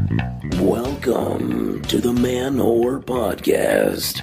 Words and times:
Welcome 0.00 1.82
to 1.82 1.98
the 1.98 2.12
Man 2.12 2.56
Whore 2.56 3.04
Podcast. 3.04 4.22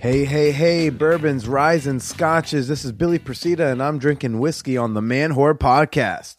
Hey, 0.00 0.24
hey, 0.24 0.50
hey, 0.50 0.88
bourbons, 0.88 1.46
rising 1.46 2.00
scotches. 2.00 2.66
This 2.66 2.84
is 2.84 2.90
Billy 2.90 3.20
Procida, 3.20 3.70
and 3.70 3.80
I'm 3.80 4.00
drinking 4.00 4.40
whiskey 4.40 4.76
on 4.76 4.94
the 4.94 5.02
Man 5.02 5.34
Whore 5.34 5.56
Podcast. 5.56 6.38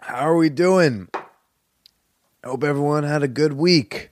How 0.00 0.28
are 0.28 0.36
we 0.36 0.48
doing? 0.48 1.08
Hope 2.44 2.64
everyone 2.64 3.04
had 3.04 3.22
a 3.22 3.28
good 3.28 3.52
week. 3.52 4.10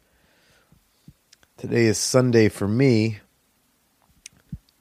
Today 1.57 1.87
is 1.87 1.99
Sunday 1.99 2.49
for 2.49 2.69
me. 2.69 3.19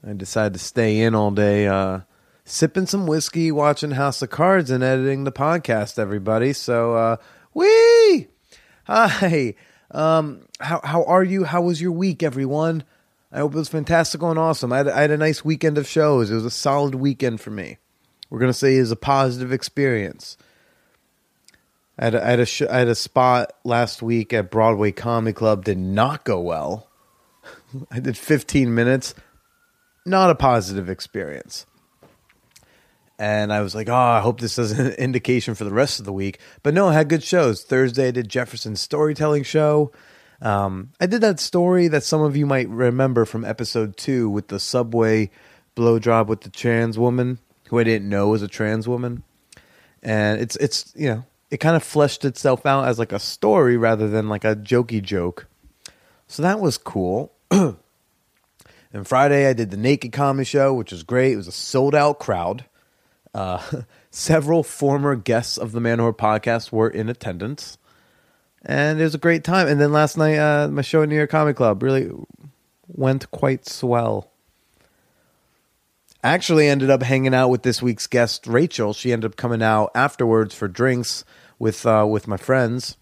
I 0.08 0.14
decided 0.14 0.54
to 0.54 0.60
stay 0.60 1.02
in 1.02 1.16
all 1.16 1.32
day, 1.32 1.66
uh, 1.66 2.02
sipping 2.44 2.86
some 2.86 3.08
whiskey, 3.08 3.52
watching 3.52 3.92
House 3.92 4.22
of 4.22 4.30
Cards, 4.30 4.70
and 4.70 4.84
editing 4.84 5.24
the 5.24 5.32
podcast, 5.32 5.98
everybody. 5.98 6.54
So, 6.54 6.94
uh! 6.94 7.18
Hi. 8.84 9.56
Um, 9.90 10.48
how 10.60 10.80
how 10.84 11.04
are 11.06 11.24
you? 11.24 11.44
How 11.46 11.64
was 11.64 11.82
your 11.82 11.92
week, 11.92 12.22
everyone? 12.22 12.84
I 13.32 13.40
hope 13.40 13.56
it 13.56 13.58
was 13.58 13.70
fantastical 13.70 14.30
and 14.30 14.38
awesome. 14.38 14.72
I 14.72 14.78
had, 14.78 14.88
I 14.90 15.02
had 15.02 15.12
a 15.12 15.18
nice 15.18 15.44
weekend 15.44 15.80
of 15.80 15.88
shows. 15.88 16.30
It 16.30 16.36
was 16.36 16.46
a 16.46 16.52
solid 16.52 16.96
weekend 16.96 17.42
for 17.42 17.50
me. 17.50 17.78
We're 18.30 18.40
gonna 18.40 18.54
say 18.54 18.76
is 18.76 18.92
a 18.92 18.96
positive 18.96 19.52
experience. 19.52 20.38
I 21.98 22.06
had 22.06 22.16
a, 22.16 22.24
I 22.24 22.30
had 22.30 22.40
a 22.42 22.46
sh- 22.46 22.62
I 22.62 22.78
had 22.78 22.88
a 22.90 22.96
spot 22.96 23.54
last 23.64 24.04
week 24.04 24.34
at 24.34 24.52
Broadway 24.52 24.92
Comedy 24.92 25.34
Club. 25.34 25.66
Did 25.66 25.80
not 25.80 26.26
go 26.26 26.40
well. 26.40 26.90
I 27.92 28.00
did 28.00 28.18
15 28.18 28.74
minutes. 28.74 29.16
Not 30.06 30.30
a 30.30 30.36
positive 30.36 30.90
experience. 30.90 31.66
And 33.18 33.54
I 33.54 33.62
was 33.62 33.74
like, 33.74 33.88
oh, 33.88 33.96
I 33.96 34.20
hope 34.20 34.40
this 34.40 34.60
is 34.60 34.78
an 34.78 34.92
indication 34.98 35.56
for 35.56 35.64
the 35.64 35.74
rest 35.74 36.00
of 36.00 36.06
the 36.06 36.14
week. 36.14 36.40
But 36.64 36.74
no, 36.74 36.90
I 36.90 36.94
had 36.94 37.10
good 37.10 37.24
shows. 37.24 37.64
Thursday, 37.64 38.10
I 38.10 38.12
did 38.12 38.30
Jefferson's 38.30 38.82
storytelling 38.82 39.44
show. 39.44 39.92
Um, 40.42 40.92
I 41.00 41.06
did 41.06 41.22
that 41.22 41.40
story 41.40 41.88
that 41.88 42.04
some 42.04 42.22
of 42.22 42.36
you 42.36 42.46
might 42.46 42.68
remember 42.68 43.26
from 43.26 43.46
episode 43.46 43.96
two 43.96 44.30
with 44.30 44.50
the 44.50 44.60
subway 44.60 45.32
blow 45.76 45.98
job 45.98 46.30
with 46.30 46.42
the 46.42 46.50
trans 46.50 47.00
woman 47.00 47.40
who 47.70 47.80
I 47.80 47.84
didn't 47.84 48.10
know 48.10 48.28
was 48.28 48.42
a 48.42 48.48
trans 48.48 48.88
woman. 48.88 49.24
And 50.04 50.40
it's 50.40 50.56
it's 50.58 50.94
you 50.96 51.08
know 51.08 51.26
it 51.50 51.58
kind 51.58 51.76
of 51.76 51.84
fleshed 51.84 52.26
itself 52.26 52.66
out 52.66 52.88
as 52.88 53.00
like 53.00 53.12
a 53.12 53.20
story 53.20 53.78
rather 53.78 54.08
than 54.08 54.30
like 54.30 54.44
a 54.44 54.56
jokey 54.56 55.02
joke. 55.02 55.48
So 56.28 56.44
that 56.44 56.60
was 56.60 56.78
cool. 56.78 57.34
and 58.96 59.06
Friday 59.06 59.46
I 59.46 59.52
did 59.52 59.72
the 59.72 59.78
Naked 59.78 60.14
Comedy 60.14 60.46
Show, 60.46 60.74
which 60.74 60.94
was 60.94 61.04
great. 61.04 61.34
It 61.34 61.36
was 61.36 61.50
a 61.50 61.52
sold 61.52 61.94
out 61.94 62.18
crowd. 62.18 62.64
Uh, 63.34 63.62
several 64.10 64.64
former 64.64 65.18
guests 65.18 65.58
of 65.58 65.74
the 65.74 65.82
Man 65.82 65.98
podcast 65.98 66.72
were 66.72 66.90
in 66.90 67.10
attendance, 67.10 67.78
and 68.64 68.98
it 69.02 69.04
was 69.04 69.14
a 69.14 69.18
great 69.18 69.44
time. 69.44 69.68
And 69.68 69.82
then 69.82 69.92
last 69.92 70.18
night, 70.18 70.38
uh, 70.38 70.70
my 70.70 70.82
show 70.82 71.04
at 71.04 71.10
New 71.10 71.16
York 71.18 71.30
Comedy 71.30 71.54
Club 71.54 71.84
really 71.84 72.10
went 72.88 73.30
quite 73.32 73.68
swell. 73.68 74.32
Actually, 76.24 76.70
ended 76.70 76.90
up 76.90 77.04
hanging 77.04 77.36
out 77.36 77.50
with 77.50 77.64
this 77.64 77.82
week's 77.82 78.08
guest, 78.08 78.48
Rachael. 78.48 78.94
She 78.94 79.12
ended 79.12 79.30
up 79.30 79.36
coming 79.36 79.62
out 79.62 79.92
afterwards 79.94 80.56
for 80.56 80.70
drinks 80.70 81.26
with 81.60 81.86
uh, 81.86 82.06
with 82.10 82.30
my 82.30 82.38
friends, 82.38 82.96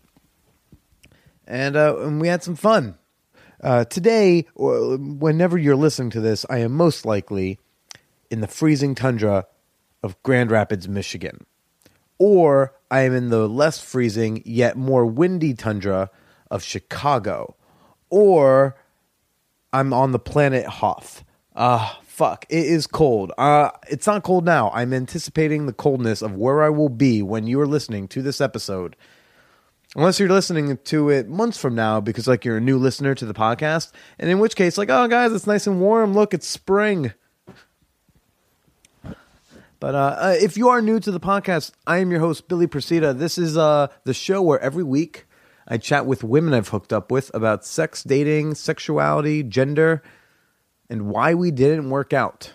and, 1.45 1.75
uh, 1.75 1.97
and 1.99 2.19
we 2.19 2.29
had 2.29 2.41
some 2.41 2.55
fun. 2.55 2.97
Uh, 3.63 3.85
today, 3.85 4.45
whenever 4.55 5.57
you're 5.57 5.77
listening 5.77 6.09
to 6.09 6.19
this, 6.19 6.45
I 6.49 6.57
am 6.57 6.73
most 6.73 7.05
likely 7.05 7.59
in 8.29 8.41
the 8.41 8.47
freezing 8.47 8.93
tundra 8.93 9.47
of 10.03 10.21
Grand 10.21 10.51
Rapids, 10.51 10.89
Michigan. 10.89 11.45
Or 12.19 12.73
I 12.91 13.01
am 13.01 13.15
in 13.15 13.29
the 13.29 13.47
less 13.47 13.79
freezing 13.79 14.43
yet 14.45 14.75
more 14.75 15.05
windy 15.05 15.53
tundra 15.53 16.09
of 16.51 16.61
Chicago. 16.61 17.55
Or 18.09 18.75
I'm 19.71 19.93
on 19.93 20.11
the 20.11 20.19
planet 20.19 20.65
Hoth. 20.65 21.23
Ah, 21.55 21.99
uh, 21.99 22.01
fuck. 22.03 22.45
It 22.49 22.65
is 22.65 22.85
cold. 22.85 23.31
Uh, 23.37 23.69
it's 23.89 24.07
not 24.07 24.23
cold 24.23 24.43
now. 24.43 24.71
I'm 24.73 24.93
anticipating 24.93 25.67
the 25.67 25.73
coldness 25.73 26.21
of 26.21 26.35
where 26.35 26.63
I 26.63 26.69
will 26.69 26.89
be 26.89 27.21
when 27.21 27.47
you 27.47 27.61
are 27.61 27.67
listening 27.67 28.09
to 28.09 28.21
this 28.21 28.41
episode. 28.41 28.97
Unless 29.95 30.19
you're 30.19 30.29
listening 30.29 30.77
to 30.85 31.09
it 31.09 31.29
months 31.29 31.57
from 31.57 31.75
now 31.75 31.99
because 32.01 32.27
like 32.27 32.45
you're 32.45 32.57
a 32.57 32.61
new 32.61 32.77
listener 32.77 33.13
to 33.15 33.25
the 33.25 33.33
podcast, 33.33 33.91
and 34.17 34.29
in 34.29 34.39
which 34.39 34.55
case, 34.55 34.77
like, 34.77 34.89
oh 34.89 35.07
guys, 35.07 35.31
it's 35.31 35.47
nice 35.47 35.67
and 35.67 35.79
warm. 35.79 36.13
Look, 36.13 36.33
it's 36.33 36.47
spring. 36.47 37.13
But 39.83 39.95
uh, 39.95 40.15
uh, 40.17 40.35
if 40.39 40.55
you 40.55 40.69
are 40.69 40.81
new 40.81 41.01
to 41.01 41.11
the 41.11 41.19
podcast, 41.19 41.73
I 41.85 41.97
am 41.97 42.09
your 42.09 42.21
host, 42.21 42.47
Billy 42.47 42.67
Procida. 42.67 43.17
This 43.17 43.37
is 43.37 43.57
uh, 43.57 43.87
the 44.05 44.13
show 44.13 44.41
where 44.41 44.59
every 44.61 44.83
week 44.83 45.25
I 45.67 45.77
chat 45.77 46.05
with 46.05 46.23
women 46.23 46.53
I've 46.53 46.69
hooked 46.69 46.93
up 46.93 47.11
with 47.11 47.29
about 47.33 47.65
sex, 47.65 48.01
dating, 48.01 48.55
sexuality, 48.55 49.43
gender, 49.43 50.01
and 50.89 51.07
why 51.07 51.33
we 51.33 51.51
didn't 51.51 51.89
work 51.89 52.13
out. 52.13 52.53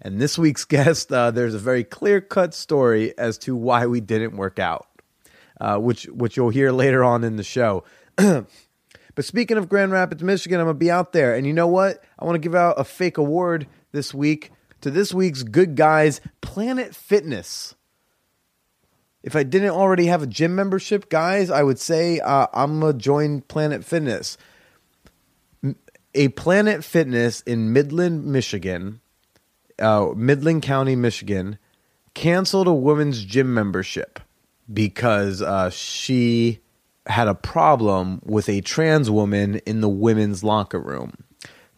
And 0.00 0.20
this 0.20 0.38
week's 0.38 0.64
guest, 0.66 1.10
uh, 1.10 1.30
there's 1.30 1.54
a 1.54 1.58
very 1.58 1.84
clear 1.84 2.20
cut 2.20 2.52
story 2.52 3.16
as 3.16 3.38
to 3.38 3.56
why 3.56 3.86
we 3.86 4.00
didn't 4.00 4.36
work 4.36 4.58
out, 4.58 4.86
uh, 5.60 5.78
which, 5.78 6.04
which 6.04 6.36
you'll 6.36 6.50
hear 6.50 6.72
later 6.72 7.02
on 7.04 7.24
in 7.24 7.36
the 7.36 7.44
show. 7.44 7.84
but 8.16 8.46
speaking 9.20 9.56
of 9.56 9.68
Grand 9.68 9.92
Rapids, 9.92 10.22
Michigan, 10.22 10.60
I'm 10.60 10.66
to 10.66 10.74
be 10.74 10.90
out 10.90 11.12
there. 11.12 11.34
And 11.34 11.46
you 11.46 11.52
know 11.52 11.68
what? 11.68 12.02
I 12.18 12.24
want 12.24 12.36
to 12.36 12.40
give 12.40 12.54
out 12.54 12.78
a 12.78 12.84
fake 12.84 13.18
award 13.18 13.66
this 13.92 14.12
week 14.12 14.52
to 14.80 14.90
this 14.90 15.12
week's 15.14 15.42
Good 15.42 15.74
Guys 15.76 16.20
Planet 16.40 16.94
Fitness. 16.94 17.74
If 19.22 19.34
I 19.34 19.42
didn't 19.42 19.70
already 19.70 20.06
have 20.06 20.22
a 20.22 20.26
gym 20.26 20.54
membership, 20.54 21.08
guys, 21.08 21.50
I 21.50 21.64
would 21.64 21.80
say 21.80 22.20
uh, 22.20 22.46
I'm 22.54 22.80
to 22.80 22.92
join 22.92 23.40
Planet 23.40 23.84
Fitness. 23.84 24.38
A 26.14 26.28
Planet 26.28 26.84
Fitness 26.84 27.40
in 27.40 27.72
Midland, 27.72 28.24
Michigan, 28.24 29.00
uh, 29.80 30.12
Midland 30.14 30.62
County, 30.62 30.94
Michigan, 30.94 31.58
canceled 32.14 32.68
a 32.68 32.72
woman's 32.72 33.24
gym 33.24 33.52
membership 33.52 34.20
because 34.72 35.42
uh, 35.42 35.70
she 35.70 36.60
had 37.06 37.28
a 37.28 37.34
problem 37.34 38.20
with 38.24 38.48
a 38.48 38.60
trans 38.60 39.10
woman 39.10 39.56
in 39.66 39.80
the 39.80 39.88
women's 39.88 40.42
locker 40.42 40.80
room. 40.80 41.12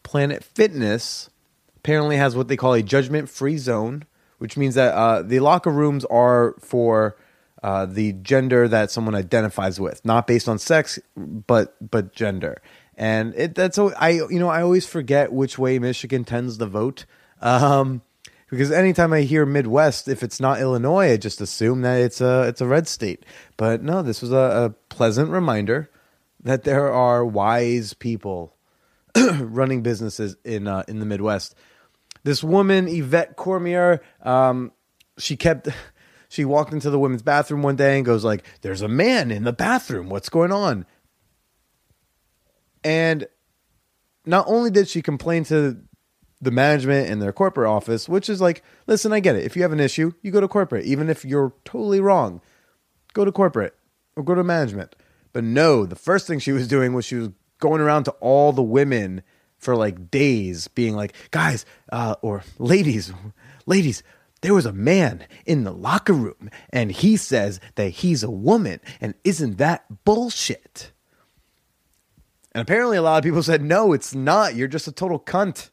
Planet 0.03 0.43
Fitness 0.43 1.29
apparently 1.77 2.17
has 2.17 2.35
what 2.35 2.49
they 2.49 2.57
call 2.57 2.73
a 2.73 2.83
judgment 2.83 3.29
free 3.29 3.59
zone, 3.59 4.05
which 4.39 4.57
means 4.57 4.75
that 4.75 4.95
uh, 4.95 5.23
the 5.23 5.41
locker 5.41 5.71
rooms 5.71 6.05
are 6.07 6.55
for 6.61 7.17
uh, 7.63 7.87
the 7.87 8.13
gender 8.15 8.69
that 8.69 8.91
someone 8.91 9.15
identifies 9.15 9.81
with, 9.81 10.05
not 10.05 10.27
based 10.27 10.49
on 10.49 10.59
sex, 10.59 10.99
but 11.17 11.77
but 11.91 12.13
gender. 12.13 12.63
And 12.97 13.35
it, 13.37 13.55
that's 13.55 13.79
I 13.79 14.11
you 14.11 14.39
know 14.39 14.49
I 14.49 14.63
always 14.63 14.87
forget 14.87 15.33
which 15.33 15.59
way 15.59 15.79
Michigan 15.79 16.25
tends 16.25 16.59
to 16.59 16.67
vote. 16.67 17.05
Um, 17.41 18.03
because 18.49 18.71
anytime 18.71 19.13
I 19.13 19.23
hear 19.23 19.45
Midwest, 19.45 20.09
if 20.09 20.23
it's 20.23 20.41
not 20.41 20.61
Illinois, 20.61 21.13
I 21.13 21.17
just 21.17 21.41
assume 21.41 21.83
that 21.83 22.01
it's 22.01 22.21
a 22.21 22.43
it's 22.49 22.61
a 22.61 22.67
red 22.67 22.89
state. 22.89 23.25
But 23.57 23.83
no, 23.83 24.03
this 24.03 24.23
was 24.23 24.33
a, 24.33 24.37
a 24.37 24.71
pleasant 24.89 25.31
reminder 25.31 25.91
that 26.43 26.65
there 26.65 26.91
are 26.93 27.25
wise 27.25 27.95
people 27.95 28.57
running 29.41 29.83
businesses 29.83 30.37
in 30.45 30.67
uh, 30.67 30.85
in 30.89 30.99
the 30.99 31.07
Midwest. 31.07 31.55
This 32.25 32.43
woman, 32.43 32.89
Yvette 32.89 33.37
Cormier, 33.37 34.03
um, 34.23 34.73
she 35.19 35.37
kept. 35.37 35.69
She 36.31 36.45
walked 36.45 36.75
into 36.75 36.91
the 36.91 36.99
women's 36.99 37.23
bathroom 37.23 37.63
one 37.63 37.77
day 37.77 37.97
and 37.97 38.05
goes 38.05 38.23
like, 38.23 38.45
"There's 38.61 38.83
a 38.83 38.87
man 38.87 39.31
in 39.31 39.45
the 39.45 39.53
bathroom. 39.55 40.11
What's 40.11 40.29
going 40.29 40.53
on?" 40.53 40.85
And 42.85 43.27
not 44.27 44.45
only 44.47 44.71
did 44.71 44.89
she 44.89 45.01
complain 45.01 45.45
to 45.45 45.79
the 46.41 46.51
management 46.51 47.11
and 47.11 47.21
their 47.21 47.33
corporate 47.33 47.69
office, 47.69 48.09
which 48.09 48.29
is 48.29 48.41
like, 48.41 48.63
listen, 48.87 49.13
I 49.13 49.21
get 49.21 49.37
it. 49.37 49.45
If 49.45 49.57
you 49.57 49.63
have 49.63 49.73
an 49.73 49.81
issue, 49.81 50.13
you 50.23 50.31
go 50.31 50.41
to 50.41 50.49
corporate, 50.49 50.85
even 50.85 51.09
if 51.09 51.25
you're 51.25 51.53
totally 51.65 52.01
wrong. 52.01 52.41
Go 53.13 53.25
to 53.25 53.33
corporate 53.33 53.75
or 54.15 54.23
go 54.23 54.35
to 54.35 54.45
management. 54.45 54.95
But 55.33 55.45
no, 55.45 55.85
the 55.85 55.97
first 55.97 56.27
thing 56.27 56.39
she 56.39 56.53
was 56.53 56.69
doing 56.69 56.93
was 56.93 57.05
she 57.05 57.17
was 57.17 57.31
going 57.59 57.81
around 57.81 58.05
to 58.05 58.13
all 58.21 58.53
the 58.53 58.63
women 58.63 59.23
for 59.57 59.75
like 59.75 60.11
days 60.11 60.69
being 60.69 60.95
like, 60.95 61.15
guys, 61.31 61.67
uh, 61.91 62.15
or 62.23 62.45
ladies, 62.59 63.13
ladies, 63.67 64.03
there 64.41 64.55
was 64.55 64.67
a 64.67 64.73
man 64.73 65.27
in 65.47 65.65
the 65.65 65.73
locker 65.73 66.13
room 66.13 66.51
and 66.71 66.93
he 66.93 67.17
says 67.17 67.59
that 67.75 67.89
he's 67.89 68.23
a 68.23 68.31
woman. 68.31 68.81
And 69.01 69.15
isn't 69.25 69.59
that 69.59 70.05
bullshit? 70.05 70.93
And 72.53 72.63
apparently, 72.63 72.97
a 72.97 73.03
lot 73.03 73.19
of 73.19 73.25
people 73.25 73.43
said, 73.43 73.63
no, 73.63 73.93
it's 73.93 74.15
not. 74.15 74.55
You're 74.55 74.69
just 74.69 74.89
a 74.89 74.93
total 74.93 75.21
cunt. 75.21 75.71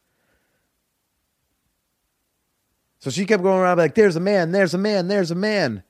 So 3.06 3.12
she 3.12 3.24
kept 3.24 3.44
going 3.44 3.60
around 3.60 3.78
like, 3.78 3.94
there's 3.94 4.16
a 4.16 4.20
man, 4.20 4.50
there's 4.50 4.74
a 4.74 4.78
man, 4.78 5.06
there's 5.06 5.30
a 5.30 5.36
man. 5.36 5.84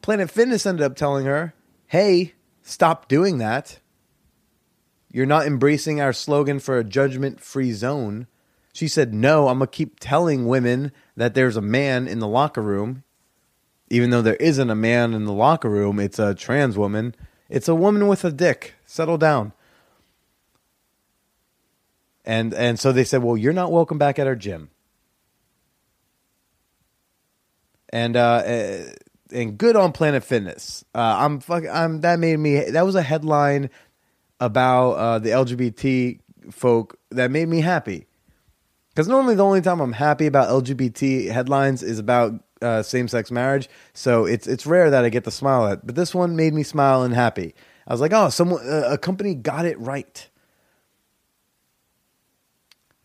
Planet 0.00 0.30
Fitness 0.30 0.64
ended 0.64 0.82
up 0.82 0.96
telling 0.96 1.26
her, 1.26 1.52
hey, 1.88 2.32
stop 2.62 3.06
doing 3.06 3.36
that. 3.36 3.80
You're 5.12 5.26
not 5.26 5.46
embracing 5.46 6.00
our 6.00 6.14
slogan 6.14 6.60
for 6.60 6.78
a 6.78 6.82
judgment 6.82 7.42
free 7.42 7.72
zone. 7.72 8.28
She 8.72 8.88
said, 8.88 9.12
No, 9.12 9.48
I'm 9.48 9.58
going 9.58 9.68
to 9.68 9.76
keep 9.76 10.00
telling 10.00 10.46
women 10.46 10.90
that 11.18 11.34
there's 11.34 11.58
a 11.58 11.60
man 11.60 12.08
in 12.08 12.20
the 12.20 12.26
locker 12.26 12.62
room. 12.62 13.04
Even 13.90 14.08
though 14.08 14.22
there 14.22 14.36
isn't 14.36 14.70
a 14.70 14.74
man 14.74 15.12
in 15.12 15.26
the 15.26 15.34
locker 15.34 15.68
room, 15.68 16.00
it's 16.00 16.18
a 16.18 16.34
trans 16.34 16.78
woman. 16.78 17.14
It's 17.50 17.68
a 17.68 17.74
woman 17.74 18.08
with 18.08 18.24
a 18.24 18.32
dick. 18.32 18.72
Settle 18.86 19.18
down. 19.18 19.52
And 22.24 22.54
and 22.54 22.80
so 22.80 22.90
they 22.90 23.04
said, 23.04 23.22
"Well, 23.22 23.36
you're 23.36 23.52
not 23.52 23.70
welcome 23.70 23.98
back 23.98 24.18
at 24.18 24.26
our 24.26 24.34
gym." 24.34 24.70
And 27.94 28.16
uh, 28.16 28.42
eh, 28.44 28.92
and 29.32 29.56
good 29.56 29.76
on 29.76 29.92
Planet 29.92 30.24
Fitness. 30.24 30.84
Uh, 30.92 31.16
I'm 31.16 31.38
fuck. 31.38 31.62
I'm 31.72 32.00
that 32.00 32.18
made 32.18 32.38
me. 32.38 32.58
That 32.70 32.84
was 32.84 32.96
a 32.96 33.02
headline 33.02 33.70
about 34.40 34.90
uh, 34.94 35.18
the 35.20 35.30
LGBT 35.30 36.18
folk 36.50 36.98
that 37.10 37.30
made 37.30 37.48
me 37.48 37.60
happy. 37.60 38.06
Because 38.90 39.06
normally 39.06 39.36
the 39.36 39.44
only 39.44 39.60
time 39.60 39.80
I'm 39.80 39.92
happy 39.92 40.26
about 40.26 40.48
LGBT 40.48 41.30
headlines 41.30 41.84
is 41.84 42.00
about 42.00 42.34
uh, 42.60 42.82
same-sex 42.82 43.30
marriage. 43.30 43.68
So 43.92 44.24
it's 44.24 44.48
it's 44.48 44.66
rare 44.66 44.90
that 44.90 45.04
I 45.04 45.08
get 45.08 45.22
to 45.22 45.30
smile 45.30 45.68
at. 45.68 45.86
But 45.86 45.94
this 45.94 46.12
one 46.12 46.34
made 46.34 46.52
me 46.52 46.64
smile 46.64 47.04
and 47.04 47.14
happy. 47.14 47.54
I 47.86 47.94
was 47.94 48.00
like, 48.00 48.12
oh, 48.12 48.28
someone 48.28 48.60
a 48.66 48.98
company 48.98 49.36
got 49.36 49.66
it 49.66 49.78
right. 49.78 50.28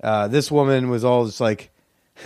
Uh, 0.02 0.28
this 0.28 0.50
woman 0.50 0.90
was 0.90 1.04
all 1.04 1.28
just 1.28 1.42
like, 1.42 1.70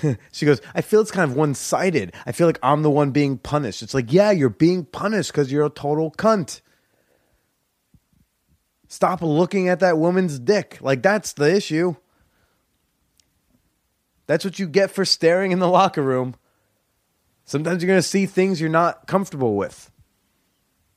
she 0.32 0.46
goes, 0.46 0.62
I 0.74 0.82
feel 0.82 1.02
it's 1.02 1.12
kind 1.12 1.30
of 1.30 1.38
one 1.38 1.54
sided. 1.54 2.14
I 2.26 2.32
feel 2.32 2.48
like 2.48 2.60
I'm 2.64 2.82
the 2.82 2.90
one 2.90 3.12
being 3.12 3.38
punished. 3.38 3.82
It's 3.82 3.94
like, 3.94 4.12
yeah, 4.12 4.32
you're 4.32 4.50
being 4.50 4.86
punished 4.86 5.32
because 5.32 5.52
you're 5.52 5.66
a 5.66 5.70
total 5.70 6.12
cunt. 6.12 6.62
Stop 8.88 9.22
looking 9.22 9.70
at 9.70 9.80
that 9.80 9.98
woman's 9.98 10.40
dick. 10.40 10.78
Like, 10.82 11.02
that's 11.02 11.34
the 11.34 11.54
issue. 11.54 11.96
That's 14.28 14.46
what 14.46 14.60
you 14.60 14.68
get 14.68 14.92
for 14.92 15.06
staring 15.06 15.52
in 15.52 15.60
the 15.60 15.68
locker 15.68 16.02
room. 16.02 16.36
Sometimes 17.46 17.82
you're 17.82 17.88
going 17.88 18.02
to 18.02 18.08
see 18.08 18.26
things 18.26 18.62
you're 18.62 18.70
not 18.70 19.08
comfortable 19.08 19.56
with. 19.56 19.92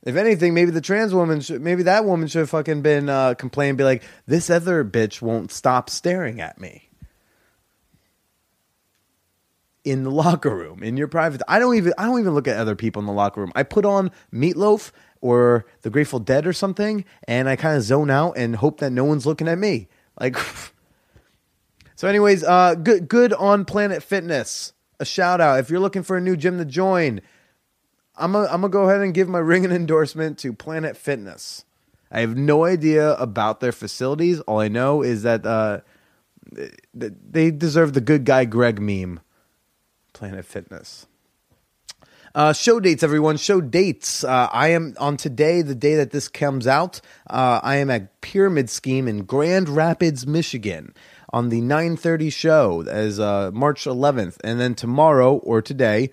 If 0.02 0.14
anything, 0.14 0.54
maybe 0.54 0.70
the 0.70 0.80
trans 0.80 1.12
woman, 1.12 1.40
should, 1.40 1.60
maybe 1.60 1.84
that 1.84 2.04
woman 2.04 2.28
should 2.28 2.40
have 2.40 2.50
fucking 2.50 2.82
been 2.82 3.08
uh, 3.08 3.34
complaining, 3.34 3.74
be 3.76 3.82
like, 3.82 4.04
this 4.26 4.50
other 4.50 4.84
bitch 4.84 5.20
won't 5.20 5.50
stop 5.50 5.90
staring 5.90 6.40
at 6.40 6.60
me 6.60 6.85
in 9.86 10.02
the 10.02 10.10
locker 10.10 10.54
room, 10.54 10.82
in 10.82 10.96
your 10.96 11.08
private. 11.08 11.40
I 11.48 11.58
don't 11.58 11.76
even, 11.76 11.94
I 11.96 12.04
don't 12.04 12.18
even 12.18 12.34
look 12.34 12.48
at 12.48 12.56
other 12.56 12.76
people 12.76 13.00
in 13.00 13.06
the 13.06 13.12
locker 13.12 13.40
room. 13.40 13.52
I 13.54 13.62
put 13.62 13.84
on 13.84 14.10
Meatloaf 14.32 14.92
or 15.20 15.64
The 15.82 15.90
Grateful 15.90 16.18
Dead 16.18 16.46
or 16.46 16.52
something, 16.52 17.04
and 17.26 17.48
I 17.48 17.56
kind 17.56 17.76
of 17.76 17.82
zone 17.82 18.10
out 18.10 18.36
and 18.36 18.56
hope 18.56 18.80
that 18.80 18.90
no 18.90 19.04
one's 19.04 19.24
looking 19.24 19.48
at 19.48 19.58
me. 19.58 19.88
Like, 20.20 20.36
so, 21.96 22.08
anyways, 22.08 22.44
uh, 22.44 22.74
good, 22.74 23.08
good 23.08 23.32
on 23.32 23.64
Planet 23.64 24.02
Fitness. 24.02 24.74
A 25.00 25.04
shout 25.04 25.40
out 25.40 25.60
if 25.60 25.70
you're 25.70 25.80
looking 25.80 26.02
for 26.02 26.16
a 26.16 26.20
new 26.20 26.36
gym 26.36 26.58
to 26.58 26.64
join 26.64 27.20
I'm 28.16 28.32
gonna 28.32 28.46
I'm 28.46 28.60
gonna 28.62 28.70
go 28.70 28.88
ahead 28.88 29.02
and 29.02 29.12
give 29.14 29.28
my 29.28 29.38
ringing 29.38 29.70
endorsement 29.70 30.38
to 30.38 30.52
Planet 30.52 30.96
Fitness. 30.96 31.64
I 32.10 32.20
have 32.20 32.36
no 32.36 32.64
idea 32.64 33.12
about 33.14 33.60
their 33.60 33.72
facilities. 33.72 34.40
All 34.42 34.60
I 34.60 34.68
know 34.68 35.02
is 35.02 35.22
that 35.24 35.44
uh, 35.44 35.80
they 36.92 37.50
deserve 37.50 37.92
the 37.92 38.00
good 38.00 38.24
guy 38.24 38.44
Greg 38.44 38.80
meme. 38.80 39.20
Planet 40.16 40.46
Fitness. 40.46 41.06
Uh, 42.34 42.54
show 42.54 42.80
dates, 42.80 43.02
everyone. 43.02 43.36
Show 43.36 43.60
dates. 43.60 44.24
Uh, 44.24 44.48
I 44.50 44.68
am 44.68 44.94
on 44.98 45.18
today, 45.18 45.60
the 45.60 45.74
day 45.74 45.96
that 45.96 46.10
this 46.10 46.26
comes 46.26 46.66
out. 46.66 47.02
Uh, 47.28 47.60
I 47.62 47.76
am 47.76 47.90
at 47.90 48.22
Pyramid 48.22 48.70
Scheme 48.70 49.08
in 49.08 49.24
Grand 49.24 49.68
Rapids, 49.68 50.26
Michigan, 50.26 50.94
on 51.34 51.50
the 51.50 51.60
9:30 51.60 52.32
show 52.32 52.82
as 52.88 53.20
uh, 53.20 53.50
March 53.52 53.84
11th, 53.84 54.38
and 54.42 54.58
then 54.58 54.74
tomorrow 54.74 55.36
or 55.36 55.60
today, 55.60 56.10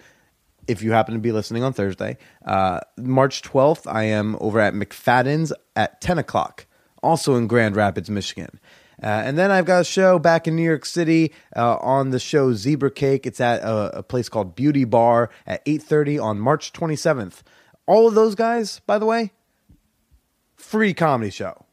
if 0.67 0.83
you 0.83 0.91
happen 0.91 1.13
to 1.13 1.21
be 1.21 1.31
listening 1.31 1.63
on 1.63 1.71
Thursday, 1.71 2.17
uh, 2.45 2.81
March 2.97 3.41
12th, 3.41 3.89
I 3.89 4.03
am 4.03 4.35
over 4.41 4.59
at 4.59 4.73
McFadden's 4.73 5.53
at 5.77 6.01
10 6.01 6.17
o'clock, 6.17 6.65
also 7.01 7.35
in 7.35 7.47
Grand 7.47 7.77
Rapids, 7.77 8.09
Michigan. 8.09 8.59
Uh, 9.03 9.07
and 9.07 9.37
then 9.37 9.51
I've 9.51 9.65
got 9.65 9.81
a 9.81 9.83
show 9.83 10.17
back 10.17 10.47
in 10.47 10.55
New 10.55 10.63
York 10.63 10.85
City 10.85 11.33
uh, 11.55 11.75
on 11.77 12.11
the 12.11 12.19
show 12.19 12.53
Zebra 12.53 12.91
Cake. 12.91 13.27
It's 13.27 13.41
at 13.41 13.61
a, 13.61 13.97
a 13.97 14.03
place 14.03 14.29
called 14.29 14.55
Beauty 14.55 14.85
Bar 14.85 15.29
at 15.45 15.65
8.30 15.65 16.23
on 16.23 16.39
March 16.39 16.71
27th. 16.71 17.41
All 17.85 18.07
of 18.07 18.13
those 18.13 18.33
guys, 18.33 18.79
by 18.87 18.97
the 18.97 19.05
way, 19.05 19.33
free 20.55 20.93
comedy 20.93 21.31
show. 21.31 21.65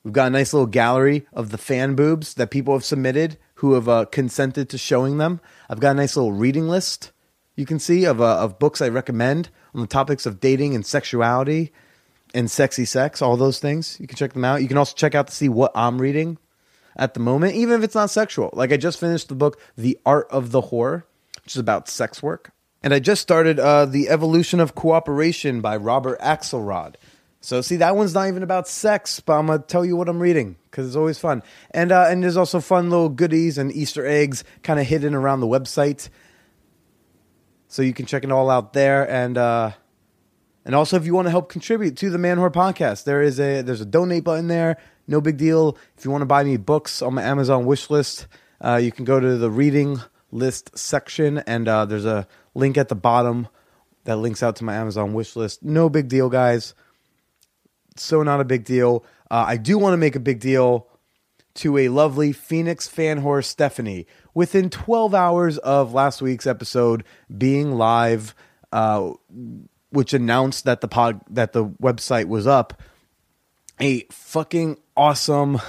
We've 0.02 0.12
got 0.12 0.26
a 0.26 0.30
nice 0.30 0.52
little 0.52 0.66
gallery 0.66 1.26
of 1.32 1.50
the 1.50 1.58
fan 1.58 1.94
boobs 1.94 2.34
that 2.34 2.50
people 2.50 2.74
have 2.74 2.84
submitted 2.84 3.38
who 3.56 3.74
have 3.74 3.88
uh, 3.88 4.04
consented 4.06 4.68
to 4.70 4.78
showing 4.78 5.18
them. 5.18 5.40
I've 5.70 5.80
got 5.80 5.92
a 5.92 5.94
nice 5.94 6.16
little 6.16 6.32
reading 6.32 6.68
list 6.68 7.12
you 7.56 7.66
can 7.66 7.78
see 7.78 8.04
of 8.04 8.20
uh, 8.20 8.38
of 8.38 8.58
books 8.58 8.80
I 8.80 8.88
recommend 8.88 9.48
on 9.74 9.80
the 9.80 9.86
topics 9.86 10.26
of 10.26 10.40
dating 10.40 10.74
and 10.74 10.84
sexuality 10.84 11.72
and 12.32 12.50
sexy 12.50 12.84
sex, 12.84 13.22
all 13.22 13.36
those 13.36 13.60
things. 13.60 13.98
You 14.00 14.06
can 14.06 14.16
check 14.16 14.32
them 14.32 14.44
out. 14.44 14.62
You 14.62 14.68
can 14.68 14.76
also 14.78 14.94
check 14.94 15.14
out 15.14 15.28
to 15.28 15.34
see 15.34 15.48
what 15.48 15.72
I'm 15.74 16.00
reading 16.00 16.38
at 16.96 17.14
the 17.14 17.20
moment, 17.20 17.54
even 17.54 17.78
if 17.78 17.84
it's 17.84 17.94
not 17.94 18.10
sexual. 18.10 18.50
Like 18.52 18.72
I 18.72 18.76
just 18.76 19.00
finished 19.00 19.28
the 19.28 19.34
book 19.34 19.60
The 19.76 19.98
Art 20.04 20.26
of 20.30 20.50
the 20.50 20.62
Whore, 20.62 21.04
which 21.42 21.54
is 21.54 21.60
about 21.60 21.88
sex 21.88 22.22
work. 22.22 22.50
And 22.82 22.92
I 22.92 22.98
just 22.98 23.22
started 23.22 23.58
uh, 23.58 23.86
The 23.86 24.08
Evolution 24.08 24.60
of 24.60 24.74
Cooperation 24.74 25.60
by 25.60 25.76
Robert 25.76 26.20
Axelrod. 26.20 26.96
So 27.40 27.60
see, 27.60 27.76
that 27.76 27.96
one's 27.96 28.14
not 28.14 28.28
even 28.28 28.42
about 28.42 28.68
sex, 28.68 29.20
but 29.20 29.38
I'm 29.38 29.46
gonna 29.46 29.58
tell 29.58 29.84
you 29.84 29.96
what 29.96 30.08
I'm 30.08 30.18
reading 30.20 30.56
because 30.70 30.86
it's 30.86 30.96
always 30.96 31.18
fun. 31.18 31.42
And 31.72 31.92
uh, 31.92 32.06
and 32.08 32.22
there's 32.22 32.38
also 32.38 32.58
fun 32.60 32.88
little 32.88 33.10
goodies 33.10 33.58
and 33.58 33.70
Easter 33.70 34.06
eggs 34.06 34.44
kind 34.62 34.80
of 34.80 34.86
hidden 34.86 35.14
around 35.14 35.40
the 35.40 35.46
website. 35.46 36.08
So 37.68 37.82
you 37.82 37.92
can 37.92 38.06
check 38.06 38.24
it 38.24 38.32
all 38.32 38.48
out 38.48 38.72
there. 38.72 39.10
And 39.10 39.36
uh, 39.36 39.72
and 40.64 40.74
also 40.74 40.96
if 40.96 41.06
you 41.06 41.14
want 41.14 41.26
to 41.26 41.30
help 41.30 41.48
contribute 41.48 41.96
to 41.98 42.10
the 42.10 42.18
Man 42.18 42.38
Whore 42.38 42.52
podcast, 42.52 43.04
there 43.04 43.22
is 43.22 43.38
a 43.38 43.62
there's 43.62 43.80
a 43.80 43.86
donate 43.86 44.24
button 44.24 44.48
there. 44.48 44.78
No 45.06 45.20
big 45.20 45.36
deal. 45.36 45.76
If 45.96 46.04
you 46.04 46.10
want 46.10 46.22
to 46.22 46.26
buy 46.26 46.44
me 46.44 46.56
books 46.56 47.02
on 47.02 47.14
my 47.14 47.22
Amazon 47.22 47.66
wish 47.66 47.90
list, 47.90 48.26
uh, 48.60 48.76
you 48.76 48.90
can 48.90 49.04
go 49.04 49.20
to 49.20 49.36
the 49.36 49.50
reading 49.50 50.00
list 50.30 50.76
section, 50.76 51.38
and 51.38 51.68
uh, 51.68 51.84
there's 51.84 52.06
a 52.06 52.26
link 52.54 52.78
at 52.78 52.88
the 52.88 52.94
bottom 52.94 53.48
that 54.04 54.16
links 54.16 54.42
out 54.42 54.56
to 54.56 54.64
my 54.64 54.74
Amazon 54.74 55.14
wish 55.14 55.36
list. 55.36 55.62
No 55.62 55.88
big 55.88 56.08
deal, 56.08 56.28
guys. 56.28 56.74
So 57.96 58.22
not 58.22 58.40
a 58.40 58.44
big 58.44 58.64
deal. 58.64 59.04
Uh, 59.30 59.44
I 59.46 59.56
do 59.56 59.78
want 59.78 59.92
to 59.92 59.98
make 59.98 60.16
a 60.16 60.20
big 60.20 60.40
deal 60.40 60.88
to 61.54 61.78
a 61.78 61.88
lovely 61.88 62.32
Phoenix 62.32 62.88
fan 62.88 63.42
Stephanie 63.42 64.06
within 64.34 64.70
12 64.70 65.14
hours 65.14 65.58
of 65.58 65.94
last 65.94 66.20
week's 66.20 66.46
episode 66.46 67.04
being 67.36 67.72
live, 67.72 68.34
uh, 68.72 69.12
which 69.94 70.12
announced 70.12 70.64
that 70.64 70.80
the 70.80 70.88
pod 70.88 71.20
that 71.30 71.52
the 71.52 71.64
website 71.64 72.26
was 72.26 72.46
up. 72.46 72.82
A 73.80 74.06
fucking 74.10 74.78
awesome 74.96 75.60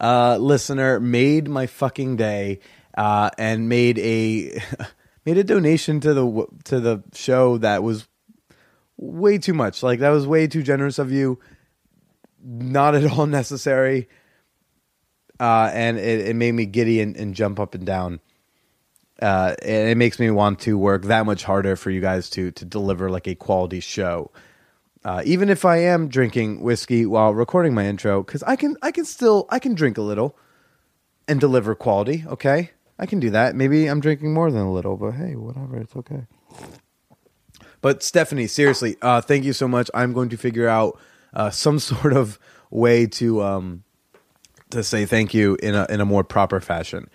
uh, 0.00 0.36
listener 0.38 1.00
made 1.00 1.48
my 1.48 1.66
fucking 1.66 2.16
day 2.16 2.60
uh, 2.96 3.30
and 3.38 3.68
made 3.68 3.98
a 3.98 4.62
made 5.26 5.38
a 5.38 5.44
donation 5.44 6.00
to 6.00 6.14
the 6.14 6.46
to 6.64 6.80
the 6.80 7.02
show 7.14 7.58
that 7.58 7.82
was 7.82 8.08
way 8.96 9.38
too 9.38 9.54
much. 9.54 9.82
Like 9.82 10.00
that 10.00 10.10
was 10.10 10.26
way 10.26 10.46
too 10.46 10.62
generous 10.62 10.98
of 10.98 11.12
you. 11.12 11.38
Not 12.42 12.94
at 12.94 13.10
all 13.10 13.26
necessary 13.40 14.08
uh, 15.40 15.70
and 15.72 15.98
it, 15.98 16.28
it, 16.28 16.36
made 16.36 16.52
me 16.52 16.66
giddy 16.66 17.00
and, 17.00 17.16
and, 17.16 17.34
jump 17.34 17.58
up 17.58 17.74
and 17.74 17.86
down. 17.86 18.20
Uh, 19.20 19.54
and 19.62 19.88
it 19.88 19.96
makes 19.96 20.18
me 20.18 20.30
want 20.30 20.60
to 20.60 20.78
work 20.78 21.04
that 21.04 21.26
much 21.26 21.44
harder 21.44 21.76
for 21.76 21.90
you 21.90 22.00
guys 22.00 22.30
to 22.30 22.50
to 22.52 22.64
deliver 22.64 23.10
like 23.10 23.26
a 23.26 23.34
quality 23.34 23.80
show. 23.80 24.30
Uh, 25.04 25.22
even 25.24 25.48
if 25.48 25.64
I 25.64 25.78
am 25.78 26.08
drinking 26.08 26.60
whiskey 26.62 27.06
while 27.06 27.32
recording 27.32 27.74
my 27.74 27.86
intro, 27.86 28.22
because 28.22 28.42
I 28.42 28.56
can 28.56 28.76
I 28.82 28.90
can 28.90 29.04
still 29.04 29.46
I 29.50 29.58
can 29.58 29.74
drink 29.74 29.98
a 29.98 30.02
little 30.02 30.36
and 31.28 31.40
deliver 31.40 31.74
quality. 31.74 32.24
Okay, 32.26 32.70
I 32.98 33.06
can 33.06 33.20
do 33.20 33.30
that. 33.30 33.54
Maybe 33.54 33.86
I'm 33.86 34.00
drinking 34.00 34.34
more 34.34 34.50
than 34.50 34.62
a 34.62 34.72
little, 34.72 34.96
but 34.96 35.12
hey, 35.12 35.36
whatever, 35.36 35.78
it's 35.78 35.96
okay. 35.96 36.26
But 37.80 38.02
Stephanie, 38.02 38.46
seriously, 38.46 38.96
uh, 39.00 39.20
thank 39.20 39.44
you 39.44 39.52
so 39.52 39.66
much. 39.66 39.90
I'm 39.94 40.12
going 40.12 40.28
to 40.30 40.36
figure 40.36 40.68
out 40.68 40.98
uh, 41.32 41.50
some 41.50 41.78
sort 41.78 42.12
of 42.12 42.38
way 42.70 43.06
to 43.06 43.42
um, 43.42 43.84
to 44.70 44.82
say 44.82 45.06
thank 45.06 45.34
you 45.34 45.56
in 45.62 45.74
a 45.74 45.86
in 45.88 46.00
a 46.00 46.04
more 46.04 46.24
proper 46.24 46.60
fashion. 46.60 47.08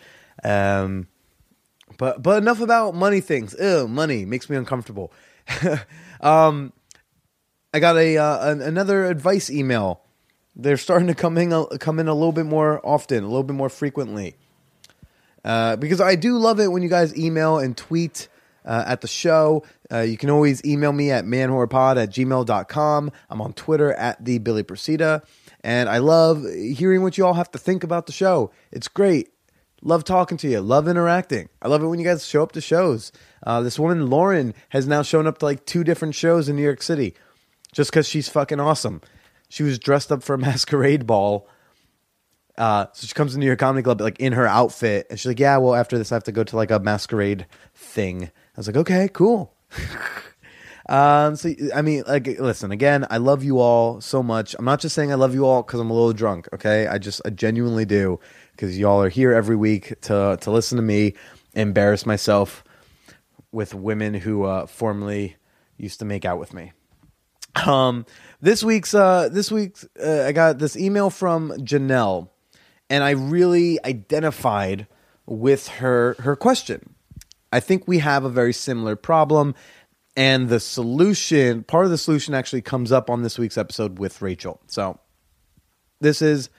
Um, 0.43 1.07
but 1.97 2.21
but 2.21 2.41
enough 2.41 2.61
about 2.61 2.95
money 2.95 3.21
things. 3.21 3.55
Ew, 3.59 3.87
money 3.87 4.25
makes 4.25 4.49
me 4.49 4.57
uncomfortable. 4.57 5.11
um, 6.21 6.73
I 7.73 7.79
got 7.79 7.97
a 7.97 8.17
uh, 8.17 8.51
an, 8.51 8.61
another 8.61 9.05
advice 9.05 9.49
email. 9.49 10.01
They're 10.55 10.77
starting 10.77 11.07
to 11.07 11.15
come 11.15 11.37
in 11.37 11.51
come 11.79 11.99
in 11.99 12.07
a 12.07 12.13
little 12.13 12.31
bit 12.31 12.45
more 12.45 12.85
often, 12.85 13.23
a 13.23 13.27
little 13.27 13.43
bit 13.43 13.55
more 13.55 13.69
frequently. 13.69 14.35
Uh, 15.43 15.75
because 15.75 16.01
I 16.01 16.15
do 16.15 16.37
love 16.37 16.59
it 16.59 16.71
when 16.71 16.81
you 16.81 16.89
guys 16.89 17.15
email 17.15 17.59
and 17.59 17.77
tweet 17.77 18.29
uh, 18.65 18.83
at 18.87 19.01
the 19.01 19.07
show. 19.07 19.63
Uh, 19.91 19.99
you 19.99 20.17
can 20.17 20.29
always 20.29 20.65
email 20.65 20.91
me 20.91 21.11
at 21.11 21.25
manwhorepod 21.25 22.01
at 22.01 22.09
gmail.com. 22.09 23.11
I'm 23.29 23.41
on 23.41 23.53
Twitter 23.53 23.93
at 23.93 24.23
the 24.23 24.39
Billy 24.39 24.63
Procida. 24.63 25.23
And 25.63 25.87
I 25.89 25.99
love 25.99 26.43
hearing 26.53 27.03
what 27.03 27.17
you 27.17 27.25
all 27.25 27.33
have 27.35 27.51
to 27.51 27.59
think 27.59 27.83
about 27.83 28.05
the 28.07 28.11
show. 28.11 28.51
It's 28.71 28.87
great. 28.87 29.29
Love 29.85 30.03
talking 30.03 30.35
to 30.35 30.49
you. 30.49 30.61
Love 30.61 30.87
interacting. 30.87 31.47
I 31.61 31.67
love 31.67 31.83
it 31.83 31.85
when 31.85 31.99
you 31.99 32.05
guys 32.05 32.25
show 32.25 32.41
up 32.41 32.53
to 32.53 32.61
shows. 32.61 33.11
Uh, 33.45 33.61
this 33.61 33.77
woman, 33.77 34.09
Lauren, 34.09 34.55
has 34.69 34.87
now 34.87 35.03
shown 35.03 35.27
up 35.27 35.37
to 35.37 35.45
like 35.45 35.63
two 35.67 35.83
different 35.83 36.15
shows 36.15 36.49
in 36.49 36.55
New 36.55 36.63
York 36.63 36.81
City 36.81 37.13
just 37.71 37.91
because 37.91 38.07
she's 38.07 38.27
fucking 38.27 38.59
awesome. 38.59 38.99
She 39.47 39.61
was 39.61 39.77
dressed 39.77 40.11
up 40.11 40.23
for 40.23 40.33
a 40.33 40.37
masquerade 40.39 41.05
ball. 41.05 41.47
Uh, 42.57 42.87
so 42.93 43.05
she 43.05 43.13
comes 43.13 43.35
to 43.35 43.41
your 43.41 43.55
Comedy 43.55 43.83
Club 43.83 44.01
like 44.01 44.19
in 44.19 44.33
her 44.33 44.47
outfit, 44.47 45.05
and 45.11 45.19
she's 45.19 45.27
like, 45.27 45.39
"Yeah, 45.39 45.57
well, 45.57 45.75
after 45.75 45.99
this, 45.99 46.11
I 46.11 46.15
have 46.15 46.23
to 46.23 46.31
go 46.31 46.43
to 46.43 46.55
like 46.55 46.71
a 46.71 46.79
masquerade 46.79 47.45
thing." 47.75 48.23
I 48.23 48.29
was 48.57 48.65
like, 48.65 48.77
"Okay, 48.77 49.07
cool." 49.13 49.53
um, 50.89 51.35
so 51.35 51.53
I 51.75 51.83
mean, 51.83 52.03
like, 52.07 52.25
listen, 52.39 52.71
again, 52.71 53.05
I 53.11 53.17
love 53.17 53.43
you 53.43 53.59
all 53.59 53.99
so 54.01 54.23
much. 54.23 54.55
I'm 54.57 54.65
not 54.65 54.79
just 54.79 54.95
saying 54.95 55.11
I 55.11 55.15
love 55.15 55.35
you 55.35 55.45
all 55.45 55.61
because 55.61 55.79
I'm 55.79 55.91
a 55.91 55.93
little 55.93 56.13
drunk. 56.13 56.47
Okay, 56.53 56.87
I 56.87 56.97
just 56.97 57.21
I 57.25 57.29
genuinely 57.29 57.85
do 57.85 58.19
because 58.55 58.77
y'all 58.77 59.01
are 59.01 59.09
here 59.09 59.33
every 59.33 59.55
week 59.55 59.99
to 60.01 60.37
to 60.41 60.51
listen 60.51 60.77
to 60.77 60.81
me 60.81 61.13
embarrass 61.53 62.05
myself 62.05 62.63
with 63.51 63.73
women 63.73 64.13
who 64.13 64.43
uh, 64.43 64.65
formerly 64.65 65.35
used 65.77 65.99
to 65.99 66.05
make 66.05 66.25
out 66.25 66.39
with 66.39 66.53
me. 66.53 66.73
Um, 67.65 68.05
this 68.41 68.63
week's 68.63 68.93
uh, 68.93 69.29
this 69.31 69.51
week's 69.51 69.85
uh, 70.03 70.23
I 70.27 70.31
got 70.31 70.59
this 70.59 70.75
email 70.75 71.09
from 71.09 71.51
Janelle, 71.59 72.29
and 72.89 73.03
I 73.03 73.11
really 73.11 73.83
identified 73.85 74.87
with 75.25 75.67
her 75.67 76.15
her 76.19 76.35
question. 76.35 76.95
I 77.51 77.59
think 77.61 77.87
we 77.87 77.99
have 77.99 78.25
a 78.25 78.29
very 78.29 78.53
similar 78.53 78.95
problem, 78.95 79.55
and 80.17 80.49
the 80.49 80.59
solution 80.59 81.63
part 81.63 81.85
of 81.85 81.91
the 81.91 81.97
solution 81.97 82.33
actually 82.33 82.61
comes 82.61 82.91
up 82.91 83.09
on 83.09 83.23
this 83.23 83.39
week's 83.39 83.57
episode 83.57 83.99
with 83.99 84.21
Rachael. 84.21 84.59
So 84.67 84.99
this 86.01 86.21
is 86.21 86.49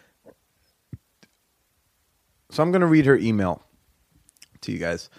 so 2.56 2.62
I'm 2.62 2.72
going 2.72 2.80
to 2.80 2.86
read 2.86 3.04
her 3.04 3.18
email 3.18 3.62
to 4.62 4.72
you 4.72 4.78
guys. 4.78 5.10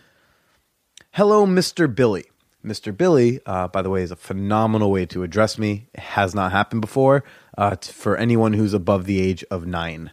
Hello, 1.12 1.46
Mr. 1.46 1.94
Billy. 1.94 2.26
Mr. 2.66 2.96
Billy, 2.96 3.40
uh, 3.46 3.68
by 3.68 3.84
the 3.84 3.92
way, 3.92 4.02
is 4.02 4.10
a 4.10 4.16
phenomenal 4.16 4.90
way 4.90 5.06
to 5.06 5.22
address 5.22 5.60
me. 5.60 5.88
It 5.94 6.00
has 6.00 6.34
not 6.34 6.52
happened 6.52 6.82
before 6.82 7.24
uh, 7.56 7.76
for 7.76 8.18
anyone 8.18 8.54
who's 8.54 8.74
above 8.74 9.06
the 9.06 9.22
age 9.22 9.44
of 9.52 9.68
nine. 9.68 10.10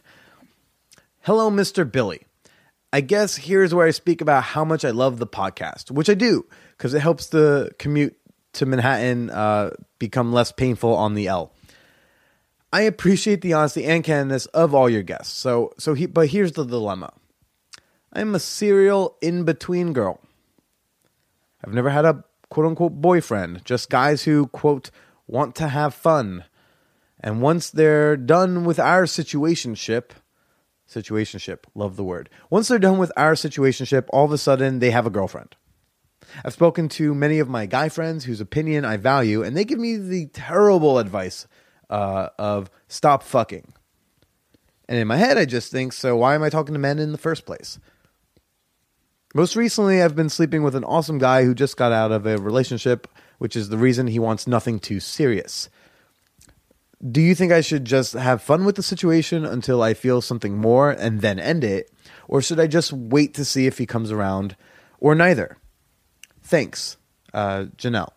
Hello, 1.21 1.49
Mr. 1.49 1.91
Billy. 1.91 2.27
I 2.93 3.01
guess 3.01 3.37
here's 3.37 3.73
where 3.73 3.87
I 3.87 3.91
speak 3.91 4.21
about 4.21 4.43
how 4.43 4.63
much 4.63 4.85
I 4.85 4.91
love 4.91 5.17
the 5.17 5.25
podcast, 5.25 5.89
which 5.89 6.11
I 6.11 6.13
do 6.13 6.45
because 6.77 6.93
it 6.93 6.99
helps 6.99 7.25
the 7.25 7.71
commute 7.79 8.15
to 8.53 8.67
Manhattan 8.67 9.31
uh, 9.31 9.71
become 9.97 10.31
less 10.31 10.51
painful 10.51 10.93
on 10.93 11.15
the 11.15 11.27
L. 11.27 11.54
I 12.75 12.81
appreciate 12.81 13.39
the 13.39 13.53
honesty 13.53 13.85
and 13.85 14.03
candidness 14.03 14.49
of 14.53 14.75
all 14.75 14.89
your 14.89 15.01
guests. 15.01 15.37
So, 15.37 15.71
so 15.77 15.93
he, 15.93 16.07
but 16.07 16.27
here's 16.27 16.51
the 16.51 16.65
dilemma. 16.65 17.13
I'm 18.11 18.35
a 18.35 18.39
serial 18.39 19.15
in 19.21 19.45
between 19.45 19.93
girl. 19.93 20.19
I've 21.63 21.73
never 21.73 21.89
had 21.89 22.03
a 22.03 22.25
quote 22.49 22.65
unquote 22.65 22.99
boyfriend, 22.99 23.63
just 23.63 23.89
guys 23.89 24.23
who, 24.23 24.47
quote, 24.47 24.91
want 25.25 25.55
to 25.55 25.69
have 25.69 25.93
fun. 25.93 26.43
And 27.21 27.41
once 27.41 27.69
they're 27.69 28.17
done 28.17 28.65
with 28.65 28.77
our 28.77 29.03
situationship, 29.03 30.09
situationship, 30.85 31.59
love 31.75 31.95
the 31.95 32.03
word. 32.03 32.29
Once 32.49 32.67
they're 32.67 32.77
done 32.77 32.97
with 32.97 33.13
our 33.15 33.35
situationship, 33.35 34.07
all 34.09 34.25
of 34.25 34.33
a 34.33 34.37
sudden 34.37 34.79
they 34.79 34.91
have 34.91 35.07
a 35.07 35.09
girlfriend. 35.09 35.55
I've 36.43 36.51
spoken 36.51 36.89
to 36.89 37.15
many 37.15 37.39
of 37.39 37.47
my 37.47 37.67
guy 37.67 37.87
friends 37.87 38.25
whose 38.25 38.41
opinion 38.41 38.83
I 38.83 38.97
value, 38.97 39.43
and 39.43 39.55
they 39.55 39.63
give 39.63 39.79
me 39.79 39.95
the 39.95 40.25
terrible 40.25 40.99
advice 40.99 41.47
uh, 41.89 42.29
of 42.37 42.69
stop 42.87 43.23
fucking. 43.23 43.73
And 44.87 44.99
in 44.99 45.07
my 45.07 45.17
head, 45.17 45.37
I 45.37 45.45
just 45.45 45.71
think, 45.71 45.93
so 45.93 46.15
why 46.15 46.35
am 46.35 46.43
I 46.43 46.49
talking 46.49 46.73
to 46.73 46.79
men 46.79 46.99
in 46.99 47.11
the 47.11 47.17
first 47.17 47.45
place? 47.45 47.79
Most 49.33 49.55
recently, 49.55 50.01
I've 50.01 50.15
been 50.15 50.29
sleeping 50.29 50.63
with 50.63 50.75
an 50.75 50.85
awesome 50.85 51.17
guy 51.17 51.43
who 51.43 51.53
just 51.53 51.75
got 51.75 51.91
out 51.91 52.11
of 52.11 52.25
a 52.25 52.37
relationship, 52.37 53.07
which 53.37 53.55
is 53.55 53.69
the 53.69 53.77
reason 53.77 54.07
he 54.07 54.19
wants 54.19 54.47
nothing 54.47 54.79
too 54.79 54.99
serious. 54.99 55.69
Do 57.11 57.19
you 57.19 57.35
think 57.35 57.51
I 57.51 57.61
should 57.61 57.83
just 57.83 58.13
have 58.13 58.41
fun 58.41 58.63
with 58.63 58.75
the 58.75 58.83
situation 58.83 59.45
until 59.45 59.83
I 59.83 59.93
feel 59.93 60.21
something 60.21 60.57
more 60.57 60.91
and 60.91 61.19
then 61.19 61.39
end 61.39 61.63
it? 61.63 61.91
Or 62.27 62.41
should 62.41 62.59
I 62.59 62.67
just 62.67 62.93
wait 62.93 63.33
to 63.33 63.43
see 63.43 63.67
if 63.67 63.77
he 63.77 63.85
comes 63.85 64.11
around? 64.11 64.55
Or 64.99 65.13
neither? 65.13 65.57
Thanks, 66.41 66.97
uh, 67.33 67.65
Janelle. 67.77 68.14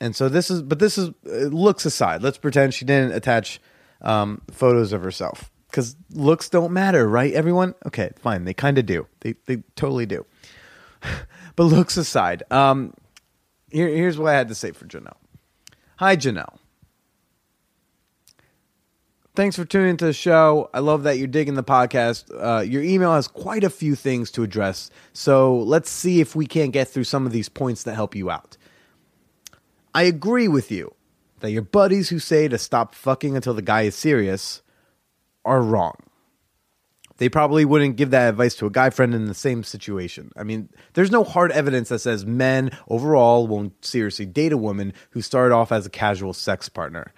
And 0.00 0.14
so 0.14 0.28
this 0.28 0.50
is, 0.50 0.62
but 0.62 0.78
this 0.78 0.98
is 0.98 1.10
looks 1.24 1.84
aside. 1.84 2.22
Let's 2.22 2.38
pretend 2.38 2.74
she 2.74 2.84
didn't 2.84 3.12
attach 3.12 3.60
um, 4.02 4.42
photos 4.50 4.92
of 4.92 5.02
herself 5.02 5.50
because 5.70 5.96
looks 6.12 6.48
don't 6.48 6.72
matter, 6.72 7.08
right? 7.08 7.32
Everyone, 7.32 7.74
okay, 7.86 8.10
fine. 8.18 8.44
They 8.44 8.54
kind 8.54 8.78
of 8.78 8.86
do. 8.86 9.06
They 9.20 9.34
they 9.46 9.62
totally 9.74 10.06
do. 10.06 10.26
but 11.56 11.64
looks 11.64 11.96
aside, 11.96 12.42
um, 12.50 12.94
here, 13.70 13.88
here's 13.88 14.18
what 14.18 14.32
I 14.32 14.36
had 14.36 14.48
to 14.48 14.54
say 14.54 14.72
for 14.72 14.86
Janelle. 14.86 15.16
Hi, 15.96 16.16
Janelle. 16.16 16.58
Thanks 19.34 19.54
for 19.54 19.66
tuning 19.66 19.90
into 19.90 20.06
the 20.06 20.14
show. 20.14 20.70
I 20.72 20.78
love 20.78 21.02
that 21.02 21.18
you're 21.18 21.26
digging 21.26 21.54
the 21.54 21.62
podcast. 21.62 22.30
Uh, 22.34 22.62
your 22.62 22.82
email 22.82 23.12
has 23.12 23.28
quite 23.28 23.64
a 23.64 23.70
few 23.70 23.94
things 23.94 24.30
to 24.30 24.42
address, 24.42 24.90
so 25.12 25.58
let's 25.58 25.90
see 25.90 26.20
if 26.20 26.34
we 26.34 26.46
can't 26.46 26.72
get 26.72 26.88
through 26.88 27.04
some 27.04 27.26
of 27.26 27.32
these 27.32 27.50
points 27.50 27.82
that 27.82 27.94
help 27.94 28.14
you 28.14 28.30
out. 28.30 28.56
I 29.96 30.02
agree 30.02 30.46
with 30.46 30.70
you 30.70 30.94
that 31.40 31.52
your 31.52 31.62
buddies 31.62 32.10
who 32.10 32.18
say 32.18 32.48
to 32.48 32.58
stop 32.58 32.94
fucking 32.94 33.34
until 33.34 33.54
the 33.54 33.62
guy 33.62 33.82
is 33.82 33.94
serious 33.94 34.60
are 35.42 35.62
wrong. 35.62 35.94
They 37.16 37.30
probably 37.30 37.64
wouldn't 37.64 37.96
give 37.96 38.10
that 38.10 38.28
advice 38.28 38.54
to 38.56 38.66
a 38.66 38.70
guy 38.70 38.90
friend 38.90 39.14
in 39.14 39.24
the 39.24 39.32
same 39.32 39.64
situation. 39.64 40.32
I 40.36 40.42
mean, 40.42 40.68
there's 40.92 41.10
no 41.10 41.24
hard 41.24 41.50
evidence 41.50 41.88
that 41.88 42.00
says 42.00 42.26
men 42.26 42.76
overall 42.88 43.46
won't 43.46 43.82
seriously 43.82 44.26
date 44.26 44.52
a 44.52 44.58
woman 44.58 44.92
who 45.12 45.22
started 45.22 45.54
off 45.54 45.72
as 45.72 45.86
a 45.86 45.90
casual 45.90 46.34
sex 46.34 46.68
partner. 46.68 47.14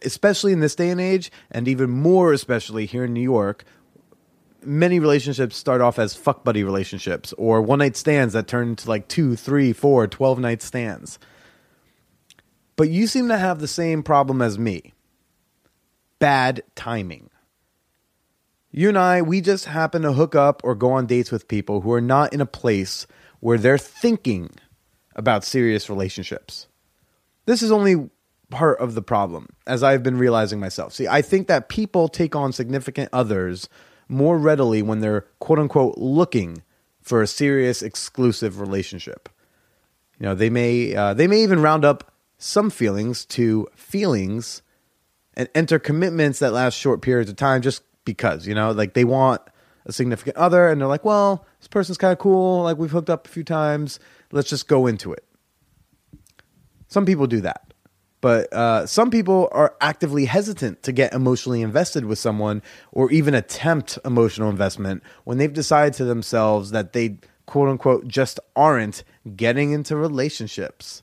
Especially 0.00 0.54
in 0.54 0.60
this 0.60 0.74
day 0.74 0.88
and 0.88 1.02
age, 1.02 1.30
and 1.50 1.68
even 1.68 1.90
more 1.90 2.32
especially 2.32 2.86
here 2.86 3.04
in 3.04 3.12
New 3.12 3.20
York, 3.20 3.66
many 4.62 4.98
relationships 4.98 5.58
start 5.58 5.82
off 5.82 5.98
as 5.98 6.16
fuck 6.16 6.42
buddy 6.42 6.64
relationships 6.64 7.34
or 7.34 7.60
one 7.60 7.80
night 7.80 7.98
stands 7.98 8.32
that 8.32 8.48
turn 8.48 8.68
into 8.68 8.88
like 8.88 9.08
two, 9.08 9.36
three, 9.36 9.74
four, 9.74 10.06
12 10.06 10.38
night 10.38 10.62
stands. 10.62 11.18
But 12.76 12.90
you 12.90 13.06
seem 13.06 13.28
to 13.28 13.38
have 13.38 13.60
the 13.60 13.68
same 13.68 14.02
problem 14.02 14.42
as 14.42 14.58
me 14.58 14.92
bad 16.18 16.62
timing. 16.74 17.30
You 18.70 18.88
and 18.88 18.98
I, 18.98 19.22
we 19.22 19.40
just 19.40 19.66
happen 19.66 20.02
to 20.02 20.12
hook 20.12 20.34
up 20.34 20.62
or 20.64 20.74
go 20.74 20.92
on 20.92 21.06
dates 21.06 21.30
with 21.30 21.48
people 21.48 21.82
who 21.82 21.92
are 21.92 22.00
not 22.00 22.32
in 22.32 22.40
a 22.40 22.46
place 22.46 23.06
where 23.40 23.58
they're 23.58 23.78
thinking 23.78 24.50
about 25.14 25.44
serious 25.44 25.88
relationships. 25.88 26.66
This 27.46 27.62
is 27.62 27.70
only 27.70 28.08
part 28.50 28.80
of 28.80 28.94
the 28.94 29.02
problem, 29.02 29.48
as 29.66 29.82
I've 29.82 30.02
been 30.02 30.18
realizing 30.18 30.60
myself. 30.60 30.92
See, 30.94 31.06
I 31.06 31.22
think 31.22 31.46
that 31.48 31.68
people 31.68 32.08
take 32.08 32.34
on 32.34 32.52
significant 32.52 33.10
others 33.12 33.68
more 34.08 34.38
readily 34.38 34.82
when 34.82 35.00
they're 35.00 35.26
quote 35.40 35.58
unquote 35.58 35.98
looking 35.98 36.62
for 37.00 37.22
a 37.22 37.26
serious 37.26 37.82
exclusive 37.82 38.60
relationship. 38.60 39.28
You 40.18 40.26
know, 40.26 40.34
they 40.34 40.50
may 40.50 40.94
uh, 40.94 41.14
they 41.14 41.26
may 41.26 41.42
even 41.42 41.60
round 41.60 41.84
up 41.84 42.13
some 42.44 42.68
feelings 42.68 43.24
to 43.24 43.66
feelings 43.74 44.62
and 45.34 45.48
enter 45.54 45.78
commitments 45.78 46.40
that 46.40 46.52
last 46.52 46.74
short 46.74 47.00
periods 47.00 47.30
of 47.30 47.36
time 47.36 47.62
just 47.62 47.82
because, 48.04 48.46
you 48.46 48.54
know, 48.54 48.70
like 48.70 48.92
they 48.94 49.04
want 49.04 49.40
a 49.86 49.92
significant 49.92 50.36
other 50.36 50.68
and 50.68 50.80
they're 50.80 50.88
like, 50.88 51.04
well, 51.04 51.46
this 51.58 51.68
person's 51.68 51.98
kind 51.98 52.12
of 52.12 52.18
cool. 52.18 52.62
Like 52.62 52.76
we've 52.76 52.90
hooked 52.90 53.10
up 53.10 53.26
a 53.26 53.30
few 53.30 53.44
times. 53.44 53.98
Let's 54.30 54.50
just 54.50 54.68
go 54.68 54.86
into 54.86 55.12
it. 55.12 55.24
Some 56.88 57.06
people 57.06 57.26
do 57.26 57.40
that. 57.40 57.72
But 58.20 58.52
uh, 58.52 58.86
some 58.86 59.10
people 59.10 59.48
are 59.52 59.74
actively 59.80 60.24
hesitant 60.26 60.82
to 60.84 60.92
get 60.92 61.12
emotionally 61.12 61.62
invested 61.62 62.04
with 62.04 62.18
someone 62.18 62.62
or 62.92 63.10
even 63.10 63.34
attempt 63.34 63.98
emotional 64.04 64.50
investment 64.50 65.02
when 65.24 65.38
they've 65.38 65.52
decided 65.52 65.94
to 65.94 66.04
themselves 66.04 66.70
that 66.70 66.92
they, 66.92 67.18
quote 67.46 67.68
unquote, 67.68 68.08
just 68.08 68.40
aren't 68.56 69.02
getting 69.36 69.72
into 69.72 69.96
relationships. 69.96 71.02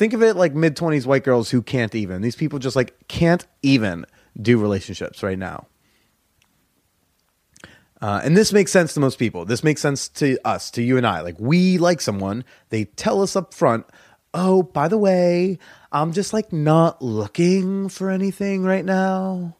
Think 0.00 0.14
of 0.14 0.22
it 0.22 0.34
like 0.34 0.54
mid 0.54 0.76
20s 0.76 1.04
white 1.04 1.24
girls 1.24 1.50
who 1.50 1.60
can't 1.60 1.94
even. 1.94 2.22
These 2.22 2.34
people 2.34 2.58
just 2.58 2.74
like 2.74 3.06
can't 3.06 3.46
even 3.62 4.06
do 4.40 4.58
relationships 4.58 5.22
right 5.22 5.38
now. 5.38 5.66
Uh, 8.00 8.22
and 8.24 8.34
this 8.34 8.50
makes 8.50 8.72
sense 8.72 8.94
to 8.94 9.00
most 9.00 9.18
people. 9.18 9.44
This 9.44 9.62
makes 9.62 9.82
sense 9.82 10.08
to 10.08 10.38
us, 10.42 10.70
to 10.70 10.82
you 10.82 10.96
and 10.96 11.06
I. 11.06 11.20
Like, 11.20 11.36
we 11.38 11.76
like 11.76 12.00
someone, 12.00 12.46
they 12.70 12.86
tell 12.86 13.20
us 13.20 13.36
up 13.36 13.52
front, 13.52 13.84
oh, 14.32 14.62
by 14.62 14.88
the 14.88 14.96
way, 14.96 15.58
I'm 15.92 16.12
just 16.14 16.32
like 16.32 16.50
not 16.50 17.02
looking 17.02 17.90
for 17.90 18.08
anything 18.08 18.62
right 18.62 18.86
now. 18.86 19.54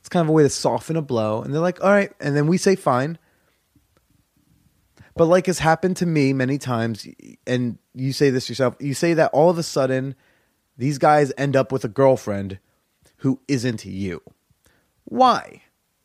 It's 0.00 0.10
kind 0.10 0.22
of 0.22 0.28
a 0.28 0.32
way 0.32 0.42
to 0.42 0.50
soften 0.50 0.96
a 0.96 1.02
blow. 1.02 1.40
And 1.40 1.54
they're 1.54 1.62
like, 1.62 1.82
all 1.82 1.88
right. 1.88 2.12
And 2.20 2.36
then 2.36 2.46
we 2.46 2.58
say, 2.58 2.76
fine. 2.76 3.16
But 5.16 5.26
like 5.26 5.46
has 5.46 5.58
happened 5.58 5.96
to 5.98 6.06
me 6.06 6.32
many 6.32 6.58
times, 6.58 7.06
and 7.46 7.78
you 7.94 8.12
say 8.12 8.30
this 8.30 8.48
yourself, 8.48 8.76
you 8.78 8.94
say 8.94 9.14
that 9.14 9.32
all 9.32 9.50
of 9.50 9.58
a 9.58 9.62
sudden 9.62 10.14
these 10.76 10.98
guys 10.98 11.32
end 11.36 11.56
up 11.56 11.72
with 11.72 11.84
a 11.84 11.88
girlfriend 11.88 12.58
who 13.18 13.40
isn't 13.48 13.84
you. 13.84 14.22
Why? 15.04 15.62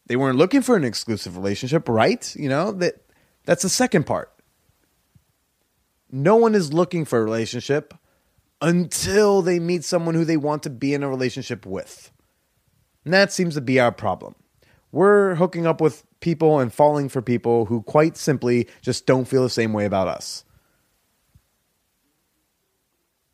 They 0.08 0.16
weren't 0.16 0.38
looking 0.38 0.62
for 0.62 0.76
an 0.76 0.84
exclusive 0.84 1.38
relationship, 1.38 1.88
right? 1.88 2.36
You 2.36 2.50
know, 2.50 2.72
that 2.74 2.96
that's 3.46 3.64
the 3.64 3.70
second 3.70 4.06
part. 4.06 4.32
No 6.12 6.36
one 6.36 6.56
is 6.56 6.74
looking 6.74 7.06
for 7.06 7.20
a 7.20 7.24
relationship 7.24 7.94
until 8.62 9.42
they 9.42 9.60
meet 9.60 9.84
someone 9.84 10.16
who 10.16 10.26
they 10.26 10.38
want 10.38 10.64
to 10.64 10.70
be 10.70 10.94
in 10.94 11.04
a 11.04 11.10
relationship 11.10 11.66
with. 11.66 12.12
And 13.04 13.14
that 13.14 13.32
seems 13.32 13.56
to 13.56 13.62
be 13.62 13.80
our 13.80 13.92
problem. 13.92 14.36
We're 14.96 15.36
hooking 15.36 15.68
up 15.68 15.82
with 15.82 16.06
people 16.22 16.62
and 16.62 16.72
falling 16.72 17.10
for 17.10 17.22
people 17.22 17.66
who 17.66 17.82
quite 17.82 18.16
simply 18.16 18.70
just 18.82 19.06
don't 19.06 19.26
feel 19.26 19.44
the 19.44 19.50
same 19.50 19.74
way 19.74 19.84
about 19.84 20.08
us. 20.08 20.46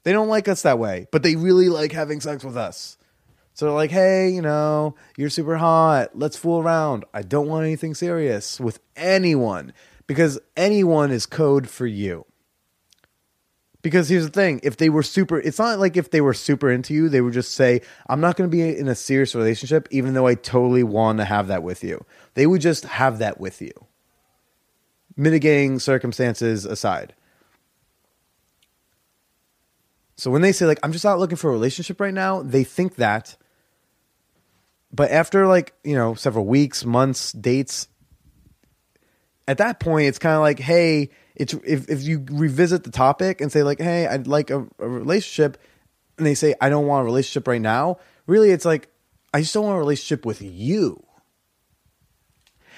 They 0.02 0.12
don't 0.12 0.28
like 0.28 0.48
us 0.48 0.64
that 0.64 0.80
way, 0.80 1.06
but 1.12 1.22
they 1.22 1.36
really 1.36 1.70
like 1.70 1.92
having 1.92 2.20
sex 2.20 2.44
with 2.44 2.58
us. 2.58 2.98
So 3.54 3.66
they're 3.66 3.76
like, 3.76 3.92
hey, 3.92 4.32
you 4.32 4.42
know, 4.42 4.96
you're 5.18 5.30
super 5.30 5.56
hot. 5.56 6.18
Let's 6.18 6.36
fool 6.36 6.60
around. 6.60 7.06
I 7.14 7.22
don't 7.22 7.48
want 7.48 7.64
anything 7.64 7.94
serious 7.94 8.60
with 8.60 8.80
anyone 8.96 9.72
because 10.08 10.40
anyone 10.58 11.12
is 11.12 11.28
code 11.28 11.70
for 11.70 11.86
you. 11.86 12.26
Because 13.82 14.10
here's 14.10 14.26
the 14.26 14.32
thing 14.32 14.60
if 14.64 14.78
they 14.78 14.90
were 14.90 15.04
super, 15.04 15.40
it's 15.40 15.58
not 15.58 15.80
like 15.80 15.98
if 15.98 16.12
they 16.12 16.22
were 16.22 16.34
super 16.34 16.72
into 16.72 16.94
you, 16.94 17.10
they 17.10 17.22
would 17.22 17.34
just 17.34 17.54
say, 17.56 17.82
I'm 18.08 18.22
not 18.22 18.36
going 18.36 18.50
to 18.50 18.56
be 18.56 18.78
in 18.78 18.88
a 18.88 18.96
serious 18.96 19.34
relationship, 19.34 19.88
even 19.92 20.14
though 20.14 20.28
I 20.28 20.36
totally 20.36 20.84
want 20.84 21.18
to 21.18 21.26
have 21.26 21.48
that 21.48 21.64
with 21.64 21.84
you. 21.84 22.06
They 22.36 22.46
would 22.46 22.62
just 22.62 22.86
have 22.86 23.20
that 23.20 23.40
with 23.40 23.62
you. 23.62 23.72
Mitigating 25.18 25.80
circumstances 25.80 26.66
aside. 26.66 27.14
So 30.16 30.30
when 30.30 30.44
they 30.44 30.52
say, 30.52 30.68
like, 30.68 30.80
I'm 30.84 30.92
just 30.92 31.04
not 31.04 31.18
looking 31.18 31.38
for 31.38 31.50
a 31.50 31.54
relationship 31.54 32.00
right 32.00 32.14
now, 32.14 32.44
they 32.44 32.64
think 32.64 32.96
that. 32.98 33.36
But 34.94 35.10
after, 35.10 35.48
like, 35.48 35.74
you 35.84 35.96
know, 35.96 36.14
several 36.14 36.46
weeks, 36.46 36.86
months, 36.86 37.32
dates, 37.32 37.88
at 39.48 39.58
that 39.58 39.80
point, 39.80 40.08
it's 40.08 40.20
kind 40.20 40.36
of 40.36 40.42
like, 40.42 40.60
hey, 40.60 41.10
it's 41.42 41.54
if, 41.66 41.90
if 41.90 42.04
you 42.04 42.26
revisit 42.32 42.84
the 42.84 42.92
topic 42.92 43.42
and 43.42 43.52
say 43.52 43.64
like 43.64 43.80
hey 43.80 44.08
i'd 44.08 44.28
like 44.28 44.50
a, 44.50 44.68
a, 44.80 44.88
relationship 44.88 45.58
and 46.18 46.26
they 46.26 46.36
say 46.36 46.54
i 46.62 46.70
don't 46.70 46.88
want 46.88 47.02
a 47.02 47.06
relationship 47.06 47.48
right 47.48 47.62
now 47.62 47.98
really 48.28 48.52
it's 48.52 48.66
like 48.66 48.88
i 49.34 49.42
just 49.42 49.54
don't 49.54 49.66
want 49.66 49.76
a 49.76 49.80
relationship 49.80 50.26
with 50.26 50.42
you. 50.42 51.04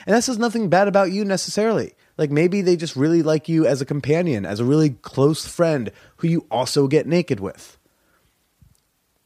And 0.05 0.15
that 0.15 0.23
says 0.23 0.37
nothing 0.37 0.69
bad 0.69 0.87
about 0.87 1.11
you 1.11 1.23
necessarily. 1.23 1.93
Like 2.17 2.29
maybe 2.29 2.61
they 2.61 2.75
just 2.75 2.95
really 2.95 3.23
like 3.23 3.47
you 3.47 3.65
as 3.65 3.81
a 3.81 3.85
companion 3.85 4.45
as 4.45 4.59
a 4.59 4.65
really 4.65 4.91
close 4.91 5.45
friend 5.47 5.91
who 6.17 6.27
you 6.27 6.45
also 6.51 6.87
get 6.87 7.07
naked 7.07 7.39
with. 7.39 7.77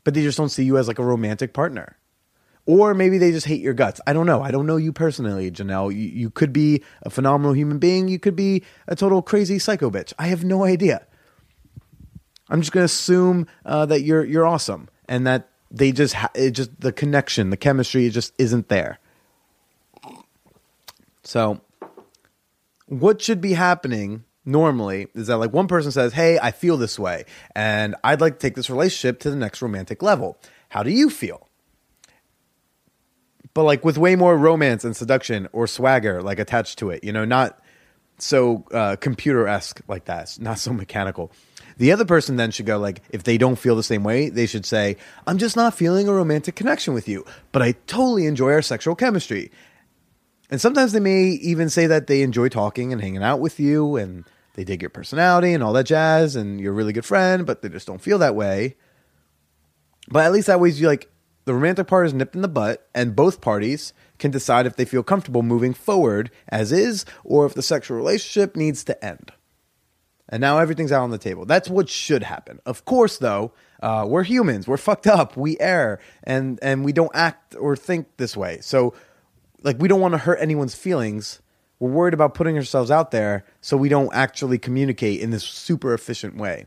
But 0.03 0.13
they 0.13 0.21
just 0.21 0.37
don't 0.37 0.49
see 0.49 0.63
you 0.63 0.77
as 0.77 0.87
like 0.87 0.99
a 0.99 1.03
romantic 1.03 1.53
partner 1.53 1.96
or 2.67 2.93
maybe 2.93 3.17
they 3.17 3.31
just 3.31 3.47
hate 3.47 3.61
your 3.61 3.73
guts. 3.73 3.99
I 4.05 4.13
don't 4.13 4.25
know. 4.25 4.43
I 4.43 4.51
don't 4.51 4.67
know 4.67 4.75
you 4.75 4.91
personally, 4.91 5.49
Janelle. 5.49 5.91
You, 5.91 5.99
you 5.99 6.29
could 6.29 6.51
be 6.51 6.83
a 7.01 7.09
phenomenal 7.09 7.53
human 7.53 7.79
being. 7.79 8.09
You 8.09 8.19
could 8.19 8.35
be 8.35 8.63
a 8.87 8.95
total 8.95 9.21
crazy 9.21 9.57
psycho 9.57 9.89
bitch. 9.89 10.13
I 10.19 10.27
have 10.27 10.43
no 10.43 10.65
idea. 10.65 11.07
I'm 12.49 12.61
just 12.61 12.73
going 12.73 12.81
to 12.81 12.85
assume 12.85 13.47
uh, 13.65 13.85
that 13.87 14.01
you're 14.01 14.23
you're 14.23 14.45
awesome 14.45 14.89
and 15.07 15.25
that 15.25 15.49
they 15.71 15.91
just 15.91 16.13
ha- 16.13 16.31
it 16.35 16.51
just 16.51 16.79
the 16.79 16.91
connection, 16.91 17.49
the 17.49 17.57
chemistry 17.57 18.09
just 18.09 18.33
isn't 18.37 18.67
there. 18.67 18.99
So, 21.23 21.61
what 22.85 23.21
should 23.21 23.41
be 23.41 23.53
happening 23.53 24.23
normally 24.45 25.07
is 25.13 25.27
that 25.27 25.37
like 25.37 25.53
one 25.53 25.67
person 25.67 25.91
says, 25.91 26.13
"Hey, 26.13 26.37
I 26.39 26.51
feel 26.51 26.77
this 26.77 26.99
way 26.99 27.25
and 27.55 27.95
I'd 28.03 28.21
like 28.21 28.33
to 28.33 28.39
take 28.39 28.55
this 28.55 28.69
relationship 28.69 29.19
to 29.21 29.29
the 29.29 29.35
next 29.37 29.61
romantic 29.61 30.01
level." 30.03 30.37
How 30.69 30.83
do 30.83 30.91
you 30.91 31.09
feel? 31.09 31.46
But 33.57 33.63
like 33.63 33.83
with 33.83 33.97
way 33.97 34.15
more 34.15 34.37
romance 34.37 34.83
and 34.83 34.95
seduction 34.95 35.49
or 35.51 35.65
swagger 35.65 36.21
like 36.21 36.37
attached 36.37 36.77
to 36.77 36.91
it. 36.91 37.03
You 37.03 37.11
know, 37.11 37.25
not 37.25 37.59
so 38.19 38.63
uh, 38.71 38.97
computer 38.97 39.47
esque 39.47 39.81
like 39.87 40.05
that, 40.05 40.37
not 40.39 40.59
so 40.59 40.71
mechanical. 40.71 41.31
The 41.77 41.91
other 41.91 42.05
person 42.05 42.35
then 42.35 42.51
should 42.51 42.67
go 42.67 42.77
like, 42.77 43.01
if 43.09 43.23
they 43.23 43.39
don't 43.39 43.55
feel 43.55 43.75
the 43.75 43.81
same 43.81 44.03
way, 44.03 44.29
they 44.29 44.45
should 44.45 44.63
say, 44.63 44.97
"I'm 45.25 45.39
just 45.39 45.55
not 45.55 45.73
feeling 45.73 46.07
a 46.07 46.13
romantic 46.13 46.55
connection 46.55 46.93
with 46.93 47.07
you, 47.07 47.25
but 47.51 47.63
I 47.63 47.71
totally 47.87 48.27
enjoy 48.27 48.51
our 48.51 48.61
sexual 48.61 48.93
chemistry." 48.93 49.49
And 50.51 50.61
sometimes 50.61 50.91
they 50.91 50.99
may 50.99 51.23
even 51.23 51.71
say 51.71 51.87
that 51.87 52.05
they 52.05 52.21
enjoy 52.21 52.49
talking 52.49 52.93
and 52.93 53.01
hanging 53.01 53.23
out 53.23 53.39
with 53.39 53.59
you, 53.59 53.95
and 53.95 54.25
they 54.53 54.65
dig 54.65 54.83
your 54.83 54.91
personality 54.91 55.53
and 55.53 55.63
all 55.63 55.73
that 55.73 55.87
jazz, 55.87 56.35
and 56.35 56.61
you're 56.61 56.73
a 56.73 56.75
really 56.75 56.93
good 56.93 57.05
friend, 57.05 57.47
but 57.47 57.63
they 57.63 57.69
just 57.69 57.87
don't 57.87 58.03
feel 58.03 58.19
that 58.19 58.35
way. 58.35 58.75
But 60.09 60.25
at 60.25 60.31
least 60.31 60.45
that 60.45 60.59
way, 60.59 60.69
you 60.69 60.85
like 60.85 61.09
the 61.47 61.53
romantic 61.53 61.87
part 61.87 62.05
is 62.05 62.13
nipped 62.13 62.35
in 62.35 62.41
the 62.41 62.49
butt, 62.49 62.89
and 62.93 63.15
both 63.15 63.39
parties 63.39 63.93
can 64.19 64.31
decide 64.31 64.65
if 64.65 64.75
they 64.75 64.83
feel 64.83 65.01
comfortable 65.01 65.41
moving 65.41 65.73
forward 65.73 66.29
as 66.49 66.73
is 66.73 67.05
or 67.23 67.45
if 67.45 67.53
the 67.53 67.61
sexual 67.61 67.95
relationship 67.95 68.57
needs 68.57 68.83
to 68.83 69.05
end. 69.05 69.31
And 70.27 70.41
now 70.41 70.57
everything's 70.57 70.91
out 70.91 71.03
on 71.03 71.11
the 71.11 71.17
table. 71.17 71.45
That's 71.45 71.69
what 71.69 71.87
should 71.87 72.23
happen. 72.23 72.59
Of 72.65 72.83
course, 72.83 73.17
though, 73.17 73.53
uh, 73.81 74.05
we're 74.05 74.23
humans. 74.23 74.67
We're 74.67 74.75
fucked 74.75 75.07
up. 75.07 75.37
We 75.37 75.57
err, 75.61 76.01
and 76.25 76.59
and 76.61 76.83
we 76.83 76.91
don't 76.91 77.15
act 77.15 77.55
or 77.57 77.77
think 77.77 78.17
this 78.17 78.35
way. 78.35 78.59
So, 78.59 78.93
like, 79.63 79.79
we 79.79 79.87
don't 79.87 80.01
want 80.01 80.15
to 80.15 80.17
hurt 80.17 80.39
anyone's 80.41 80.75
feelings. 80.75 81.39
We're 81.79 81.91
worried 81.91 82.13
about 82.13 82.33
putting 82.33 82.57
ourselves 82.57 82.91
out 82.91 83.11
there, 83.11 83.45
so 83.61 83.77
we 83.77 83.87
don't 83.87 84.13
actually 84.13 84.57
communicate 84.57 85.21
in 85.21 85.29
this 85.31 85.45
super 85.45 85.93
efficient 85.93 86.35
way. 86.35 86.65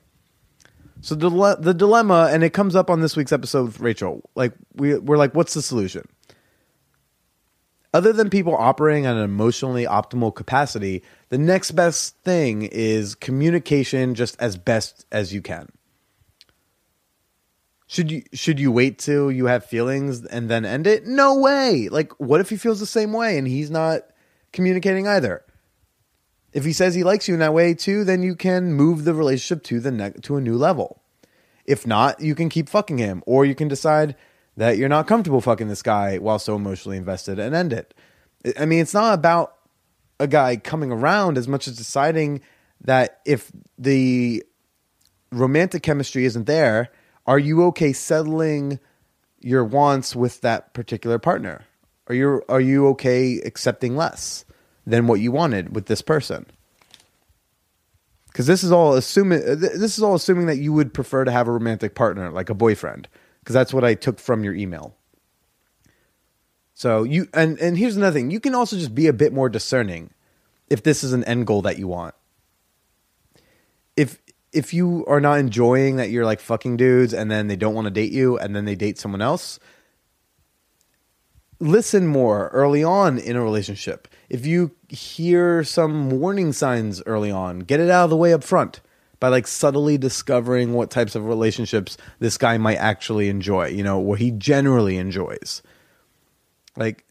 So 1.02 1.14
the 1.14 1.56
the 1.58 1.74
dilemma, 1.74 2.28
and 2.30 2.44
it 2.44 2.52
comes 2.52 2.76
up 2.76 2.90
on 2.90 3.00
this 3.00 3.16
week's 3.16 3.32
episode 3.32 3.64
with 3.66 3.80
Rachael. 3.80 4.28
Like 4.34 4.52
we 4.74 4.98
we're 4.98 5.16
like, 5.16 5.34
what's 5.34 5.54
the 5.54 5.62
solution? 5.62 6.06
Other 7.92 8.12
than 8.12 8.30
people 8.30 8.54
operating 8.54 9.06
at 9.06 9.16
an 9.16 9.22
emotionally 9.22 9.84
optimal 9.84 10.32
capacity, 10.32 11.02
the 11.28 11.38
next 11.38 11.72
best 11.72 12.16
thing 12.18 12.62
is 12.62 13.16
communication, 13.16 14.14
just 14.14 14.40
as 14.40 14.56
best 14.56 15.06
as 15.10 15.34
you 15.34 15.42
can. 15.42 15.68
Should 17.88 18.12
you 18.12 18.22
should 18.32 18.60
you 18.60 18.70
wait 18.70 18.98
till 19.00 19.32
you 19.32 19.46
have 19.46 19.64
feelings 19.64 20.24
and 20.24 20.48
then 20.48 20.64
end 20.64 20.86
it? 20.86 21.06
No 21.06 21.40
way. 21.40 21.88
Like, 21.90 22.12
what 22.20 22.40
if 22.40 22.50
he 22.50 22.56
feels 22.56 22.78
the 22.78 22.86
same 22.86 23.12
way 23.12 23.36
and 23.36 23.48
he's 23.48 23.70
not 23.70 24.02
communicating 24.52 25.08
either? 25.08 25.42
If 26.52 26.64
he 26.64 26.72
says 26.72 26.94
he 26.94 27.04
likes 27.04 27.28
you 27.28 27.34
in 27.34 27.40
that 27.40 27.54
way 27.54 27.74
too, 27.74 28.04
then 28.04 28.22
you 28.22 28.34
can 28.34 28.72
move 28.72 29.04
the 29.04 29.14
relationship 29.14 29.62
to 29.64 29.80
the 29.80 29.90
ne- 29.90 30.12
to 30.22 30.36
a 30.36 30.40
new 30.40 30.56
level. 30.56 31.00
If 31.64 31.86
not, 31.86 32.20
you 32.20 32.34
can 32.34 32.48
keep 32.48 32.68
fucking 32.68 32.98
him, 32.98 33.22
or 33.26 33.44
you 33.44 33.54
can 33.54 33.68
decide 33.68 34.16
that 34.56 34.76
you're 34.76 34.88
not 34.88 35.06
comfortable 35.06 35.40
fucking 35.40 35.68
this 35.68 35.82
guy 35.82 36.18
while 36.18 36.38
so 36.38 36.56
emotionally 36.56 36.96
invested 36.96 37.38
and 37.38 37.54
end 37.54 37.72
it. 37.72 37.94
I 38.58 38.66
mean, 38.66 38.80
it's 38.80 38.94
not 38.94 39.14
about 39.14 39.56
a 40.18 40.26
guy 40.26 40.56
coming 40.56 40.90
around 40.90 41.38
as 41.38 41.46
much 41.46 41.68
as 41.68 41.76
deciding 41.76 42.40
that 42.82 43.20
if 43.24 43.52
the 43.78 44.44
romantic 45.30 45.82
chemistry 45.82 46.24
isn't 46.24 46.46
there, 46.46 46.90
are 47.26 47.38
you 47.38 47.64
okay 47.66 47.92
settling 47.92 48.80
your 49.40 49.64
wants 49.64 50.16
with 50.16 50.40
that 50.40 50.74
particular 50.74 51.18
partner? 51.18 51.64
Are 52.08 52.14
you 52.14 52.42
are 52.48 52.60
you 52.60 52.88
okay 52.88 53.40
accepting 53.40 53.96
less? 53.96 54.44
Than 54.86 55.06
what 55.06 55.20
you 55.20 55.32
wanted 55.32 55.74
with 55.74 55.86
this 55.86 56.02
person. 56.02 56.46
Because 58.28 58.46
this 58.46 58.62
is 58.62 58.70
all 58.70 58.94
assuming 58.94 59.40
this 59.40 59.98
is 59.98 60.02
all 60.02 60.14
assuming 60.14 60.46
that 60.46 60.58
you 60.58 60.72
would 60.72 60.94
prefer 60.94 61.24
to 61.24 61.32
have 61.32 61.48
a 61.48 61.52
romantic 61.52 61.94
partner, 61.94 62.30
like 62.30 62.48
a 62.48 62.54
boyfriend. 62.54 63.08
Because 63.40 63.54
that's 63.54 63.74
what 63.74 63.84
I 63.84 63.94
took 63.94 64.18
from 64.18 64.44
your 64.44 64.54
email. 64.54 64.94
So 66.74 67.02
you 67.02 67.28
and 67.34 67.58
and 67.58 67.76
here's 67.76 67.96
another 67.96 68.18
thing: 68.18 68.30
you 68.30 68.40
can 68.40 68.54
also 68.54 68.76
just 68.76 68.94
be 68.94 69.06
a 69.08 69.12
bit 69.12 69.32
more 69.32 69.48
discerning 69.48 70.10
if 70.68 70.82
this 70.82 71.02
is 71.02 71.12
an 71.12 71.24
end 71.24 71.46
goal 71.46 71.62
that 71.62 71.78
you 71.78 71.88
want. 71.88 72.14
If 73.96 74.22
if 74.52 74.72
you 74.72 75.04
are 75.06 75.20
not 75.20 75.38
enjoying 75.38 75.96
that 75.96 76.10
you're 76.10 76.24
like 76.24 76.40
fucking 76.40 76.76
dudes 76.76 77.12
and 77.12 77.30
then 77.30 77.48
they 77.48 77.56
don't 77.56 77.74
want 77.74 77.86
to 77.86 77.90
date 77.90 78.12
you 78.12 78.38
and 78.38 78.54
then 78.54 78.64
they 78.64 78.74
date 78.74 78.98
someone 78.98 79.22
else, 79.22 79.58
listen 81.60 82.06
more 82.06 82.48
early 82.48 82.82
on 82.82 83.18
in 83.18 83.36
a 83.36 83.42
relationship. 83.42 84.08
If 84.28 84.46
you 84.46 84.72
hear 84.88 85.62
some 85.62 86.10
warning 86.10 86.52
signs 86.52 87.02
early 87.06 87.30
on, 87.30 87.60
get 87.60 87.80
it 87.80 87.90
out 87.90 88.04
of 88.04 88.10
the 88.10 88.16
way 88.16 88.32
up 88.32 88.42
front 88.42 88.80
by 89.20 89.28
like 89.28 89.46
subtly 89.46 89.98
discovering 89.98 90.72
what 90.72 90.90
types 90.90 91.14
of 91.14 91.26
relationships 91.26 91.98
this 92.18 92.38
guy 92.38 92.56
might 92.56 92.76
actually 92.76 93.28
enjoy, 93.28 93.68
you 93.68 93.84
know, 93.84 93.98
what 93.98 94.18
he 94.18 94.30
generally 94.30 94.96
enjoys. 94.96 95.62
Like 96.76 97.04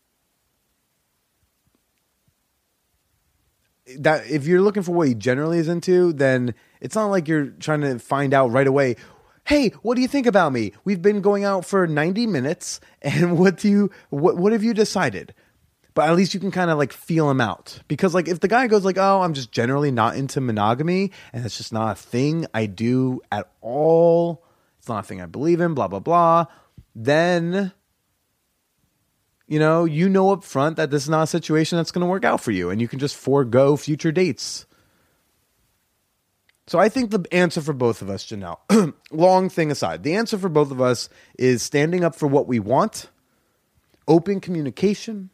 that 3.97 4.27
if 4.27 4.45
you're 4.45 4.61
looking 4.61 4.83
for 4.83 4.91
what 4.91 5.07
he 5.07 5.13
generally 5.13 5.59
is 5.59 5.67
into, 5.67 6.13
then 6.13 6.55
it's 6.81 6.95
not 6.95 7.07
like 7.07 7.27
you're 7.27 7.47
trying 7.47 7.81
to 7.81 7.99
find 7.99 8.33
out 8.33 8.51
right 8.51 8.67
away. 8.67 8.95
Hey, 9.45 9.69
what 9.81 9.95
do 9.95 10.01
you 10.01 10.07
think 10.07 10.27
about 10.27 10.53
me? 10.53 10.73
We've 10.83 11.01
been 11.01 11.21
going 11.21 11.43
out 11.43 11.65
for 11.65 11.87
90 11.87 12.27
minutes 12.27 12.79
and 13.01 13.37
what 13.39 13.57
do 13.57 13.69
you 13.69 13.91
what 14.09 14.37
what 14.37 14.51
have 14.51 14.63
you 14.63 14.73
decided? 14.73 15.33
But 15.95 16.09
at 16.09 16.15
least 16.15 16.33
you 16.33 16.39
can 16.39 16.51
kind 16.51 16.71
of 16.71 16.77
like 16.77 16.93
feel 16.93 17.29
him 17.29 17.41
out. 17.41 17.79
Because 17.87 18.13
like 18.13 18.27
if 18.27 18.39
the 18.39 18.47
guy 18.47 18.67
goes 18.67 18.85
like, 18.85 18.97
"Oh, 18.97 19.21
I'm 19.21 19.33
just 19.33 19.51
generally 19.51 19.91
not 19.91 20.15
into 20.15 20.39
monogamy 20.39 21.11
and 21.33 21.45
it's 21.45 21.57
just 21.57 21.73
not 21.73 21.91
a 21.91 21.95
thing 21.95 22.45
I 22.53 22.67
do 22.67 23.21
at 23.31 23.49
all. 23.61 24.45
It's 24.77 24.87
not 24.87 25.03
a 25.03 25.07
thing 25.07 25.21
I 25.21 25.25
believe 25.25 25.61
in, 25.61 25.73
blah 25.73 25.87
blah 25.87 25.99
blah." 25.99 26.45
Then 26.95 27.73
you 29.49 29.57
know, 29.57 29.83
you 29.85 30.07
know 30.07 30.31
up 30.31 30.43
front 30.43 30.77
that 30.77 30.91
this 30.91 31.03
is 31.03 31.09
not 31.09 31.23
a 31.23 31.27
situation 31.27 31.77
that's 31.77 31.91
going 31.91 32.05
to 32.05 32.07
work 32.07 32.23
out 32.23 32.39
for 32.39 32.51
you 32.51 32.69
and 32.69 32.79
you 32.79 32.87
can 32.87 32.99
just 32.99 33.15
forego 33.15 33.75
future 33.75 34.11
dates. 34.11 34.67
So 36.69 36.77
I 36.77 36.87
think 36.87 37.09
the 37.09 37.25
answer 37.31 37.61
for 37.61 37.73
both 37.73 38.03
of 38.03 38.11
us, 38.11 38.23
Janelle, 38.23 38.59
long 39.11 39.49
thing 39.49 39.71
aside, 39.71 40.03
the 40.03 40.13
answer 40.13 40.37
for 40.37 40.49
both 40.49 40.69
of 40.69 40.79
us 40.79 41.09
is 41.35 41.63
standing 41.63 42.03
up 42.03 42.13
for 42.13 42.27
what 42.27 42.47
we 42.47 42.59
want, 42.59 43.09
open 44.07 44.39
communication, 44.39 45.31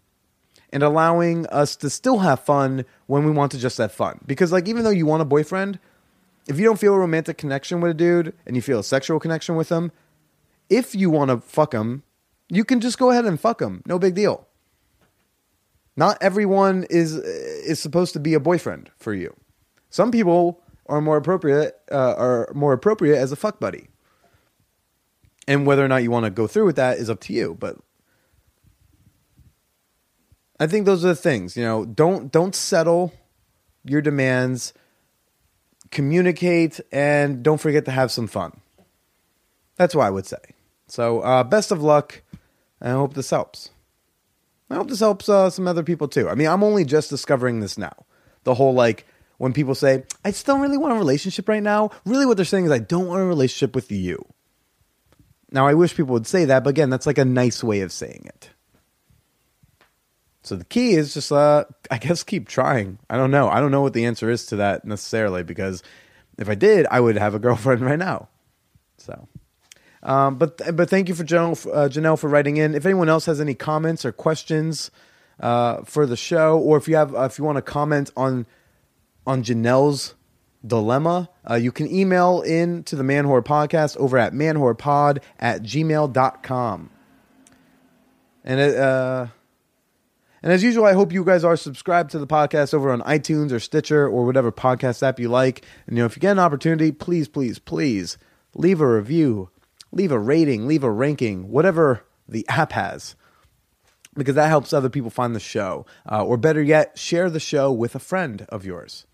and 0.72 0.82
allowing 0.82 1.46
us 1.48 1.76
to 1.76 1.90
still 1.90 2.20
have 2.20 2.40
fun 2.40 2.86
when 3.08 3.26
we 3.26 3.32
want 3.32 3.52
to 3.52 3.58
just 3.58 3.78
have 3.80 3.92
fun. 3.92 4.22
Because 4.26 4.54
like 4.54 4.70
even 4.70 4.86
though 4.86 4.92
you 4.92 5.06
want 5.06 5.24
a 5.24 5.26
boyfriend, 5.26 5.78
if 6.48 6.58
you 6.58 6.64
don't 6.64 6.80
feel 6.80 6.94
a 6.94 7.00
romantic 7.00 7.38
connection 7.38 7.82
with 7.82 7.92
a 7.92 7.96
dude 7.96 8.34
and 8.46 8.56
you 8.56 8.62
feel 8.62 8.80
a 8.80 8.84
sexual 8.84 9.20
connection 9.20 9.58
with 9.58 9.68
him, 9.68 9.92
if 10.70 10.96
you 10.96 11.10
want 11.10 11.32
to 11.32 11.42
fuck 11.42 11.74
him, 11.74 12.04
you 12.48 12.64
can 12.64 12.80
just 12.80 12.98
go 12.98 13.12
ahead 13.12 13.26
and 13.26 13.42
fuck 13.42 13.62
him. 13.62 13.84
No 13.86 14.00
big 14.00 14.16
deal. 14.16 14.48
Not 15.98 16.18
everyone 16.22 16.86
is 16.90 17.14
is 17.16 17.82
supposed 17.82 18.14
to 18.14 18.22
be 18.22 18.36
a 18.36 18.40
boyfriend 18.40 18.90
for 18.96 19.14
you. 19.14 19.36
Some 19.90 20.12
people 20.12 20.62
are 20.88 21.02
more 21.02 21.18
appropriate 21.18 21.76
uh, 21.92 22.16
are 22.16 22.52
more 22.54 22.74
appropriate 22.74 23.18
as 23.18 23.32
a 23.32 23.36
fuck 23.36 23.60
buddy. 23.60 23.88
And 25.48 25.66
whether 25.68 25.86
or 25.86 25.88
not 25.88 26.04
you 26.04 26.10
want 26.10 26.26
to 26.26 26.32
go 26.32 26.48
through 26.48 26.66
with 26.66 26.76
that 26.78 26.98
is 26.98 27.10
up 27.10 27.20
to 27.22 27.34
you, 27.34 27.56
but 27.60 27.78
I 30.60 30.68
think 30.68 30.86
those 30.86 31.06
are 31.06 31.10
the 31.10 31.16
things, 31.16 31.56
you 31.56 31.64
know, 31.64 31.86
don't 31.86 32.32
don't 32.32 32.56
settle 32.56 33.14
your 33.84 34.02
demands, 34.02 34.74
communicate 35.92 36.80
and 36.92 37.44
don't 37.44 37.60
forget 37.60 37.86
to 37.86 37.92
have 37.92 38.12
some 38.12 38.28
fun. 38.28 38.60
That's 39.76 39.94
what 39.94 40.06
I 40.06 40.10
would 40.10 40.26
say. 40.26 40.38
So, 40.88 41.20
uh, 41.22 41.44
best 41.44 41.72
of 41.72 41.82
luck. 41.82 42.22
and 42.80 42.92
I 42.92 42.94
hope 42.94 43.14
this 43.14 43.30
helps. 43.30 43.70
I 44.70 44.76
hope 44.76 44.88
this 44.88 45.00
helps 45.00 45.30
uh, 45.30 45.50
some 45.50 45.68
other 45.68 45.84
people 45.84 46.08
too. 46.08 46.30
I 46.30 46.36
mean, 46.36 46.48
I'm 46.48 46.64
only 46.64 46.86
just 46.86 47.10
discovering 47.10 47.60
this 47.60 47.78
now. 47.78 48.06
The 48.44 48.56
whole 48.56 48.74
like 48.74 49.06
when 49.38 49.54
people 49.54 49.76
say, 49.76 50.04
I 50.24 50.32
just 50.32 50.46
don't 50.46 50.62
really 50.62 50.78
want 50.78 50.94
a 50.94 50.98
relationship 50.98 51.48
right 51.50 51.64
now, 51.64 51.92
really 52.06 52.26
what 52.26 52.38
they're 52.38 52.46
saying 52.46 52.66
is, 52.66 52.72
I 52.72 52.80
don't 52.80 53.08
want 53.08 53.22
a 53.22 53.26
relationship 53.26 53.76
with 53.76 53.92
you. 53.92 54.26
Now, 55.52 55.68
I 55.68 55.74
wish 55.74 55.96
people 55.96 56.14
would 56.14 56.28
say 56.28 56.46
that, 56.46 56.64
but 56.64 56.72
again, 56.72 56.90
that's 56.90 57.06
like 57.06 57.18
a 57.18 57.26
nice 57.26 57.64
way 57.64 57.82
of 57.82 57.92
saying 57.92 58.24
it. 58.26 58.50
So 60.44 60.56
the 60.56 60.66
key 60.66 60.92
is 60.94 61.14
just, 61.14 61.32
uh, 61.32 61.66
I 61.90 61.98
guess, 61.98 62.24
keep 62.24 62.48
trying. 62.48 63.00
I 63.10 63.18
don't 63.18 63.32
know. 63.32 63.50
I 63.50 63.60
don't 63.60 63.72
know 63.72 63.82
what 63.82 63.94
the 63.94 64.06
answer 64.06 64.30
is 64.30 64.46
to 64.48 64.58
that 64.58 64.86
necessarily 64.86 65.44
because 65.44 65.82
if 66.38 66.50
I 66.50 66.56
did, 66.56 66.86
I 66.92 67.00
would 67.00 67.18
have 67.18 67.34
a 67.34 67.40
girlfriend 67.46 67.82
right 67.82 68.00
now. 68.00 68.30
So. 68.98 69.28
Um, 70.04 70.38
but 70.38 70.62
but 70.76 70.88
thank 70.88 71.10
you 71.10 71.16
for 71.16 71.24
Janelle, 71.24 71.66
uh, 71.74 71.90
Janelle 71.90 72.20
for 72.20 72.30
writing 72.30 72.58
in. 72.58 72.76
If 72.76 72.86
anyone 72.86 73.10
else 73.10 73.26
has 73.26 73.42
any 73.42 73.56
comments 73.56 74.06
or 74.06 74.12
questions 74.12 74.92
uh, 75.40 75.82
for 75.84 76.06
the 76.06 76.16
show, 76.16 76.60
or 76.60 76.78
if 76.78 76.88
you 76.88 76.96
have 76.96 77.16
uh, 77.16 77.22
if 77.22 77.40
you 77.40 77.44
want 77.44 77.56
to 77.56 77.64
comment 77.64 78.12
on 78.16 78.46
on 79.26 79.44
Janelle's 79.44 80.16
dilemma, 80.66 81.30
uh, 81.50 81.56
you 81.56 81.72
can 81.72 81.94
email 81.94 82.42
in 82.42 82.84
to 82.84 82.96
the 82.96 83.04
Man 83.04 83.26
Whore 83.26 83.44
Podcast 83.44 83.98
over 83.98 84.18
at 84.18 84.34
manwhorepod 84.34 85.22
at 85.40 85.62
gmail.com. 85.62 86.90
And 88.44 88.60
it, 88.60 88.78
uh, 88.78 89.28
and 90.44 90.52
as 90.52 90.64
usual, 90.64 90.86
I 90.86 90.94
hope 90.94 91.12
you 91.12 91.24
guys 91.24 91.44
are 91.44 91.58
subscribed 91.58 92.12
to 92.12 92.20
the 92.20 92.28
podcast 92.28 92.74
over 92.74 92.92
on 92.92 93.02
iTunes 93.02 93.52
or 93.52 93.60
Stitcher 93.60 94.08
or 94.08 94.26
whatever 94.26 94.52
podcast 94.52 95.02
app 95.02 95.20
you 95.20 95.30
like. 95.30 95.66
And 95.88 95.98
you 95.98 96.04
know, 96.04 96.06
if 96.06 96.16
you 96.16 96.20
get 96.20 96.34
an 96.34 96.40
opportunity, 96.40 96.92
please, 96.92 97.28
please, 97.28 97.58
please 97.58 98.18
leave 98.54 98.82
a 98.82 98.88
review 98.88 99.50
leave 99.96 100.12
a 100.12 100.20
rating, 100.20 100.68
leave 100.68 100.84
a 100.84 100.92
ranking, 100.92 101.50
whatever 101.50 102.06
the 102.28 102.46
app 102.48 102.74
has, 102.74 103.16
because 104.14 104.36
that 104.36 104.50
helps 104.50 104.74
other 104.74 104.90
people 104.90 105.10
find 105.10 105.34
the 105.36 105.40
show. 105.40 105.86
Uh, 106.10 106.24
or 106.24 106.38
better 106.38 106.62
yet, 106.62 107.00
share 107.00 107.30
the 107.30 107.40
show 107.40 107.72
with 107.72 107.96
a 107.96 108.00
friend 108.00 108.46
of 108.50 108.66
yours. 108.66 109.08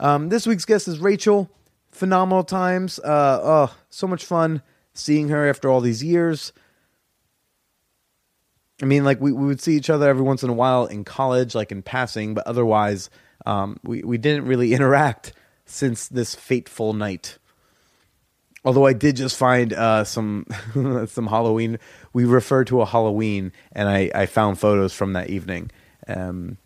Um, 0.00 0.30
this 0.30 0.46
week's 0.46 0.64
guest 0.64 0.88
is 0.88 0.98
Rachael. 0.98 1.50
Phenomenal 1.92 2.42
times. 2.42 2.98
Uh, 2.98 3.40
oh, 3.42 3.76
so 3.90 4.06
much 4.06 4.24
fun 4.24 4.62
seeing 4.94 5.28
her 5.28 5.48
after 5.48 5.70
all 5.70 5.80
these 5.80 6.02
years. 6.02 6.52
I 8.82 8.86
mean, 8.86 9.04
like 9.04 9.20
we, 9.20 9.30
we 9.30 9.46
would 9.46 9.60
see 9.60 9.76
each 9.76 9.90
other 9.90 10.08
every 10.08 10.22
once 10.22 10.42
in 10.42 10.48
a 10.48 10.54
while 10.54 10.86
in 10.86 11.04
college, 11.04 11.54
like 11.54 11.70
in 11.70 11.82
passing, 11.82 12.32
but 12.32 12.46
otherwise, 12.46 13.10
um, 13.44 13.78
we, 13.82 14.02
we 14.02 14.16
didn't 14.16 14.46
really 14.46 14.72
interact 14.74 15.34
since 15.66 16.08
this 16.08 16.34
fateful 16.34 16.94
night. 16.94 17.36
Although 18.64 18.86
I 18.86 18.94
did 18.94 19.16
just 19.16 19.36
find 19.36 19.72
uh, 19.72 20.04
some 20.04 20.46
some 21.08 21.26
Halloween. 21.26 21.78
We 22.12 22.24
refer 22.24 22.64
to 22.64 22.80
a 22.80 22.86
Halloween, 22.86 23.52
and 23.72 23.88
I, 23.88 24.10
I 24.14 24.26
found 24.26 24.58
photos 24.58 24.92
from 24.92 25.14
that 25.14 25.30
evening. 25.30 25.70
Um, 26.06 26.58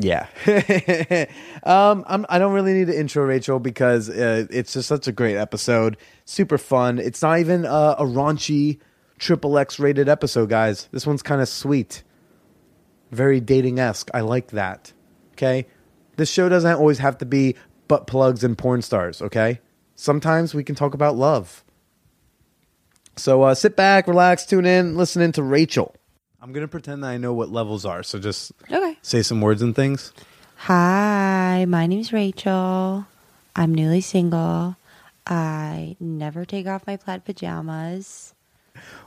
yeah, 0.00 0.26
um, 1.62 2.04
I'm, 2.06 2.26
I 2.28 2.38
don't 2.38 2.52
really 2.52 2.72
need 2.72 2.86
to 2.88 2.98
intro 2.98 3.24
Rachael 3.24 3.58
because 3.58 4.08
uh, 4.08 4.46
it's 4.50 4.72
just 4.72 4.88
such 4.88 5.06
a 5.08 5.12
great 5.12 5.36
episode, 5.36 5.96
super 6.24 6.58
fun. 6.58 6.98
It's 6.98 7.22
not 7.22 7.38
even 7.38 7.64
uh, 7.64 7.96
a 7.98 8.04
raunchy 8.04 8.78
triple 9.18 9.58
X 9.58 9.78
rated 9.78 10.08
episode, 10.08 10.48
guys. 10.48 10.88
This 10.92 11.06
one's 11.06 11.22
kind 11.22 11.40
of 11.40 11.48
sweet, 11.48 12.02
very 13.10 13.40
dating 13.40 13.78
esque. 13.78 14.10
I 14.14 14.20
like 14.20 14.48
that. 14.48 14.92
Okay, 15.32 15.66
this 16.16 16.30
show 16.30 16.48
doesn't 16.48 16.74
always 16.74 16.98
have 16.98 17.18
to 17.18 17.26
be 17.26 17.56
butt 17.88 18.06
plugs 18.06 18.44
and 18.44 18.56
porn 18.56 18.82
stars. 18.82 19.22
Okay 19.22 19.60
sometimes 20.00 20.54
we 20.54 20.64
can 20.64 20.74
talk 20.74 20.94
about 20.94 21.16
love. 21.16 21.62
So 23.16 23.42
uh, 23.42 23.54
sit 23.54 23.76
back, 23.76 24.08
relax, 24.08 24.46
tune 24.46 24.64
in, 24.64 24.96
listen 24.96 25.20
in 25.20 25.32
to 25.32 25.42
Rachael. 25.42 25.94
I'm 26.42 26.52
going 26.52 26.64
to 26.64 26.68
pretend 26.68 27.04
that 27.04 27.08
I 27.08 27.18
know 27.18 27.32
what 27.34 27.50
levels 27.50 27.84
are. 27.84 28.02
So 28.02 28.18
just 28.18 28.52
Okay. 28.70 28.96
say 29.02 29.22
some 29.22 29.40
words 29.40 29.60
and 29.62 29.74
things. 29.76 30.12
Hi, 30.56 31.64
my 31.68 31.86
name's 31.86 32.12
Rachael. 32.12 33.06
I'm 33.56 33.74
newly 33.74 34.00
single. 34.00 34.76
I 35.26 35.96
never 36.00 36.44
take 36.44 36.66
off 36.66 36.86
my 36.86 36.96
plaid 36.96 37.24
pajamas. 37.24 38.34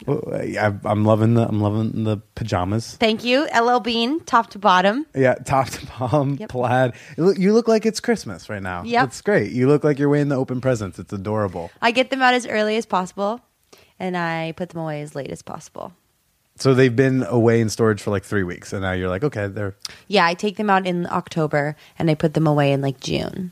Well, 0.05 0.21
I, 0.33 0.73
I'm 0.85 1.05
loving 1.05 1.33
the 1.35 1.47
I'm 1.47 1.61
loving 1.61 2.03
the 2.03 2.17
pajamas. 2.35 2.95
Thank 2.97 3.23
you, 3.23 3.47
LL 3.57 3.79
Bean, 3.79 4.19
top 4.21 4.49
to 4.51 4.59
bottom. 4.59 5.05
Yeah, 5.15 5.35
top 5.35 5.69
to 5.69 5.85
bottom, 5.87 6.37
Yep. 6.39 6.49
plaid. 6.49 6.93
You 7.17 7.53
look, 7.53 7.67
like 7.67 7.85
it's 7.85 7.99
Christmas 7.99 8.49
right 8.49 8.61
now. 8.61 8.83
Yeah, 8.83 9.05
it's 9.05 9.21
great. 9.21 9.51
You 9.53 9.67
look 9.67 9.83
like 9.83 9.97
you're 9.99 10.09
weighing 10.09 10.27
the 10.29 10.35
open 10.35 10.61
presents. 10.61 10.99
It's 10.99 11.13
adorable. 11.13 11.71
I 11.81 11.91
get 11.91 12.09
them 12.09 12.21
out 12.21 12.33
as 12.33 12.45
early 12.45 12.75
as 12.75 12.85
possible, 12.85 13.39
and 13.99 14.15
I 14.17 14.51
put 14.57 14.69
them 14.69 14.81
away 14.81 15.01
as 15.01 15.15
late 15.15 15.31
as 15.31 15.41
possible. 15.41 15.93
So 16.57 16.73
they've 16.73 16.95
been 16.95 17.23
away 17.23 17.61
in 17.61 17.69
storage 17.69 18.01
for 18.01 18.11
like 18.11 18.23
three 18.23 18.43
weeks, 18.43 18.73
and 18.73 18.81
now 18.83 18.91
you're 18.93 19.09
like, 19.09 19.23
okay, 19.23 19.47
they're 19.47 19.75
Yeah, 20.07 20.25
I 20.25 20.33
take 20.35 20.57
them 20.57 20.69
out 20.69 20.85
in 20.85 21.07
October, 21.07 21.75
and 21.97 22.09
I 22.11 22.15
put 22.15 22.33
them 22.35 22.45
away 22.47 22.71
in 22.71 22.81
like 22.81 22.99
June 22.99 23.51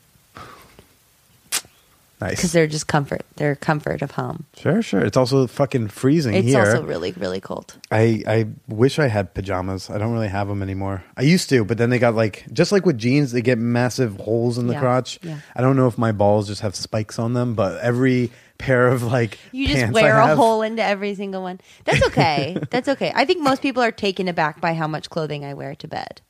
Nice. 2.22 2.32
because 2.34 2.44
nice. 2.44 2.52
they're 2.54 2.68
just 2.68 2.86
comfort. 2.86 3.24
They're 3.38 3.56
comfort 3.56 4.04
of 4.04 4.12
home. 4.12 4.46
Sure, 4.56 4.84
sure. 4.84 5.04
It's 5.04 5.18
also 5.18 5.48
fucking 5.48 5.88
freezing 5.88 6.34
here. 6.34 6.42
It's 6.44 6.50
here. 6.52 6.60
also 6.60 6.84
really, 6.84 7.14
really 7.14 7.40
cold. 7.42 7.76
I, 7.90 8.22
I 8.28 8.46
wish 8.68 9.00
I 9.00 9.08
had 9.08 9.34
pajamas. 9.34 9.90
I 9.90 9.98
don't 9.98 10.14
really 10.14 10.28
have 10.28 10.48
them 10.48 10.62
anymore. 10.62 11.04
I 11.18 11.24
used 11.24 11.50
to, 11.50 11.66
but 11.66 11.80
then 11.80 11.90
they 11.90 11.98
got 11.98 12.14
like 12.14 12.46
just 12.54 12.72
like 12.72 12.86
with 12.86 13.00
jeans, 13.00 13.32
they 13.32 13.42
get 13.42 13.58
massive 13.58 14.18
holes 14.18 14.60
in 14.60 14.68
the 14.68 14.74
Yeah, 14.74 14.80
crotch. 14.82 15.18
yeah. 15.24 15.40
I 15.56 15.62
don't 15.62 15.76
know 15.76 15.88
if 15.88 15.98
my 15.98 16.12
balls 16.12 16.48
just 16.48 16.62
have 16.62 16.76
spikes 16.76 17.18
on 17.18 17.34
them, 17.34 17.56
but 17.56 17.82
every 17.82 18.30
pair 18.62 18.88
of 18.88 19.04
like 19.04 19.40
You 19.52 19.68
just 19.68 19.92
wear 19.92 20.18
a 20.18 20.36
hole 20.36 20.62
into 20.62 20.84
every 20.84 21.16
single 21.16 21.42
one. 21.42 21.60
That's 21.84 22.04
okay. 22.08 22.58
That's 22.70 22.88
okay. 22.88 23.12
I 23.16 23.26
think 23.26 23.42
most 23.42 23.62
people 23.62 23.84
are 23.84 23.92
taken 23.92 24.28
aback 24.28 24.62
by 24.62 24.74
how 24.74 24.88
much 24.88 25.10
clothing 25.10 25.44
I 25.44 25.54
wear 25.54 25.76
to 25.76 25.88
bed. 25.88 26.22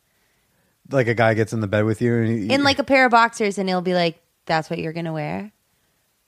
Like 0.90 1.08
a 1.08 1.14
guy 1.14 1.34
gets 1.34 1.54
in 1.54 1.62
the 1.62 1.68
bed 1.68 1.86
with 1.86 2.02
you, 2.02 2.16
and 2.16 2.28
he, 2.28 2.54
In 2.54 2.64
like 2.64 2.80
a 2.80 2.84
pair 2.84 3.06
of 3.06 3.12
boxers, 3.12 3.58
and 3.58 3.70
he'll 3.70 3.82
be 3.82 3.94
like, 3.94 4.22
"That's 4.46 4.70
what 4.70 4.80
you're 4.80 4.94
gonna 4.94 5.14
wear." 5.14 5.52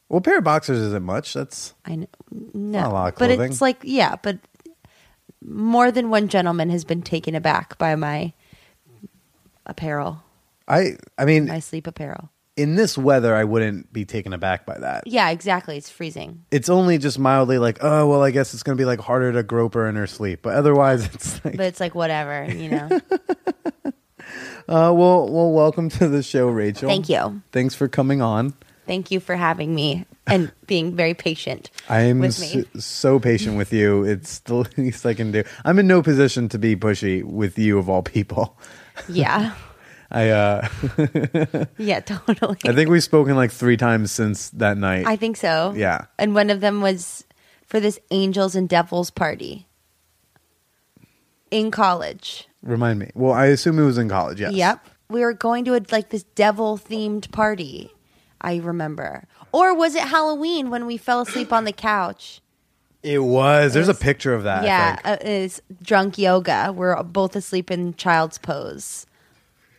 well, 0.10 0.20
a 0.20 0.22
pair 0.22 0.38
of 0.38 0.44
boxers 0.44 0.80
isn't 0.80 1.04
much. 1.04 1.34
That's 1.34 1.74
I 1.86 1.96
know, 1.96 2.08
Not 2.32 2.80
a 2.80 2.90
no, 2.90 2.94
lot 2.94 3.14
of 3.14 3.20
but 3.20 3.32
it's 3.32 3.62
like 3.62 3.80
yeah, 3.84 4.16
but 4.22 4.38
more 5.44 5.92
than 5.92 6.10
one 6.10 6.28
gentleman 6.28 6.70
has 6.70 6.86
been 6.86 7.02
taken 7.02 7.36
aback 7.36 7.78
by 7.78 7.96
my 7.96 8.34
apparel, 9.66 10.24
I. 10.68 10.98
I 11.18 11.26
mean, 11.26 11.48
my 11.48 11.60
sleep 11.60 11.88
apparel. 11.88 12.30
In 12.56 12.76
this 12.76 12.98
weather, 12.98 13.34
I 13.34 13.46
wouldn't 13.46 13.92
be 13.92 14.06
taken 14.06 14.32
aback 14.32 14.66
by 14.66 14.78
that. 14.78 15.08
Yeah, 15.08 15.30
exactly. 15.32 15.76
It's 15.76 15.90
freezing. 15.90 16.46
It's 16.52 16.70
only 16.70 17.00
just 17.00 17.18
mildly 17.18 17.58
like, 17.58 17.80
oh 17.82 18.08
well, 18.08 18.22
I 18.22 18.30
guess 18.30 18.54
it's 18.54 18.62
gonna 18.62 18.76
be 18.76 18.86
like 18.86 19.00
harder 19.00 19.32
to 19.34 19.42
grope 19.42 19.74
her 19.74 19.88
in 19.88 19.96
her 19.96 20.06
sleep, 20.06 20.42
but 20.44 20.56
otherwise, 20.56 21.06
it's 21.14 21.44
like, 21.44 21.58
But 21.58 21.66
it's 21.66 21.80
like 21.80 21.96
whatever, 21.96 22.46
you 22.52 22.70
know. 22.70 22.90
uh, 24.70 24.94
well, 24.94 25.28
well, 25.30 25.52
welcome 25.52 25.90
to 25.90 26.08
the 26.08 26.22
show, 26.22 26.48
Rachael. 26.48 26.90
Thank 26.90 27.10
you. 27.10 27.42
Thanks 27.52 27.74
for 27.74 27.88
coming 27.88 28.22
on. 28.22 28.54
Thank 28.86 29.10
you 29.10 29.20
for 29.20 29.36
having 29.36 29.74
me 29.74 30.06
and 30.28 30.52
being 30.68 30.96
very 30.96 31.14
patient 31.14 31.70
I 31.90 32.02
am 32.02 32.30
so, 32.32 32.64
so 32.78 33.20
patient 33.20 33.58
with 33.58 33.74
you. 33.74 34.04
It's 34.04 34.40
the 34.40 34.56
least 34.78 35.06
I 35.06 35.14
can 35.14 35.32
do. 35.32 35.44
I'm 35.66 35.80
in 35.80 35.88
no 35.88 36.02
position 36.02 36.50
to 36.50 36.60
be 36.60 36.76
pushy 36.76 37.24
with 37.24 37.58
you 37.58 37.80
of 37.80 37.90
all 37.90 38.04
people. 38.04 38.58
Yeah. 39.10 39.56
I 40.14 40.30
uh 40.30 40.68
Yeah, 41.78 42.00
totally. 42.02 42.58
I 42.66 42.74
think 42.74 42.90
we've 42.90 43.04
spoken 43.04 43.36
like 43.36 43.52
three 43.52 43.78
times 43.78 44.12
since 44.12 44.50
that 44.52 44.78
night. 44.78 45.06
I 45.08 45.16
think 45.16 45.38
so. 45.38 45.74
Yeah. 45.76 46.06
And 46.20 46.36
one 46.36 46.50
of 46.50 46.62
them 46.62 46.82
was 46.82 47.26
for 47.66 47.80
this 47.80 48.00
angels 48.12 48.56
and 48.56 48.70
devils 48.70 49.10
party 49.10 49.68
in 51.52 51.72
college. 51.72 52.48
Remind 52.62 53.00
me. 53.00 53.10
Well, 53.16 53.34
I 53.34 53.48
assume 53.48 53.80
it 53.80 53.84
was 53.86 53.98
in 53.98 54.10
college. 54.10 54.40
Yes. 54.40 54.54
Yep. 54.54 54.88
We 55.10 55.22
were 55.22 55.34
going 55.34 55.66
to 55.66 55.76
a, 55.76 55.82
like 55.92 56.10
this 56.10 56.24
devil 56.24 56.78
themed 56.78 57.32
party. 57.32 57.92
I 58.42 58.58
remember. 58.58 59.26
Or 59.52 59.74
was 59.76 59.96
it 59.96 60.04
Halloween 60.04 60.70
when 60.70 60.86
we 60.86 60.98
fell 60.98 61.22
asleep 61.22 61.54
on 61.54 61.64
the 61.66 61.72
couch? 61.72 62.42
It 63.02 63.20
was. 63.20 63.74
There's 63.74 63.88
It 63.88 63.92
was- 63.92 64.00
a 64.00 64.04
picture 64.04 64.34
of 64.34 64.44
that. 64.44 64.64
Yeah, 64.64 64.98
uh, 65.04 65.18
it's 65.22 65.62
drunk 65.82 66.18
yoga. 66.18 66.72
We're 66.76 67.02
both 67.04 67.36
asleep 67.36 67.70
in 67.72 67.94
child's 67.96 68.38
pose 68.38 69.06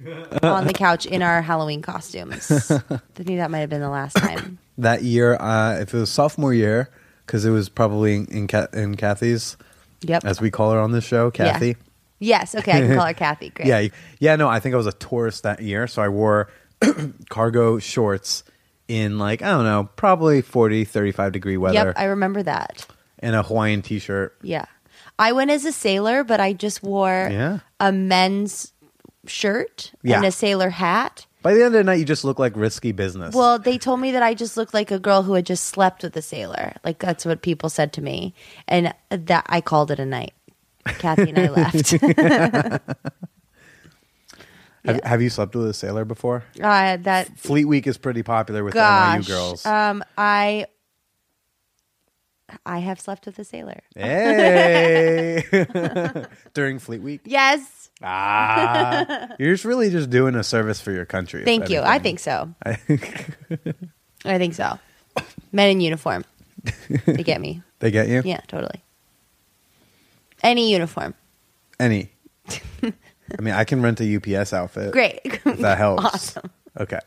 on 0.42 0.66
the 0.66 0.72
couch 0.74 1.06
in 1.06 1.22
our 1.22 1.42
Halloween 1.42 1.82
costumes. 1.82 2.50
I 2.70 2.78
think 3.14 3.38
that 3.38 3.50
might 3.50 3.60
have 3.60 3.70
been 3.70 3.80
the 3.80 3.88
last 3.90 4.14
time. 4.16 4.58
that 4.78 5.02
year, 5.02 5.34
uh, 5.36 5.78
if 5.80 5.94
it 5.94 5.98
was 5.98 6.10
sophomore 6.10 6.52
year, 6.54 6.90
because 7.26 7.44
it 7.44 7.50
was 7.50 7.68
probably 7.68 8.16
in 8.16 8.26
in, 8.26 8.46
Ca- 8.48 8.68
in 8.72 8.96
Kathy's, 8.96 9.56
Yep. 10.02 10.24
as 10.24 10.40
we 10.40 10.50
call 10.50 10.72
her 10.72 10.78
on 10.80 10.92
this 10.92 11.04
show, 11.04 11.30
Kathy. 11.30 11.68
Yeah. 11.68 11.74
Yes. 12.20 12.54
Okay. 12.54 12.72
I 12.72 12.80
can 12.80 12.96
call 12.96 13.06
her 13.06 13.14
Kathy. 13.24 13.50
Great. 13.50 13.68
Yeah, 13.68 13.88
yeah, 14.18 14.36
no, 14.36 14.48
I 14.48 14.60
think 14.60 14.74
I 14.74 14.76
was 14.76 14.86
a 14.86 14.92
tourist 14.92 15.42
that 15.44 15.62
year, 15.62 15.86
so 15.86 16.02
I 16.02 16.08
wore 16.08 16.50
cargo 17.30 17.78
shorts 17.78 18.44
in 18.88 19.18
like, 19.18 19.40
I 19.42 19.50
don't 19.50 19.64
know, 19.64 19.88
probably 19.96 20.42
40, 20.42 20.84
35 20.84 21.32
degree 21.32 21.56
weather 21.56 21.74
Yep. 21.86 21.94
I 21.96 22.04
remember 22.04 22.42
that. 22.42 22.86
and 23.20 23.34
a 23.34 23.42
Hawaiian 23.42 23.80
t-shirt. 23.82 24.36
Yeah. 24.42 24.66
I 25.18 25.32
went 25.32 25.50
as 25.50 25.64
a 25.64 25.72
sailor, 25.72 26.22
but 26.24 26.40
I 26.40 26.52
just 26.52 26.82
wore 26.82 27.28
Yeah. 27.30 27.60
a 27.80 27.92
men's 27.92 28.72
shirt 29.26 29.92
Yeah. 30.02 30.16
and 30.18 30.26
a 30.26 30.32
sailor 30.32 30.70
hat. 30.70 31.26
By 31.42 31.52
the 31.52 31.60
end 31.62 31.74
of 31.74 31.80
the 31.80 31.84
night, 31.84 31.98
you 31.98 32.06
just 32.06 32.24
look 32.24 32.38
like 32.38 32.56
risky 32.56 32.92
business. 32.92 33.34
Well, 33.34 33.58
they 33.58 33.76
told 33.76 34.00
me 34.00 34.12
that 34.12 34.22
I 34.22 34.32
just 34.32 34.56
looked 34.56 34.72
like 34.72 34.90
a 34.90 34.98
girl 34.98 35.22
who 35.22 35.34
had 35.34 35.44
just 35.44 35.64
slept 35.64 36.02
with 36.02 36.16
a 36.16 36.22
sailor. 36.22 36.72
Like 36.84 36.98
that's 37.00 37.26
what 37.26 37.42
people 37.42 37.68
said 37.68 37.92
to 37.94 38.00
me, 38.02 38.34
and 38.66 38.94
that 39.10 39.44
I 39.48 39.60
called 39.60 39.90
it 39.90 39.98
a 39.98 40.06
night. 40.06 40.32
Kathy 40.86 41.30
and 41.30 41.38
I 41.38 41.48
left. 41.50 41.90
have, 44.84 45.02
have 45.04 45.22
you 45.22 45.30
slept 45.30 45.54
with 45.56 45.66
a 45.68 45.74
sailor 45.74 46.04
before? 46.04 46.44
uh, 46.62 46.96
that 46.98 47.38
Fleet 47.38 47.64
Week 47.64 47.86
is 47.86 47.96
pretty 47.98 48.22
popular 48.22 48.62
with 48.64 48.74
gosh, 48.74 49.20
NYU 49.24 49.26
girls. 49.28 49.66
um, 49.66 50.04
I 50.18 50.66
I 52.66 52.78
have 52.78 53.00
slept 53.00 53.26
with 53.26 53.38
a 53.38 53.44
sailor. 53.44 53.80
hey! 53.96 55.44
During 56.54 56.78
Fleet 56.78 57.02
Week? 57.02 57.20
Yes, 57.24 57.90
Ah, 58.02 59.28
you're 59.38 59.54
just 59.54 59.64
really 59.64 59.88
just 59.90 60.10
doing 60.10 60.34
a 60.34 60.42
service 60.44 60.80
for 60.80 60.90
your 60.92 61.04
country. 61.06 61.44
thank 61.44 61.70
you. 61.70 61.80
I 61.80 61.98
think 61.98 62.18
so. 62.18 62.52
I 62.66 62.74
think 64.38 64.54
so. 64.54 64.78
Men 65.52 65.70
in 65.70 65.80
uniform, 65.80 66.24
they 67.06 67.22
get 67.22 67.40
me. 67.40 67.62
they 67.78 67.90
get 67.90 68.08
you. 68.08 68.22
Yeah, 68.24 68.40
totally. 68.48 68.82
Any 70.42 70.70
uniform, 70.72 71.14
Any. 71.80 72.10
I 72.82 73.40
mean, 73.40 73.54
I 73.54 73.64
can 73.64 73.80
rent 73.80 74.00
a 74.00 74.16
UPS 74.16 74.52
outfit. 74.52 74.92
great. 74.92 75.20
If 75.24 75.58
that 75.60 75.78
helps. 75.78 76.04
Awesome. 76.04 76.50
Okay. 76.78 76.98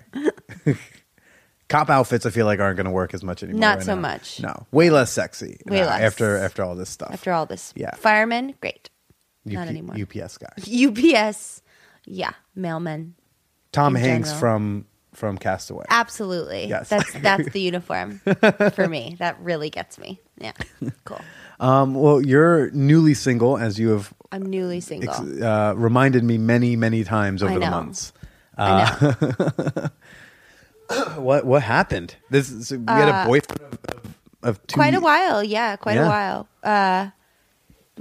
Cop 1.69 1.89
outfits, 1.89 2.25
I 2.25 2.29
feel 2.29 2.45
like 2.45 2.59
aren't 2.59 2.77
going 2.77 2.85
to 2.85 2.91
work 2.91 3.13
as 3.13 3.23
much 3.23 3.43
anymore. 3.43 3.59
Not 3.59 3.77
right 3.79 3.85
so 3.85 3.95
now. 3.95 4.01
much. 4.01 4.39
No, 4.41 4.67
way 4.71 4.89
less 4.89 5.11
sexy. 5.11 5.59
Way 5.65 5.85
less. 5.85 6.01
after 6.01 6.37
after 6.37 6.63
all 6.63 6.75
this 6.75 6.89
stuff. 6.89 7.09
After 7.11 7.33
all 7.33 7.45
this, 7.45 7.73
Yeah. 7.75 7.93
Firemen, 7.95 8.55
great. 8.61 8.89
UP, 9.45 9.53
not 9.53 9.67
anymore. 9.67 9.95
UPS 10.01 10.37
guy. 10.37 10.53
UPS, 10.57 11.61
yeah. 12.05 12.31
Mailmen, 12.57 13.11
Tom 13.71 13.95
Hanks 13.95 14.29
general. 14.29 14.39
from 14.39 14.85
from 15.13 15.37
Castaway. 15.37 15.85
absolutely. 15.89 16.67
Yes. 16.67 16.89
That's 16.89 17.11
that's 17.19 17.49
the 17.51 17.59
uniform 17.61 18.19
for 18.73 18.87
me. 18.87 19.15
That 19.19 19.37
really 19.41 19.69
gets 19.69 19.97
me. 19.97 20.21
Yeah, 20.37 20.51
cool. 21.05 21.19
Um, 21.59 21.95
well, 21.95 22.21
you're 22.21 22.69
newly 22.71 23.13
single, 23.15 23.57
as 23.57 23.79
you 23.79 23.89
have 23.89 24.13
I'm 24.31 24.43
newly 24.45 24.79
single. 24.79 25.09
ex- 25.09 25.41
uh, 25.41 25.73
reminded 25.75 26.23
me 26.23 26.37
many 26.37 26.75
many 26.75 27.03
times 27.03 27.41
over 27.43 27.53
I 27.53 27.59
the 27.59 27.69
months. 27.71 28.13
I 28.57 29.15
know. 29.81 29.87
What 31.17 31.45
what 31.45 31.63
happened? 31.63 32.15
This 32.29 32.49
is, 32.51 32.71
we 32.71 32.85
had 32.87 33.09
a 33.09 33.25
boyfriend 33.27 33.61
of, 33.73 33.79
of, 33.95 34.15
of 34.43 34.67
two 34.67 34.75
quite 34.75 34.93
a 34.93 34.99
while 35.01 35.43
yeah 35.43 35.75
quite 35.75 35.95
Yeah. 35.95 36.05
a 36.05 36.09
while 36.09 36.47
uh 36.63 37.09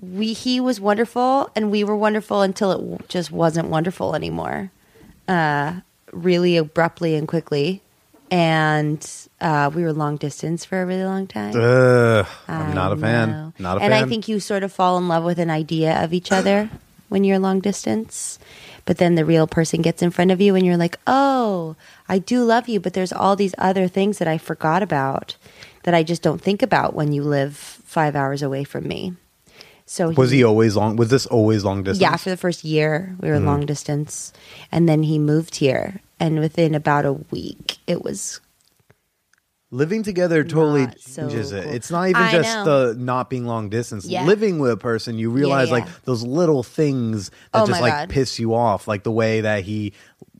we 0.00 0.32
he 0.34 0.60
was 0.60 0.80
wonderful 0.80 1.50
and 1.56 1.70
we 1.70 1.82
were 1.82 1.96
wonderful 1.96 2.42
until 2.42 2.70
it 2.72 2.76
w- 2.78 2.98
just 3.08 3.32
wasn't 3.32 3.68
wonderful 3.68 4.14
anymore 4.14 4.70
uh 5.28 5.80
really 6.12 6.56
abruptly 6.58 7.14
and 7.16 7.26
quickly 7.26 7.80
and 8.30 9.08
uh 9.40 9.70
we 9.74 9.82
were 9.82 9.92
long 9.92 10.16
distance 10.16 10.64
for 10.64 10.82
a 10.82 10.86
really 10.86 11.04
long 11.04 11.26
time 11.26 11.54
Ugh, 11.56 12.26
I'm 12.48 12.74
not 12.74 12.92
a 12.92 12.96
fan. 12.96 13.30
know. 13.30 13.52
Not 13.58 13.78
a 13.78 13.80
and 13.80 13.90
fan. 13.90 13.92
And 13.92 13.94
I 13.94 14.06
think 14.08 14.28
you 14.28 14.38
sort 14.40 14.62
of 14.62 14.72
fall 14.72 14.98
in 14.98 15.08
love 15.08 15.24
with 15.24 15.38
an 15.38 15.50
idea 15.50 16.02
of 16.04 16.12
each 16.12 16.30
other 16.30 16.68
when 17.08 17.22
you're 17.24 17.38
long 17.38 17.60
distance. 17.60 18.38
But 18.86 18.96
then 18.98 19.14
the 19.16 19.24
real 19.24 19.46
person 19.46 19.82
gets 19.82 20.00
in 20.00 20.10
front 20.10 20.30
of 20.30 20.40
you 20.40 20.54
and 20.54 20.64
you're 20.64 20.76
like, 20.78 20.98
oh, 21.06 21.76
I 22.08 22.18
do 22.18 22.42
love 22.44 22.68
you, 22.68 22.80
but 22.80 22.94
there's 22.94 23.12
all 23.12 23.36
these 23.36 23.54
other 23.58 23.88
things 23.88 24.18
that 24.18 24.28
I 24.28 24.38
forgot 24.38 24.82
about 24.82 25.36
that 25.82 25.92
I 25.94 26.02
just 26.02 26.22
don't 26.22 26.40
think 26.40 26.62
about 26.62 26.94
when 26.94 27.12
you 27.12 27.22
live 27.22 27.56
five 27.56 28.16
hours 28.16 28.42
away 28.42 28.64
from 28.64 28.86
me. 28.88 29.12
So 29.88 30.08
was 30.10 30.30
he 30.32 30.42
always 30.42 30.74
long? 30.74 30.96
Was 30.96 31.10
this 31.10 31.26
always 31.26 31.62
long 31.64 31.82
distance? 31.84 32.00
yeah, 32.00 32.16
for 32.16 32.30
the 32.30 32.36
first 32.36 32.64
year, 32.64 33.14
we 33.20 33.28
were 33.28 33.36
Mm-hmm. 33.36 33.46
long 33.46 33.66
distance. 33.66 34.32
And 34.72 34.88
then 34.88 35.02
he 35.04 35.18
moved 35.18 35.56
here. 35.56 36.00
And 36.18 36.40
within 36.40 36.74
about 36.74 37.04
a 37.04 37.12
week, 37.12 37.78
it 37.86 38.02
was 38.02 38.40
Living 39.72 40.02
together 40.04 40.44
totally 40.44 40.82
Not 40.86 41.00
so 41.00 41.22
changes 41.22 41.50
it. 41.52 41.64
cool. 41.64 41.72
It's 41.72 41.90
not 41.90 42.08
even 42.08 42.22
I 42.22 42.30
just 42.32 42.56
know. 42.64 42.92
the 42.92 42.94
not 42.98 43.28
being 43.28 43.46
long 43.46 43.68
distance. 43.68 44.04
Yeah. 44.06 44.24
Living 44.24 44.58
with 44.60 44.70
a 44.70 44.76
person, 44.76 45.18
you 45.18 45.28
realize 45.30 45.68
yeah. 45.68 45.74
like 45.74 46.02
those 46.04 46.22
little 46.22 46.62
things 46.62 47.30
that 47.30 47.62
Oh 47.62 47.66
just 47.66 47.72
my 47.72 47.80
like 47.80 47.92
God. 47.92 48.08
piss 48.10 48.38
you 48.38 48.54
off, 48.54 48.86
like 48.86 49.02
the 49.02 49.10
way 49.10 49.40
that 49.40 49.64
he 49.64 49.92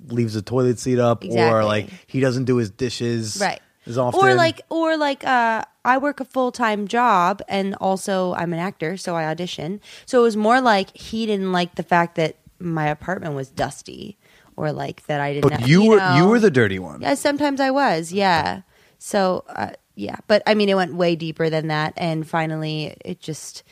leaves 0.08 0.34
the 0.34 0.42
toilet 0.42 0.78
seat 0.78 1.00
up, 1.00 1.22
or 1.24 1.26
Exactly. 1.26 1.64
like 1.64 1.88
he 2.06 2.20
doesn't 2.20 2.44
do 2.44 2.56
his 2.56 2.70
dishes 2.70 3.38
right 3.40 3.60
as 3.86 3.98
often. 3.98 4.20
or 4.20 4.34
like 4.34 4.60
or 4.68 4.96
like 4.96 5.24
uh 5.24 5.62
i 5.84 5.96
work 5.98 6.18
a 6.20 6.24
full-time 6.24 6.86
job 6.88 7.40
and 7.48 7.74
also 7.80 8.34
i'm 8.34 8.52
an 8.52 8.58
actor 8.58 8.96
so 8.96 9.14
i 9.16 9.24
audition 9.24 9.80
so 10.06 10.20
it 10.20 10.22
was 10.22 10.36
more 10.36 10.60
like 10.60 10.96
he 10.96 11.24
didn't 11.26 11.50
like 11.52 11.74
the 11.76 11.82
fact 11.84 12.14
that 12.16 12.36
my 12.58 12.86
apartment 12.88 13.34
was 13.34 13.48
dusty 13.48 14.16
or 14.56 14.72
like 14.72 15.04
that 15.06 15.20
i 15.20 15.32
didn't 15.34 15.42
but 15.50 15.52
have- 15.60 15.68
you, 15.68 15.84
were 15.88 15.96
know. 15.98 16.16
you 16.16 16.26
were 16.26 16.40
the 16.40 16.50
dirty 16.50 16.78
one. 16.80 17.00
yeah 17.00 17.14
sometimes 17.14 17.60
i 17.60 17.70
was 17.70 18.12
yeah 18.12 18.62
so 18.98 19.44
uh, 19.48 19.70
yeah 19.94 20.16
but 20.26 20.42
i 20.46 20.54
mean 20.54 20.68
it 20.68 20.74
went 20.74 20.94
way 20.94 21.14
deeper 21.16 21.48
than 21.50 21.68
that 21.68 21.92
and 21.96 22.28
finally 22.28 22.94
it 23.04 23.20
just 23.20 23.62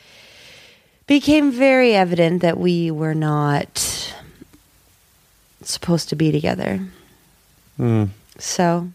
became 1.07 1.51
very 1.51 1.93
evident 1.93 2.41
that 2.41 2.57
we 2.57 2.89
were 2.91 3.13
not 3.15 4.13
supposed 5.61 6.09
to 6.09 6.15
be 6.15 6.31
together 6.31 6.79
Hmm. 7.77 8.05
so 8.37 8.89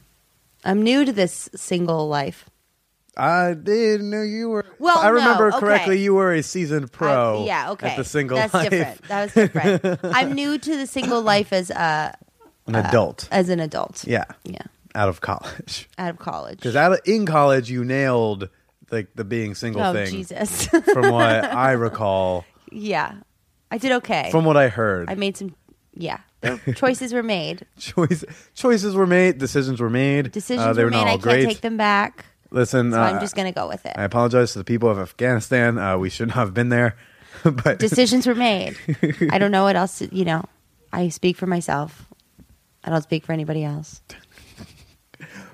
i'm 0.65 0.83
new 0.83 1.05
to 1.05 1.13
this 1.13 1.49
single 1.55 2.09
life 2.09 2.47
I 3.17 3.53
didn't 3.55 4.09
know 4.09 4.23
you 4.23 4.49
were. 4.49 4.65
Well, 4.79 4.97
I 4.97 5.09
remember 5.09 5.51
no, 5.51 5.57
okay. 5.57 5.67
correctly. 5.67 5.99
You 6.01 6.15
were 6.15 6.33
a 6.33 6.43
seasoned 6.43 6.91
pro. 6.93 7.43
I- 7.43 7.47
yeah, 7.47 7.71
okay. 7.73 7.89
At 7.91 7.97
the 7.99 8.05
single 8.05 8.37
That's 8.39 8.55
life, 8.55 8.71
different. 8.71 9.03
That 9.09 9.23
was 9.25 9.35
different. 9.35 10.01
I'm 10.05 10.33
new 10.33 10.57
to 10.57 10.77
the 10.77 10.87
single 10.87 11.21
life 11.35 11.53
as 11.53 11.71
uh 11.73 12.13
an 12.67 12.77
adult. 12.77 13.29
as 13.31 13.49
an 13.51 13.61
adult. 13.61 14.05
yeah, 14.07 14.25
Yeah. 14.45 14.63
Out 14.95 15.09
of 15.09 15.21
college. 15.21 15.89
out 15.99 16.11
of 16.11 16.19
college. 16.19 16.59
Because 16.59 16.77
out 16.77 16.93
of, 16.93 17.01
in 17.05 17.27
college, 17.27 17.71
you 17.71 17.85
nailed 17.85 18.49
like 18.91 19.09
the 19.15 19.25
being 19.25 19.55
single 19.55 19.83
oh 19.83 19.93
thing. 19.93 20.11
Jesus. 20.11 20.67
From 20.93 21.11
what 21.11 21.45
I 21.45 21.73
recall, 21.73 22.45
yeah, 22.71 23.15
I 23.71 23.79
did 23.79 23.93
okay. 23.93 24.31
from 24.31 24.45
what 24.45 24.57
I 24.57 24.69
heard, 24.69 25.11
I 25.11 25.15
made 25.15 25.37
some. 25.37 25.55
Yeah, 25.93 26.21
choices 26.77 27.13
were 27.13 27.23
made. 27.23 27.67
choice, 27.79 28.25
choices 28.55 28.95
were 28.95 29.07
made, 29.07 29.39
decisions 29.39 29.81
were 29.81 29.91
made. 29.91 30.31
Decisions 30.31 30.67
uh, 30.67 30.73
they 30.73 30.85
were 30.85 30.91
not 30.91 31.05
made. 31.05 31.11
I 31.11 31.13
all 31.15 31.19
can't 31.19 31.49
take 31.49 31.61
them 31.61 31.77
back. 31.77 32.27
Listen, 32.53 32.93
So 32.93 33.01
uh, 33.01 33.05
I'm 33.05 33.21
just 33.21 33.35
gonna 33.35 33.53
go 33.53 33.69
with 33.69 33.85
it. 33.87 33.93
I 33.97 34.05
apologize 34.05 34.53
to 34.53 34.59
the 34.59 34.65
people 34.65 34.89
of 34.89 34.99
Afghanistan. 34.99 35.79
Uh, 35.79 35.99
we 35.99 36.11
should 36.11 36.29
not 36.29 36.37
have 36.37 36.55
been 36.55 36.69
there, 36.69 36.97
but 37.43 37.79
Decisions 37.79 38.27
were 38.27 38.35
made. 38.35 38.77
I 39.31 39.39
don't 39.39 39.51
know 39.51 39.65
what 39.65 39.77
else. 39.77 40.01
You 40.01 40.25
know, 40.25 40.45
I 40.93 41.09
speak 41.09 41.37
for 41.37 41.47
myself. 41.47 42.07
I 42.83 42.91
don't 42.91 43.03
speak 43.03 43.25
for 43.25 43.33
anybody 43.33 43.65
else. 43.65 44.01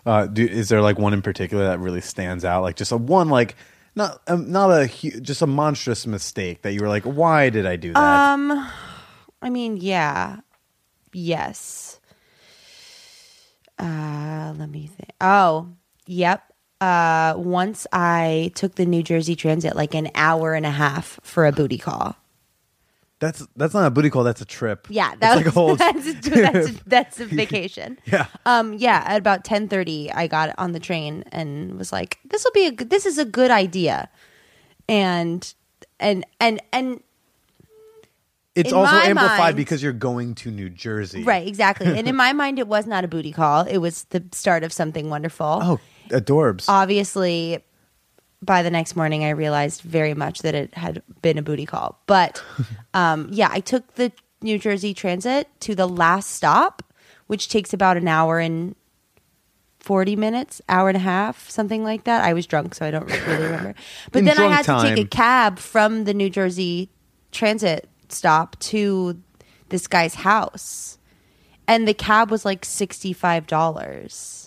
Uh, 0.06 0.26
do, 0.26 0.46
is 0.46 0.68
there 0.68 0.80
like 0.80 0.98
one 0.98 1.12
in 1.12 1.20
particular 1.20 1.64
that 1.64 1.80
really 1.80 2.00
stands 2.00 2.44
out? 2.44 2.62
Like 2.62 2.76
just 2.76 2.92
a 2.92 2.96
one, 2.96 3.28
like 3.28 3.56
not 3.96 4.22
um, 4.28 4.50
not 4.50 4.70
a 4.70 4.86
just 5.20 5.42
a 5.42 5.46
monstrous 5.46 6.06
mistake 6.06 6.62
that 6.62 6.72
you 6.72 6.80
were 6.80 6.88
like, 6.88 7.02
why 7.02 7.50
did 7.50 7.66
I 7.66 7.76
do 7.76 7.92
that? 7.92 8.32
Um, 8.32 8.70
I 9.42 9.50
mean, 9.50 9.76
yeah, 9.76 10.40
yes. 11.12 11.98
Uh, 13.78 14.54
let 14.56 14.70
me 14.70 14.86
think. 14.86 15.10
Oh, 15.20 15.72
yep. 16.06 16.42
Uh, 16.80 17.34
once 17.36 17.86
I 17.92 18.52
took 18.54 18.74
the 18.74 18.86
New 18.86 19.02
Jersey 19.02 19.34
Transit 19.34 19.74
like 19.74 19.94
an 19.94 20.10
hour 20.14 20.54
and 20.54 20.66
a 20.66 20.70
half 20.70 21.18
for 21.22 21.46
a 21.46 21.52
booty 21.52 21.78
call. 21.78 22.16
That's 23.18 23.46
that's 23.56 23.72
not 23.74 23.86
a 23.86 23.90
booty 23.90 24.10
call. 24.10 24.24
That's 24.24 24.40
a 24.40 24.44
trip. 24.44 24.86
Yeah, 24.90 25.10
That's 25.18 25.20
that 25.20 25.36
like 25.36 25.46
a 25.46 25.50
whole. 25.50 25.76
that's, 25.76 26.06
a, 26.06 26.12
that's, 26.14 26.68
a, 26.70 26.74
that's 26.88 27.20
a 27.20 27.24
vacation. 27.26 27.98
Yeah. 28.06 28.26
Um. 28.44 28.74
Yeah. 28.74 29.02
At 29.06 29.16
about 29.18 29.44
ten 29.44 29.68
thirty, 29.68 30.12
I 30.12 30.26
got 30.26 30.54
on 30.58 30.72
the 30.72 30.80
train 30.80 31.24
and 31.32 31.78
was 31.78 31.92
like, 31.92 32.18
"This 32.28 32.44
will 32.44 32.52
be 32.52 32.66
a. 32.66 32.72
good- 32.72 32.90
This 32.90 33.06
is 33.06 33.16
a 33.18 33.24
good 33.24 33.50
idea," 33.50 34.08
and 34.88 35.54
and 35.98 36.24
and 36.40 36.60
and 36.72 37.02
It's 38.54 38.70
in 38.70 38.76
also 38.76 38.94
amplified 38.96 39.38
mind- 39.38 39.56
because 39.56 39.82
you're 39.82 39.92
going 39.92 40.34
to 40.36 40.50
New 40.50 40.68
Jersey. 40.70 41.24
right, 41.24 41.46
exactly. 41.46 41.86
and 41.98 42.06
in 42.08 42.16
my 42.24 42.32
mind, 42.32 42.58
it 42.58 42.68
was 42.68 42.86
not 42.86 43.04
a 43.04 43.08
booty 43.08 43.32
call. 43.32 43.62
It 43.66 43.78
was 43.78 44.04
the 44.10 44.22
start 44.32 44.62
of 44.64 44.72
something 44.72 45.08
wonderful. 45.10 45.58
Oh, 45.62 45.80
adorbs. 46.10 46.66
Obviously, 46.68 47.64
by 48.42 48.62
the 48.62 48.70
next 48.70 48.96
morning, 48.96 49.24
I 49.24 49.30
realized 49.30 49.82
very 49.82 50.14
much 50.14 50.40
that 50.40 50.54
it 50.54 50.74
had 50.74 51.02
been 51.22 51.38
a 51.38 51.42
booty 51.42 51.66
call. 51.66 52.00
But 52.06 52.42
um, 52.94 53.28
yeah, 53.30 53.48
I 53.50 53.60
took 53.60 53.94
the 53.94 54.12
New 54.42 54.58
Jersey 54.58 54.94
Transit 54.94 55.48
to 55.60 55.74
the 55.74 55.88
last 55.88 56.30
stop, 56.30 56.82
which 57.26 57.48
takes 57.48 57.72
about 57.72 57.96
an 57.96 58.08
hour 58.08 58.38
and 58.38 58.74
40 59.80 60.16
minutes, 60.16 60.60
hour 60.68 60.88
and 60.88 60.96
a 60.96 61.00
half, 61.00 61.48
something 61.48 61.84
like 61.84 62.04
that. 62.04 62.24
I 62.24 62.32
was 62.32 62.46
drunk, 62.46 62.74
so 62.74 62.84
I 62.84 62.90
don't 62.90 63.06
really 63.06 63.44
remember. 63.44 63.74
But 64.10 64.20
In 64.20 64.24
then 64.24 64.38
I 64.38 64.48
had 64.48 64.64
to 64.64 64.82
take 64.82 65.04
a 65.04 65.08
cab 65.08 65.58
from 65.58 66.04
the 66.04 66.14
New 66.14 66.28
Jersey 66.28 66.90
Transit 67.30 67.88
stop 68.08 68.58
to 68.60 69.20
this 69.68 69.86
guy's 69.86 70.14
house. 70.14 70.98
And 71.68 71.86
the 71.86 71.94
cab 71.94 72.30
was 72.30 72.44
like 72.44 72.62
$65. 72.62 74.45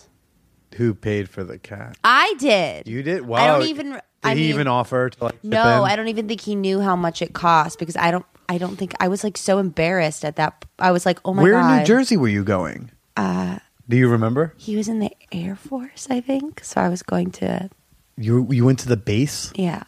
Who 0.80 0.94
paid 0.94 1.28
for 1.28 1.44
the 1.44 1.58
cat? 1.58 1.98
I 2.02 2.34
did. 2.38 2.88
You 2.88 3.02
did. 3.02 3.26
Wow. 3.26 3.36
I 3.36 3.46
don't 3.48 3.68
even. 3.68 3.90
Did 3.90 4.02
I 4.24 4.34
he 4.34 4.40
mean, 4.40 4.50
even 4.50 4.66
offer 4.66 5.10
to 5.10 5.24
like? 5.24 5.44
No. 5.44 5.84
I 5.84 5.94
don't 5.94 6.08
even 6.08 6.26
think 6.26 6.40
he 6.40 6.54
knew 6.54 6.80
how 6.80 6.96
much 6.96 7.20
it 7.20 7.34
cost 7.34 7.78
because 7.78 7.96
I 7.98 8.10
don't. 8.10 8.24
I 8.48 8.56
don't 8.56 8.76
think 8.76 8.94
I 8.98 9.08
was 9.08 9.22
like 9.22 9.36
so 9.36 9.58
embarrassed 9.58 10.24
at 10.24 10.36
that. 10.36 10.64
I 10.78 10.90
was 10.90 11.04
like, 11.04 11.18
oh 11.26 11.34
my 11.34 11.42
Where 11.42 11.52
god. 11.52 11.66
Where 11.66 11.72
in 11.74 11.78
New 11.80 11.84
Jersey 11.84 12.16
were 12.16 12.28
you 12.28 12.42
going? 12.44 12.90
Uh, 13.14 13.58
Do 13.90 13.98
you 13.98 14.08
remember? 14.08 14.54
He 14.56 14.74
was 14.74 14.88
in 14.88 15.00
the 15.00 15.10
Air 15.30 15.54
Force, 15.54 16.06
I 16.08 16.22
think. 16.22 16.64
So 16.64 16.80
I 16.80 16.88
was 16.88 17.02
going 17.02 17.30
to. 17.32 17.68
You 18.16 18.46
you 18.50 18.64
went 18.64 18.78
to 18.78 18.88
the 18.88 18.96
base. 18.96 19.52
Yeah. 19.54 19.82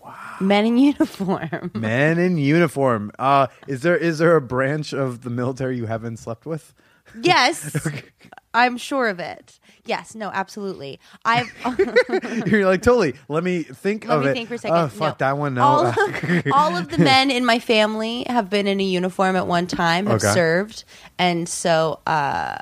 Wow. 0.00 0.14
Men 0.40 0.64
in 0.64 0.78
uniform. 0.78 1.72
Men 1.74 2.20
in 2.20 2.38
uniform. 2.38 3.10
Uh, 3.18 3.48
is 3.66 3.82
there 3.82 3.96
is 3.96 4.18
there 4.18 4.36
a 4.36 4.40
branch 4.40 4.92
of 4.92 5.22
the 5.22 5.30
military 5.30 5.76
you 5.76 5.86
haven't 5.86 6.18
slept 6.18 6.46
with? 6.46 6.72
yes. 7.20 7.84
I'm 8.54 8.78
sure 8.78 9.08
of 9.08 9.18
it. 9.18 9.58
Yes. 9.86 10.14
No. 10.14 10.30
Absolutely. 10.32 10.98
I've. 11.24 11.52
You're 12.46 12.66
like 12.66 12.82
totally. 12.82 13.14
Let 13.28 13.42
me 13.44 13.62
think 13.62 14.06
Let 14.06 14.18
of 14.18 14.24
me 14.24 14.30
it. 14.30 14.34
think 14.34 14.48
for 14.48 14.54
a 14.54 14.58
second. 14.58 14.76
Oh 14.76 14.88
fuck 14.88 15.20
No. 15.20 15.26
that 15.26 15.38
one. 15.38 15.54
No. 15.54 15.62
All 15.62 15.86
of, 15.86 15.96
all 16.52 16.76
of 16.76 16.88
the 16.88 16.98
men 16.98 17.30
in 17.30 17.44
my 17.46 17.58
family 17.58 18.24
have 18.28 18.50
been 18.50 18.66
in 18.66 18.80
a 18.80 18.84
uniform 18.84 19.36
at 19.36 19.46
one 19.46 19.66
time, 19.66 20.06
have 20.06 20.22
Okay. 20.22 20.32
served, 20.34 20.84
and 21.18 21.48
so 21.48 22.00
uh, 22.06 22.58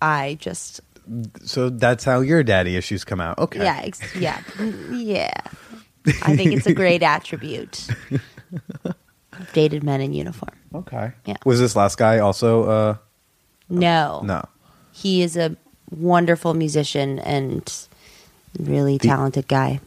I 0.00 0.36
just 0.40 0.80
so 1.44 1.68
that's 1.68 2.04
how 2.04 2.20
your 2.20 2.42
daddy 2.42 2.76
issues 2.76 3.04
come 3.04 3.20
out. 3.20 3.38
Okay. 3.38 3.62
yeah, 3.62 3.80
ex- 3.84 4.14
yeah, 4.16 4.40
yeah. 4.92 5.32
I 6.22 6.36
think 6.36 6.52
it's 6.52 6.66
a 6.66 6.74
great 6.74 7.02
attribute. 7.02 7.86
I've 9.32 9.52
dated 9.52 9.82
men 9.82 10.00
in 10.00 10.12
uniform. 10.12 10.50
Okay. 10.74 11.12
Yeah. 11.24 11.36
Was 11.44 11.58
this 11.60 11.74
last 11.76 11.96
guy 11.96 12.18
also? 12.18 12.64
Uh, 12.64 12.96
No, 13.68 14.20
no. 14.24 14.44
he 14.92 15.22
is 15.22 15.36
a 15.36 15.56
wonderful 15.92 16.54
musician 16.54 17.18
and 17.20 17.70
really 18.58 18.98
talented 18.98 19.46
guy. 19.48 19.80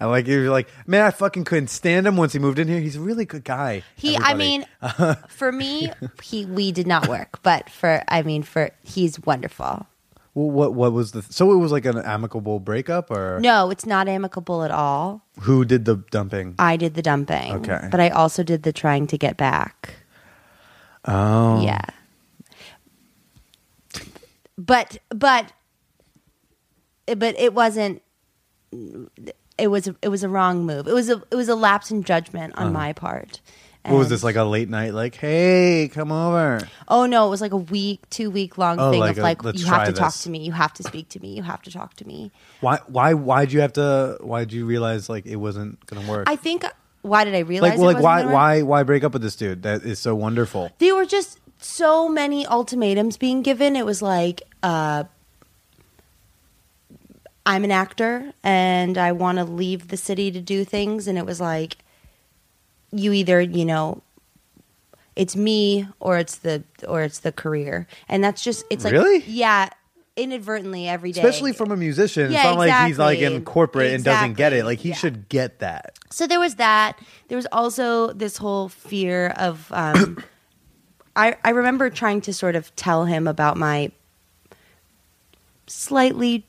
I 0.00 0.06
like 0.06 0.26
you're 0.26 0.50
like 0.50 0.68
man. 0.86 1.02
I 1.06 1.10
fucking 1.12 1.44
couldn't 1.44 1.68
stand 1.68 2.08
him 2.08 2.16
once 2.16 2.32
he 2.32 2.40
moved 2.40 2.58
in 2.58 2.66
here. 2.66 2.80
He's 2.80 2.96
a 2.96 3.00
really 3.00 3.24
good 3.24 3.44
guy. 3.44 3.84
He, 3.94 4.16
I 4.16 4.34
mean, 4.34 4.66
for 5.28 5.52
me, 5.52 5.92
he 6.20 6.44
we 6.44 6.72
did 6.72 6.88
not 6.88 7.06
work, 7.06 7.38
but 7.44 7.70
for 7.70 8.02
I 8.08 8.22
mean, 8.22 8.42
for 8.42 8.72
he's 8.82 9.20
wonderful. 9.24 9.86
Well, 10.34 10.50
what 10.50 10.74
what 10.74 10.92
was 10.92 11.12
the? 11.12 11.22
So 11.22 11.52
it 11.52 11.56
was 11.56 11.70
like 11.70 11.84
an 11.84 11.98
amicable 11.98 12.58
breakup, 12.58 13.12
or 13.12 13.38
No, 13.40 13.70
it's 13.70 13.86
not 13.86 14.08
amicable 14.08 14.64
at 14.64 14.72
all. 14.72 15.22
who 15.40 15.64
did 15.64 15.84
the 15.84 15.96
dumping? 16.10 16.56
I 16.58 16.76
did 16.76 16.94
the 16.94 17.02
dumping. 17.02 17.52
Okay. 17.52 17.86
But 17.88 18.00
I 18.00 18.08
also 18.08 18.42
did 18.42 18.64
the 18.64 18.72
trying 18.72 19.06
to 19.08 19.18
get 19.18 19.36
back. 19.36 19.94
Oh, 21.04 21.62
Yeah. 21.62 21.84
But 24.64 24.98
but 25.08 25.52
but 27.06 27.38
it 27.38 27.52
wasn't 27.52 28.02
it 29.58 29.68
was 29.68 29.88
it 30.00 30.08
was 30.08 30.22
a 30.22 30.28
wrong 30.28 30.64
move. 30.64 30.86
It 30.86 30.94
was 30.94 31.10
a 31.10 31.22
it 31.30 31.34
was 31.34 31.48
a 31.48 31.54
lapse 31.56 31.90
in 31.90 32.04
judgment 32.04 32.54
on 32.56 32.72
my 32.72 32.92
part. 32.92 33.40
Uh-huh. 33.84 33.94
What 33.94 33.98
was 33.98 34.08
this 34.10 34.22
like 34.22 34.36
a 34.36 34.44
late 34.44 34.68
night? 34.68 34.94
Like, 34.94 35.16
hey, 35.16 35.90
come 35.92 36.12
over. 36.12 36.60
Oh 36.86 37.06
no, 37.06 37.26
it 37.26 37.30
was 37.30 37.40
like 37.40 37.50
a 37.50 37.56
week, 37.56 38.08
two 38.10 38.30
week 38.30 38.56
long 38.56 38.78
Oh, 38.78 38.92
thing 38.92 39.00
like 39.00 39.12
of 39.12 39.18
a, 39.18 39.22
like 39.22 39.42
you 39.54 39.66
have 39.66 39.88
to 39.88 39.92
talk 39.92 40.14
to 40.14 40.30
me, 40.30 40.38
you 40.44 40.52
have 40.52 40.72
to 40.74 40.84
speak 40.84 41.08
to 41.10 41.20
me, 41.20 41.34
you 41.34 41.42
have 41.42 41.62
to 41.62 41.70
talk 41.72 41.94
to 41.94 42.06
me. 42.06 42.30
Why 42.60 42.78
why 42.86 43.14
why'd 43.14 43.50
you 43.50 43.60
have 43.60 43.72
to? 43.72 44.18
Why 44.20 44.40
did 44.44 44.52
you 44.52 44.66
realize 44.66 45.08
like 45.08 45.26
it 45.26 45.36
wasn't 45.36 45.84
gonna 45.86 46.08
work? 46.08 46.28
I 46.28 46.36
think 46.36 46.64
why 47.00 47.24
did 47.24 47.34
I 47.34 47.40
realize 47.40 47.70
like 47.70 47.78
well, 47.80 47.92
like 47.92 48.02
why 48.02 48.24
why 48.32 48.62
why 48.62 48.82
break 48.84 49.02
up 49.02 49.14
with 49.14 49.22
this 49.22 49.34
dude? 49.34 49.64
That 49.64 49.82
is 49.82 49.98
so 49.98 50.14
wonderful. 50.14 50.70
there 50.78 50.94
were 50.94 51.04
just 51.04 51.40
so 51.58 52.08
many 52.08 52.46
ultimatums 52.46 53.16
being 53.16 53.42
given. 53.42 53.74
It 53.74 53.84
was 53.86 54.00
like, 54.02 54.42
uh, 54.62 55.04
I'm 57.44 57.64
an 57.64 57.72
actor 57.72 58.32
and 58.44 58.96
I 58.96 59.12
want 59.12 59.38
to 59.38 59.44
leave 59.44 59.88
the 59.88 59.96
city 59.96 60.30
to 60.30 60.40
do 60.40 60.64
things. 60.64 61.08
And 61.08 61.18
it 61.18 61.26
was 61.26 61.40
like, 61.40 61.78
you 62.92 63.12
either, 63.12 63.40
you 63.40 63.64
know, 63.64 64.02
it's 65.16 65.34
me 65.36 65.88
or 65.98 66.18
it's 66.18 66.36
the 66.36 66.62
or 66.86 67.02
it's 67.02 67.18
the 67.20 67.32
career. 67.32 67.86
And 68.08 68.22
that's 68.22 68.42
just 68.44 68.64
it's 68.70 68.84
like 68.84 68.92
Really? 68.92 69.22
yeah, 69.26 69.70
inadvertently 70.16 70.88
every 70.88 71.10
day. 71.12 71.20
Especially 71.20 71.52
from 71.52 71.72
a 71.72 71.76
musician. 71.76 72.26
it's 72.26 72.34
Yeah, 72.34 72.44
not 72.44 72.58
like 72.58 72.86
he's 72.86 72.98
like 72.98 73.18
in 73.18 73.24
exactly. 73.32 73.52
corporate 73.52 73.92
and 73.92 74.04
doesn't 74.04 74.34
get 74.34 74.52
it. 74.52 74.64
Like 74.64 74.78
he 74.78 74.90
Yeah. 74.90 74.94
should 74.94 75.28
get 75.28 75.58
that. 75.58 75.98
So 76.10 76.26
there 76.26 76.40
was 76.40 76.54
that. 76.56 76.98
There 77.28 77.36
was 77.36 77.46
also 77.50 78.12
this 78.12 78.36
whole 78.36 78.68
fear 78.68 79.28
of. 79.36 79.66
Um, 79.72 80.22
I 81.16 81.36
I 81.44 81.50
remember 81.50 81.90
trying 81.90 82.20
to 82.22 82.32
sort 82.32 82.54
of 82.56 82.74
tell 82.76 83.04
him 83.04 83.26
about 83.26 83.56
my 83.56 83.90
slightly 85.66 86.46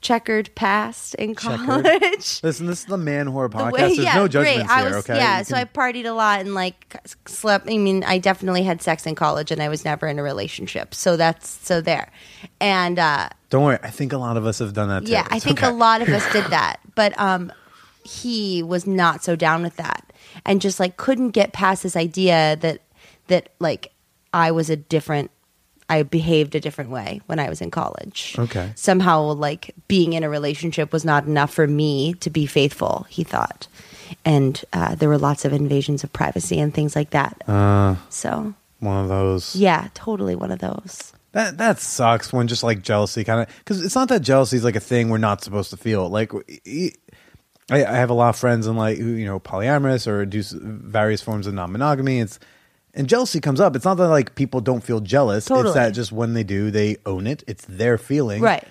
checkered 0.00 0.54
past 0.54 1.14
in 1.14 1.34
Checkered? 1.34 1.64
college. 1.66 2.40
Listen, 2.42 2.66
this 2.66 2.80
is 2.80 2.84
the 2.84 2.98
man 2.98 3.28
whore 3.28 3.50
The 3.50 3.56
podcast. 3.56 3.72
way- 3.72 3.80
There's 3.80 3.98
yeah, 3.98 4.14
no 4.16 4.20
great. 4.28 4.32
judgments 4.32 4.70
I 4.72 4.80
here. 4.80 4.96
was, 4.96 4.96
okay. 5.08 5.16
Yeah, 5.16 5.38
You 5.38 5.44
so 5.44 5.56
I 5.56 5.64
partied 5.64 6.04
a 6.04 6.10
lot 6.12 6.40
and 6.40 6.52
like 6.54 6.96
slept. 7.26 7.70
I 7.70 7.78
mean, 7.78 8.04
I 8.04 8.18
definitely 8.18 8.64
had 8.64 8.82
sex 8.82 9.06
in 9.06 9.14
college, 9.14 9.50
and 9.50 9.62
I 9.62 9.68
was 9.68 9.82
never 9.84 10.06
in 10.06 10.18
a 10.18 10.22
relationship. 10.22 10.94
So 10.94 11.16
that's 11.16 11.48
so 11.48 11.80
there. 11.80 12.10
And 12.60 12.98
uh, 12.98 13.30
don't 13.48 13.64
worry. 13.64 13.78
I 13.82 13.88
think 13.90 14.12
a 14.12 14.18
lot 14.18 14.36
of 14.36 14.44
us 14.44 14.58
have 14.58 14.74
done 14.74 14.88
that. 14.90 15.06
Too. 15.06 15.12
yeah, 15.12 15.26
I 15.30 15.38
think 15.38 15.62
okay. 15.62 15.68
a 15.72 15.74
lot 15.74 16.02
of 16.02 16.08
us 16.10 16.30
did 16.32 16.44
that, 16.50 16.80
but 16.94 17.18
um, 17.18 17.50
he 18.04 18.62
was 18.62 18.86
not 18.86 19.24
so 19.24 19.36
down 19.36 19.62
with 19.62 19.76
that, 19.76 20.12
and 20.44 20.60
just 20.60 20.78
like 20.78 20.98
couldn't 20.98 21.30
get 21.30 21.54
past 21.54 21.82
this 21.82 21.96
idea 21.96 22.56
that 22.60 22.80
that 23.28 23.54
like 23.58 23.90
I 24.34 24.50
was 24.50 24.68
a 24.68 24.76
different, 24.76 25.30
I 25.88 26.02
behaved 26.02 26.54
a 26.54 26.60
different 26.60 26.90
way 26.90 27.20
when 27.26 27.38
I 27.38 27.48
was 27.48 27.60
in 27.60 27.70
college. 27.70 28.36
Okay. 28.38 28.72
somehow 28.74 29.32
like 29.32 29.74
being 29.88 30.14
in 30.14 30.22
a 30.24 30.28
relationship 30.28 30.92
was 30.92 31.04
not 31.04 31.26
enough 31.26 31.52
for 31.52 31.66
me 31.66 32.14
to 32.14 32.30
be 32.30 32.46
faithful. 32.46 33.06
He 33.10 33.22
thought, 33.24 33.68
and 34.24 34.62
uh, 34.72 34.94
there 34.94 35.08
were 35.08 35.18
lots 35.18 35.44
of 35.44 35.52
invasions 35.52 36.02
of 36.04 36.12
privacy 36.12 36.58
and 36.58 36.72
things 36.72 36.96
like 36.96 37.10
that. 37.10 37.42
Uh, 37.48 37.96
so 38.08 38.54
one 38.80 39.02
of 39.02 39.08
those. 39.08 39.54
yeah, 39.56 39.88
totally 39.94 40.34
one 40.34 40.50
of 40.50 40.58
those. 40.58 41.12
That 41.32 41.58
that 41.58 41.80
sucks 41.80 42.32
when 42.32 42.46
just 42.46 42.62
like 42.62 42.80
jealousy 42.82 43.24
kind 43.24 43.40
of 43.42 43.48
because 43.58 43.84
it's 43.84 43.96
not 43.96 44.08
that 44.08 44.22
jealousy 44.22 44.56
is 44.56 44.62
like 44.64 44.76
a 44.76 44.80
thing 44.80 45.08
we're 45.08 45.18
not 45.18 45.42
supposed 45.42 45.70
to 45.70 45.76
feel. 45.76 46.08
Like 46.08 46.32
I 47.70 47.78
have 47.78 48.10
a 48.10 48.14
lot 48.14 48.28
of 48.30 48.36
friends 48.36 48.66
in 48.66 48.76
like 48.76 48.98
who 48.98 49.10
you 49.10 49.26
know 49.26 49.40
polyamorous 49.40 50.06
or 50.06 50.24
do 50.26 50.42
various 50.52 51.22
forms 51.22 51.46
of 51.46 51.54
non-monogamy. 51.54 52.20
It's 52.20 52.38
and 52.94 53.08
jealousy 53.08 53.40
comes 53.40 53.60
up. 53.60 53.76
It's 53.76 53.84
not 53.84 53.94
that 53.96 54.08
like 54.08 54.34
people 54.34 54.60
don't 54.60 54.82
feel 54.82 55.00
jealous. 55.00 55.44
Totally. 55.46 55.66
It's 55.68 55.74
that 55.74 55.90
just 55.90 56.12
when 56.12 56.34
they 56.34 56.44
do, 56.44 56.70
they 56.70 56.96
own 57.04 57.26
it. 57.26 57.44
It's 57.46 57.64
their 57.66 57.98
feeling, 57.98 58.40
Right. 58.42 58.64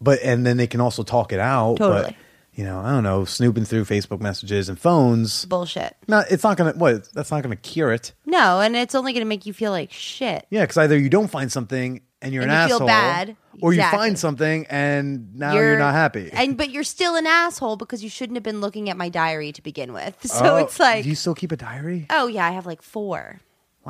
But 0.00 0.20
and 0.22 0.46
then 0.46 0.56
they 0.56 0.66
can 0.66 0.80
also 0.80 1.02
talk 1.02 1.32
it 1.32 1.40
out. 1.40 1.76
But, 1.78 1.92
Totally. 2.02 2.16
you 2.54 2.64
know, 2.64 2.80
I 2.80 2.90
don't 2.92 3.02
know, 3.02 3.26
snooping 3.26 3.66
through 3.66 3.84
Facebook 3.84 4.20
messages 4.20 4.68
and 4.70 4.78
phones. 4.78 5.44
Bullshit. 5.44 5.94
No, 6.08 6.22
it's 6.30 6.42
not 6.42 6.56
gonna. 6.56 6.72
What? 6.72 7.12
That's 7.12 7.30
not 7.30 7.42
gonna 7.42 7.56
cure 7.56 7.92
it. 7.92 8.12
No, 8.24 8.60
and 8.60 8.74
it's 8.76 8.94
only 8.94 9.12
going 9.12 9.20
to 9.22 9.28
make 9.28 9.44
you 9.44 9.52
feel 9.52 9.72
like 9.72 9.92
shit. 9.92 10.46
Yeah, 10.50 10.62
because 10.62 10.78
either 10.78 10.96
you 10.98 11.10
don't 11.10 11.28
find 11.28 11.52
something 11.52 12.00
and 12.22 12.32
you're 12.32 12.42
And 12.44 12.50
an 12.52 12.62
you 12.62 12.66
feel 12.68 12.76
asshole, 12.76 12.86
bad. 12.86 13.36
or 13.60 13.72
you 13.74 13.82
find 13.82 14.18
something 14.18 14.66
and 14.70 15.34
now 15.36 15.52
you're, 15.54 15.78
not 15.78 15.92
happy. 15.94 16.30
and 16.32 16.56
but 16.56 16.70
you're 16.70 16.84
still 16.84 17.16
an 17.16 17.26
asshole 17.26 17.76
because 17.76 18.02
you 18.04 18.08
shouldn't 18.08 18.36
have 18.36 18.42
been 18.42 18.60
looking 18.62 18.88
at 18.88 18.96
my 18.96 19.08
diary 19.10 19.52
to 19.52 19.62
begin 19.62 19.92
with. 19.92 20.16
So 20.26 20.44
Oh, 20.44 20.56
it's 20.58 20.78
like, 20.80 21.02
do 21.02 21.08
you 21.10 21.14
still 21.14 21.34
keep 21.34 21.50
a 21.52 21.56
diary? 21.56 22.06
oh 22.10 22.26
yeah, 22.26 22.46
I 22.46 22.52
have 22.52 22.64
like 22.66 22.80
four. 22.82 23.40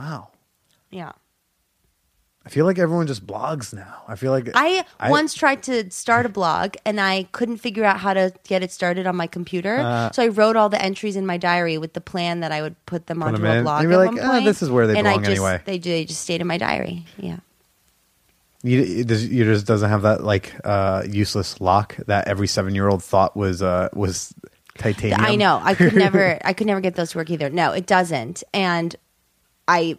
Wow. 0.00 0.28
Yeah. 0.90 1.12
I 2.46 2.48
feel 2.48 2.64
like 2.64 2.78
everyone 2.78 3.06
just 3.06 3.26
blogs 3.26 3.74
now. 3.74 4.02
I 4.08 4.16
feel 4.16 4.32
like 4.32 4.48
I, 4.54 4.86
once 5.10 5.34
tried 5.34 5.62
to 5.64 5.90
start 5.90 6.24
a 6.24 6.30
blog 6.30 6.74
and 6.86 6.98
I 6.98 7.24
couldn't 7.32 7.58
figure 7.58 7.84
out 7.84 8.00
how 8.00 8.14
to 8.14 8.32
get 8.48 8.62
it 8.62 8.72
started 8.72 9.06
on 9.06 9.14
my 9.14 9.26
computer. 9.26 9.76
Uh. 9.76 10.10
so 10.10 10.22
I 10.22 10.28
wrote 10.28 10.56
all 10.56 10.70
the 10.70 10.80
entries 10.80 11.16
in 11.16 11.26
my 11.26 11.36
diary 11.36 11.76
with 11.76 11.92
the 11.92 12.00
plan 12.00 12.40
that 12.40 12.50
I 12.50 12.62
would 12.62 12.76
put 12.86 13.08
them 13.08 13.22
onto 13.22 13.42
them 13.42 13.58
a 13.58 13.62
blog. 13.62 13.82
And 13.82 13.92
you're 13.92 14.02
at 14.02 14.06
like, 14.06 14.16
one 14.16 14.26
"Ah, 14.26 14.32
point. 14.32 14.44
this 14.46 14.62
is 14.62 14.70
where 14.70 14.86
they 14.86 14.98
and 14.98 15.06
I 15.06 15.12
belong 15.12 15.24
just, 15.24 15.30
anyway." 15.32 15.62
They, 15.66 15.78
they 15.78 16.04
just 16.06 16.22
stayed 16.22 16.40
in 16.40 16.46
my 16.46 16.56
diary. 16.56 17.04
Yeah. 17.18 17.40
you, 18.62 18.80
you 18.80 19.44
just 19.44 19.66
doesn't 19.66 19.90
have 19.90 20.02
that 20.02 20.24
like 20.24 20.54
uh, 20.64 21.02
useless 21.06 21.60
lock 21.60 21.96
that 22.06 22.26
every 22.26 22.46
seven 22.46 22.74
year 22.74 22.88
old 22.88 23.04
thought 23.04 23.36
was 23.36 23.60
uh, 23.60 23.90
was 23.92 24.34
titanium. 24.78 25.20
I 25.20 25.36
know. 25.36 25.60
I 25.62 25.74
could 25.74 25.94
never. 26.06 26.38
I 26.42 26.54
could 26.54 26.66
never 26.66 26.80
get 26.80 26.94
those 26.94 27.10
to 27.10 27.18
work 27.18 27.28
either. 27.28 27.50
No, 27.50 27.72
it 27.72 27.86
doesn't. 27.86 28.42
And 28.54 28.96
I 29.70 29.98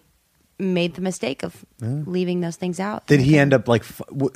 made 0.59 0.93
the 0.95 1.01
mistake 1.01 1.43
of 1.43 1.65
leaving 1.79 2.41
those 2.41 2.55
things 2.55 2.79
out. 2.79 3.07
Did 3.07 3.21
he 3.21 3.39
end 3.39 3.53
up 3.53 3.67
like? 3.67 3.85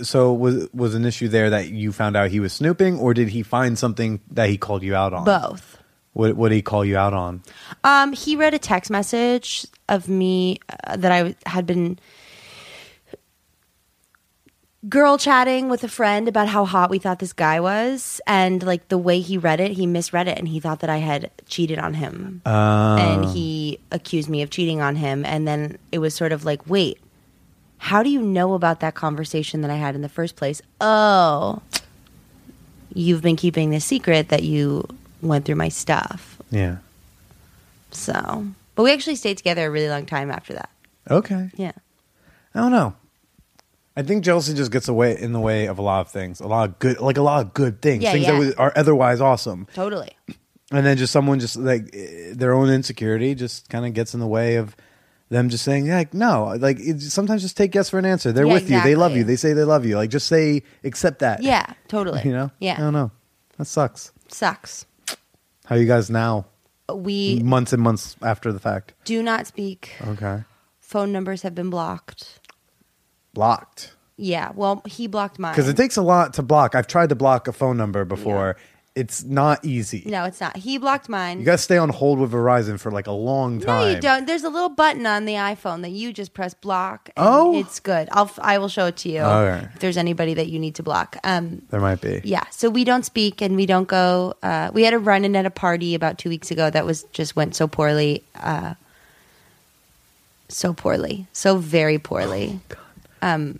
So 0.02 0.34
was 0.34 0.68
was 0.74 0.96
an 0.96 1.06
issue 1.06 1.28
there 1.28 1.50
that 1.50 1.70
you 1.70 1.92
found 1.92 2.16
out 2.16 2.32
he 2.32 2.40
was 2.40 2.54
snooping, 2.54 3.00
or 3.00 3.14
did 3.14 3.28
he 3.28 3.44
find 3.44 3.78
something 3.78 4.22
that 4.32 4.50
he 4.50 4.58
called 4.58 4.82
you 4.82 4.96
out 4.96 5.14
on? 5.14 5.26
both? 5.26 5.78
What 6.14 6.38
what 6.38 6.50
did 6.50 6.56
he 6.56 6.62
call 6.62 6.86
you 6.86 6.98
out 6.98 7.14
on? 7.14 7.44
Um, 7.84 8.14
he 8.14 8.38
read 8.38 8.54
a 8.54 8.60
text 8.60 8.90
message 8.90 9.68
of 9.90 10.08
me 10.08 10.60
uh, 10.88 10.96
that 10.96 11.12
I 11.12 11.36
had 11.46 11.66
been 11.66 12.00
girl 14.90 15.18
chatting 15.18 15.70
with 15.70 15.84
a 15.84 15.88
friend 15.88 16.28
about 16.28 16.48
how 16.48 16.66
hot 16.66 16.90
we 16.90 17.00
thought 17.00 17.20
this 17.20 17.34
guy 17.34 17.60
was, 17.60 18.22
and 18.28 18.62
like 18.64 18.88
the 18.90 18.98
way 18.98 19.20
he 19.20 19.38
read 19.38 19.60
it, 19.60 19.72
he 19.72 19.88
misread 19.88 20.28
it, 20.28 20.38
and 20.38 20.48
he 20.48 20.60
thought 20.60 20.80
that 20.82 20.90
I 20.90 20.98
had 20.98 21.32
cheated 21.48 21.80
on 21.80 21.94
him, 21.96 22.42
Uh, 22.46 22.98
and 23.00 23.26
he 23.26 23.80
accused 23.92 24.30
me 24.30 24.42
of 24.42 24.50
cheating 24.50 24.82
on 24.82 24.96
him, 24.96 25.26
and 25.26 25.48
then 25.48 25.78
it 25.92 26.00
was 26.00 26.14
sort 26.14 26.32
of 26.32 26.46
like, 26.46 26.68
wait. 26.70 27.00
How 27.78 28.02
do 28.02 28.10
you 28.10 28.22
know 28.22 28.54
about 28.54 28.80
that 28.80 28.96
conversation 28.96 29.62
that 29.62 29.70
I 29.70 29.76
had 29.76 29.94
in 29.96 30.02
the 30.02 30.10
first 30.10 30.36
place? 30.38 30.62
Oh, 30.82 31.62
you've 32.94 33.22
been 33.22 33.36
keeping 33.36 33.70
this 33.70 33.86
secret 33.86 34.30
that 34.30 34.42
you 34.44 34.88
went 35.22 35.46
through 35.46 35.56
my 35.56 35.70
stuff. 35.70 36.42
yeah. 36.50 36.78
So, 37.92 38.46
but 38.76 38.84
we 38.84 38.92
actually 38.92 39.16
stayed 39.16 39.38
together 39.38 39.68
a 39.68 39.70
really 39.70 39.88
long 39.90 40.06
time 40.06 40.30
after 40.32 40.54
that. 40.54 40.70
Okay. 41.10 41.50
Yeah. 41.56 41.72
I 42.54 42.60
don't 42.60 42.72
know. 42.72 42.94
I 43.98 44.04
think 44.04 44.24
jealousy 44.24 44.54
just 44.54 44.72
gets 44.72 44.88
away 44.88 45.18
in 45.18 45.32
the 45.32 45.40
way 45.40 45.68
of 45.68 45.78
a 45.80 45.82
lot 45.82 46.02
of 46.02 46.10
things. 46.12 46.40
A 46.42 46.48
lot 46.48 46.68
of 46.70 46.80
good, 46.80 47.00
like 47.00 47.18
a 47.18 47.22
lot 47.22 47.46
of 47.46 47.54
good 47.54 47.82
things, 47.82 48.04
Yeah, 48.04 48.12
things 48.12 48.26
yeah. 48.26 48.32
that 48.34 48.40
would- 48.40 48.58
are 48.60 48.74
otherwise 48.76 49.22
awesome. 49.22 49.68
Totally. 49.74 50.10
And 50.72 50.86
then 50.86 50.98
just 50.98 51.14
someone 51.14 51.40
just 51.40 51.56
like 51.58 51.90
eh, 51.94 52.34
their 52.34 52.54
own 52.54 52.70
insecurity 52.70 53.36
just 53.36 53.70
kind 53.70 53.86
of 53.86 53.94
gets 53.94 54.14
in 54.14 54.20
the 54.20 54.28
way 54.28 54.56
of 54.56 54.76
them 55.30 55.50
just 55.50 55.64
saying 55.64 55.88
like 55.90 56.14
no, 56.14 56.56
like 56.60 56.78
it, 56.80 57.02
sometimes 57.02 57.42
just 57.42 57.56
take 57.56 57.74
yes 57.74 57.90
for 57.90 57.98
an 58.00 58.06
answer. 58.06 58.32
They're 58.32 58.46
Yeah, 58.46 58.54
with 58.54 58.70
you. 58.70 58.82
They 58.82 58.96
love 58.96 59.12
exactly. 59.12 59.18
you. 59.20 59.24
They 59.26 59.36
say 59.38 59.54
they 59.54 59.64
love 59.64 59.86
you. 59.86 59.96
Like 59.96 60.10
just 60.10 60.28
say 60.28 60.64
accept 60.84 61.20
that. 61.20 61.42
Yeah, 61.44 61.66
totally. 61.88 62.22
You 62.26 62.32
know. 62.34 62.52
Yeah. 62.60 62.76
I 62.78 62.82
don't 62.82 62.94
know. 62.94 63.12
That 63.58 63.66
sucks. 63.66 64.12
Sucks. 64.28 64.86
How 65.66 65.76
you 65.76 65.86
guys 65.86 66.10
now? 66.10 66.48
We 66.94 67.40
Months 67.44 67.74
and 67.74 67.82
months 67.82 68.16
after 68.22 68.52
the 68.52 68.60
fact. 68.60 68.94
do 69.06 69.24
not 69.24 69.48
speak. 69.48 69.94
Okay. 70.06 70.44
Phone 70.80 71.12
numbers 71.12 71.42
have 71.44 71.56
been 71.56 71.70
blocked. 71.72 72.40
Blocked. 73.36 73.92
Yeah. 74.18 74.52
Well, 74.56 74.82
he 74.88 75.06
blocked 75.08 75.38
mine. 75.38 75.52
Because 75.54 75.70
it 75.70 75.76
takes 75.78 75.98
a 75.98 76.02
lot 76.02 76.34
to 76.36 76.42
block. 76.42 76.74
I've 76.74 76.88
tried 76.88 77.10
to 77.10 77.16
block 77.16 77.48
a 77.48 77.52
phone 77.54 77.78
number 77.78 78.04
before. 78.06 78.56
It's 78.96 79.26
not 79.26 79.66
easy. 79.66 80.04
no, 80.06 80.24
it's 80.24 80.40
not. 80.40 80.56
He 80.56 80.78
blocked 80.78 81.10
mine. 81.10 81.40
You 81.40 81.46
got 81.46 81.52
to 81.52 81.58
stay 81.58 81.78
on 81.78 81.90
hold 81.90 82.18
with 82.18 82.32
Verizon 82.32 82.80
for 82.80 82.92
like 82.94 83.08
a 83.08 83.12
long 83.12 83.60
time. 83.60 83.82
no, 83.82 83.90
you 83.94 84.00
don't. 84.00 84.26
There's 84.26 84.46
a 84.46 84.50
little 84.50 84.70
button 84.70 85.06
on 85.06 85.26
the 85.26 85.34
iPhone 85.34 85.82
that 85.82 85.90
you 85.92 86.14
just 86.14 86.34
press 86.34 86.54
block. 86.54 87.10
and 87.18 87.28
Oh. 87.28 87.60
it's 87.60 87.82
good. 87.82 88.08
I'll 88.14 88.32
I 88.38 88.58
will 88.58 88.70
show 88.70 88.86
it 88.86 88.96
to 89.04 89.10
you 89.10 89.20
Okay. 89.20 89.68
if 89.74 89.80
there's 89.82 89.98
anybody 89.98 90.34
that 90.36 90.48
you 90.48 90.60
need 90.60 90.76
to 90.76 90.84
block. 90.84 91.18
Um, 91.26 91.64
There 91.72 91.82
might 91.82 92.00
be. 92.00 92.22
Yeah, 92.24 92.46
so 92.52 92.70
we 92.70 92.86
don't 92.86 93.04
speak 93.04 93.42
and 93.42 93.58
we 93.58 93.66
don't 93.66 93.90
go. 93.90 94.36
Uh, 94.42 94.72
we 94.74 94.84
had 94.84 94.94
a 94.94 95.00
run 95.00 95.26
in 95.26 95.36
at 95.36 95.46
a 95.46 95.52
party 95.52 95.94
about 95.94 96.18
two 96.18 96.30
weeks 96.30 96.50
ago 96.50 96.70
that 96.70 96.86
was 96.86 97.04
just 97.12 97.36
went 97.36 97.54
so 97.54 97.68
poorly, 97.68 98.24
uh, 98.36 98.76
so 100.48 100.74
poorly, 100.74 101.28
so 101.34 101.58
very 101.58 101.98
poorly, 101.98 102.62
um, 103.22 103.60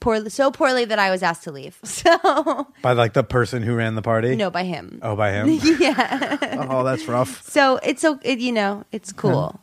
poorly, 0.00 0.30
so 0.30 0.50
poorly 0.50 0.84
that 0.84 0.98
I 0.98 1.10
was 1.10 1.22
asked 1.22 1.44
to 1.44 1.52
leave. 1.52 1.78
So 1.84 2.66
By 2.82 2.92
like 2.92 3.12
the 3.14 3.22
person 3.24 3.62
who 3.62 3.74
ran 3.74 3.94
the 3.94 4.02
party? 4.02 4.36
no, 4.36 4.50
by 4.50 4.64
him. 4.64 5.00
Oh, 5.02 5.16
by 5.16 5.32
him? 5.32 5.48
yeah. 5.80 6.66
oh, 6.68 6.84
that's 6.84 7.06
rough. 7.08 7.42
So 7.48 7.76
it's 7.82 8.00
so 8.02 8.18
it, 8.22 8.38
you 8.38 8.52
know 8.52 8.84
it's 8.92 9.12
cool. 9.12 9.60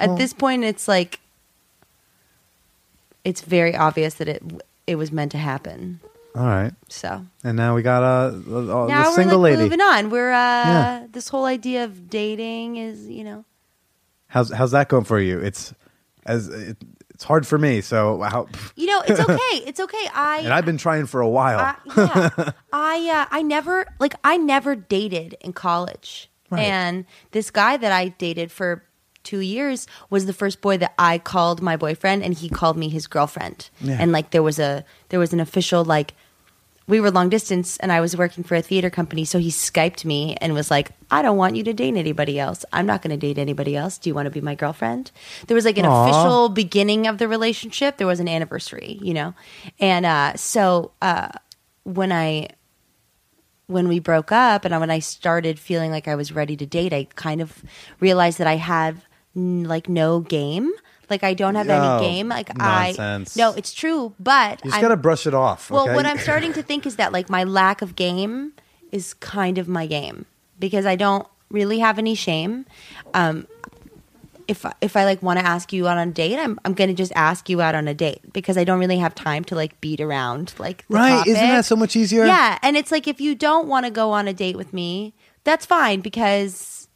At 0.00 0.16
this 0.16 0.32
point, 0.32 0.62
it's 0.64 0.86
like 0.86 1.18
it's 3.24 3.40
very 3.42 3.74
obvious 3.76 4.14
that 4.14 4.28
it 4.28 4.42
it 4.86 4.96
was 4.96 5.12
meant 5.12 5.32
to 5.32 5.38
happen. 5.38 6.00
All 6.36 6.44
right. 6.46 6.72
So 6.88 7.24
And 7.42 7.56
now 7.56 7.74
we 7.74 7.82
got 7.82 8.02
uh, 8.02 8.30
uh, 8.36 8.86
now 8.86 8.86
the 8.86 9.10
we're 9.10 9.14
single 9.16 9.38
like 9.38 9.52
lady. 9.52 9.62
moving 9.64 9.80
on. 9.80 10.10
We're 10.10 10.30
uh 10.30 10.34
Yeah. 10.66 11.06
this 11.10 11.28
whole 11.28 11.44
idea 11.46 11.84
of 11.84 12.08
dating 12.08 12.76
is 12.76 13.06
you 13.08 13.24
know 13.24 13.44
How's 14.28 14.52
how's 14.52 14.70
that 14.72 14.88
going 14.88 15.04
for 15.04 15.18
you? 15.18 15.40
It's 15.40 15.74
as 16.26 16.48
it, 16.48 16.76
it's 17.18 17.24
hard 17.24 17.48
for 17.48 17.58
me. 17.58 17.80
So 17.80 18.22
how? 18.22 18.46
you 18.76 18.86
know 18.86 19.02
it's 19.04 19.18
okay. 19.18 19.56
It's 19.66 19.80
okay. 19.80 20.06
I 20.14 20.38
And 20.44 20.52
I've 20.52 20.64
been 20.64 20.78
trying 20.78 21.06
for 21.06 21.20
a 21.20 21.28
while. 21.28 21.58
I, 21.58 21.74
yeah, 21.96 22.50
I 22.72 23.10
uh, 23.10 23.26
I 23.36 23.42
never 23.42 23.86
like 23.98 24.14
I 24.22 24.36
never 24.36 24.76
dated 24.76 25.34
in 25.40 25.52
college, 25.52 26.30
Right. 26.48 26.60
and 26.62 27.04
this 27.32 27.50
guy 27.50 27.76
that 27.76 27.90
I 27.90 28.10
dated 28.10 28.52
for 28.52 28.84
two 29.24 29.40
years 29.40 29.88
was 30.10 30.26
the 30.26 30.32
first 30.32 30.60
boy 30.60 30.78
that 30.78 30.94
I 30.96 31.18
called 31.18 31.60
my 31.60 31.76
boyfriend, 31.76 32.22
and 32.22 32.34
he 32.34 32.48
called 32.48 32.76
me 32.76 32.88
his 32.88 33.08
girlfriend. 33.08 33.68
Yeah. 33.80 33.96
And 33.98 34.12
like 34.12 34.30
there 34.30 34.44
was 34.44 34.60
a 34.60 34.84
there 35.08 35.18
was 35.18 35.32
an 35.32 35.40
official 35.40 35.84
like 35.84 36.14
we 36.88 37.00
were 37.00 37.10
long 37.10 37.28
distance, 37.28 37.76
and 37.76 37.92
I 37.92 38.00
was 38.00 38.16
working 38.16 38.42
for 38.42 38.56
a 38.56 38.62
theater 38.62 38.90
company, 38.90 39.24
so 39.24 39.38
he 39.38 39.50
skyped 39.50 40.04
me 40.04 40.36
and 40.40 40.54
was 40.54 40.70
like, 40.70 40.90
"I 41.10 41.22
don't 41.22 41.36
want 41.36 41.54
you 41.54 41.62
to 41.64 41.72
date 41.72 41.96
anybody 41.96 42.40
else. 42.40 42.64
I'm 42.72 42.86
not 42.86 43.02
going 43.02 43.10
to 43.10 43.16
date 43.16 43.38
anybody 43.38 43.76
else. 43.76 43.98
Do 43.98 44.10
you 44.10 44.14
want 44.14 44.26
to 44.26 44.30
be 44.30 44.40
my 44.40 44.54
girlfriend?" 44.54 45.12
There 45.46 45.54
was 45.54 45.64
like 45.64 45.78
an 45.78 45.86
Aw. 45.86 46.08
official 46.08 46.48
beginning 46.48 47.06
of 47.06 47.18
the 47.18 47.28
relationship. 47.28 47.98
There 47.98 48.06
was 48.06 48.20
an 48.20 48.28
anniversary, 48.28 48.98
you 49.02 49.14
know, 49.14 49.34
and 49.78 50.04
uh, 50.04 50.36
so. 50.36 50.90
Uh, 51.00 51.28
when 51.84 52.12
I 52.12 52.48
when 53.66 53.88
we 53.88 53.98
broke 53.98 54.32
up 54.32 54.64
and 54.64 54.78
when 54.80 54.90
I 54.90 54.98
started 54.98 55.58
feeling 55.58 55.90
like 55.90 56.08
I 56.08 56.14
was 56.14 56.32
ready 56.32 56.56
to 56.56 56.66
date, 56.66 56.92
I 56.92 57.06
kind 57.14 57.40
of 57.40 57.62
realized 58.00 58.38
that 58.38 58.46
I 58.46 58.56
have 58.56 59.06
like 59.34 59.88
no 59.88 60.20
game. 60.20 60.72
Like 61.10 61.24
I 61.24 61.34
don't 61.34 61.54
have 61.54 61.68
Oh, 61.68 61.72
any 61.98 62.06
game. 62.06 62.28
Like 62.28 62.56
nonsense. 62.56 63.36
I 63.36 63.40
no, 63.40 63.52
it's 63.54 63.72
true, 63.72 64.14
but 64.20 64.60
you 64.64 64.70
just 64.70 64.74
I'm- 64.76 64.82
got 64.82 64.88
to 64.88 64.96
brush 64.96 65.26
it 65.26 65.34
off. 65.34 65.70
well, 65.70 65.84
okay? 65.84 65.94
what 65.94 66.06
I'm 66.06 66.18
starting 66.18 66.52
to 66.54 66.62
think 66.62 66.86
is 66.86 66.96
that 66.96 67.12
like 67.12 67.28
my 67.30 67.44
lack 67.44 67.82
of 67.82 67.96
game 67.96 68.52
is 68.92 69.14
kind 69.14 69.58
of 69.58 69.68
my 69.68 69.86
game 69.86 70.26
because 70.58 70.86
I 70.86 70.96
don't 70.96 71.26
really 71.50 71.78
have 71.78 71.98
any 71.98 72.14
shame. 72.14 72.66
Um, 73.14 73.46
if 74.46 74.64
if 74.80 74.96
I 74.96 75.04
like 75.04 75.22
want 75.22 75.38
to 75.38 75.44
ask 75.44 75.72
you 75.74 75.86
out 75.86 75.98
on 75.98 76.08
a 76.08 76.12
date, 76.12 76.38
I'm 76.38 76.58
I'm 76.64 76.72
gonna 76.72 76.94
just 76.94 77.12
ask 77.14 77.50
you 77.50 77.60
out 77.60 77.74
on 77.74 77.86
a 77.86 77.92
date 77.94 78.32
because 78.32 78.56
I 78.56 78.64
don't 78.64 78.78
really 78.80 78.96
have 78.96 79.14
time 79.14 79.44
to 79.44 79.54
like 79.54 79.78
beat 79.82 80.00
around 80.00 80.54
like 80.58 80.86
the 80.88 80.94
Right, 80.94 81.26
isn't 81.26 81.34
topic. 81.34 81.50
that 81.50 81.64
so 81.66 81.76
much 81.76 81.96
easier? 81.96 82.24
Yeah, 82.24 82.58
and 82.62 82.74
it's 82.76 82.90
like 82.90 83.06
if 83.06 83.20
you 83.20 83.34
don't 83.34 83.68
want 83.68 83.84
to 83.84 83.90
go 83.90 84.10
on 84.12 84.26
a 84.26 84.32
date 84.32 84.56
with 84.56 84.72
me, 84.72 85.12
that's 85.44 85.66
fine 85.66 86.00
because 86.00 86.88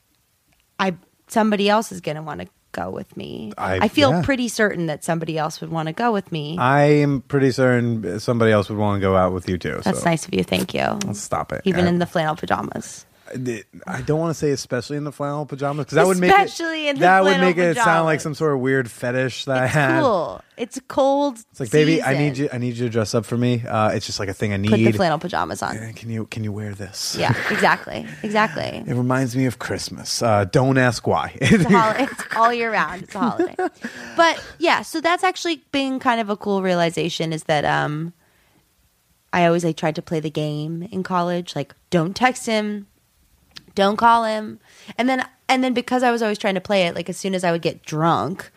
I 0.79 0.97
somebody 1.29 1.69
else 1.69 1.93
is 1.93 2.01
gonna 2.01 2.23
want 2.23 2.41
to 2.41 2.47
go 2.73 2.91
with 2.91 3.17
me. 3.17 3.53
I- 3.57 3.79
I, 3.83 3.89
feel 3.89 4.11
yeah. 4.11 4.23
pretty 4.23 4.49
certain 4.49 4.87
that 4.87 5.05
somebody 5.05 5.39
else 5.39 5.61
would 5.61 5.71
want 5.71 5.87
to 5.89 5.93
go 5.93 6.13
with 6.13 6.33
me. 6.33 6.57
I 6.59 6.85
am 6.85 7.21
pretty 7.23 7.51
certain 7.53 8.19
somebody 8.21 8.53
else 8.53 8.69
would 8.69 8.79
want 8.79 8.97
to 8.97 9.01
go 9.01 9.17
out 9.17 9.33
with 9.33 9.49
you 9.49 9.59
too. 9.59 9.81
That's 9.85 10.01
so 10.01 10.05
nice 10.05 10.27
of 10.27 10.35
you. 10.35 10.43
Thank 10.43 10.75
you. 10.75 10.99
Let's 11.07 11.21
stop 11.21 11.53
it. 11.53 11.63
Even 11.65 11.85
Uh, 11.87 11.89
in 11.91 11.99
the 11.99 12.07
flannel 12.07 12.37
pajamas. 12.37 13.07
I 13.87 14.03
don't 14.03 14.21
want 14.21 14.31
to 14.31 14.35
say 14.35 14.51
especially 14.51 14.97
in 14.97 15.05
the 15.05 15.13
flannel 15.13 15.47
pajamas 15.47 15.87
because 15.87 15.97
that 15.97 16.07
would 16.07 16.19
make 16.19 16.31
it 16.31 16.35
Especially 16.41 16.89
in 16.89 16.97
the 16.97 17.01
that 17.01 17.25
would 17.25 17.41
make 17.41 17.57
it 17.57 17.77
sound 17.77 18.05
like 18.05 18.21
some 18.21 18.35
sort 18.35 18.53
of 18.53 18.61
weird 18.61 18.91
fetish 18.91 19.47
that 19.47 19.57
I 19.57 19.65
It's 19.65 19.73
had. 19.75 20.01
cool. 20.03 20.41
It's 20.59 20.81
cold. 20.87 21.39
It's 21.51 21.61
like, 21.61 21.71
baby, 21.71 22.03
I 22.03 22.17
need 22.17 22.37
you. 22.37 22.49
I 22.53 22.59
need 22.59 22.77
you 22.77 22.85
to 22.87 22.91
dress 22.91 23.15
up 23.15 23.25
for 23.25 23.37
me. 23.39 23.65
Uh, 23.67 23.89
it's 23.91 24.05
just 24.07 24.21
like 24.21 24.29
a 24.29 24.35
thing 24.35 24.53
I 24.53 24.59
need. 24.59 24.71
Put 24.71 24.77
the 24.85 24.93
flannel 24.93 25.19
pajamas 25.19 25.63
on. 25.63 25.93
Can 25.95 26.11
you 26.11 26.27
can 26.27 26.45
you 26.45 26.53
wear 26.53 26.75
this? 26.75 27.17
Yeah, 27.19 27.35
exactly, 27.51 28.07
exactly. 28.23 28.85
It 28.87 28.95
reminds 28.95 29.35
me 29.35 29.47
of 29.47 29.59
Christmas. 29.59 30.23
Uh, 30.23 30.45
don't 30.45 30.77
ask 30.79 31.07
why. 31.07 31.37
It's, 31.41 31.65
holiday. 31.65 32.05
it's 32.05 32.25
all 32.37 32.53
year 32.53 32.71
round. 32.71 33.03
It's 33.05 33.15
a 33.15 33.19
holiday. 33.19 33.57
But 34.17 34.45
yeah, 34.59 34.83
so 34.83 35.01
that's 35.01 35.25
actually 35.25 35.63
been 35.73 35.99
kind 35.99 36.21
of 36.21 36.29
a 36.29 36.37
cool 36.37 36.61
realization 36.63 37.33
is 37.33 37.45
that 37.45 37.65
um 37.65 38.13
I 39.33 39.47
always 39.47 39.65
like 39.65 39.77
tried 39.79 39.95
to 39.97 40.03
play 40.03 40.21
the 40.21 40.31
game 40.31 40.83
in 40.93 41.03
college, 41.03 41.57
like 41.57 41.75
don't 41.89 42.15
text 42.15 42.45
him, 42.47 42.87
don't 43.75 43.97
call 43.97 44.25
him. 44.25 44.61
And 44.97 45.09
then 45.09 45.27
and 45.49 45.63
then 45.63 45.75
because 45.75 46.03
I 46.03 46.11
was 46.11 46.23
always 46.23 46.39
trying 46.39 46.55
to 46.55 46.61
play 46.61 46.87
it, 46.87 46.95
like 46.95 47.09
as 47.09 47.17
soon 47.17 47.35
as 47.35 47.45
I 47.45 47.53
would 47.53 47.63
get 47.63 47.83
drunk, 47.85 48.51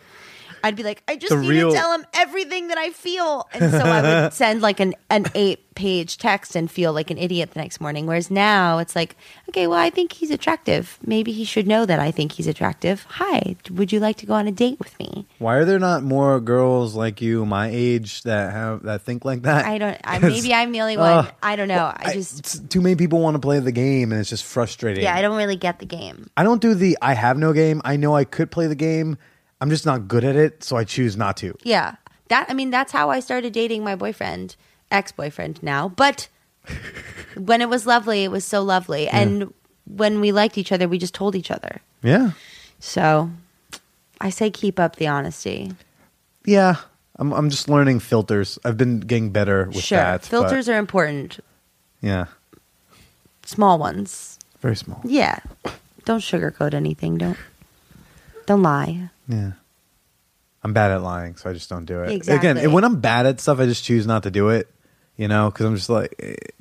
I'd 0.64 0.76
be 0.76 0.82
like, 0.82 1.02
I 1.08 1.16
just 1.16 1.30
The 1.30 1.40
need 1.40 1.48
real- 1.48 1.70
to 1.70 1.76
tell 1.76 1.92
him 1.94 2.04
everything 2.14 2.68
that 2.68 2.78
I 2.78 2.90
feel. 2.90 3.48
And 3.52 3.70
so 3.70 3.78
I 3.78 4.02
would 4.24 4.32
send 4.32 4.62
like 4.62 4.80
an, 4.80 4.94
an 5.10 5.26
eight 5.34 5.62
page 5.74 6.16
text 6.16 6.56
and 6.56 6.70
feel 6.70 6.92
like 6.94 7.10
an 7.10 7.18
idiot 7.18 7.50
the 7.52 7.60
next 7.60 7.80
morning. 7.82 8.06
Whereas 8.06 8.30
now 8.30 8.78
it's 8.78 8.96
like, 8.96 9.14
okay, 9.50 9.66
well, 9.66 9.78
I 9.78 9.90
think 9.90 10.12
he's 10.12 10.30
attractive. 10.30 10.98
Maybe 11.04 11.32
he 11.32 11.44
should 11.44 11.66
know 11.66 11.84
that 11.84 12.00
I 12.00 12.10
think 12.10 12.32
he's 12.32 12.46
attractive. 12.46 13.04
Hi, 13.10 13.56
would 13.70 13.92
you 13.92 14.00
like 14.00 14.16
to 14.16 14.26
go 14.26 14.32
on 14.34 14.48
a 14.48 14.52
date 14.52 14.78
with 14.78 14.98
me? 14.98 15.26
why 15.38 15.56
are 15.56 15.64
there 15.66 15.78
not 15.78 16.02
more 16.02 16.40
girls 16.40 16.94
like 16.94 17.20
you, 17.20 17.44
my 17.44 17.68
age, 17.70 18.22
that 18.22 18.52
have 18.52 18.84
that 18.84 19.02
think 19.02 19.24
like 19.26 19.42
that? 19.42 19.66
I 19.66 19.76
don't, 19.76 19.98
I, 20.02 20.18
maybe 20.20 20.54
I'm 20.54 20.72
the 20.72 20.80
only 20.80 20.96
one. 20.96 21.10
uh, 21.26 21.30
I 21.42 21.56
don't 21.56 21.68
know. 21.68 21.84
I- 21.94 22.02
I 22.06 22.12
just, 22.14 22.38
it's- 22.38 22.60
too 22.70 22.80
many 22.80 22.96
people 22.96 23.20
want 23.20 23.34
to 23.34 23.38
play 23.40 23.58
the 23.58 23.72
game, 23.72 24.12
and 24.12 24.20
it's 24.20 24.30
just 24.30 24.44
frustrating. 24.44 25.02
yeah, 25.04 25.14
I 25.14 25.20
don't 25.20 25.36
really 25.36 25.56
get 25.56 25.78
the 25.78 25.86
game. 25.86 26.30
I 26.38 26.42
don't 26.42 26.62
do 26.62 26.74
the 26.74 26.96
I 27.02 27.12
have 27.12 27.36
no 27.36 27.52
game. 27.52 27.82
I 27.84 27.96
know 27.96 28.16
I 28.16 28.24
could 28.24 28.50
play 28.50 28.66
the 28.66 28.74
game. 28.74 29.18
I'm 29.60 29.70
just 29.70 29.86
not 29.86 30.08
good 30.08 30.24
at 30.24 30.36
it, 30.36 30.62
so 30.64 30.76
I 30.76 30.84
choose 30.84 31.16
not 31.16 31.36
to. 31.38 31.56
Yeah. 31.62 31.96
That 32.28 32.46
I 32.48 32.54
mean 32.54 32.70
that's 32.70 32.92
how 32.92 33.10
I 33.10 33.20
started 33.20 33.52
dating 33.52 33.84
my 33.84 33.94
boyfriend, 33.96 34.56
ex-boyfriend 34.90 35.62
now. 35.62 35.88
But 35.88 36.28
when 37.36 37.62
it 37.62 37.68
was 37.68 37.86
lovely, 37.86 38.24
it 38.24 38.30
was 38.30 38.44
so 38.44 38.62
lovely. 38.62 39.08
And 39.08 39.52
when 39.86 40.20
we 40.20 40.32
liked 40.32 40.58
each 40.58 40.72
other, 40.72 40.88
we 40.88 40.98
just 40.98 41.14
told 41.14 41.36
each 41.36 41.50
other. 41.50 41.80
Yeah, 42.02 42.32
So 42.80 43.30
I 44.20 44.30
say 44.30 44.50
keep 44.50 44.78
up 44.80 44.96
the 44.96 45.06
honesty. 45.08 45.72
yeah. 46.44 46.76
I'm 47.18 47.32
I'm 47.32 47.48
just 47.48 47.66
learning 47.70 48.00
filters. 48.00 48.58
I've 48.62 48.76
been 48.76 49.00
getting 49.00 49.30
better 49.30 49.66
with 49.72 49.80
sure. 49.82 49.96
that. 49.96 50.22
Filters 50.26 50.68
are 50.68 50.76
important. 50.76 51.40
yeah, 52.02 52.26
Small 53.46 53.78
ones. 53.78 54.38
very 54.60 54.76
small. 54.76 55.00
Yeah. 55.02 55.38
Don't 56.04 56.20
sugarcoat 56.20 56.74
anything. 56.74 57.16
Don't 57.16 57.38
don't 58.44 58.62
lie. 58.62 59.08
Yeah. 59.28 59.52
I'm 60.62 60.72
bad 60.72 60.90
at 60.90 61.02
lying, 61.02 61.36
so 61.36 61.48
I 61.48 61.52
just 61.52 61.68
don't 61.68 61.84
do 61.84 62.02
it. 62.02 62.10
Exactly. 62.10 62.50
Again, 62.50 62.72
when 62.72 62.84
I'm 62.84 63.00
bad 63.00 63.26
at 63.26 63.40
stuff, 63.40 63.60
I 63.60 63.66
just 63.66 63.84
choose 63.84 64.06
not 64.06 64.24
to 64.24 64.30
do 64.30 64.48
it. 64.48 64.68
You 65.16 65.28
know, 65.28 65.50
because 65.50 65.64
I'm 65.64 65.76
just 65.76 65.88
like, 65.88 66.52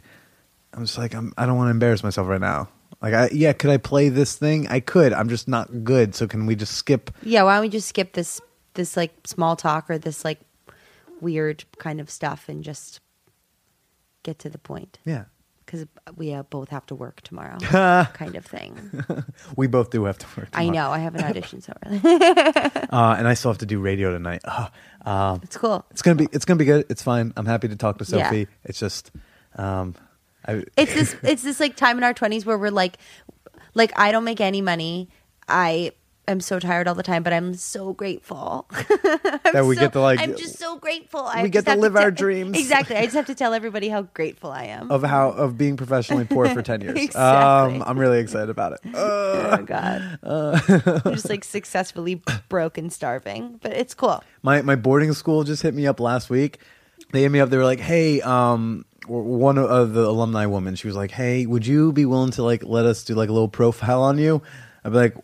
I'm 0.73 0.85
just 0.85 0.97
like, 0.97 1.13
I'm, 1.13 1.33
I 1.37 1.45
don't 1.45 1.57
want 1.57 1.67
to 1.67 1.71
embarrass 1.71 2.03
myself 2.03 2.27
right 2.27 2.39
now. 2.39 2.69
Like, 3.01 3.13
I, 3.13 3.29
yeah, 3.33 3.53
could 3.53 3.69
I 3.69 3.77
play 3.77 4.09
this 4.09 4.35
thing? 4.35 4.67
I 4.67 4.79
could. 4.79 5.11
I'm 5.11 5.27
just 5.27 5.47
not 5.47 5.83
good. 5.83 6.15
So 6.15 6.27
can 6.27 6.45
we 6.45 6.55
just 6.55 6.73
skip? 6.73 7.11
Yeah, 7.21 7.43
why 7.43 7.55
don't 7.55 7.63
we 7.63 7.69
just 7.69 7.89
skip 7.89 8.13
this 8.13 8.39
this 8.75 8.95
like 8.95 9.11
small 9.25 9.55
talk 9.55 9.89
or 9.89 9.97
this 9.97 10.23
like 10.23 10.39
weird 11.19 11.65
kind 11.77 11.99
of 11.99 12.09
stuff 12.09 12.47
and 12.47 12.63
just 12.63 12.99
get 14.23 14.39
to 14.39 14.49
the 14.49 14.57
point? 14.57 14.99
Yeah, 15.05 15.25
Because 15.65 15.87
we 16.15 16.31
uh, 16.33 16.43
both 16.43 16.69
have 16.69 16.85
to 16.87 16.95
work 16.95 17.21
tomorrow, 17.21 17.57
kind 18.13 18.35
of 18.35 18.45
thing. 18.45 19.03
we 19.57 19.65
both 19.67 19.89
do 19.89 20.03
have 20.05 20.17
to 20.19 20.27
work. 20.37 20.49
I 20.53 20.69
know. 20.69 20.91
I 20.91 20.99
have 20.99 21.15
an 21.15 21.23
audition 21.29 21.61
so 21.61 21.73
early. 21.85 21.99
uh, 22.03 23.15
and 23.17 23.27
I 23.27 23.33
still 23.33 23.49
have 23.51 23.57
to 23.59 23.65
do 23.65 23.79
radio 23.79 24.11
tonight. 24.11 24.41
Uh, 25.05 25.09
um, 25.09 25.39
It's 25.43 25.55
cool. 25.57 25.85
it's 25.91 26.01
gonna 26.01 26.15
be, 26.15 26.27
it's 26.31 26.45
gonna 26.45 26.57
be 26.57 26.65
good. 26.65 26.85
It's 26.89 27.03
fine. 27.03 27.31
I'm 27.37 27.45
happy 27.45 27.67
to 27.67 27.75
talk 27.75 27.99
to 27.99 28.05
Yeah. 28.05 28.23
Sophie. 28.29 28.47
It's 28.63 28.79
just, 28.79 29.11
um, 29.55 29.93
I, 30.47 30.63
It's 30.77 30.93
this. 30.95 31.15
It's 31.21 31.43
this 31.43 31.59
like 31.59 31.75
time 31.75 31.99
in 31.99 32.03
our 32.03 32.13
twenties 32.15 32.43
where 32.43 32.57
we're 32.57 32.71
like, 32.71 32.97
like 33.75 33.91
I 33.99 34.11
don't 34.11 34.23
make 34.23 34.41
any 34.41 34.61
money. 34.61 35.09
I 35.47 35.91
am 36.27 36.39
so 36.39 36.59
tired 36.59 36.87
all 36.87 36.95
the 36.95 37.03
time, 37.03 37.23
but 37.23 37.33
I'm 37.33 37.53
so 37.53 37.93
grateful 37.93 38.67
that 38.71 39.63
we 39.67 39.75
so- 39.75 39.81
get 39.81 39.93
to 39.93 40.01
like 40.01 40.19
I'm 40.19 40.35
just 40.35 40.57
so 40.57 40.77
grateful. 40.77 41.21
I 41.21 41.43
we 41.43 41.49
get 41.49 41.65
to 41.65 41.75
live 41.75 41.95
our 41.95 42.11
te- 42.11 42.17
dreams. 42.23 42.57
Exactly. 42.57 42.95
I 42.95 43.03
just 43.03 43.15
have 43.15 43.27
to 43.27 43.35
tell 43.41 43.53
everybody 43.53 43.89
how 43.89 44.03
grateful 44.03 44.51
I 44.51 44.65
am. 44.65 44.91
of 44.91 45.03
how 45.03 45.29
of 45.31 45.57
being 45.57 45.77
professionally 45.77 46.25
poor 46.25 46.47
for 46.49 46.61
10 46.61 46.81
years. 46.81 46.97
Exactly. 46.97 47.75
Um, 47.77 47.83
I'm 47.85 47.97
really 47.99 48.19
excited 48.19 48.49
about 48.49 48.73
it. 48.73 48.79
oh 48.93 49.57
god. 49.65 50.19
I'm 50.23 51.13
just 51.13 51.29
like 51.29 51.43
successfully 51.43 52.21
broke 52.49 52.77
and 52.77 52.91
starving, 52.91 53.59
but 53.61 53.71
it's 53.73 53.93
cool. 53.93 54.23
My 54.43 54.61
my 54.61 54.75
boarding 54.75 55.13
school 55.13 55.43
just 55.43 55.61
hit 55.61 55.73
me 55.73 55.87
up 55.87 55.99
last 55.99 56.29
week. 56.29 56.59
They 57.11 57.21
hit 57.21 57.29
me 57.29 57.39
up. 57.39 57.49
They 57.49 57.57
were 57.57 57.63
like, 57.65 57.79
"Hey, 57.79 58.19
um, 58.21 58.85
one 59.07 59.57
of 59.57 59.93
the 59.93 60.01
alumni 60.05 60.45
woman. 60.47 60.75
She 60.75 60.87
was 60.87 60.95
like, 60.95 61.11
"Hey, 61.11 61.45
would 61.45 61.65
you 61.65 61.91
be 61.91 62.05
willing 62.05 62.31
to 62.31 62.43
like 62.43 62.63
let 62.63 62.85
us 62.85 63.03
do 63.03 63.13
like 63.15 63.29
a 63.29 63.33
little 63.33 63.47
profile 63.47 64.01
on 64.01 64.17
you?" 64.17 64.41
I'd 64.83 64.91
be 64.91 64.97
like, 64.97 65.15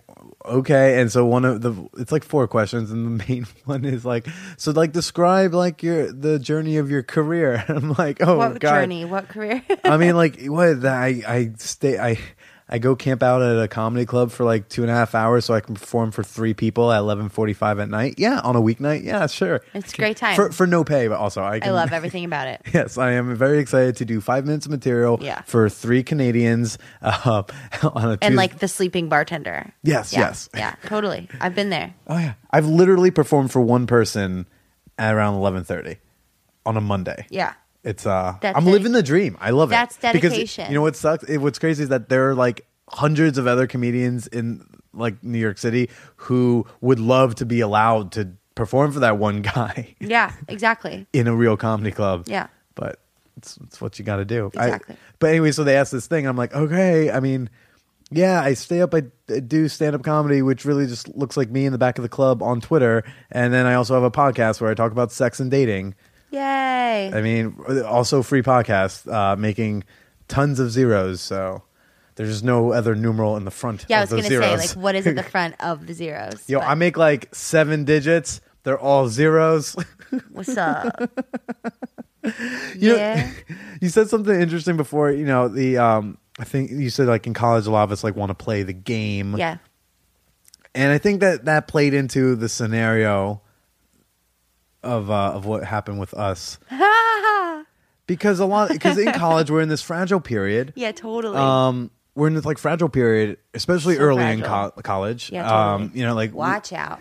"Okay." 0.45 0.99
And 0.99 1.11
so 1.11 1.25
one 1.25 1.45
of 1.45 1.61
the 1.61 1.73
it's 1.97 2.11
like 2.11 2.23
four 2.23 2.47
questions, 2.47 2.91
and 2.91 3.19
the 3.19 3.25
main 3.27 3.47
one 3.65 3.85
is 3.85 4.05
like, 4.05 4.27
"So 4.57 4.71
like 4.71 4.91
describe 4.91 5.53
like 5.53 5.83
your 5.83 6.11
the 6.11 6.39
journey 6.39 6.77
of 6.77 6.89
your 6.89 7.03
career." 7.03 7.63
I'm 7.69 7.93
like, 7.93 8.21
"Oh 8.21 8.37
what 8.37 8.59
god." 8.59 8.81
journey? 8.81 9.05
What 9.05 9.29
career? 9.29 9.63
I 9.83 9.97
mean, 9.97 10.15
like 10.23 10.41
what? 10.45 10.85
I 10.85 11.23
I 11.27 11.51
stay 11.57 11.97
I. 11.97 12.17
I 12.73 12.79
go 12.79 12.95
camp 12.95 13.21
out 13.21 13.41
at 13.41 13.61
a 13.61 13.67
comedy 13.67 14.05
club 14.05 14.31
for 14.31 14.45
like 14.45 14.69
two 14.69 14.81
and 14.81 14.89
a 14.89 14.93
half 14.93 15.13
hours 15.13 15.43
so 15.43 15.53
I 15.53 15.59
can 15.59 15.75
perform 15.75 16.11
for 16.11 16.23
three 16.23 16.53
people 16.53 16.91
at 16.91 16.99
eleven 16.99 17.27
forty 17.27 17.51
five 17.53 17.79
at 17.79 17.89
night. 17.89 18.15
Yeah, 18.17 18.39
on 18.39 18.55
a 18.55 18.61
weeknight. 18.61 19.03
Yeah, 19.03 19.27
sure. 19.27 19.61
It's 19.73 19.93
a 19.93 19.97
great 19.97 20.15
time. 20.15 20.35
for 20.35 20.51
for 20.53 20.65
no 20.65 20.83
pay, 20.85 21.09
but 21.09 21.17
also 21.17 21.43
I. 21.43 21.59
Can, 21.59 21.69
I 21.69 21.73
love 21.73 21.91
everything 21.93 22.23
about 22.23 22.47
it. 22.47 22.61
Yes, 22.73 22.97
I 22.97 23.11
am 23.11 23.35
very 23.35 23.59
excited 23.59 23.97
to 23.97 24.05
do 24.05 24.21
five 24.21 24.45
minutes 24.45 24.65
of 24.67 24.71
material 24.71 25.19
Yeah. 25.21 25.41
for 25.41 25.67
three 25.69 26.01
Canadians 26.01 26.77
uh, 27.01 27.43
on 27.83 28.11
a 28.11 28.17
And 28.21 28.35
like 28.37 28.59
the 28.59 28.67
sleeping 28.69 29.09
bartender. 29.09 29.73
Yes, 29.83 30.13
Yeah, 30.13 30.19
yes. 30.19 30.49
Yeah, 30.55 30.75
totally. 30.85 31.27
I've 31.41 31.55
been 31.55 31.71
there. 31.71 31.93
Oh 32.07 32.17
yeah, 32.17 32.33
I've 32.51 32.67
literally 32.67 33.11
performed 33.11 33.51
for 33.51 33.59
one 33.59 33.85
person 33.85 34.47
at 34.97 35.13
around 35.13 35.35
eleven 35.35 35.65
thirty 35.65 35.97
on 36.65 36.77
a 36.77 36.81
Monday. 36.81 37.25
Yeah. 37.29 37.53
It's 37.83 38.05
uh, 38.05 38.35
That's 38.41 38.57
I'm 38.57 38.65
living 38.65 38.91
the 38.91 39.03
dream. 39.03 39.37
I 39.41 39.49
love 39.51 39.69
That's 39.69 39.95
it 40.03 40.13
Because 40.13 40.31
dedication. 40.33 40.69
you 40.69 40.75
know 40.75 40.81
what 40.83 40.95
sucks? 40.95 41.23
It, 41.23 41.37
what's 41.37 41.57
crazy 41.59 41.83
is 41.83 41.89
that 41.89 42.09
there 42.09 42.29
are 42.29 42.35
like 42.35 42.65
hundreds 42.89 43.37
of 43.37 43.47
other 43.47 43.65
comedians 43.67 44.27
in 44.27 44.65
like 44.93 45.23
New 45.23 45.39
York 45.39 45.57
City 45.57 45.89
who 46.17 46.65
would 46.81 46.99
love 46.99 47.35
to 47.35 47.45
be 47.45 47.59
allowed 47.61 48.11
to 48.13 48.29
perform 48.55 48.91
for 48.91 48.99
that 48.99 49.17
one 49.17 49.41
guy 49.55 49.95
Yeah, 49.99 50.33
exactly. 50.47 51.07
in 51.13 51.27
a 51.27 51.35
real 51.35 51.57
comedy 51.57 51.91
club. 51.91 52.25
Yeah. 52.27 52.47
but 52.75 52.99
it's 53.37 53.57
it's 53.63 53.79
what 53.81 53.97
you 53.97 54.05
got 54.05 54.17
to 54.17 54.25
do. 54.25 54.51
I- 54.57 54.65
Exactly. 54.65 54.97
but 55.19 55.29
anyway, 55.31 55.51
so 55.51 55.63
they 55.63 55.75
asked 55.77 55.91
this 55.91 56.05
thing. 56.07 56.27
I'm 56.27 56.37
like, 56.37 56.53
okay. 56.53 57.09
I 57.11 57.19
mean. 57.19 57.49
Yeah, 58.13 58.41
I 58.43 58.55
stay 58.55 58.81
up. 58.81 58.93
I 58.93 59.03
I 59.33 59.39
do 59.39 59.69
stand 59.69 59.95
up 59.95 60.03
comedy, 60.03 60.41
which 60.41 60.65
really 60.65 60.85
just 60.85 61.07
looks 61.15 61.37
like 61.37 61.49
me 61.49 61.65
in 61.65 61.71
the 61.71 61.77
back 61.77 61.97
of 61.97 62.01
the 62.01 62.09
club 62.09 62.43
on 62.43 62.59
Twitter. 62.59 63.05
And 63.31 63.53
then 63.53 63.65
I 63.65 63.75
also 63.75 63.93
have 63.93 64.03
a 64.03 64.11
podcast 64.11 64.59
where 64.59 64.69
I 64.69 64.73
talk 64.73 64.91
about 64.91 65.13
sex 65.13 65.39
and 65.39 65.49
dating. 65.49 65.95
Yay. 66.31 67.11
I 67.13 67.21
mean, 67.21 67.55
also 67.85 68.23
free 68.23 68.41
podcast, 68.41 69.11
uh, 69.11 69.35
making 69.35 69.83
tons 70.27 70.59
of 70.59 70.71
zeros. 70.71 71.21
So 71.21 71.63
there's 72.15 72.29
just 72.29 72.43
no 72.43 72.71
other 72.71 72.95
numeral 72.95 73.37
in 73.37 73.45
the 73.45 73.51
front. 73.51 73.85
yeah, 73.89 73.99
I 73.99 74.01
was 74.01 74.09
going 74.11 74.23
to 74.23 74.29
say, 74.29 74.57
like, 74.57 74.69
what 74.71 74.95
is 74.95 75.05
at 75.07 75.15
the 75.15 75.23
front 75.35 75.55
of 75.59 75.87
the 75.87 75.93
zeros? 75.93 76.47
Yo, 76.49 76.59
But 76.59 76.67
I 76.67 76.75
make 76.75 76.97
like 76.97 77.33
seven 77.35 77.83
digits. 77.85 78.41
They're 78.63 78.79
all 78.79 79.07
zeros. 79.09 79.75
What's 80.31 80.55
up? 80.57 80.93
You 82.75 82.89
know- 82.89 82.95
yeah. 82.95 83.31
you 83.81 83.89
said 83.89 84.09
something 84.09 84.39
interesting 84.39 84.77
before. 84.77 85.11
You 85.11 85.25
know, 85.25 85.47
the 85.47 85.77
um, 85.79 86.17
I 86.39 86.43
think 86.43 86.71
you 86.71 86.89
said 86.89 87.07
like 87.07 87.25
in 87.27 87.33
college, 87.33 87.65
a 87.65 87.71
lot 87.71 87.83
of 87.83 87.91
us 87.91 88.03
like 88.03 88.15
want 88.15 88.29
to 88.29 88.35
play 88.35 88.63
the 88.63 88.73
game. 88.73 89.35
yeah. 89.37 89.57
and 90.75 90.91
I 90.93 90.97
think 90.97 91.21
that 91.21 91.45
that 91.45 91.67
played 91.67 91.93
into 91.93 92.35
the 92.35 92.47
scenario 92.47 93.41
of 94.83 95.09
uh, 95.11 95.31
of 95.33 95.45
what 95.45 95.63
happened 95.63 95.99
with 95.99 96.13
us 96.13 96.57
because 98.07 98.39
a 98.39 98.45
lot 98.45 98.69
because 98.69 98.97
in 98.97 99.11
college 99.13 99.49
we're 99.51 99.61
in 99.61 99.69
this 99.69 99.81
fragile 99.81 100.19
period. 100.19 100.73
yeah, 100.75 100.91
totally. 100.91 101.37
um 101.37 101.91
we're 102.15 102.27
in 102.27 102.33
this 102.33 102.45
like 102.45 102.57
fragile 102.57 102.89
period 102.89 103.37
especially 103.53 103.95
So 103.95 104.01
early 104.01 104.23
in 104.23 104.41
co- 104.41 104.71
college 104.83 105.31
Yeah, 105.31 105.43
totally. 105.43 105.83
um 105.85 105.91
you 105.93 106.03
know 106.05 106.13
like 106.15 106.33
Watch 106.33 106.73
out. 106.73 106.99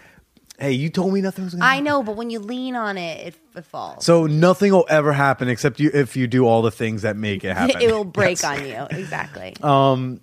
hey 0.59 0.73
you 0.73 0.89
told 0.91 1.13
me 1.13 1.21
nothing 1.21 1.45
was 1.45 1.55
gonna 1.55 1.65
happen. 1.65 1.79
I 1.79 1.81
know, 1.81 2.03
but 2.03 2.17
when 2.17 2.31
you 2.31 2.39
lean 2.39 2.77
on 2.77 2.97
it, 2.99 3.29
it, 3.29 3.35
it 3.57 3.65
falls. 3.65 4.05
so 4.05 4.27
nothing 4.27 4.73
will 4.73 4.87
ever 4.89 5.13
happen 5.13 5.49
except 5.49 5.81
you 5.81 5.91
if 5.93 6.17
you 6.17 6.27
do 6.27 6.47
all 6.47 6.63
the 6.63 6.71
things 6.71 7.03
that 7.03 7.17
make 7.17 7.45
it 7.45 7.57
happen 7.57 7.81
it 7.81 7.91
will 7.91 8.05
break 8.21 8.41
Yes. 8.43 8.45
on 8.45 8.67
you. 8.67 8.87
Exactly. 8.99 9.55
Um 9.63 10.21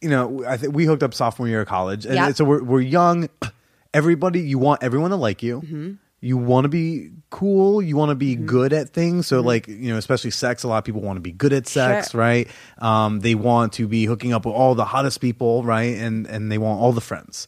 you 0.00 0.08
know 0.08 0.42
i 0.46 0.56
think 0.56 0.74
we 0.74 0.86
hooked 0.86 1.02
up 1.02 1.12
sophomore 1.12 1.46
year 1.46 1.60
of 1.60 1.68
college 1.68 2.06
and 2.06 2.14
Yep. 2.14 2.36
so 2.36 2.44
we're, 2.44 2.62
we're 2.62 2.80
young 2.80 3.28
everybody 3.92 4.40
you 4.40 4.58
want 4.58 4.82
everyone 4.82 5.10
to 5.10 5.16
like 5.16 5.42
you 5.42 5.60
Mm-hmm. 5.60 5.92
You 6.20 6.36
want 6.36 6.64
to 6.64 6.68
be 6.68 7.10
cool, 7.30 7.80
you 7.80 7.96
want 7.96 8.10
to 8.10 8.14
Mm-hmm. 8.14 8.42
be 8.42 8.46
good 8.46 8.72
at 8.72 8.90
things. 8.90 9.26
So, 9.26 9.40
like, 9.40 9.66
you 9.68 9.90
know, 9.90 9.96
especially 9.96 10.30
sex, 10.30 10.62
a 10.64 10.68
lot 10.68 10.78
of 10.78 10.84
people 10.84 11.00
want 11.00 11.16
to 11.16 11.20
be 11.22 11.32
good 11.32 11.52
at 11.52 11.66
sex, 11.66 12.10
Sure. 12.10 12.20
right? 12.20 12.48
Um, 12.78 13.20
they 13.20 13.34
want 13.34 13.72
to 13.74 13.88
be 13.88 14.04
hooking 14.04 14.32
up 14.32 14.44
with 14.44 14.54
all 14.54 14.74
the 14.74 14.84
hottest 14.84 15.20
people, 15.20 15.62
right? 15.64 15.96
And 15.96 16.26
and 16.26 16.50
they 16.52 16.58
want 16.58 16.80
all 16.80 16.92
the 16.92 17.00
friends. 17.00 17.46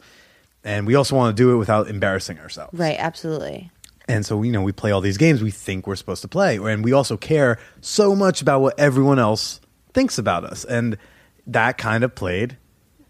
And 0.64 0.86
we 0.86 0.94
also 0.94 1.16
want 1.16 1.36
to 1.36 1.42
do 1.42 1.52
it 1.52 1.56
without 1.56 1.88
embarrassing 1.88 2.38
ourselves. 2.38 2.78
Right, 2.78 2.96
absolutely. 2.98 3.70
And 4.08 4.24
so, 4.24 4.42
you 4.42 4.52
know, 4.52 4.62
we 4.62 4.72
play 4.72 4.90
all 4.90 5.00
these 5.00 5.16
games 5.16 5.42
we 5.42 5.50
think 5.50 5.86
we're 5.86 5.96
supposed 5.96 6.22
to 6.22 6.28
play. 6.28 6.56
And 6.56 6.84
we 6.84 6.92
also 6.92 7.16
care 7.16 7.58
so 7.80 8.14
much 8.16 8.40
about 8.42 8.60
what 8.60 8.78
everyone 8.78 9.18
else 9.18 9.60
thinks 9.92 10.18
about 10.18 10.44
us. 10.44 10.64
And 10.64 10.96
that 11.46 11.78
kind 11.78 12.04
of 12.04 12.14
played 12.14 12.56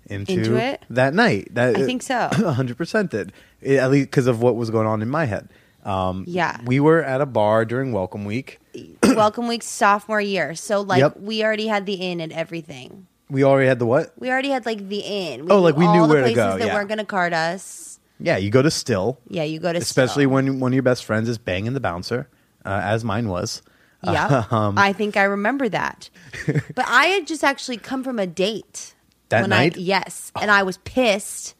into, 0.07 0.33
Into 0.33 0.57
it? 0.57 0.83
that 0.91 1.15
night. 1.15 1.49
That 1.55 1.77
I 1.77 1.85
think 1.85 2.03
so. 2.03 2.29
100% 2.33 3.11
did. 3.11 3.33
It- 3.61 3.77
at 3.79 3.91
least 3.91 4.11
because 4.11 4.27
of 4.27 4.41
what 4.43 4.57
was 4.57 4.71
going 4.71 4.87
on 4.87 5.03
in 5.03 5.09
my 5.09 5.25
head. 5.27 5.49
Um, 5.85 6.25
Yeah. 6.29 6.59
We 6.65 6.81
were 6.81 7.03
at 7.03 7.21
a 7.21 7.27
bar 7.27 7.65
during 7.65 7.93
Welcome 7.93 8.25
Week. 8.25 8.61
Welcome 9.03 9.49
week 9.49 9.63
sophomore 9.63 10.21
year. 10.21 10.55
So 10.55 10.81
like 10.81 11.01
Yep. 11.01 11.21
we 11.21 11.45
already 11.45 11.67
had 11.67 11.87
the 11.87 11.95
in 11.95 12.21
and 12.21 12.33
everything. 12.33 13.07
We 13.31 13.45
already 13.45 13.67
had 13.69 13.79
the 13.79 13.87
what? 13.87 14.13
We 14.19 14.31
already 14.31 14.51
had 14.51 14.67
like 14.67 14.89
the 14.89 14.99
in. 15.01 15.51
Oh, 15.51 15.61
like, 15.61 15.77
we 15.77 15.87
all 15.87 15.95
knew 15.95 16.01
where 16.13 16.19
to 16.19 16.23
places 16.23 16.37
go, 16.37 16.59
that 16.59 16.67
yeah. 16.67 16.75
weren't 16.75 16.89
going 16.89 16.99
to 16.99 17.05
card 17.05 17.33
us. 17.33 17.99
Yeah, 18.21 18.37
you 18.37 18.51
go 18.51 18.63
to 18.63 18.71
Still, 18.71 19.19
Yeah, 19.29 19.43
you 19.43 19.59
go 19.59 19.73
to 19.73 19.81
still 19.81 20.05
especially 20.05 20.25
Still. 20.25 20.31
when 20.35 20.61
one 20.61 20.73
of 20.73 20.75
your 20.75 20.83
best 20.85 21.05
friends 21.05 21.29
is 21.29 21.39
banging 21.39 21.73
the 21.73 21.81
bouncer, 21.81 22.29
uh, 22.65 22.81
as 22.85 23.03
mine 23.05 23.29
was. 23.29 23.63
Yeah, 24.05 24.45
Um, 24.51 24.77
I 24.79 24.93
think 24.93 25.17
I 25.17 25.25
remember 25.25 25.69
that. 25.69 26.11
but 26.47 26.85
I 26.87 27.07
had 27.07 27.27
just 27.27 27.43
actually 27.43 27.79
come 27.79 28.05
from 28.05 28.19
a 28.19 28.27
date 28.27 28.92
That 29.33 29.41
when 29.43 29.51
night? 29.51 29.77
I, 29.77 29.81
yes, 29.81 30.31
and 30.41 30.51
I 30.51 30.63
was 30.63 30.77
pissed 30.79 31.55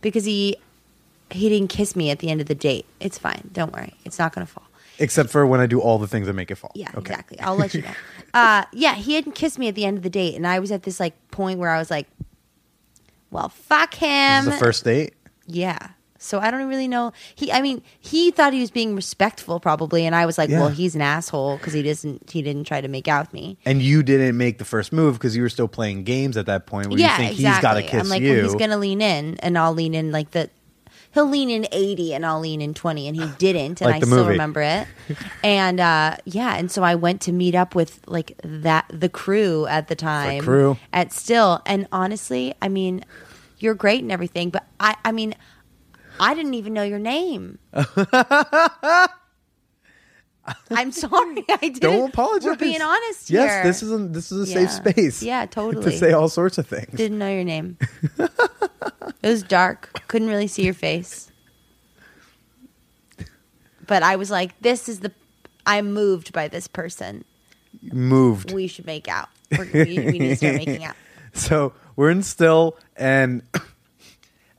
because 0.00 0.24
he 0.24 0.56
he 1.30 1.48
didn't 1.48 1.68
kiss 1.68 1.94
me 1.94 2.10
at 2.10 2.18
the 2.18 2.30
end 2.30 2.40
of 2.40 2.46
the 2.48 2.54
date. 2.54 2.84
It's 3.00 3.18
fine. 3.18 3.48
Don't 3.52 3.72
worry. 3.72 3.94
It's 4.04 4.18
not 4.18 4.34
going 4.34 4.46
to 4.46 4.52
fall. 4.52 4.64
Except 4.98 5.30
for 5.30 5.46
when 5.46 5.60
I 5.60 5.66
do 5.66 5.80
all 5.80 5.98
the 5.98 6.08
things 6.08 6.26
that 6.26 6.32
make 6.32 6.50
it 6.50 6.56
fall. 6.56 6.72
Yeah, 6.74 6.88
Okay. 6.96 6.98
exactly. 7.12 7.38
I'll 7.40 7.54
let 7.54 7.72
you 7.74 7.82
know. 7.82 7.92
uh, 8.34 8.64
yeah, 8.72 8.94
he 8.96 9.14
hadn't 9.14 9.36
kissed 9.36 9.56
me 9.58 9.68
at 9.68 9.74
the 9.76 9.84
end 9.84 9.96
of 9.96 10.02
the 10.02 10.10
date, 10.10 10.34
and 10.34 10.44
I 10.46 10.58
was 10.58 10.72
at 10.72 10.82
this 10.82 10.98
like 10.98 11.14
point 11.30 11.58
where 11.60 11.70
I 11.70 11.78
was 11.78 11.90
like, 11.90 12.08
"Well, 13.30 13.48
fuck 13.48 13.92
This 13.92 14.00
him." 14.00 14.38
is 14.38 14.44
the 14.46 14.52
first 14.64 14.84
date. 14.84 15.14
Yeah. 15.46 15.90
So 16.20 16.40
I 16.40 16.50
don't 16.50 16.68
really 16.68 16.88
know. 16.88 17.12
He, 17.34 17.52
I 17.52 17.62
mean, 17.62 17.80
he 18.00 18.30
thought 18.32 18.52
he 18.52 18.60
was 18.60 18.70
being 18.72 18.96
respectful, 18.96 19.60
probably, 19.60 20.04
and 20.04 20.14
I 20.16 20.26
was 20.26 20.36
like, 20.36 20.50
Yeah. 20.50 20.60
"Well, 20.60 20.68
he's 20.68 20.94
an 20.96 21.00
asshole 21.00 21.56
because 21.58 21.72
he 21.72 21.82
doesn't. 21.82 22.30
He 22.30 22.42
didn't 22.42 22.64
try 22.64 22.80
to 22.80 22.88
make 22.88 23.06
out 23.06 23.26
with 23.26 23.32
me." 23.32 23.56
And 23.64 23.80
you 23.80 24.02
didn't 24.02 24.36
make 24.36 24.58
the 24.58 24.64
first 24.64 24.92
move 24.92 25.14
because 25.14 25.36
you 25.36 25.42
were 25.42 25.48
still 25.48 25.68
playing 25.68 26.02
games 26.04 26.36
at 26.36 26.46
that 26.46 26.66
point 26.66 26.88
where 26.88 26.98
yeah, 26.98 27.12
you 27.12 27.16
think 27.28 27.32
exactly. 27.38 27.52
he's 27.54 27.62
got 27.62 27.74
to 27.74 27.82
kiss 27.82 28.02
I'm 28.02 28.08
like, 28.08 28.22
you. 28.22 28.32
well, 28.34 28.42
he's 28.42 28.54
gonna 28.56 28.78
lean 28.78 29.00
in, 29.00 29.36
and 29.38 29.56
I'll 29.56 29.72
lean 29.74 29.94
in 29.94 30.10
like 30.12 30.32
the. 30.32 30.50
He'll 31.14 31.26
lean 31.30 31.48
in 31.50 31.66
eighty, 31.72 32.12
and 32.14 32.26
I'll 32.26 32.40
lean 32.40 32.60
in 32.60 32.74
twenty, 32.74 33.06
and 33.08 33.16
he 33.16 33.26
didn't, 33.38 33.80
and 33.80 33.86
Like 33.90 33.96
I 33.96 34.00
the 34.00 34.06
still 34.06 34.18
movie. 34.18 34.30
remember 34.30 34.60
it. 34.60 34.86
and 35.44 35.78
uh, 35.80 36.16
yeah, 36.24 36.56
and 36.56 36.70
so 36.70 36.82
I 36.82 36.96
went 36.96 37.20
to 37.22 37.32
meet 37.32 37.54
up 37.54 37.74
with 37.74 38.00
like 38.06 38.32
that 38.42 38.86
the 38.92 39.08
crew 39.08 39.66
at 39.66 39.88
the 39.88 39.94
time. 39.94 40.42
crew. 40.42 40.76
at 40.92 41.12
still, 41.12 41.62
and 41.64 41.86
honestly, 41.92 42.54
I 42.60 42.68
mean, 42.68 43.04
you're 43.58 43.74
great 43.74 44.02
and 44.02 44.10
everything, 44.12 44.50
but 44.50 44.66
I, 44.80 44.96
I 45.04 45.12
mean, 45.12 45.34
I 46.20 46.34
didn't 46.34 46.54
even 46.54 46.72
know 46.72 46.82
your 46.82 46.98
name. 46.98 47.58
I'm 50.70 50.92
sorry, 50.92 51.44
I 51.48 51.56
didn't. 51.58 51.80
Don't 51.80 52.08
apologize. 52.08 52.46
We're 52.46 52.56
being 52.56 52.80
honest 52.80 53.28
yes, 53.28 53.52
here. 53.52 53.64
this 53.64 53.82
is 53.82 53.92
a, 53.92 53.98
this 53.98 54.32
is 54.32 54.48
a 54.48 54.52
Yeah. 54.52 54.66
safe 54.66 54.94
space. 54.94 55.22
Yeah, 55.22 55.44
totally. 55.46 55.90
to 55.90 55.98
say 55.98 56.12
all 56.12 56.28
sorts 56.28 56.56
of 56.56 56.66
things. 56.66 56.88
Didn't 56.94 57.18
know 57.18 57.30
your 57.30 57.44
name. 57.44 57.76
it 58.18 58.30
was 59.22 59.42
dark. 59.42 59.90
Couldn't 60.08 60.28
really 60.28 60.46
see 60.46 60.62
your 60.64 60.72
face. 60.74 61.30
But 63.86 64.02
I 64.02 64.16
was 64.16 64.30
like, 64.30 64.58
this 64.60 64.88
is 64.88 65.00
the. 65.00 65.12
I'm 65.66 65.92
moved 65.92 66.32
by 66.32 66.48
this 66.48 66.66
person. 66.66 67.24
Moved. 67.82 68.52
We 68.52 68.66
should 68.68 68.86
make 68.86 69.06
out. 69.08 69.28
We're, 69.56 69.68
we, 69.72 69.98
we 69.98 70.18
need 70.18 70.28
to 70.30 70.36
start 70.36 70.54
making 70.56 70.84
out. 70.84 70.94
So 71.34 71.74
we're 71.94 72.10
in 72.10 72.22
still, 72.22 72.76
and 72.96 73.42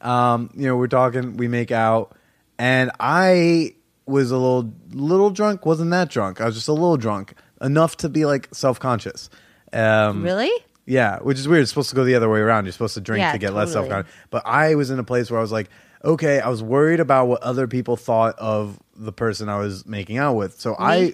um, 0.01 0.49
you 0.55 0.67
know, 0.67 0.75
we're 0.77 0.87
talking. 0.87 1.37
We 1.37 1.47
make 1.47 1.71
out, 1.71 2.15
and 2.57 2.91
I 2.99 3.75
was 4.05 4.31
a 4.31 4.37
little 4.37 4.73
little 4.91 5.29
drunk. 5.29 5.65
wasn't 5.65 5.91
that 5.91 6.09
drunk? 6.09 6.41
I 6.41 6.45
was 6.45 6.55
just 6.55 6.67
a 6.67 6.73
little 6.73 6.97
drunk 6.97 7.33
enough 7.61 7.97
to 7.97 8.09
be 8.09 8.25
like 8.25 8.47
self 8.53 8.79
conscious. 8.79 9.29
Um, 9.73 10.23
Really? 10.23 10.51
Yeah, 10.85 11.19
which 11.19 11.37
is 11.37 11.47
weird. 11.47 11.61
It's 11.61 11.69
supposed 11.71 11.91
to 11.91 11.95
go 11.95 12.03
the 12.03 12.15
other 12.15 12.27
way 12.29 12.39
around. 12.39 12.65
You're 12.65 12.71
supposed 12.71 12.95
to 12.95 13.01
drink 13.01 13.19
Yeah, 13.19 13.33
to 13.33 13.37
get 13.37 13.53
less 13.53 13.71
self 13.71 13.87
conscious. 13.87 14.11
But 14.31 14.41
I 14.47 14.73
was 14.75 14.89
in 14.89 14.97
a 14.97 15.03
place 15.03 15.29
where 15.29 15.37
I 15.37 15.41
was 15.43 15.51
like, 15.51 15.69
okay, 16.03 16.39
I 16.39 16.49
was 16.49 16.63
worried 16.63 16.99
about 16.99 17.27
what 17.27 17.43
other 17.43 17.67
people 17.67 17.95
thought 17.95 18.33
of 18.39 18.79
the 18.95 19.11
person 19.11 19.49
I 19.49 19.59
was 19.59 19.85
making 19.85 20.17
out 20.17 20.33
with. 20.33 20.59
So 20.59 20.75
I, 20.79 21.13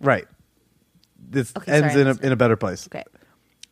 right, 0.00 0.26
this 1.18 1.52
Okay, 1.56 1.72
ends 1.72 1.94
sorry, 1.94 2.02
in 2.02 2.06
a 2.06 2.26
in 2.26 2.32
a 2.32 2.36
better 2.36 2.54
place. 2.56 2.86
Okay. 2.86 3.02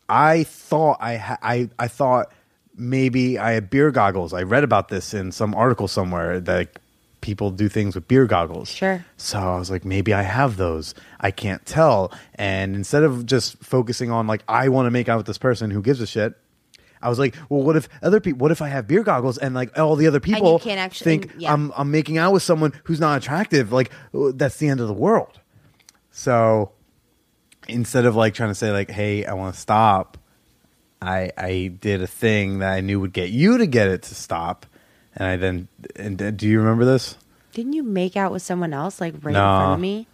I 0.09 0.43
thought 0.45 0.97
I 1.01 1.17
ha- 1.17 1.39
I 1.43 1.71
I 1.79 1.87
thought 1.89 2.33
maybe 2.77 3.39
I 3.39 3.53
had 3.53 3.71
beer 3.71 3.91
goggles. 3.91 4.33
I 4.33 4.43
read 4.43 4.65
about 4.65 4.89
this 4.89 5.15
in 5.15 5.33
some 5.33 5.55
article 5.55 5.89
somewhere 5.89 6.41
that 6.41 6.79
people 7.21 7.51
do 7.51 7.69
things 7.69 7.95
with 7.95 8.07
beer 8.07 8.27
goggles. 8.27 8.69
Sure. 8.69 9.05
So 9.17 9.39
I 9.39 9.59
was 9.59 9.71
like, 9.71 9.85
maybe 9.85 10.15
I 10.15 10.23
have 10.23 10.57
those. 10.57 10.95
I 11.21 11.31
can't 11.31 11.65
tell. 11.67 12.13
And 12.37 12.77
instead 12.77 13.03
of 13.03 13.27
just 13.27 13.59
focusing 13.59 14.11
on 14.11 14.27
like 14.27 14.43
I 14.49 14.69
want 14.69 14.87
to 14.87 14.91
make 14.91 15.09
out 15.09 15.17
with 15.17 15.27
this 15.27 15.39
person 15.39 15.71
who 15.71 15.83
gives 15.83 16.01
a 16.01 16.07
shit, 16.07 16.35
I 17.03 17.09
was 17.09 17.19
like, 17.19 17.35
well, 17.49 17.63
what 17.63 17.77
if 17.77 17.89
other 18.03 18.21
people? 18.21 18.39
What 18.39 18.53
if 18.53 18.63
I 18.63 18.69
have 18.69 18.87
beer 18.87 19.03
goggles 19.03 19.39
and 19.39 19.55
like 19.55 19.77
all 19.79 19.97
the 19.97 20.07
other 20.07 20.21
people 20.21 20.59
can't 20.59 20.79
actually- 20.79 21.19
think 21.19 21.35
yeah. 21.39 21.53
I'm 21.53 21.73
I'm 21.77 21.91
making 21.91 22.19
out 22.19 22.33
with 22.33 22.43
someone 22.43 22.73
who's 22.85 23.01
not 23.01 23.19
attractive? 23.19 23.73
Like 23.73 23.91
oh, 24.15 24.33
that's 24.33 24.57
the 24.59 24.69
end 24.69 24.81
of 24.81 24.89
the 24.89 24.95
world. 24.95 25.41
So 26.11 26.73
instead 27.69 28.07
of 28.07 28.17
like 28.17 28.35
trying 28.35 28.51
to 28.51 28.55
say 28.55 28.71
like, 28.71 28.91
hey, 28.91 29.25
I 29.25 29.35
want 29.35 29.55
to 29.55 29.61
stop, 29.61 30.17
I 31.03 31.31
I 31.37 31.73
did 31.81 32.03
a 32.03 32.07
thing 32.07 32.59
that 32.61 32.73
I 32.73 32.81
knew 32.81 33.01
would 33.01 33.13
get 33.13 33.31
you 33.31 33.59
to 33.59 33.67
get 33.67 33.89
it 33.89 34.03
to 34.05 34.15
stop, 34.15 34.67
and 35.15 35.27
I 35.29 35.37
then 35.37 35.69
and 35.97 36.37
do 36.37 36.49
you 36.49 36.59
remember 36.61 36.85
this? 36.85 37.17
Didn't 37.53 37.73
you 37.75 37.83
make 37.83 38.17
out 38.17 38.33
with 38.33 38.43
someone 38.43 38.73
else, 38.75 39.01
like 39.01 39.15
right 39.23 39.33
No. 39.33 39.41
in 39.53 39.59
front 39.61 39.73
of 39.75 39.81
me? 39.81 40.07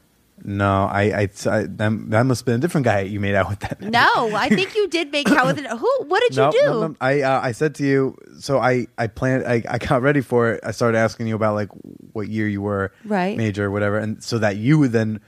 No, 0.44 0.88
I, 0.90 1.02
I, 1.02 1.20
I 1.22 1.62
that, 1.66 2.10
that 2.10 2.26
must 2.26 2.40
have 2.40 2.46
been 2.46 2.56
a 2.56 2.58
different 2.58 2.84
guy 2.84 3.00
you 3.02 3.20
made 3.20 3.36
out 3.36 3.48
with 3.48 3.60
that. 3.60 3.80
night. 3.80 3.92
No, 3.92 4.34
I 4.34 4.48
think 4.48 4.74
you 4.74 4.88
did 4.88 5.12
make 5.12 5.30
out 5.30 5.46
with 5.46 5.58
it. 5.58 5.66
Who? 5.70 5.90
What 6.08 6.20
did 6.28 6.36
you 6.36 6.50
do? 6.50 6.64
no, 6.64 6.86
no. 6.88 6.96
I 7.00 7.20
uh, 7.22 7.40
I 7.40 7.52
said 7.52 7.76
to 7.76 7.84
you, 7.84 8.16
so 8.40 8.58
I 8.58 8.88
I 8.98 9.06
planned. 9.06 9.44
I, 9.46 9.62
I 9.68 9.78
got 9.78 10.02
ready 10.02 10.20
for 10.20 10.52
it. 10.54 10.60
I 10.64 10.72
started 10.72 10.98
asking 10.98 11.28
you 11.28 11.36
about 11.36 11.54
like 11.54 11.68
what 12.12 12.26
year 12.28 12.48
you 12.48 12.60
were, 12.60 12.92
Right. 13.04 13.36
major, 13.36 13.70
whatever, 13.70 13.98
and 13.98 14.22
so 14.22 14.38
that 14.38 14.56
you 14.56 14.78
would 14.80 14.90
then 14.92 15.20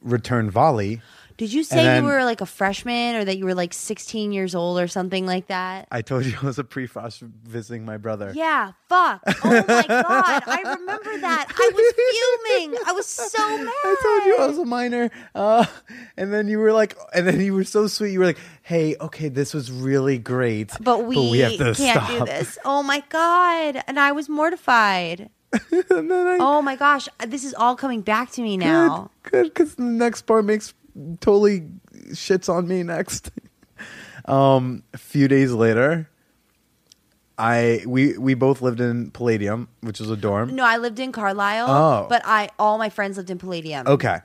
return 0.00 0.50
volley. 0.50 1.00
Did 1.36 1.52
you 1.52 1.64
say 1.64 1.76
then- 1.84 2.02
you 2.02 2.08
were 2.08 2.24
like 2.24 2.40
a 2.40 2.46
freshman 2.46 3.16
or 3.16 3.24
that 3.24 3.36
you 3.36 3.44
were 3.44 3.54
like 3.54 3.74
16 3.74 4.32
years 4.32 4.54
old 4.54 4.80
or 4.80 4.88
something 4.88 5.26
like 5.26 5.48
that? 5.48 5.86
I 5.90 6.00
told 6.02 6.24
you 6.24 6.34
I 6.42 6.46
was 6.46 6.58
a 6.58 6.64
pre-frosh 6.64 7.20
visiting 7.44 7.84
my 7.84 7.98
brother. 7.98 8.32
Yeah, 8.34 8.72
fuck. 8.88 9.20
Oh 9.26 9.64
my 9.68 9.84
god, 9.88 10.42
I 10.46 10.74
remember 10.78 11.18
that. 11.18 11.46
I 11.50 11.70
was 11.74 12.56
fuming. 12.56 12.78
I 12.86 12.92
was 12.92 13.06
so 13.06 13.58
mad. 13.58 13.68
I 13.84 13.96
told 14.02 14.24
you 14.26 14.36
I 14.38 14.46
was 14.46 14.58
a 14.58 14.64
minor, 14.64 15.10
uh, 15.34 15.66
and 16.16 16.32
then 16.32 16.48
you 16.48 16.58
were 16.58 16.72
like, 16.72 16.96
and 17.14 17.26
then 17.26 17.40
you 17.40 17.52
were 17.54 17.64
so 17.64 17.86
sweet. 17.86 18.12
You 18.12 18.20
were 18.20 18.26
like, 18.26 18.38
"Hey, 18.62 18.96
okay, 19.00 19.28
this 19.28 19.52
was 19.52 19.70
really 19.70 20.18
great, 20.18 20.70
but 20.80 21.04
we, 21.04 21.38
have 21.40 21.52
to 21.52 21.74
can't 21.74 21.76
stop." 21.76 22.08
do 22.10 22.24
this. 22.24 22.58
Oh 22.64 22.82
my 22.82 23.02
god, 23.10 23.82
and 23.86 23.98
I 24.00 24.12
was 24.12 24.28
mortified. 24.28 25.30
and 25.90 26.10
then 26.10 26.26
I, 26.26 26.38
Oh 26.40 26.60
my 26.62 26.76
gosh, 26.76 27.08
this 27.26 27.44
is 27.44 27.54
all 27.54 27.76
coming 27.76 28.00
back 28.00 28.30
to 28.32 28.42
me 28.42 28.56
now. 28.56 29.10
Good, 29.22 29.44
because 29.44 29.74
the 29.76 29.82
next 29.84 30.22
part 30.22 30.44
makes 30.44 30.74
totally 31.20 31.68
shits 32.10 32.48
on 32.48 32.66
me 32.68 32.82
next. 32.82 33.30
um, 34.26 34.82
a 34.94 34.98
few 34.98 35.28
days 35.28 35.52
later, 35.52 36.08
I 37.38 37.82
we 37.86 38.16
we 38.16 38.34
both 38.34 38.62
lived 38.62 38.80
in 38.80 39.10
Palladium, 39.10 39.68
which 39.80 40.00
is 40.00 40.10
a 40.10 40.16
dorm. 40.16 40.54
No, 40.54 40.64
I 40.64 40.78
lived 40.78 40.98
in 40.98 41.12
Carlyle, 41.12 41.66
Oh. 41.68 42.06
but 42.08 42.22
I 42.24 42.48
all 42.58 42.78
my 42.78 42.88
friends 42.88 43.16
lived 43.16 43.30
in 43.30 43.38
Palladium. 43.38 43.86
Okay. 43.86 44.18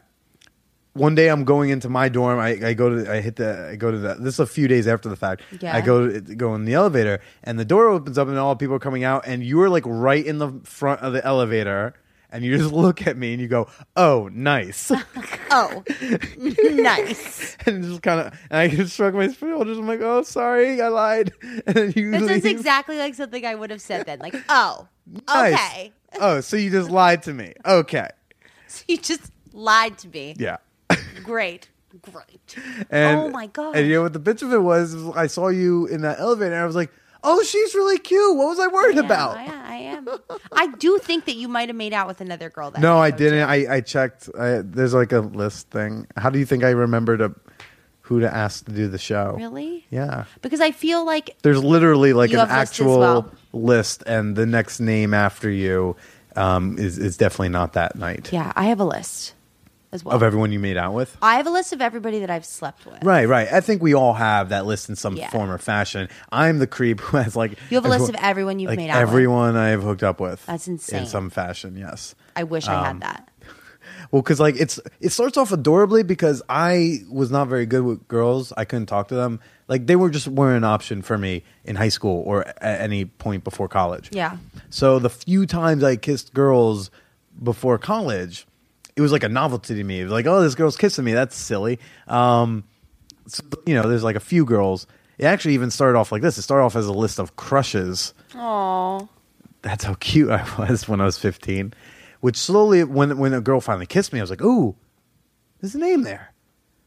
One 0.94 1.16
day 1.16 1.30
I'm 1.30 1.46
going 1.46 1.70
into 1.70 1.88
my 1.88 2.10
dorm. 2.10 2.38
I, 2.40 2.68
I 2.68 2.74
go 2.74 2.90
to 2.90 3.12
I 3.12 3.22
hit 3.22 3.38
the 3.38 3.70
I 3.72 3.76
go 3.78 3.92
to 3.92 3.98
the 3.98 4.16
this 4.16 4.34
is 4.36 4.40
a 4.42 4.46
few 4.46 4.68
days 4.68 4.88
after 4.88 5.08
the 5.10 5.16
fact. 5.16 5.42
Yeah. 5.62 5.76
I 5.76 5.80
go 5.82 6.08
to, 6.10 6.20
go 6.20 6.54
in 6.56 6.66
the 6.66 6.74
elevator 6.74 7.22
and 7.44 7.58
the 7.58 7.64
door 7.66 7.88
opens 7.88 8.18
up 8.18 8.28
and 8.28 8.38
all 8.38 8.56
people 8.58 8.76
are 8.76 8.80
coming 8.80 9.04
out 9.06 9.24
and 9.26 9.42
you 9.44 9.62
are 9.62 9.70
like 9.70 9.84
right 9.86 10.26
in 10.26 10.38
the 10.38 10.52
front 10.64 11.00
of 11.02 11.14
the 11.14 11.26
elevator 11.26 11.94
and 12.32 12.44
you 12.44 12.58
just 12.58 12.72
look 12.74 13.06
at 13.08 13.18
me 13.18 13.34
and 13.34 13.42
you 13.42 13.48
go, 13.48 13.68
"Oh, 13.96 14.30
nice." 14.34 14.92
Oh, 15.54 15.84
nice. 16.38 17.58
and 17.66 17.84
just 17.84 18.02
kind 18.02 18.22
of, 18.22 18.28
and 18.50 18.58
I 18.60 18.68
just 18.70 18.96
shrug 18.96 19.14
my 19.14 19.30
shoulders. 19.32 19.78
I'm 19.78 19.86
like, 19.86 20.00
oh, 20.02 20.24
sorry, 20.24 20.82
I 20.82 20.88
lied. 20.88 21.34
And 21.66 21.76
then 21.76 21.94
you 21.96 22.12
This 22.12 22.22
is 22.22 22.44
leave. 22.44 22.46
exactly 22.46 22.98
like 22.98 23.16
something 23.16 23.46
I 23.46 23.56
would 23.56 23.70
have 23.70 23.82
said 23.82 24.06
then. 24.06 24.20
Like, 24.20 24.36
oh, 24.48 24.88
Nice. 25.28 25.54
okay. 25.54 25.92
Oh, 26.22 26.40
so 26.40 26.56
you 26.56 26.70
just 26.70 26.90
lied 26.90 27.24
to 27.24 27.34
me. 27.34 27.54
Okay. 27.66 28.08
So 28.68 28.84
you 28.88 28.98
just 28.98 29.30
lied 29.52 29.98
to 30.00 30.08
me. 30.08 30.36
Yeah. 30.38 30.58
Great. 31.24 31.70
Great. 32.02 32.56
And, 32.90 33.20
Oh 33.20 33.30
my 33.30 33.48
god. 33.48 33.76
And 33.76 33.88
you 33.88 33.96
know 33.96 34.04
what 34.04 34.14
the 34.14 34.20
bitch 34.22 34.42
of 34.42 34.54
it 34.54 34.62
was? 34.62 34.94
is 34.94 35.10
I 35.16 35.28
saw 35.28 35.50
you 35.50 35.88
in 35.88 36.02
that 36.04 36.20
elevator, 36.20 36.54
and 36.54 36.64
I 36.64 36.66
was 36.66 36.76
like, 36.78 36.92
oh, 37.24 37.44
she's 37.44 37.76
really 37.76 37.98
cute. 38.00 38.36
What 38.38 38.48
was 38.48 38.60
I 38.60 38.68
worried 38.68 38.96
Yeah, 38.98 39.04
about? 39.06 39.38
I, 39.38 39.46
I 39.46 39.76
am. 39.76 40.08
I 40.52 40.68
do 40.78 40.98
think 41.00 41.26
that 41.26 41.36
you 41.36 41.48
might 41.48 41.70
have 41.70 41.76
made 41.76 41.94
out 41.94 42.08
with 42.08 42.22
another 42.22 42.50
girl. 42.50 42.72
That 42.72 42.82
no, 42.82 42.98
I 42.98 43.12
didn't. 43.12 43.48
I, 43.48 43.76
I 43.76 43.82
checked. 43.82 44.30
I, 44.38 44.62
there's 44.64 44.94
like 44.94 45.12
a 45.12 45.20
list 45.20 45.70
thing. 45.70 46.08
How 46.18 46.30
do 46.30 46.40
you 46.40 46.46
think 46.46 46.64
I 46.64 46.72
remember 46.72 47.18
to 47.18 47.36
who 48.02 48.20
to 48.20 48.34
ask 48.34 48.66
to 48.66 48.72
do 48.72 48.88
the 48.88 48.98
show? 48.98 49.36
really 49.38 49.86
Yeah. 49.90 50.26
because 50.42 50.60
I 50.60 50.72
feel 50.72 51.06
like 51.06 51.38
There's 51.44 51.64
literally 51.64 52.12
like 52.14 52.32
an 52.32 52.40
have 52.40 52.50
lists 52.50 52.80
as 52.80 52.86
actual 52.86 53.00
well. 53.00 53.32
list, 53.54 54.04
and 54.06 54.36
the 54.36 54.46
next 54.46 54.80
name 54.82 55.14
after 55.14 55.50
you 55.50 55.96
um, 56.36 56.78
is 56.78 56.98
is 56.98 57.16
definitely 57.18 57.50
not 57.50 57.74
that 57.74 57.96
night 57.96 58.32
yeah, 58.34 58.52
I 58.56 58.66
have 58.66 58.80
a 58.80 58.86
list 58.86 59.34
as 59.92 60.04
well. 60.06 60.16
of 60.16 60.24
everyone 60.24 60.52
you 60.52 60.60
made 60.60 60.78
out 60.78 60.94
with. 60.94 61.16
I 61.22 61.36
have 61.36 61.48
a 61.48 61.50
list 61.52 61.74
of 61.74 61.82
everybody 61.82 62.20
that 62.20 62.30
I've 62.30 62.46
slept 62.46 62.86
with. 62.86 63.04
Right, 63.04 63.26
right. 63.28 63.52
I 63.52 63.62
think 63.62 63.82
we 63.82 63.94
all 63.94 64.14
have 64.14 64.50
that 64.50 64.66
list 64.66 64.90
in 64.90 64.96
some 64.96 65.16
Yeah. 65.16 65.30
form 65.30 65.50
or 65.50 65.58
fashion. 65.58 66.08
I'm 66.32 66.60
the 66.60 66.68
creep 66.68 67.00
who 67.02 67.18
has 67.18 67.36
like 67.36 67.58
You 67.70 67.76
have 67.78 67.86
a 67.86 67.90
list 67.90 68.10
of 68.10 68.16
everyone 68.16 68.60
you've 68.60 68.70
like 68.70 68.78
made 68.78 68.90
out 68.90 69.02
with. 69.02 69.10
everyone 69.10 69.56
I've 69.58 69.84
hooked 69.84 70.04
up 70.04 70.20
with. 70.20 70.46
That's 70.46 70.68
insane. 70.68 71.02
in 71.02 71.06
some 71.08 71.30
fashion. 71.30 71.76
Yes. 71.78 72.16
I 72.36 72.44
wish 72.44 72.68
I 72.68 72.76
Um, 72.76 72.86
had 72.86 73.02
that. 73.02 73.28
Well, 74.12 74.22
because 74.22 74.40
like 74.42 74.56
it's 74.60 74.80
it 75.00 75.10
starts 75.10 75.38
off 75.38 75.52
adorably 75.54 76.04
because 76.04 76.42
I 76.50 77.00
was 77.10 77.32
not 77.32 77.48
very 77.48 77.66
good 77.66 77.84
with 77.84 78.08
girls. 78.10 78.52
I 78.58 78.66
couldn't 78.66 78.88
talk 78.88 79.08
to 79.10 79.16
them. 79.16 79.40
Like 79.70 79.88
they 79.88 79.96
were 79.96 80.10
just 80.10 80.28
weren't 80.28 80.58
an 80.58 80.64
option 80.66 81.02
for 81.02 81.18
me 81.18 81.44
in 81.64 81.76
high 81.78 81.90
school 81.90 82.22
or 82.26 82.46
at 82.48 82.82
any 82.82 83.06
point 83.06 83.44
before 83.46 83.68
college. 83.70 84.10
Yeah. 84.12 84.38
So 84.70 85.00
the 85.00 85.10
few 85.10 85.46
times 85.46 85.84
I 85.84 85.96
kissed 85.96 86.34
girls 86.34 86.92
before 87.42 87.78
college, 87.78 88.46
it 88.96 89.02
was 89.02 89.12
like 89.12 89.24
a 89.24 89.30
novelty 89.30 89.76
to 89.76 89.84
me. 89.84 90.02
It 90.02 90.04
was 90.04 90.14
like, 90.14 90.26
oh, 90.26 90.42
this 90.42 90.56
girl's 90.56 90.78
kissing 90.78 91.06
me. 91.06 91.14
That's 91.14 91.36
silly. 91.36 91.80
Um, 92.08 92.64
so, 93.28 93.44
you 93.66 93.76
know, 93.76 93.88
there's 93.88 94.04
like 94.04 94.16
a 94.16 94.22
few 94.22 94.46
girls. 94.46 94.88
It 95.18 95.26
actually 95.26 95.54
even 95.54 95.72
started 95.72 95.98
off 95.98 96.12
like 96.12 96.22
this. 96.22 96.38
It 96.38 96.42
started 96.42 96.64
off 96.64 96.76
as 96.76 96.88
a 96.88 96.94
list 96.94 97.20
of 97.20 97.36
crushes 97.36 98.14
Oh, 98.36 99.08
that's 99.62 99.84
how 99.84 99.94
cute 99.96 100.30
I 100.32 100.44
was 100.58 100.88
when 100.88 101.02
I 101.02 101.06
was 101.06 101.18
15. 101.18 101.74
Which 102.22 102.38
slowly, 102.38 102.84
when 102.84 103.18
when 103.18 103.34
a 103.34 103.42
girl 103.42 103.62
finally 103.62 103.88
kissed 103.88 104.14
me, 104.14 104.20
I 104.20 104.24
was 104.24 104.30
like, 104.30 104.44
"Ooh, 104.44 104.76
there's 105.60 105.74
a 105.74 105.80
name 105.80 106.04
there." 106.04 106.34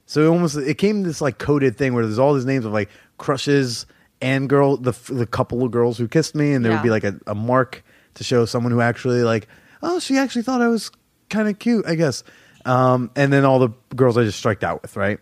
So 0.06 0.22
it 0.22 0.28
almost 0.28 0.56
it 0.56 0.78
came 0.78 1.02
this 1.02 1.20
like 1.20 1.38
coded 1.38 1.76
thing 1.76 1.92
where 1.92 2.04
there's 2.06 2.18
all 2.20 2.34
these 2.34 2.44
names 2.44 2.64
of 2.64 2.72
like 2.72 2.88
crushes 3.18 3.86
and 4.20 4.48
girl 4.48 4.76
the 4.76 4.92
the 5.08 5.26
couple 5.26 5.64
of 5.64 5.72
girls 5.72 5.98
who 5.98 6.06
kissed 6.06 6.36
me, 6.36 6.52
and 6.52 6.64
there 6.64 6.72
would 6.72 6.82
be 6.82 6.90
like 6.90 7.04
a, 7.04 7.18
a 7.26 7.34
mark 7.34 7.82
to 8.14 8.22
show 8.22 8.44
someone 8.44 8.70
who 8.70 8.80
actually 8.80 9.22
like, 9.22 9.48
oh, 9.82 9.98
she 9.98 10.16
actually 10.18 10.42
thought 10.42 10.62
I 10.62 10.68
was 10.68 10.90
kind 11.28 11.48
of 11.48 11.58
cute, 11.58 11.86
I 11.86 11.94
guess. 11.94 12.24
Um, 12.64 13.10
and 13.14 13.32
then 13.32 13.44
all 13.44 13.58
the 13.58 13.70
girls 13.94 14.16
I 14.16 14.24
just 14.24 14.38
striked 14.38 14.64
out 14.64 14.82
with, 14.82 14.96
right? 14.96 15.18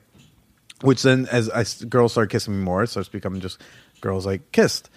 Which 0.81 1.03
then, 1.03 1.27
as 1.31 1.49
I, 1.51 1.65
girls 1.87 2.13
start 2.13 2.31
kissing 2.31 2.59
me 2.59 2.65
more, 2.65 2.83
it 2.83 2.89
starts 2.89 3.09
becoming 3.09 3.41
just 3.41 3.61
girls 4.01 4.27
I 4.27 4.39
kissed 4.39 4.91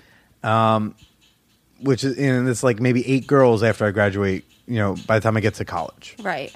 which 1.79 2.03
is 2.03 2.17
and 2.17 2.47
it's 2.47 2.63
like 2.63 2.79
maybe 2.79 3.07
eight 3.07 3.27
girls 3.27 3.63
after 3.63 3.85
I 3.85 3.91
graduate. 3.91 4.45
You 4.67 4.77
know, 4.77 4.95
by 5.05 5.19
the 5.19 5.23
time 5.23 5.37
I 5.37 5.41
get 5.41 5.55
to 5.55 5.65
college, 5.65 6.15
right. 6.21 6.53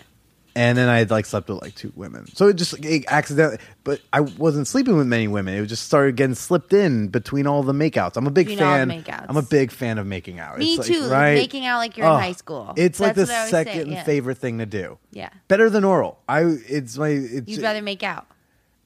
And 0.56 0.78
then 0.78 0.89
I 0.89 0.97
had 1.00 1.12
like 1.12 1.26
slept 1.26 1.50
with 1.50 1.62
like 1.62 1.76
two 1.76 1.91
women. 1.95 2.26
So 2.36 2.47
it 2.47 2.56
just 2.56 2.74
it 2.84 3.06
accidentally, 3.08 3.60
but 3.84 4.02
I 4.12 4.22
wasn't 4.22 4.68
sleeping 4.68 4.97
with 4.97 5.08
many 5.08 5.28
women. 5.28 5.54
It 5.54 5.66
just 5.68 5.86
started 5.86 6.16
getting 6.16 6.36
slipped 6.36 6.74
in 6.74 7.08
between 7.10 7.47
all 7.47 7.64
the 7.64 7.74
makeouts. 7.74 8.18
I'm 8.18 8.28
a 8.28 8.32
big 8.32 8.47
Between 8.47 8.66
all 8.68 8.76
fan. 8.76 8.89
makeouts. 8.89 9.26
I'm 9.30 9.38
a 9.38 9.41
big 9.41 9.72
fan 9.72 9.97
of 9.97 10.08
making 10.08 10.39
out. 10.39 10.58
Me 10.58 10.76
It's 10.76 10.88
like, 10.89 10.97
too, 11.00 11.10
making 11.10 11.66
out 11.66 11.78
like 11.78 11.97
you're 11.97 12.06
in 12.08 12.12
Oh, 12.14 12.18
high 12.18 12.32
school. 12.34 12.74
It's 12.78 13.00
like 13.00 13.16
the 13.16 13.22
what 13.22 13.30
I 13.32 13.36
always 13.38 13.52
say, 13.52 13.64
second 13.64 13.91
yeah. 13.91 14.04
favorite 14.04 14.38
thing 14.39 14.58
to 14.60 14.66
do. 14.66 14.97
Yeah. 15.12 15.30
better 15.47 15.70
than 15.70 15.84
oral. 15.84 16.20
I 16.28 16.41
it's 16.43 16.97
my. 16.97 17.10
It's, 17.10 17.47
You'd 17.50 17.62
rather 17.62 17.82
make 17.82 18.04
out. 18.04 18.28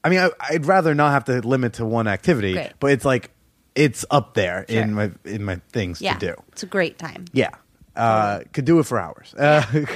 I 0.04 0.10
mean, 0.10 0.20
I, 0.20 0.30
I'd 0.38 0.66
rather 0.66 0.94
not 0.94 1.12
have 1.12 1.24
to 1.26 1.40
limit 1.46 1.74
to 1.74 1.84
one 1.86 2.06
activity, 2.08 2.52
Great. 2.52 2.72
but 2.78 2.90
it's 2.92 3.04
like 3.06 3.30
it's 3.74 4.04
up 4.10 4.34
there 4.34 4.66
Sure. 4.68 4.80
in 4.82 4.94
my 4.94 5.10
in 5.24 5.42
my 5.44 5.56
things 5.72 6.00
Yeah. 6.00 6.14
to 6.14 6.26
do. 6.34 6.34
It's 6.52 6.62
a 6.62 6.66
great 6.66 6.98
time. 6.98 7.24
Yeah. 7.32 7.50
Uh, 7.96 8.40
could 8.52 8.64
do 8.64 8.78
it 8.80 8.86
for 8.86 8.98
hours. 8.98 9.32
Uh, 9.34 9.62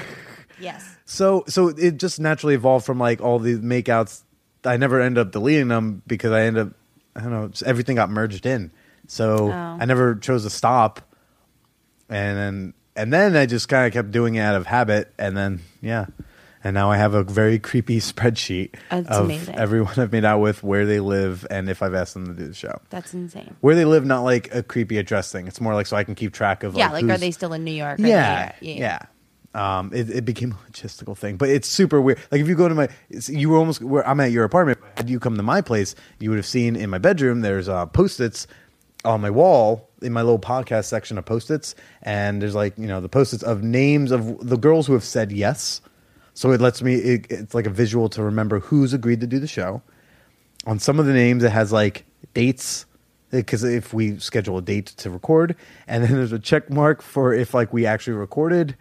Yes. 0.61 0.97
so 1.05 1.45
so 1.49 1.69
it 1.69 1.97
just 1.99 2.19
naturally 2.21 2.55
evolved 2.55 2.85
from 2.87 2.99
like 2.99 3.21
all 3.21 3.39
the 3.39 3.57
makeouts. 3.59 4.23
I 4.65 4.77
never 4.77 5.01
end 5.01 5.19
up 5.19 5.31
deleting 5.33 5.69
them 5.69 6.03
because 6.07 6.33
I 6.33 6.43
end 6.43 6.59
up 6.59 6.69
I 7.17 7.21
don't 7.21 7.31
know 7.33 7.51
everything 7.67 7.97
got 7.97 8.11
merged 8.11 8.45
in. 8.47 8.71
So 9.07 9.51
Oh. 9.51 9.79
I 9.81 9.85
never 9.87 10.15
chose 10.17 10.43
to 10.45 10.51
stop, 10.51 11.01
and 12.09 12.37
then 12.39 12.75
and 12.97 13.13
then 13.13 13.37
I 13.37 13.47
just 13.47 13.69
kind 13.69 13.87
of 13.87 13.93
kept 13.93 14.11
doing 14.11 14.35
it 14.35 14.41
out 14.41 14.57
of 14.57 14.67
habit, 14.67 15.13
and 15.19 15.37
then 15.37 15.61
yeah. 15.81 16.07
And 16.65 16.75
now 16.75 16.91
I 16.91 16.97
have 16.97 17.15
a 17.15 17.23
very 17.23 17.61
creepy 17.61 18.01
spreadsheet 18.01 18.75
That's 18.91 19.09
of 19.09 19.27
amazing. 19.27 19.55
everyone 19.55 19.95
I've 19.97 20.11
made 20.11 20.25
out 20.25 20.41
with, 20.41 20.65
where 20.65 20.85
they 20.87 20.99
live, 20.99 21.47
and 21.51 21.71
if 21.71 21.83
I've 21.83 21.95
asked 21.95 22.15
them 22.15 22.27
to 22.27 22.33
do 22.35 22.49
the 22.49 22.55
show. 22.55 22.81
That's 22.91 23.15
insane. 23.15 23.55
Where 23.61 23.77
they 23.77 23.85
live, 23.85 24.05
not 24.05 24.23
like 24.25 24.53
a 24.53 24.65
creepy 24.65 24.99
address 24.99 25.31
thing. 25.31 25.47
It's 25.47 25.61
more 25.61 25.75
like 25.75 25.87
so 25.87 25.97
I 25.97 26.03
can 26.03 26.17
keep 26.17 26.33
track 26.33 26.65
of. 26.65 26.75
yeah, 26.75 26.91
like 26.91 27.05
are 27.05 27.07
who's- 27.07 27.21
they 27.21 27.31
still 27.31 27.53
in 27.53 27.63
New 27.65 27.71
York? 27.73 28.01
Are 28.01 28.07
yeah, 28.07 28.53
they- 28.61 28.73
uh, 28.73 28.77
yeah. 28.77 28.99
Um, 29.55 29.91
it, 29.95 30.11
it 30.11 30.25
became 30.25 30.53
a 30.53 30.71
logistical 30.71 31.17
thing, 31.17 31.37
but 31.37 31.49
it's 31.49 31.69
super 31.69 32.01
weird. 32.01 32.19
Like 32.31 32.41
if 32.41 32.49
you 32.49 32.55
go 32.55 32.69
to 32.69 32.75
my, 32.75 32.89
you 33.09 33.49
were 33.49 33.57
almost 33.57 33.83
where 33.83 34.07
I'm 34.07 34.21
at 34.21 34.31
your 34.31 34.45
apartment. 34.45 34.79
Had 34.97 35.09
you 35.09 35.19
come 35.19 35.37
to 35.37 35.43
my 35.43 35.61
place, 35.63 35.95
you 36.21 36.31
would 36.31 36.37
have 36.37 36.47
seen 36.47 36.77
in 36.77 36.91
my 36.91 36.99
bedroom. 36.99 37.41
There's 37.41 37.69
uh, 37.69 37.87
post-its 37.87 38.47
on 39.05 39.21
my 39.21 39.31
wall 39.31 39.89
in 40.03 40.13
my 40.13 40.23
little 40.23 40.39
podcast 40.39 40.85
section 40.85 41.19
of 41.19 41.25
post-its, 41.25 41.75
and 42.03 42.43
there's 42.43 42.55
like 42.55 42.77
you 42.77 42.87
know 42.87 43.01
the 43.01 43.09
post-its 43.09 43.43
of 43.43 43.63
names 43.63 44.11
of 44.11 44.47
the 44.47 44.57
girls 44.57 44.87
who 44.87 44.93
have 44.93 45.05
said 45.05 45.33
yes. 45.33 45.81
So 46.35 46.53
it 46.53 46.61
lets 46.61 46.83
me. 46.83 46.95
It, 46.95 47.27
it's 47.31 47.55
like 47.55 47.67
a 47.67 47.71
visual 47.71 48.09
to 48.11 48.23
remember 48.23 48.61
who's 48.61 48.93
agreed 48.93 49.21
to 49.23 49.27
do 49.27 49.39
the 49.39 49.49
show. 49.49 49.83
On 50.67 50.79
some 50.79 51.01
of 51.01 51.07
the 51.07 51.13
names, 51.13 51.43
it 51.43 51.53
has 51.53 51.73
like 51.73 52.05
dates 52.35 52.85
because 53.31 53.65
if 53.65 53.93
we 53.93 54.19
schedule 54.19 54.59
a 54.59 54.63
date 54.63 54.87
to 54.87 55.11
record, 55.11 55.57
and 55.87 56.05
then 56.05 56.13
there's 56.13 56.33
a 56.33 56.39
check 56.39 56.71
mark 56.71 57.03
for 57.03 57.33
if 57.33 57.55
like 57.55 57.73
we 57.73 57.87
actually 57.87 58.17
recorded. 58.17 58.77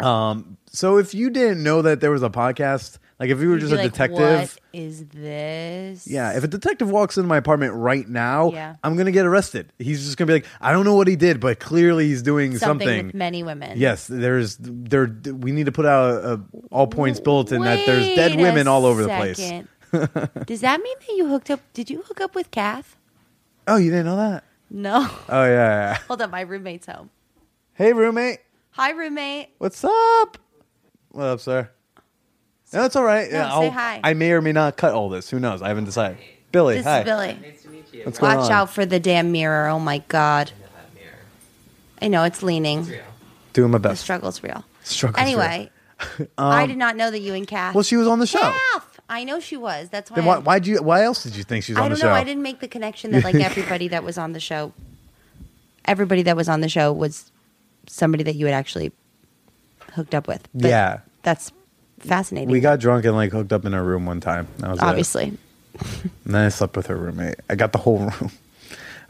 Um, 0.00 0.56
so 0.66 0.98
if 0.98 1.14
you 1.14 1.30
didn't 1.30 1.62
know 1.62 1.82
that 1.82 2.00
there 2.00 2.10
was 2.10 2.22
a 2.22 2.28
podcast, 2.30 2.98
like 3.18 3.30
if 3.30 3.40
you 3.40 3.48
were 3.48 3.54
You'd 3.54 3.60
just 3.60 3.72
be 3.72 3.78
a 3.78 3.82
like, 3.84 3.92
detective, 3.92 4.18
What 4.18 4.58
is 4.74 5.06
this? 5.06 6.06
yeah, 6.06 6.36
if 6.36 6.44
a 6.44 6.48
detective 6.48 6.90
walks 6.90 7.16
into 7.16 7.28
my 7.28 7.38
apartment 7.38 7.72
right 7.74 8.06
now, 8.06 8.50
Yeah. 8.52 8.76
I'm 8.84 8.96
gonna 8.96 9.10
get 9.10 9.24
arrested. 9.24 9.72
He's 9.78 10.04
just 10.04 10.18
gonna 10.18 10.26
be 10.26 10.32
like, 10.34 10.46
I 10.60 10.72
don't 10.72 10.84
know 10.84 10.94
what 10.94 11.08
he 11.08 11.16
did, 11.16 11.40
but 11.40 11.60
clearly 11.60 12.08
he's 12.08 12.20
doing 12.22 12.58
something, 12.58 13.06
with 13.06 13.14
many 13.14 13.42
women. 13.42 13.78
Yes, 13.78 14.06
there's 14.06 14.58
there. 14.60 15.06
We 15.32 15.52
need 15.52 15.64
to 15.66 15.72
put 15.72 15.86
out 15.86 16.10
a, 16.24 16.32
a 16.34 16.40
all 16.70 16.86
points 16.86 17.20
bulletin 17.20 17.62
that 17.62 17.86
there's 17.86 18.04
dead 18.14 18.32
Wait 18.32 18.40
a 18.40 18.42
women 18.42 18.68
all 18.68 18.84
over 18.84 19.02
the 19.02 19.08
place. 19.08 19.38
second. 19.38 19.68
Does 20.46 20.60
that 20.60 20.82
mean 20.82 20.96
that 21.06 21.14
you 21.16 21.26
hooked 21.28 21.50
up? 21.50 21.60
Did 21.72 21.88
you 21.88 22.02
hook 22.02 22.20
up 22.20 22.34
with 22.34 22.50
Kath? 22.50 22.96
Oh, 23.66 23.76
you 23.76 23.90
didn't 23.90 24.04
know 24.06 24.16
that? 24.16 24.44
No. 24.68 25.08
Oh 25.30 25.44
yeah, 25.44 25.48
yeah. 25.48 25.90
yeah. 25.92 25.98
Hold 26.08 26.20
up, 26.20 26.30
my 26.30 26.42
roommate's 26.42 26.86
home. 26.86 27.08
Hey 27.72 27.92
roommate, 27.94 28.40
Hi, 28.76 28.90
roommate. 28.90 29.48
what's 29.58 29.82
up? 29.84 30.38
What 31.10 31.24
up, 31.24 31.40
sir? 31.40 31.70
No, 32.72 32.84
it's 32.84 32.96
all 32.96 33.04
right. 33.04 33.30
No, 33.30 33.38
yeah, 33.38 33.48
say 33.48 33.54
I'll- 33.66 33.70
hi. 33.70 34.00
I 34.04 34.14
may 34.14 34.32
or 34.32 34.42
may 34.42 34.52
not 34.52 34.76
cut 34.76 34.92
all 34.92 35.08
this. 35.08 35.30
Who 35.30 35.40
knows? 35.40 35.62
I 35.62 35.68
haven't 35.68 35.84
decided. 35.84 36.18
Billy, 36.52 36.76
This 36.76 36.84
hi. 36.84 36.98
is 37.00 37.04
Billy. 37.04 37.38
Nice 37.40 37.62
to 37.62 37.68
meet 37.70 37.92
you. 37.94 38.02
What's 38.04 38.18
going 38.18 38.36
Watch 38.36 38.46
on? 38.46 38.52
out 38.52 38.70
for 38.70 38.84
the 38.84 39.00
damn 39.00 39.32
mirror. 39.32 39.68
Oh 39.68 39.78
my 39.78 39.98
god. 40.08 40.52
That 40.74 40.94
mirror. 40.94 41.14
I 42.02 42.08
know 42.08 42.24
it's 42.24 42.42
leaning. 42.42 42.80
It's 42.80 42.88
real. 42.90 43.02
Doing 43.52 43.70
my 43.70 43.78
The 43.78 43.88
best. 43.90 44.02
struggle's 44.02 44.42
real. 44.42 44.64
Struggle's 44.82 45.20
Anyway, 45.22 45.70
um, 46.18 46.26
I 46.38 46.66
did 46.66 46.76
not 46.76 46.96
know 46.96 47.10
that 47.10 47.20
you 47.20 47.34
and 47.34 47.46
Kath. 47.46 47.74
Well, 47.74 47.82
she 47.84 47.96
was 47.96 48.06
on 48.08 48.18
the 48.18 48.26
show. 48.26 48.38
Kath! 48.40 49.00
I 49.08 49.24
know 49.24 49.40
she 49.40 49.56
was. 49.56 49.88
That's 49.88 50.10
why. 50.10 50.16
Then 50.16 50.24
I- 50.24 50.28
why? 50.28 50.38
Why'd 50.38 50.66
you? 50.66 50.82
Why 50.82 51.02
else 51.04 51.22
did 51.22 51.34
you 51.36 51.44
think 51.44 51.64
she 51.64 51.72
was 51.72 51.78
I 51.78 51.84
on 51.84 51.90
don't 51.90 51.98
the 51.98 52.00
show? 52.02 52.08
know. 52.08 52.14
I 52.14 52.24
didn't 52.24 52.42
make 52.42 52.60
the 52.60 52.68
connection 52.68 53.12
that 53.12 53.24
like 53.24 53.34
everybody 53.36 53.88
that 53.88 54.04
was 54.04 54.18
on 54.18 54.32
the 54.32 54.40
show, 54.40 54.72
everybody 55.86 56.22
that 56.22 56.36
was 56.36 56.48
on 56.48 56.60
the 56.60 56.68
show 56.68 56.92
was 56.92 57.30
somebody 57.86 58.24
that 58.24 58.34
you 58.36 58.46
had 58.46 58.54
actually 58.54 58.92
hooked 59.94 60.14
up 60.14 60.28
with. 60.28 60.46
But 60.54 60.68
Yeah. 60.68 60.98
that's 61.22 61.52
fascinating. 62.00 62.50
We 62.50 62.60
got 62.60 62.80
drunk 62.80 63.04
and 63.04 63.14
like 63.14 63.32
hooked 63.32 63.52
up 63.52 63.64
in 63.64 63.72
her 63.72 63.82
room 63.82 64.06
one 64.06 64.20
time. 64.20 64.48
That 64.58 64.70
was 64.70 64.78
it. 64.78 64.84
obviously. 64.84 65.38
And 66.24 66.34
then 66.34 66.46
I 66.46 66.48
slept 66.48 66.76
with 66.76 66.86
her 66.86 66.96
roommate. 66.96 67.36
I 67.50 67.54
got 67.54 67.72
the 67.72 67.78
whole 67.78 67.98
room 67.98 68.30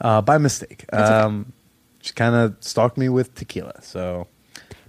uh, 0.00 0.20
by 0.22 0.38
mistake. 0.38 0.84
That's 0.90 1.10
okay. 1.10 1.20
Um, 1.20 1.52
she 2.02 2.12
kind 2.12 2.34
of 2.34 2.56
stalked 2.60 2.96
me 2.98 3.08
with 3.08 3.34
tequila. 3.34 3.80
So 3.82 4.26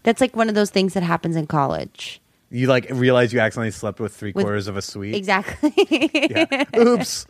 That's 0.03 0.21
like 0.21 0.35
one 0.35 0.49
of 0.49 0.55
those 0.55 0.69
things 0.69 0.93
that 0.93 1.03
happens 1.03 1.35
in 1.35 1.47
college. 1.47 2.19
you 2.49 2.67
like 2.67 2.87
realize 2.91 3.33
you 3.33 3.39
accidentally 3.39 3.71
slept 3.71 3.99
with 3.99 4.15
three 4.15 4.31
With- 4.33 4.43
quarters 4.45 4.67
of 4.67 4.77
a 4.77 4.81
suite. 4.81 5.15
Exactly. 5.15 5.73
Yeah. 6.13 6.63
Oops. 6.77 7.25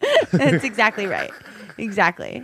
That's 0.32 0.64
exactly 0.64 1.06
right. 1.06 1.30
Exactly. 1.78 2.42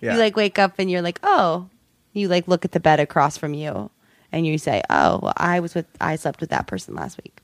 Yeah. 0.00 0.14
You 0.14 0.18
like 0.20 0.36
wake 0.36 0.58
up 0.58 0.74
and 0.78 0.90
you're 0.90 1.02
like, 1.02 1.18
oh, 1.22 1.68
you 2.16 2.28
like 2.28 2.48
look 2.48 2.64
at 2.64 2.72
the 2.72 2.80
bed 2.80 3.00
across 3.00 3.36
from 3.36 3.54
you, 3.54 3.90
and 4.32 4.46
you 4.46 4.58
say, 4.58 4.82
oh, 4.90 5.20
well, 5.22 5.32
I 5.36 5.60
was 5.60 5.74
with, 5.74 5.86
I 6.00 6.16
slept 6.16 6.40
with 6.40 6.50
that 6.50 6.66
person 6.66 6.94
last 6.94 7.18
week. 7.22 7.40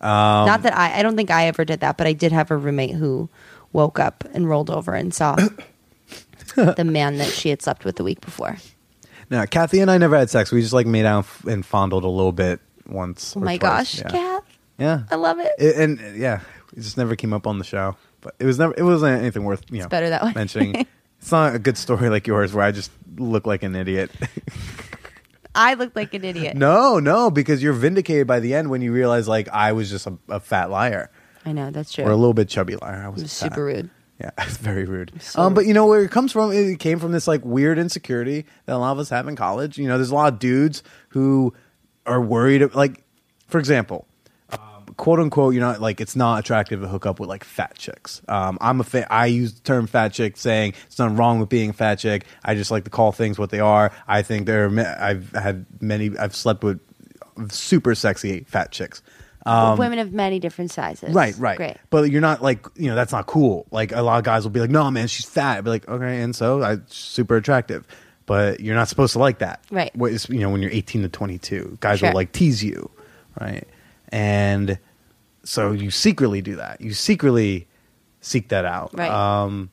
Um, 0.00 0.46
Not 0.46 0.62
that 0.62 0.76
I, 0.76 1.00
I 1.00 1.02
don't 1.02 1.16
think 1.16 1.30
I 1.32 1.46
ever 1.48 1.64
did 1.64 1.80
that, 1.80 1.96
but 1.96 2.06
I 2.06 2.12
did 2.12 2.30
have 2.30 2.52
a 2.52 2.56
roommate 2.56 2.94
who 2.94 3.28
woke 3.72 3.98
up 3.98 4.22
and 4.32 4.48
rolled 4.48 4.70
over 4.70 4.94
and 4.94 5.12
saw 5.12 5.34
the 6.56 6.84
man 6.84 7.16
that 7.18 7.28
she 7.32 7.48
had 7.48 7.62
slept 7.62 7.84
with 7.84 7.96
the 7.96 8.04
week 8.04 8.20
before. 8.20 8.58
no, 9.28 9.44
Kathy 9.46 9.80
and 9.80 9.90
I 9.90 9.98
never 9.98 10.16
had 10.16 10.30
sex. 10.30 10.52
We 10.52 10.60
just 10.60 10.72
like 10.72 10.86
made 10.86 11.04
out 11.04 11.26
and 11.48 11.66
fondled 11.66 12.04
a 12.04 12.08
little 12.08 12.30
bit 12.30 12.60
once. 12.86 13.36
Oh 13.36 13.40
my 13.40 13.56
twice. 13.58 13.58
gosh, 13.58 13.98
yeah. 13.98 14.08
Kath, 14.08 14.44
Yeah. 14.78 15.02
I 15.10 15.16
love 15.16 15.40
it. 15.40 15.52
It- 15.58 15.76
and 15.76 16.16
yeah, 16.16 16.40
it 16.76 16.80
just 16.80 16.96
never 16.96 17.16
came 17.16 17.32
up 17.32 17.46
on 17.48 17.58
the 17.58 17.64
show. 17.64 17.96
but 18.20 18.36
it 18.38 18.44
was 18.44 18.56
never. 18.58 18.74
It 18.76 18.82
wasn't 18.84 19.20
anything 19.20 19.42
worth 19.44 19.64
you 19.68 19.80
know 19.80 19.88
better 19.88 20.10
that 20.10 20.22
way. 20.22 20.32
mentioning. 20.34 20.86
it's 21.18 21.32
not 21.32 21.54
a 21.54 21.58
good 21.58 21.76
story 21.76 22.08
like 22.08 22.26
yours 22.26 22.52
where 22.54 22.64
I 22.64 22.72
just 22.72 22.90
look 23.16 23.46
like 23.46 23.62
an 23.62 23.74
idiot. 23.74 24.10
I 25.54 25.74
look 25.74 25.96
like 25.96 26.14
an 26.14 26.24
idiot. 26.24 26.56
no, 26.56 27.00
no, 27.00 27.30
because 27.30 27.62
you're 27.62 27.72
vindicated 27.72 28.26
by 28.26 28.38
the 28.38 28.54
end 28.54 28.70
when 28.70 28.80
you 28.80 28.92
realize 28.92 29.26
like 29.26 29.48
I 29.48 29.72
was 29.72 29.90
just 29.90 30.06
a, 30.06 30.16
a 30.28 30.40
fat 30.40 30.70
liar 30.70 31.10
I 31.44 31.52
know 31.52 31.70
that's 31.70 31.92
true. 31.92 32.04
or 32.04 32.10
a 32.10 32.16
little 32.16 32.34
bit 32.34 32.48
chubby 32.48 32.76
liar. 32.76 33.02
I 33.04 33.08
was 33.08 33.30
super 33.32 33.64
rude. 33.64 33.90
Yeah, 34.20 34.30
it's 34.38 34.56
very 34.56 34.84
rude. 34.84 35.12
So 35.22 35.40
um, 35.40 35.54
but 35.54 35.66
you 35.66 35.74
know 35.74 35.86
where 35.86 36.02
it 36.02 36.10
comes 36.10 36.32
from? 36.32 36.52
It 36.52 36.78
came 36.78 36.98
from 36.98 37.12
this 37.12 37.26
like 37.26 37.44
weird 37.44 37.78
insecurity 37.78 38.46
that 38.66 38.74
a 38.74 38.78
lot 38.78 38.92
of 38.92 38.98
us 38.98 39.08
have 39.10 39.26
in 39.28 39.36
college. 39.36 39.78
You 39.78 39.88
know, 39.88 39.96
there's 39.96 40.10
a 40.10 40.14
lot 40.14 40.32
of 40.32 40.38
dudes 40.38 40.82
who 41.10 41.54
are 42.04 42.20
worried. 42.20 42.74
Like, 42.74 43.04
for 43.46 43.58
example, 43.58 44.06
quote 44.98 45.18
unquote, 45.20 45.54
you're 45.54 45.62
not 45.62 45.80
like 45.80 45.98
it's 46.02 46.14
not 46.14 46.40
attractive 46.40 46.82
to 46.82 46.88
hook 46.88 47.06
up 47.06 47.18
with 47.18 47.30
like 47.30 47.42
fat 47.44 47.74
chicks. 47.78 48.20
Um, 48.28 48.58
I'm 48.60 48.80
a 48.80 48.84
fa- 48.84 49.10
I 49.10 49.26
use 49.26 49.54
the 49.54 49.60
term 49.62 49.86
fat 49.86 50.12
chick, 50.12 50.36
saying 50.36 50.74
it's 50.86 50.98
nothing 50.98 51.16
wrong 51.16 51.40
with 51.40 51.48
being 51.48 51.70
a 51.70 51.72
fat 51.72 51.94
chick. 52.00 52.24
I 52.44 52.54
just 52.54 52.70
like 52.70 52.84
to 52.84 52.90
call 52.90 53.12
things 53.12 53.38
what 53.38 53.48
they 53.48 53.60
are. 53.60 53.90
I 54.06 54.20
think 54.20 54.44
there 54.46 54.66
are. 54.66 54.70
ma- 54.70 54.94
I've 54.98 55.32
had 55.32 55.64
many. 55.80 56.10
I've 56.18 56.36
slept 56.36 56.62
with 56.62 56.80
super 57.50 57.94
sexy 57.94 58.44
fat 58.46 58.70
chicks. 58.72 59.00
Women 59.46 59.98
of 59.98 60.12
many 60.12 60.40
different 60.40 60.70
sizes. 60.70 61.08
Um, 61.08 61.14
Right, 61.16 61.34
right. 61.38 61.56
Great. 61.56 61.76
But 61.88 62.10
you're 62.10 62.20
not 62.20 62.42
like, 62.42 62.66
you 62.76 62.88
know, 62.88 62.94
that's 62.94 63.12
not 63.12 63.26
cool. 63.26 63.66
Like 63.70 63.92
a 63.92 64.02
lot 64.02 64.18
of 64.18 64.24
guys 64.24 64.42
will 64.44 64.50
be 64.50 64.60
like, 64.60 64.68
no, 64.68 64.90
man, 64.90 65.06
she's 65.08 65.24
fat. 65.24 65.56
I'd 65.56 65.64
be 65.64 65.70
like, 65.70 65.88
okay, 65.88 66.20
and 66.20 66.36
so 66.36 66.62
I 66.62 66.78
super 66.88 67.36
attractive. 67.36 67.86
But 68.26 68.60
you're 68.60 68.74
not 68.74 68.88
supposed 68.88 69.14
to 69.14 69.20
like 69.20 69.38
that. 69.38 69.64
Right. 69.70 69.94
What 69.96 70.12
is, 70.12 70.28
you 70.28 70.40
know, 70.40 70.50
when 70.50 70.60
you're 70.60 70.70
18 70.70 71.00
to 71.00 71.08
22, 71.08 71.78
guys 71.80 72.00
Sure. 72.00 72.10
will 72.10 72.14
like 72.14 72.32
tease 72.32 72.62
you. 72.62 72.90
Right. 73.40 73.66
And 74.10 74.78
so 75.48 75.72
you 75.72 75.90
secretly 75.90 76.42
do 76.42 76.56
that. 76.56 76.80
You 76.80 76.92
secretly 76.92 77.66
seek 78.20 78.48
that 78.50 78.64
out. 78.64 78.90
Right. 78.92 79.10
Um, 79.10 79.70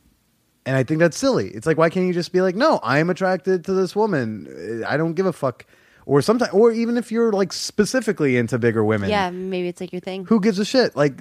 and 0.65 0.75
I 0.75 0.83
think 0.83 0.99
that's 0.99 1.17
silly. 1.17 1.49
It's 1.49 1.67
like, 1.67 1.77
why 1.77 1.89
can't 1.89 2.07
you 2.07 2.13
just 2.13 2.31
be 2.31 2.41
like, 2.41 2.55
no, 2.55 2.79
I 2.81 2.99
am 2.99 3.09
attracted 3.09 3.65
to 3.65 3.73
this 3.73 3.95
woman. 3.95 4.83
I 4.87 4.97
don't 4.97 5.13
give 5.13 5.25
a 5.25 5.33
fuck. 5.33 5.65
Or 6.07 6.21
sometimes, 6.21 6.53
or 6.53 6.71
even 6.71 6.97
if 6.97 7.11
you're 7.11 7.31
like 7.31 7.51
specifically 7.51 8.37
into 8.37 8.57
bigger 8.59 8.83
women 8.83 9.09
Yeah, 9.09 9.29
maybe 9.31 9.67
it's 9.67 9.81
like 9.81 9.91
your 9.91 9.99
thing. 10.01 10.25
who 10.25 10.39
gives 10.39 10.59
a 10.59 10.65
shit? 10.65 10.95
Like, 10.95 11.17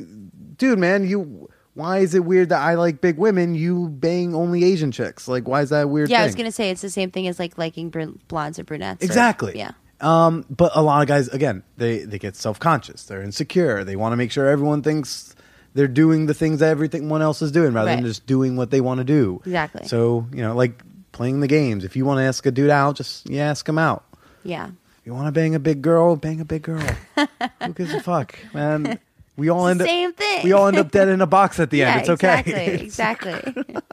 dude, 0.56 0.78
man, 0.78 1.06
you. 1.08 1.48
Why 1.72 1.98
is 1.98 2.14
it 2.14 2.24
weird 2.24 2.50
that 2.50 2.60
I 2.60 2.74
like 2.74 3.00
big 3.00 3.18
women? 3.18 3.56
You 3.56 3.88
bang 3.88 4.32
only 4.34 4.62
Asian 4.62 4.92
chicks. 4.92 5.26
Like, 5.26 5.48
why 5.48 5.62
is 5.62 5.70
that 5.70 5.88
weird? 5.90 6.08
yeah, 6.08 6.22
I 6.22 6.26
was 6.26 6.36
gonna 6.36 6.52
say 6.52 6.70
it's 6.70 6.82
the 6.82 6.90
same 6.90 7.10
thing 7.10 7.26
as 7.26 7.38
like 7.40 7.58
liking 7.58 7.90
blondes 8.28 8.58
or 8.60 8.64
brunettes. 8.64 9.02
or- 9.02 9.06
exactly. 9.06 9.54
yeah. 9.56 9.72
Um, 10.04 10.44
but 10.50 10.72
a 10.74 10.82
lot 10.82 11.02
of 11.02 11.08
guys, 11.08 11.28
again, 11.28 11.62
they 11.76 12.00
they 12.00 12.18
get 12.18 12.36
self 12.36 12.60
conscious. 12.60 13.04
They're 13.04 13.22
insecure. 13.22 13.84
They 13.84 13.96
want 13.96 14.12
to 14.12 14.16
make 14.16 14.30
sure 14.30 14.46
everyone 14.46 14.82
thinks 14.82 15.34
they're 15.72 15.88
doing 15.88 16.26
the 16.26 16.34
things 16.34 16.60
that 16.60 16.68
everyone 16.68 17.22
else 17.22 17.42
is 17.42 17.50
doing, 17.50 17.72
rather 17.72 17.94
than 17.94 18.04
just 18.04 18.26
doing 18.26 18.56
what 18.56 18.70
they 18.70 18.80
want 18.80 18.98
to 18.98 19.04
do. 19.04 19.40
Exactly. 19.44 19.88
So 19.88 20.26
you 20.32 20.42
know, 20.42 20.54
like 20.54 20.82
playing 21.12 21.40
the 21.40 21.48
games. 21.48 21.84
If 21.84 21.96
you 21.96 22.04
want 22.04 22.18
to 22.18 22.24
ask 22.24 22.44
a 22.44 22.50
dude 22.50 22.70
out, 22.70 22.96
just 22.96 23.28
yeah, 23.28 23.48
ask 23.48 23.66
him 23.66 23.78
out. 23.78 24.04
Yeah. 24.44 24.68
If 24.68 25.06
you 25.06 25.14
want 25.14 25.26
to 25.26 25.32
bang 25.32 25.54
a 25.54 25.58
big 25.58 25.80
girl, 25.80 26.16
bang 26.16 26.40
a 26.40 26.44
big 26.44 26.62
girl. 26.62 26.80
Who 27.62 27.72
gives 27.72 27.94
a 27.94 28.00
fuck, 28.00 28.38
man? 28.52 28.98
We 29.36 29.48
all 29.48 29.66
end 29.66 29.80
up 29.80 29.88
Same 29.88 30.12
thing. 30.12 30.44
we 30.44 30.52
all 30.52 30.68
end 30.68 30.76
up 30.76 30.90
dead 30.90 31.08
in 31.08 31.20
a 31.20 31.26
box 31.26 31.58
at 31.58 31.70
the 31.70 31.78
yeah, 31.78 31.92
end. 31.92 32.00
It's 32.00 32.10
okay. 32.10 32.40
Exactly. 32.40 33.34
Exactly. 33.44 33.74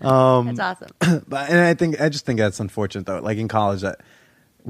Um, 0.00 0.54
That's 0.54 0.80
awesome. 1.00 1.24
but 1.28 1.50
and 1.50 1.60
I 1.60 1.74
think 1.74 2.00
I 2.00 2.08
just 2.08 2.24
think 2.24 2.38
that's 2.38 2.58
unfortunate 2.58 3.04
though. 3.04 3.20
Like 3.20 3.36
in 3.36 3.48
college, 3.48 3.82
that 3.82 4.00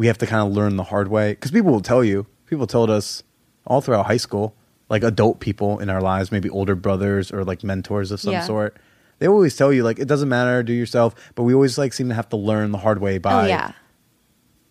we 0.00 0.06
have 0.06 0.16
to 0.16 0.26
kind 0.26 0.48
of 0.48 0.54
learn 0.56 0.76
the 0.76 0.84
hard 0.84 1.08
way 1.08 1.32
because 1.32 1.50
people 1.50 1.70
will 1.70 1.82
tell 1.82 2.02
you. 2.02 2.26
People 2.46 2.66
told 2.66 2.88
us 2.88 3.22
all 3.66 3.82
throughout 3.82 4.06
high 4.06 4.16
school, 4.16 4.56
like 4.88 5.02
adult 5.02 5.40
people 5.40 5.78
in 5.78 5.90
our 5.90 6.00
lives, 6.00 6.32
maybe 6.32 6.48
older 6.48 6.74
brothers 6.74 7.30
or 7.30 7.44
like 7.44 7.62
mentors 7.62 8.10
of 8.10 8.18
some 8.18 8.32
Yeah. 8.32 8.44
sort. 8.44 8.78
They 9.18 9.28
always 9.28 9.54
tell 9.54 9.70
you 9.74 9.84
like 9.84 9.98
it 9.98 10.08
doesn't 10.08 10.30
matter, 10.30 10.62
do 10.62 10.72
yourself. 10.72 11.14
But 11.34 11.42
we 11.42 11.52
always 11.52 11.76
like 11.76 11.92
seem 11.92 12.08
to 12.08 12.14
have 12.14 12.30
to 12.30 12.38
learn 12.38 12.72
the 12.72 12.78
hard 12.78 12.98
way 12.98 13.16
oh, 13.16 13.18
by 13.18 13.44
oh 13.44 13.46
yeah. 13.46 13.72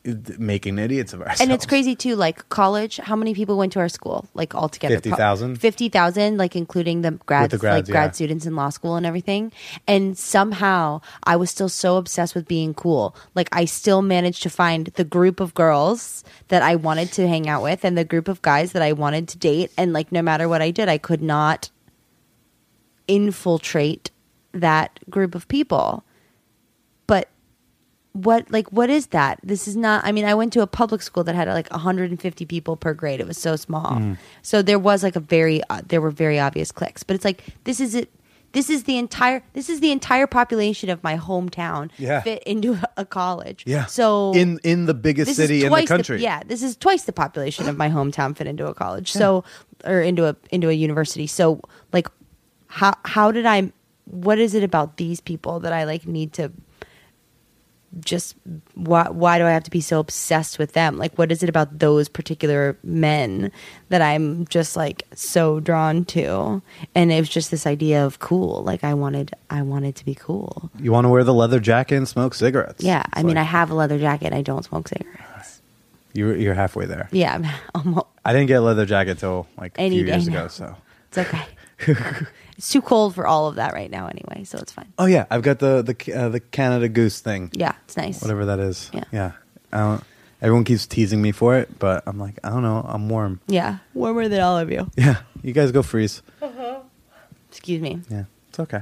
Making 0.06 0.80
idiots 0.80 1.14
of 1.14 1.22
ourselves. 1.22 1.42
And 1.42 1.52
it's 1.52 1.66
crazy 1.66 1.96
too. 1.96 2.16
Like 2.16 2.48
college, 2.50 2.98
how 2.98 3.16
many 3.16 3.34
people 3.34 3.58
went 3.58 3.74
to 3.74 3.80
our 3.80 3.90
school? 3.90 4.28
Like 4.34 4.56
altogether, 4.56 4.96
50,000? 4.96 5.58
Fifty 5.58 5.90
thousand, 5.90 6.38
like 6.38 6.56
including 6.56 7.02
the 7.02 7.12
grads, 7.12 7.52
the 7.52 7.58
grads, 7.58 7.90
like 7.90 7.94
grad 7.94 8.16
students 8.16 8.46
in 8.46 8.56
law 8.56 8.70
school 8.70 8.96
and 8.96 9.06
everything. 9.06 9.52
And 9.88 10.18
somehow, 10.18 11.02
I 11.24 11.36
was 11.36 11.50
still 11.52 11.70
so 11.70 11.98
obsessed 11.98 12.34
with 12.34 12.48
being 12.48 12.74
cool. 12.74 13.16
Like 13.36 13.50
I 13.52 13.66
still 13.66 14.02
managed 14.02 14.44
to 14.44 14.50
find 14.50 14.88
the 14.88 15.04
group 15.04 15.40
of 15.40 15.54
girls 15.54 16.24
that 16.48 16.62
I 16.62 16.76
wanted 16.76 17.12
to 17.14 17.28
hang 17.28 17.50
out 17.50 17.62
with, 17.62 17.84
and 17.84 17.98
the 17.98 18.06
group 18.06 18.28
of 18.28 18.42
guys 18.42 18.72
that 18.72 18.82
I 18.82 18.94
wanted 18.94 19.28
to 19.30 19.38
date. 19.38 19.72
And 19.78 19.92
like 19.92 20.12
no 20.12 20.22
matter 20.22 20.48
what 20.48 20.62
I 20.62 20.72
did, 20.72 20.88
I 20.88 20.98
could 20.98 21.22
not 21.22 21.70
infiltrate 23.08 24.12
that 24.54 25.00
group 25.10 25.36
of 25.36 25.48
people. 25.48 26.06
But 27.06 27.28
what 28.14 28.50
like 28.52 28.68
what 28.72 28.90
is 28.90 29.08
that 29.08 29.40
this 29.44 29.68
is 29.68 29.76
not 29.76 30.04
i 30.04 30.12
mean 30.12 30.26
i 30.26 30.34
went 30.34 30.52
to 30.52 30.62
a 30.62 30.68
public 30.68 31.02
school 31.02 31.24
that 31.24 31.36
had 31.36 31.48
like 31.48 31.70
150 31.72 32.46
people 32.46 32.76
per 32.76 32.94
grade 32.94 33.20
it 33.20 33.28
was 33.28 33.38
so 33.38 33.56
small 33.56 33.92
Mm. 33.98 34.18
so 34.42 34.62
there 34.64 34.80
was 34.80 35.04
like 35.04 35.16
a 35.16 35.20
very 35.20 35.62
uh, 35.70 35.82
there 35.88 36.02
were 36.02 36.10
very 36.12 36.40
obvious 36.40 36.72
cliques 36.72 37.04
but 37.04 37.16
it's 37.16 37.24
like 37.26 37.44
this 37.66 37.80
is 37.80 37.94
it 37.94 38.10
this 38.52 38.68
is 38.72 38.86
the 38.86 38.98
entire 38.98 39.44
this 39.54 39.70
is 39.70 39.80
the 39.80 39.92
entire 39.92 40.26
population 40.26 40.90
of 40.90 41.04
my 41.04 41.18
hometown 41.18 41.92
Yeah. 42.00 42.22
fit 42.22 42.42
into 42.44 42.74
a, 42.74 42.90
a 42.98 43.06
college 43.06 43.64
yeah. 43.68 43.86
so 43.86 44.34
in 44.34 44.60
in 44.64 44.86
the 44.88 44.96
biggest 44.96 45.36
city 45.36 45.64
in 45.64 45.72
the 45.72 45.86
country. 45.86 46.20
yeah, 46.20 46.42
this 46.44 46.64
is 46.64 46.76
twice 46.76 47.04
the 47.04 47.14
population 47.14 47.70
of 47.70 47.78
my 47.78 47.90
hometown 47.90 48.36
fit 48.36 48.48
into 48.48 48.66
a 48.66 48.74
college. 48.74 49.12
So 49.12 49.44
or 49.86 50.02
into 50.02 50.26
a 50.28 50.36
into 50.50 50.68
a 50.68 50.74
university. 50.74 51.28
So 51.28 51.62
like 51.94 52.08
how 52.68 52.96
how 53.06 53.32
did 53.32 53.46
I 53.46 53.72
what 54.06 54.40
is 54.40 54.56
it 54.56 54.64
about 54.64 54.98
these 54.98 55.22
people 55.22 55.60
that 55.60 55.72
I 55.72 55.84
like 55.84 56.08
need 56.08 56.34
to 56.34 56.52
just 58.02 58.36
why 58.76 59.10
why 59.10 59.38
do 59.40 59.46
I 59.46 59.52
have 59.52 59.64
to 59.64 59.72
be 59.72 59.82
so 59.82 60.00
obsessed 60.00 60.60
with 60.60 60.74
them? 60.74 60.98
Like 60.98 61.18
what 61.18 61.32
is 61.32 61.42
it 61.44 61.50
about 61.50 61.80
those 61.80 62.08
particular 62.08 62.78
men 62.84 63.52
that 63.90 64.02
I'm 64.02 64.46
just 64.48 64.76
like 64.76 65.04
so 65.16 65.60
drawn 65.60 66.06
to? 66.06 66.62
And 66.94 67.12
it 67.12 67.20
was 67.20 67.30
just 67.30 67.50
this 67.52 67.66
idea 67.66 68.06
of 68.06 68.20
cool. 68.20 68.64
Like 68.64 68.84
I 68.84 68.94
wanted 68.94 69.34
I 69.50 69.62
wanted 69.64 69.96
to 69.96 70.06
be 70.06 70.14
cool. 70.16 70.70
You 70.80 70.92
want 70.92 71.06
to 71.06 71.10
wear 71.10 71.24
the 71.24 71.34
leather 71.34 71.60
jacket 71.60 71.96
and 71.96 72.08
smoke 72.08 72.34
cigarettes. 72.36 72.84
Yeah, 72.84 73.04
I 73.14 73.20
It's 73.22 73.26
mean 73.28 73.38
I 73.38 73.44
have 73.44 73.72
a 73.72 73.74
leather 73.76 73.98
jacket 74.00 74.34
I 74.34 74.42
don't 74.42 74.64
smoke 74.64 74.88
cigarettes. 74.88 75.62
you're 76.14 76.36
you're 76.36 76.54
halfway 76.54 76.86
there. 76.86 77.10
Yeah, 77.12 77.36
I'm 77.36 77.46
almost 77.76 78.06
I 78.24 78.34
didn't 78.34 78.48
get 78.48 78.56
a 78.56 78.62
leather 78.62 78.86
jacket 78.86 79.18
till 79.20 79.48
like 79.58 79.78
a 79.78 79.82
Any 79.82 79.98
few 79.98 80.06
years 80.06 80.28
ago. 80.28 80.48
So 80.48 80.76
It's 81.10 81.18
okay. 81.18 81.46
it's 82.60 82.70
too 82.70 82.82
cold 82.82 83.16
for 83.16 83.26
all 83.26 83.48
of 83.48 83.56
that 83.56 83.72
right 83.74 83.90
now, 83.90 84.08
anyway, 84.08 84.44
so 84.44 84.58
it's 84.58 84.74
fine. 84.74 84.92
Oh 85.00 85.06
yeah, 85.06 85.26
I've 85.32 85.44
got 85.44 85.60
the 85.60 85.82
the 85.82 86.14
uh, 86.14 86.28
the 86.28 86.42
Canada 86.42 86.90
Goose 86.90 87.22
thing. 87.22 87.52
Yeah, 87.54 87.72
it's 87.86 87.96
nice. 87.96 88.22
Whatever 88.22 88.48
that 88.48 88.60
is. 88.60 88.92
Yeah. 88.94 89.06
Yeah. 89.14 89.32
I 89.72 89.78
don't, 89.78 90.04
everyone 90.42 90.66
keeps 90.66 90.86
teasing 90.86 91.22
me 91.22 91.32
for 91.32 91.56
it, 91.56 91.80
but 91.80 92.04
I'm 92.06 92.20
like, 92.20 92.38
I 92.44 92.50
don't 92.50 92.62
know. 92.62 92.86
I'm 92.86 93.08
warm. 93.08 93.40
Yeah, 93.48 93.78
warmer 93.94 94.28
than 94.28 94.42
all 94.42 94.58
of 94.58 94.70
you. 94.70 94.92
Yeah. 94.98 95.22
You 95.42 95.54
guys 95.54 95.72
go 95.72 95.82
freeze. 95.82 96.22
Excuse 97.50 97.82
me. 97.82 98.02
Yeah. 98.10 98.26
It's 98.50 98.60
okay. 98.60 98.82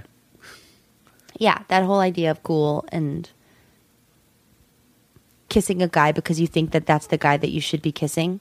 Yeah, 1.38 1.60
that 1.68 1.84
whole 1.84 2.00
idea 2.00 2.32
of 2.32 2.42
cool 2.42 2.84
and 2.92 3.30
kissing 5.50 5.84
a 5.84 5.88
guy 5.88 6.12
because 6.12 6.40
you 6.40 6.48
think 6.48 6.72
that 6.72 6.88
that's 6.88 7.08
the 7.08 7.18
guy 7.20 7.38
that 7.38 7.52
you 7.52 7.62
should 7.62 7.84
be 7.84 7.92
kissing, 7.92 8.40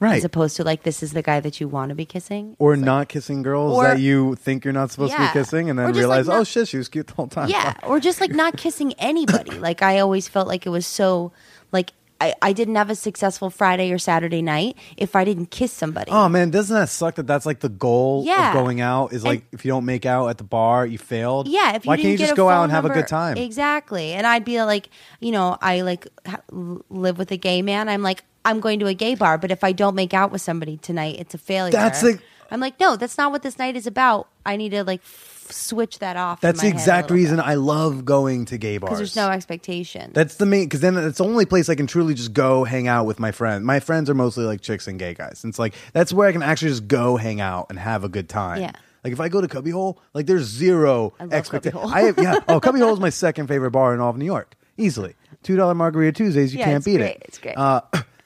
Right. 0.00 0.16
as 0.18 0.24
opposed 0.24 0.56
to 0.56 0.64
like 0.64 0.84
this 0.84 1.02
is 1.02 1.12
the 1.12 1.22
guy 1.22 1.40
that 1.40 1.60
you 1.60 1.66
want 1.68 1.88
to 1.88 1.94
be 1.96 2.04
kissing. 2.04 2.54
or 2.60 2.74
It's 2.74 2.80
like- 2.80 2.86
not 2.86 3.08
kissing 3.08 3.42
girls 3.42 3.76
Or- 3.76 3.84
that 3.84 3.98
you 4.00 4.36
think 4.36 4.64
you're 4.64 4.72
not 4.72 4.90
supposed 4.92 5.12
to 5.14 5.18
be 5.20 5.28
kissing, 5.32 5.68
and 5.70 5.78
then 5.78 5.88
just, 5.92 6.06
like, 6.08 6.24
realize, 6.24 6.28
oh 6.28 6.44
shit, 6.44 6.68
she 6.68 6.76
was 6.78 6.88
cute 6.88 7.08
the 7.08 7.14
whole 7.14 7.26
time. 7.26 7.48
Yeah, 7.48 7.74
or 7.84 7.98
just 7.98 8.20
like 8.20 8.30
not 8.30 8.56
kissing 8.56 8.92
anybody. 8.98 9.50
Like 9.58 9.82
I 9.82 9.98
always 9.98 10.28
felt 10.28 10.46
like 10.46 10.66
it 10.66 10.70
was 10.70 10.86
so 10.86 11.32
like 11.72 11.92
I, 12.20 12.34
I 12.42 12.52
didn't 12.52 12.74
have 12.74 12.90
a 12.90 12.96
successful 12.96 13.48
Friday 13.48 13.92
or 13.92 13.98
Saturday 13.98 14.42
night 14.42 14.76
if 14.96 15.14
I 15.14 15.24
didn't 15.24 15.52
kiss 15.52 15.72
somebody. 15.72 16.10
Oh 16.10 16.28
man, 16.28 16.50
doesn't 16.50 16.74
that 16.74 16.88
suck 16.88 17.14
that 17.16 17.26
that's 17.28 17.46
like 17.46 17.60
the 17.60 17.68
goal 17.68 18.24
Yeah. 18.26 18.48
of 18.48 18.54
going 18.54 18.80
out 18.80 19.12
is 19.12 19.22
like 19.24 19.44
if 19.52 19.64
you 19.64 19.70
don't 19.70 19.84
make 19.84 20.04
out 20.06 20.26
at 20.28 20.38
the 20.38 20.44
bar, 20.44 20.84
you 20.86 20.98
failed. 20.98 21.46
Yeah, 21.48 21.74
if 21.76 21.84
you 21.84 21.88
why 21.90 21.96
can't 21.96 22.08
you 22.08 22.18
just 22.18 22.34
go 22.36 22.48
out 22.48 22.62
and 22.64 22.72
have 22.72 22.84
a 22.84 22.88
good 22.88 23.06
time? 23.08 23.36
Exactly. 23.36 24.12
And 24.14 24.26
I'd 24.26 24.44
be 24.44 24.60
like, 24.62 24.88
you 25.20 25.30
know, 25.32 25.58
I 25.60 25.82
like 25.82 26.06
ha- 26.26 26.40
live 26.50 27.18
with 27.18 27.30
a 27.30 27.36
gay 27.36 27.62
man. 27.62 27.88
I'm 27.88 28.02
like, 28.02 28.24
I'm 28.48 28.60
going 28.60 28.78
to 28.80 28.86
a 28.86 28.94
gay 28.94 29.14
bar, 29.14 29.38
but 29.38 29.50
if 29.50 29.62
I 29.62 29.72
don't 29.72 29.94
make 29.94 30.14
out 30.14 30.30
with 30.32 30.40
somebody 30.40 30.76
tonight, 30.78 31.16
it's 31.18 31.34
a 31.34 31.38
failure. 31.38 31.72
That's 31.72 32.00
the- 32.02 32.18
I'm 32.50 32.60
like, 32.60 32.80
no, 32.80 32.96
that's 32.96 33.18
not 33.18 33.30
what 33.30 33.42
this 33.42 33.58
night 33.58 33.76
is 33.76 33.86
about. 33.86 34.26
I 34.46 34.56
need 34.56 34.70
to 34.70 34.82
like 34.82 35.00
f- 35.00 35.48
switch 35.50 35.98
that 35.98 36.16
off. 36.16 36.40
That's 36.40 36.62
the 36.62 36.68
exact 36.68 37.10
reason 37.10 37.40
I 37.40 37.56
love 37.56 38.06
going 38.06 38.46
to 38.46 38.56
gay 38.56 38.78
bars. 38.78 38.88
because 38.88 38.98
there's 39.00 39.16
no 39.16 39.28
expectation. 39.28 40.12
That's 40.14 40.36
the 40.36 40.46
main 40.46 40.64
because 40.64 40.80
then 40.80 40.96
it's 40.96 41.18
the 41.18 41.24
only 41.24 41.44
place 41.44 41.68
I 41.68 41.74
can 41.74 41.86
truly 41.86 42.14
just 42.14 42.32
go 42.32 42.64
hang 42.64 42.88
out 42.88 43.04
with 43.04 43.18
my 43.20 43.32
friends. 43.32 43.64
My 43.66 43.80
friends 43.80 44.08
are 44.08 44.14
mostly 44.14 44.46
like 44.46 44.62
chicks 44.62 44.88
and 44.88 44.98
gay 44.98 45.12
guys. 45.12 45.44
And 45.44 45.50
it's 45.50 45.58
like 45.58 45.74
that's 45.92 46.10
where 46.10 46.26
I 46.26 46.32
can 46.32 46.42
actually 46.42 46.70
just 46.70 46.88
go 46.88 47.16
hang 47.16 47.42
out 47.42 47.66
and 47.68 47.78
have 47.78 48.02
a 48.02 48.08
good 48.08 48.30
time. 48.30 48.62
Yeah. 48.62 48.72
Like 49.04 49.12
if 49.12 49.20
I 49.20 49.28
go 49.28 49.42
to 49.42 49.46
Cubbyhole, 49.48 49.98
like 50.14 50.24
there's 50.24 50.44
zero 50.46 51.12
love 51.20 51.34
expectation. 51.34 51.78
I 51.80 52.00
have, 52.04 52.18
yeah. 52.18 52.38
Oh, 52.48 52.60
Cubbyhole 52.60 52.94
is 52.94 52.98
my 53.00 53.10
second 53.10 53.48
favorite 53.48 53.72
bar 53.72 53.92
in 53.92 54.00
all 54.00 54.08
of 54.10 54.16
New 54.16 54.24
York, 54.24 54.54
easily. 54.78 55.14
Two 55.42 55.56
dollar 55.56 55.74
margarita 55.74 56.12
Tuesdays, 56.12 56.54
you 56.54 56.60
Yeah, 56.60 56.64
can't 56.64 56.76
it's 56.78 56.86
beat 56.86 56.96
great. 56.96 57.16
it. 57.16 57.22
It's 57.26 57.38
great. 57.38 57.58
Uh, 57.58 57.82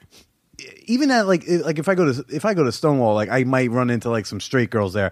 even 0.85 1.11
at 1.11 1.27
like 1.27 1.43
like 1.47 1.79
if 1.79 1.87
I 1.89 1.95
go 1.95 2.11
to 2.11 2.25
if 2.29 2.45
I 2.45 2.53
go 2.53 2.63
to 2.63 2.71
Stonewall, 2.71 3.13
like 3.15 3.29
I 3.29 3.43
might 3.43 3.71
run 3.71 3.89
into 3.89 4.09
like 4.09 4.25
some 4.25 4.39
straight 4.39 4.69
girls 4.69 4.93
there. 4.93 5.11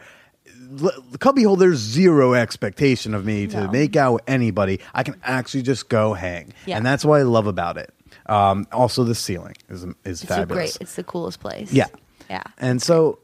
l- 0.82 0.92
cubbyhole. 1.20 1.58
There's 1.58 1.80
zero 1.80 2.34
expectation 2.34 3.14
of 3.14 3.26
me 3.26 3.48
to 3.48 3.62
No. 3.66 3.72
make 3.72 3.96
out 3.96 4.14
with 4.14 4.24
anybody. 4.28 4.80
I 4.94 5.04
can 5.04 5.16
actually 5.24 5.64
just 5.64 5.90
go 5.90 6.14
hang, 6.14 6.54
Yeah. 6.66 6.78
and 6.78 6.86
that's 6.86 7.04
what 7.06 7.20
I 7.20 7.24
love 7.24 7.48
about 7.48 7.78
it. 7.78 7.94
Um, 8.28 8.68
also, 8.72 9.04
the 9.04 9.16
ceiling 9.16 9.56
is 9.70 9.84
is 9.84 10.22
It's 10.22 10.26
fabulous. 10.26 10.78
great. 10.78 10.78
It's 10.82 10.96
the 10.96 11.04
coolest 11.04 11.40
place. 11.40 11.72
Yeah. 11.74 11.88
Yeah. 12.30 12.44
And 12.60 12.82
so, 12.82 13.20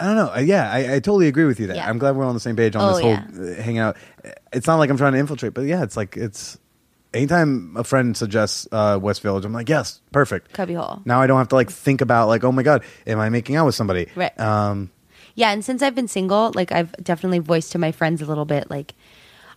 I 0.00 0.06
don't 0.06 0.16
know. 0.16 0.32
Uh, 0.34 0.40
Yeah, 0.40 0.70
I, 0.70 0.94
I 0.94 0.98
totally 1.00 1.28
agree 1.28 1.44
with 1.44 1.60
you 1.60 1.66
there. 1.68 1.76
Yeah. 1.76 1.88
I'm 1.88 1.98
glad 1.98 2.16
we're 2.16 2.24
on 2.24 2.34
the 2.34 2.40
same 2.40 2.56
page 2.56 2.74
on 2.74 2.82
Oh, 2.82 2.94
this 2.94 3.02
whole 3.02 3.14
uh, 3.14 3.62
hang 3.62 3.78
out. 3.78 3.96
It's 4.52 4.66
not 4.66 4.76
like 4.76 4.90
I'm 4.90 4.96
trying 4.96 5.12
to 5.12 5.18
infiltrate, 5.18 5.54
but 5.54 5.62
yeah, 5.66 5.82
it's 5.82 5.96
like 5.96 6.16
it's. 6.16 6.58
Anytime 7.14 7.76
a 7.76 7.84
friend 7.84 8.16
suggests 8.16 8.68
uh, 8.72 8.98
West 9.00 9.22
Village, 9.22 9.44
I'm 9.44 9.52
like, 9.52 9.68
yes, 9.68 10.00
perfect. 10.12 10.52
Cubbyhole. 10.52 11.02
Now 11.06 11.20
I 11.22 11.26
don't 11.26 11.38
have 11.38 11.48
to 11.48 11.54
like 11.54 11.70
think 11.70 12.00
about 12.00 12.28
like, 12.28 12.44
oh 12.44 12.52
my 12.52 12.62
god, 12.62 12.84
am 13.06 13.18
I 13.20 13.30
making 13.30 13.56
out 13.56 13.66
with 13.66 13.74
somebody? 13.74 14.08
Right. 14.14 14.38
Um, 14.38 14.90
Yeah, 15.34 15.50
and 15.50 15.64
since 15.64 15.82
I've 15.82 15.94
been 15.94 16.08
single, 16.08 16.52
like 16.54 16.72
I've 16.72 16.92
definitely 17.02 17.38
voiced 17.38 17.72
to 17.72 17.78
my 17.78 17.92
friends 17.92 18.20
a 18.22 18.26
little 18.26 18.44
bit, 18.44 18.70
like 18.70 18.94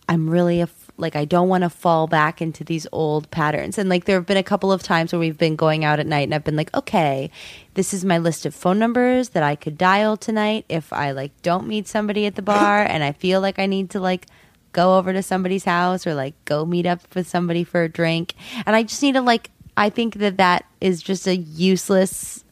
I'm 0.08 0.28
really 0.28 0.60
a, 0.60 0.68
like 0.96 1.16
I 1.16 1.24
don't 1.24 1.48
want 1.48 1.62
to 1.62 1.70
fall 1.70 2.06
back 2.06 2.42
into 2.42 2.64
these 2.64 2.86
old 2.92 3.30
patterns. 3.30 3.78
And 3.78 3.88
like 3.88 4.04
there 4.04 4.16
have 4.16 4.26
been 4.26 4.36
a 4.36 4.42
couple 4.42 4.72
of 4.72 4.82
times 4.82 5.12
where 5.12 5.20
we've 5.20 5.38
been 5.38 5.56
going 5.56 5.84
out 5.84 6.00
at 6.00 6.06
night, 6.06 6.22
and 6.22 6.34
I've 6.34 6.44
been 6.44 6.56
like, 6.56 6.74
okay, 6.74 7.30
this 7.74 7.94
is 7.94 8.04
my 8.04 8.18
list 8.18 8.44
of 8.44 8.54
phone 8.54 8.78
numbers 8.78 9.30
that 9.30 9.42
I 9.42 9.54
could 9.54 9.78
dial 9.78 10.16
tonight 10.16 10.64
if 10.68 10.92
I 10.92 11.12
like 11.12 11.30
don't 11.42 11.66
meet 11.66 11.88
somebody 11.88 12.26
at 12.26 12.34
the 12.34 12.42
bar, 12.42 12.82
and 12.88 13.04
I 13.04 13.12
feel 13.12 13.40
like 13.40 13.58
I 13.58 13.66
need 13.66 13.90
to 13.90 14.00
like 14.00 14.26
go 14.72 14.96
over 14.98 15.12
to 15.12 15.22
somebody's 15.22 15.64
house 15.64 16.06
or 16.06 16.14
like 16.14 16.34
go 16.44 16.64
meet 16.64 16.86
up 16.86 17.00
with 17.14 17.26
somebody 17.26 17.64
for 17.64 17.82
a 17.82 17.88
drink, 17.88 18.34
and 18.66 18.74
I 18.76 18.82
just 18.84 19.02
need 19.02 19.12
to 19.14 19.20
like. 19.22 19.50
I 19.76 19.88
think 19.88 20.14
that 20.16 20.36
that 20.36 20.66
is 20.80 21.02
just 21.02 21.26
a 21.26 21.36
useless. 21.36 22.44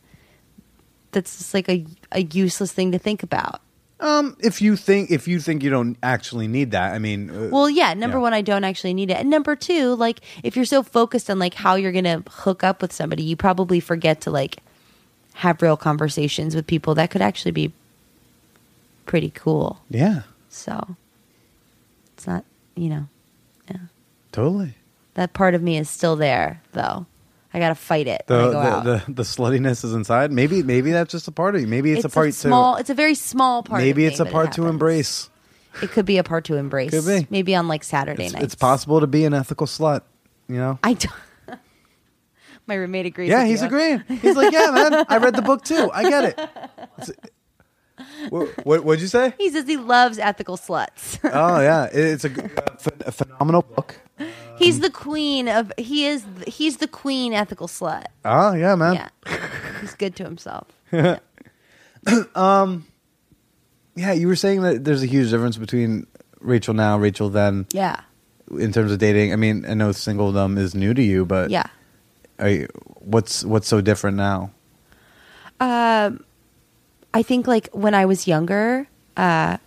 That's 1.13 1.39
just 1.39 1.55
like 1.55 1.69
a 1.69 1.87
a 2.13 2.23
useless 2.23 2.73
thing 2.73 2.93
to 2.93 2.99
think 2.99 3.23
about. 3.23 3.61
um, 4.01 4.37
if 4.41 4.63
you 4.63 4.77
think 4.77 5.11
if 5.11 5.27
you 5.27 5.41
think 5.41 5.63
you 5.63 5.71
don't 5.71 5.97
actually 6.03 6.47
need 6.49 6.71
that, 6.71 6.95
I 6.95 6.99
mean, 6.99 7.31
uh, 7.31 7.49
Well, 7.51 7.69
yeah. 7.69 7.95
Number 7.95 8.19
Yeah. 8.19 8.23
one, 8.23 8.33
I 8.35 8.43
don't 8.43 8.65
actually 8.65 8.95
need 8.95 9.11
it, 9.11 9.17
and 9.19 9.29
number 9.29 9.57
two, 9.57 9.95
like 9.97 10.21
if 10.43 10.55
you're 10.57 10.65
so 10.65 10.83
focused 10.83 11.29
on 11.31 11.39
like 11.39 11.55
how 11.55 11.75
you're 11.75 11.93
gonna 11.93 12.23
hook 12.31 12.63
up 12.63 12.81
with 12.81 12.93
somebody, 12.93 13.23
you 13.25 13.37
probably 13.37 13.81
forget 13.81 14.21
to 14.23 14.31
like 14.31 14.59
have 15.35 15.61
real 15.63 15.77
conversations 15.77 16.55
with 16.55 16.67
people 16.67 16.95
that 16.95 17.11
could 17.11 17.23
actually 17.23 17.53
be 17.53 17.73
pretty 19.07 19.31
cool. 19.31 19.81
yeah, 19.91 20.23
So 20.49 20.97
you 22.79 22.89
know, 22.91 23.09
yeah. 23.71 23.77
totally. 24.33 24.75
that 25.15 25.33
part 25.33 25.55
of 25.55 25.63
me 25.63 25.77
is 25.79 25.89
still 25.91 26.17
there, 26.17 26.63
though. 26.73 27.07
I 27.53 27.59
gotta 27.61 27.75
fight 27.75 28.07
it 28.07 28.25
The, 28.27 28.57
out. 28.57 28.85
the, 28.85 29.03
the 29.07 29.13
the 29.15 29.23
sluttiness 29.23 29.83
is 29.85 29.95
inside. 29.95 30.31
Maybe 30.31 30.63
maybe 30.63 30.93
that's 30.93 31.11
just 31.11 31.29
a 31.29 31.33
part 31.33 31.55
of 31.55 31.61
you. 31.63 31.67
Maybe 31.67 31.93
it's, 31.93 32.05
a 32.05 32.09
part 32.11 32.35
small. 32.35 32.75
to 32.75 32.81
It's 32.81 32.91
a 32.91 32.95
very 32.95 33.15
small 33.15 33.63
part. 33.63 33.81
maybe 33.83 34.05
it's 34.05 34.21
a 34.21 34.25
me, 34.25 34.31
it 34.31 34.33
part 34.33 34.53
to 34.53 34.67
embrace. 34.67 35.31
It 35.83 35.91
could 35.91 36.05
be 36.05 36.19
a 36.19 36.25
part 36.25 36.45
to 36.47 36.57
embrace. 36.57 36.91
Could 36.91 37.07
be. 37.07 37.27
Maybe 37.31 37.55
on 37.55 37.67
like 37.67 37.85
Saturday 37.85 38.25
It's, 38.27 38.33
nights. 38.35 38.45
it's 38.45 38.55
possible 38.55 39.01
to 39.01 39.07
be 39.07 39.25
an 39.25 39.33
ethical 39.33 39.67
slut. 39.67 40.03
You 40.47 40.57
know. 40.57 40.79
I 40.83 40.93
don't. 40.93 41.13
My 42.67 42.75
roommate 42.75 43.07
agrees. 43.07 43.31
Yeah, 43.31 43.45
he's 43.47 43.63
you. 43.63 43.67
agreeing. 43.67 44.01
He's 44.21 44.37
like, 44.37 44.53
yeah, 44.53 44.71
man, 44.71 45.07
I 45.09 45.17
read 45.17 45.35
the 45.35 45.41
book 45.43 45.65
too. 45.65 45.91
I 45.93 46.03
get 46.09 46.25
it. 46.25 46.39
It's- 46.39 47.11
what, 48.31 48.67
what 48.67 48.85
what'd 48.85 49.01
you 49.01 49.09
say? 49.09 49.33
He 49.39 49.51
says 49.51 49.67
he 49.67 49.77
loves 49.77 50.19
ethical 50.19 50.57
sluts. 50.57 51.19
Oh 51.25 51.61
yeah, 51.61 51.89
it's 51.93 52.25
a, 52.25 52.29
a 52.29 52.31
ph- 52.77 53.03
a 53.07 53.13
phenomenal 53.13 53.63
book. 53.63 53.97
he's 54.59 54.81
the 54.81 54.91
queen 54.91 55.49
of. 55.49 55.73
He 55.79 56.07
is. 56.07 56.25
He's 56.47 56.79
the 56.79 56.89
queen 56.89 57.33
ethical 57.33 57.69
slut. 57.69 58.07
Oh 58.25 58.53
yeah, 58.55 58.75
man. 58.75 58.95
Yeah, 58.95 59.09
he's 59.81 59.95
good 59.95 60.17
to 60.17 60.25
himself. 60.25 60.67
Um 62.35 62.87
yeah, 63.97 64.13
you 64.13 64.29
were 64.29 64.37
saying 64.37 64.63
that 64.63 64.85
there's 64.85 65.03
a 65.03 65.07
huge 65.07 65.31
difference 65.31 65.57
between 65.57 66.07
Rachael 66.41 66.73
now, 66.75 66.97
Rachael 66.99 67.29
then, 67.31 67.67
Yeah, 67.73 68.01
in 68.57 68.73
terms 68.73 68.93
of 68.93 68.99
dating. 68.99 69.33
I 69.33 69.37
mean, 69.37 69.67
I 69.69 69.75
know 69.75 69.91
singledom 69.91 70.57
is 70.57 70.75
new 70.75 70.95
to 70.95 71.03
you, 71.03 71.27
but 71.27 71.51
yeah. 71.51 71.67
are 72.39 72.49
you, 72.49 72.69
what's 73.01 73.45
what's 73.45 73.67
so 73.67 73.81
different 73.81 74.17
now? 74.17 74.53
I 77.15 77.23
think 77.23 77.47
like 77.47 77.69
when 77.73 77.95
I 77.95 78.07
was 78.07 78.27
younger, 78.27 78.87
uh, 79.19 79.59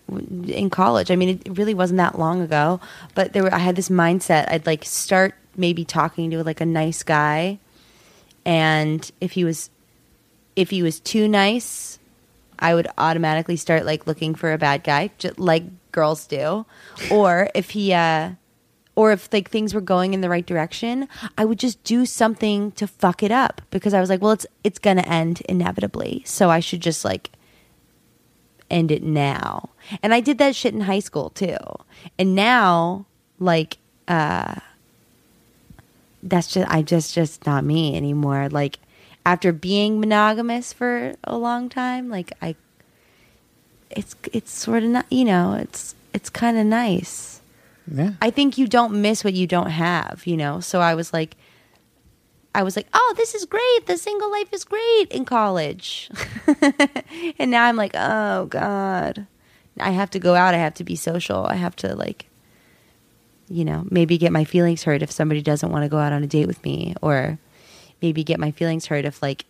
in 0.48 0.70
college. 0.70 1.12
I 1.12 1.18
mean, 1.18 1.42
it 1.46 1.58
really 1.58 1.74
wasn't 1.74 1.98
that 1.98 2.18
long 2.18 2.42
ago, 2.42 2.80
but 3.14 3.34
there 3.34 3.44
were, 3.44 3.54
I 3.54 3.60
had 3.60 3.76
this 3.76 3.90
mindset. 3.90 4.50
I'd 4.50 4.66
like 4.66 4.86
start 4.86 5.36
maybe 5.58 5.84
talking 5.84 6.32
to 6.32 6.44
like 6.44 6.62
a 6.62 6.66
nice 6.66 7.04
guy, 7.04 7.60
and 8.46 9.12
if 9.20 9.34
he 9.34 9.44
was, 9.44 9.70
if 10.56 10.70
he 10.70 10.82
was 10.82 11.02
too 11.02 11.28
nice, 11.28 12.00
I 12.58 12.74
would 12.74 12.88
automatically 12.98 13.58
start 13.58 13.86
like 13.86 14.08
looking 14.08 14.36
for 14.36 14.54
a 14.54 14.58
bad 14.58 14.84
guy, 14.84 15.12
just 15.18 15.38
like 15.38 15.64
girls 15.92 16.26
do, 16.28 16.66
or 17.12 17.50
if 17.54 17.72
he, 17.72 17.94
uh, 17.94 18.32
or 18.96 19.12
if 19.12 19.32
like 19.32 19.50
things 19.50 19.74
were 19.74 19.82
going 19.82 20.14
in 20.14 20.22
the 20.22 20.30
right 20.30 20.46
direction, 20.46 21.08
I 21.38 21.46
would 21.46 21.60
just 21.60 21.84
do 21.84 22.06
something 22.06 22.72
to 22.74 22.88
fuck 22.88 23.24
it 23.24 23.32
up 23.32 23.62
because 23.72 23.94
I 23.94 24.00
was 24.00 24.10
like, 24.10 24.22
well, 24.22 24.32
it's 24.32 24.46
it's 24.64 24.80
gonna 24.80 25.02
end 25.02 25.42
inevitably, 25.48 26.24
so 26.26 26.50
I 26.50 26.60
should 26.60 26.82
just 26.82 27.06
like 27.06 27.32
end 28.70 28.92
it 28.92 29.04
now. 29.04 29.70
And 30.02 30.14
I 30.14 30.20
did 30.20 30.38
that 30.40 30.56
shit 30.56 30.74
in 30.74 30.82
high 30.82 31.00
school 31.00 31.30
too. 31.30 31.58
And 32.18 32.36
now, 32.36 33.06
like, 33.40 33.78
uh, 34.08 34.56
that's 36.24 36.54
just 36.54 36.70
I 36.70 36.82
just 36.82 37.14
just 37.14 37.46
not 37.46 37.64
me 37.64 37.96
anymore. 37.96 38.50
Like 38.50 38.80
after 39.26 39.52
being 39.52 40.00
monogamous 40.00 40.74
for 40.74 41.16
a 41.24 41.38
long 41.38 41.70
time, 41.70 42.10
like 42.10 42.32
I, 42.42 42.56
it's 43.90 44.16
it's 44.32 44.52
sort 44.52 44.84
of 44.84 44.90
not 44.90 45.06
you 45.12 45.26
know 45.26 45.54
it's 45.54 45.96
it's 46.14 46.30
kind 46.30 46.58
of 46.58 46.66
nice. 46.66 47.41
Yeah. 47.88 48.12
I 48.22 48.30
think 48.30 48.58
you 48.58 48.68
don't 48.68 49.02
miss 49.02 49.24
what 49.24 49.34
you 49.34 49.48
don't 49.48 49.70
have, 49.70 50.24
you 50.26 50.38
know. 50.38 50.60
So 50.60 50.82
I 50.82 50.96
was 50.96 51.14
like, 51.14 51.36
I 52.54 52.64
was 52.64 52.76
like, 52.76 52.88
oh, 52.94 53.14
this 53.18 53.34
is 53.34 53.46
great. 53.46 53.86
The 53.86 53.98
single 53.98 54.30
life 54.32 54.52
is 54.52 54.66
great 54.66 55.08
in 55.10 55.26
college, 55.26 56.10
and 57.40 57.50
now 57.50 57.66
I'm 57.66 57.78
like, 57.78 57.94
oh 57.96 58.46
god, 58.46 59.26
I 59.80 59.92
have 59.92 60.10
to 60.12 60.20
go 60.20 60.36
out. 60.36 60.54
I 60.54 60.58
have 60.58 60.74
to 60.76 60.84
be 60.84 60.96
social. 60.96 61.46
I 61.46 61.56
have 61.56 61.76
to 61.78 61.96
like, 61.96 62.28
you 63.50 63.64
know, 63.64 63.86
maybe 63.90 64.18
get 64.18 64.34
my 64.34 64.44
feelings 64.44 64.84
hurt 64.84 65.02
if 65.02 65.12
somebody 65.12 65.42
doesn't 65.42 65.72
want 65.72 65.84
to 65.84 65.90
go 65.90 65.98
out 65.98 66.14
on 66.14 66.24
a 66.24 66.28
date 66.28 66.48
with 66.48 66.64
me, 66.64 66.94
or 67.02 67.40
maybe 68.02 68.24
get 68.24 68.40
my 68.40 68.52
feelings 68.52 68.88
hurt 68.88 69.06
if 69.06 69.22
like 69.22 69.46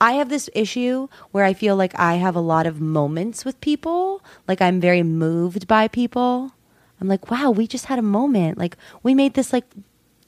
I 0.00 0.12
have 0.12 0.28
this 0.28 0.50
issue 0.54 1.08
where 1.30 1.44
I 1.44 1.54
feel 1.54 1.76
like 1.76 1.98
I 1.98 2.14
have 2.14 2.36
a 2.36 2.40
lot 2.40 2.66
of 2.66 2.80
moments 2.80 3.44
with 3.44 3.60
people. 3.60 4.22
Like 4.48 4.60
I'm 4.60 4.80
very 4.80 5.02
moved 5.02 5.66
by 5.66 5.88
people. 5.88 6.52
I'm 7.00 7.08
like, 7.08 7.30
wow, 7.30 7.50
we 7.50 7.66
just 7.66 7.86
had 7.86 7.98
a 7.98 8.02
moment. 8.02 8.58
Like 8.58 8.76
we 9.02 9.14
made 9.14 9.34
this 9.34 9.52
like 9.52 9.64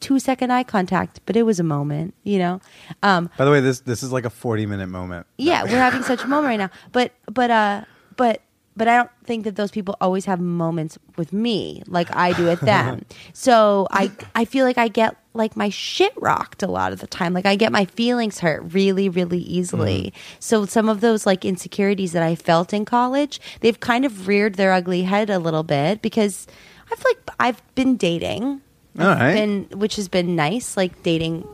two 0.00 0.18
second 0.18 0.50
eye 0.52 0.62
contact, 0.62 1.20
but 1.26 1.36
it 1.36 1.42
was 1.44 1.58
a 1.58 1.62
moment, 1.62 2.14
you 2.22 2.38
know? 2.38 2.60
Um, 3.02 3.30
By 3.38 3.44
the 3.44 3.50
way, 3.50 3.60
this 3.60 3.80
this 3.80 4.02
is 4.02 4.12
like 4.12 4.24
a 4.24 4.30
40 4.30 4.66
minute 4.66 4.88
moment. 4.88 5.26
yeah, 5.38 5.62
we're 5.64 5.70
having 5.78 6.02
such 6.02 6.22
a 6.22 6.26
moment 6.26 6.46
right 6.48 6.58
now. 6.58 6.70
But 6.92 7.12
but 7.32 7.50
uh 7.50 7.84
but 8.16 8.42
but 8.76 8.86
I 8.88 8.96
don't 8.96 9.10
think 9.24 9.44
that 9.44 9.56
those 9.56 9.70
people 9.70 9.96
always 10.00 10.26
have 10.26 10.38
moments 10.40 10.98
with 11.16 11.32
me 11.32 11.82
like 11.86 12.14
I 12.14 12.32
do 12.34 12.44
with 12.44 12.60
them. 12.60 13.04
so 13.32 13.86
I 13.90 14.10
I 14.34 14.44
feel 14.44 14.64
like 14.64 14.78
I 14.78 14.88
get 14.88 15.16
like 15.34 15.56
my 15.56 15.68
shit 15.68 16.12
rocked 16.16 16.62
a 16.62 16.66
lot 16.66 16.92
of 16.92 17.00
the 17.00 17.06
time. 17.06 17.32
Like 17.32 17.46
I 17.46 17.56
get 17.56 17.72
my 17.72 17.84
feelings 17.86 18.38
hurt 18.40 18.62
really 18.72 19.08
really 19.08 19.40
easily. 19.40 20.12
So 20.38 20.66
some 20.66 20.88
of 20.88 21.00
those 21.00 21.26
like 21.26 21.44
insecurities 21.44 22.12
that 22.12 22.22
I 22.22 22.34
felt 22.34 22.72
in 22.72 22.84
college, 22.84 23.40
they've 23.60 23.78
kind 23.80 24.04
of 24.04 24.28
reared 24.28 24.54
their 24.54 24.72
ugly 24.72 25.02
head 25.02 25.30
a 25.30 25.38
little 25.38 25.62
bit 25.62 26.02
because 26.02 26.46
I 26.90 26.96
feel 26.96 27.12
like 27.12 27.34
I've 27.40 27.74
been 27.74 27.96
dating. 27.96 28.60
All 28.98 29.14
been 29.14 29.64
which 29.74 29.96
has 29.96 30.08
been 30.08 30.36
nice 30.36 30.74
like 30.76 31.02
dating 31.02 31.46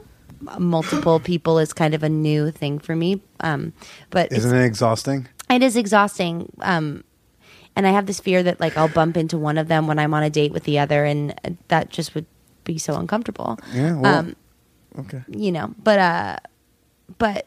multiple 0.58 1.18
people 1.20 1.58
is 1.58 1.72
kind 1.72 1.94
of 1.94 2.02
a 2.02 2.08
new 2.08 2.50
thing 2.50 2.78
for 2.78 2.94
me 2.96 3.20
um 3.40 3.72
but 4.10 4.32
Isn't 4.32 4.56
it 4.56 4.64
exhausting? 4.64 5.28
it 5.50 5.62
is 5.62 5.76
exhausting 5.76 6.52
um 6.60 7.02
and 7.76 7.86
i 7.86 7.90
have 7.90 8.06
this 8.06 8.20
fear 8.20 8.42
that 8.42 8.60
like 8.60 8.76
i'll 8.76 8.88
bump 8.88 9.16
into 9.16 9.36
one 9.38 9.58
of 9.58 9.68
them 9.68 9.86
when 9.86 9.98
i'm 9.98 10.12
on 10.14 10.22
a 10.22 10.30
date 10.30 10.52
with 10.52 10.64
the 10.64 10.78
other 10.78 11.04
and 11.04 11.34
that 11.68 11.90
just 11.90 12.14
would 12.14 12.26
be 12.64 12.78
so 12.78 12.94
uncomfortable 12.94 13.58
Yeah. 13.72 13.94
Well, 13.96 14.18
um 14.18 14.36
okay. 14.98 15.22
you 15.28 15.50
know 15.52 15.74
but 15.82 15.98
uh 15.98 16.36
but 17.18 17.46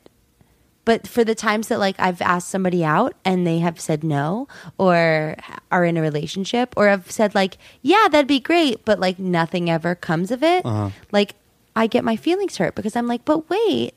but 0.84 1.08
for 1.08 1.24
the 1.24 1.34
times 1.36 1.68
that 1.70 1.80
like 1.80 1.96
i've 2.00 2.22
asked 2.22 2.50
somebody 2.50 2.84
out 2.84 3.14
and 3.24 3.46
they 3.48 3.60
have 3.60 3.80
said 3.80 4.04
no 4.04 4.48
or 4.78 5.36
are 5.72 5.86
in 5.86 5.98
a 5.98 6.02
relationship 6.02 6.74
or 6.78 6.88
have 6.88 7.10
said 7.10 7.34
like 7.34 7.58
yeah 7.82 8.08
that'd 8.12 8.28
be 8.28 8.40
great 8.40 8.84
but 8.86 9.00
like 9.00 9.18
nothing 9.20 9.70
ever 9.70 9.96
comes 9.96 10.32
of 10.32 10.44
it 10.44 10.66
Uh-huh. 10.66 10.90
like 11.12 11.36
i 11.76 11.88
get 11.88 12.04
my 12.04 12.16
feelings 12.16 12.58
hurt 12.58 12.76
because 12.76 12.96
i'm 12.96 13.08
like 13.08 13.26
but 13.26 13.50
wait 13.50 13.94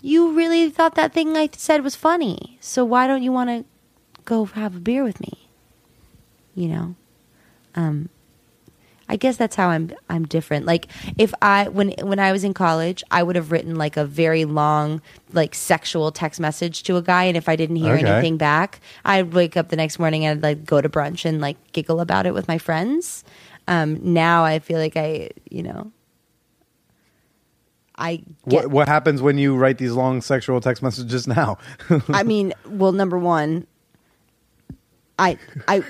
you 0.00 0.32
really 0.32 0.70
thought 0.70 0.94
that 0.94 1.12
thing 1.12 1.36
i 1.36 1.48
said 1.52 1.82
was 1.82 1.96
funny 1.96 2.56
so 2.60 2.84
why 2.84 3.06
don't 3.06 3.22
you 3.22 3.32
want 3.32 3.50
to 3.50 3.64
go 4.28 4.44
have 4.44 4.76
a 4.76 4.80
beer 4.88 5.02
with 5.02 5.20
me 5.20 5.48
you 6.54 6.68
know 6.68 6.94
um 7.74 8.08
I 9.10 9.16
guess 9.16 9.38
that's 9.38 9.56
how 9.56 9.68
I'm 9.68 9.90
I'm 10.10 10.26
different. 10.26 10.66
Like 10.66 10.86
if 11.16 11.32
I 11.40 11.68
when 11.68 11.92
when 12.02 12.18
I 12.18 12.30
was 12.30 12.44
in 12.44 12.52
college, 12.52 13.02
I 13.10 13.22
would 13.22 13.36
have 13.36 13.50
written 13.50 13.74
like 13.76 13.96
a 13.96 14.04
very 14.04 14.44
long 14.44 15.00
like 15.32 15.54
sexual 15.54 16.12
text 16.12 16.38
message 16.38 16.82
to 16.82 16.96
a 16.98 17.02
guy 17.02 17.24
and 17.24 17.34
if 17.34 17.48
I 17.48 17.56
didn't 17.56 17.76
hear 17.76 17.94
Okay. 17.94 18.06
anything 18.06 18.36
back, 18.36 18.80
I'd 19.06 19.32
wake 19.32 19.56
up 19.56 19.70
the 19.70 19.76
next 19.76 19.98
morning 19.98 20.26
and 20.26 20.36
I'd 20.36 20.42
like 20.42 20.66
go 20.66 20.82
to 20.82 20.90
brunch 20.90 21.24
and 21.24 21.40
like 21.40 21.56
giggle 21.72 22.00
about 22.00 22.26
it 22.26 22.34
with 22.34 22.48
my 22.48 22.58
friends. 22.58 23.24
Um 23.66 23.98
now 24.02 24.44
I 24.44 24.58
feel 24.58 24.78
like 24.78 24.94
I, 24.98 25.30
you 25.48 25.62
know, 25.62 25.90
I 27.96 28.16
get 28.16 28.64
What 28.64 28.66
what 28.70 28.88
happens 28.88 29.22
when 29.22 29.38
you 29.38 29.56
write 29.56 29.78
these 29.78 29.92
long 29.92 30.20
sexual 30.20 30.60
text 30.60 30.82
messages 30.82 31.26
now? 31.26 31.56
I 32.12 32.24
mean, 32.24 32.52
well, 32.66 32.92
number 32.92 33.18
one, 33.18 33.66
I 35.18 35.38
I 35.66 35.82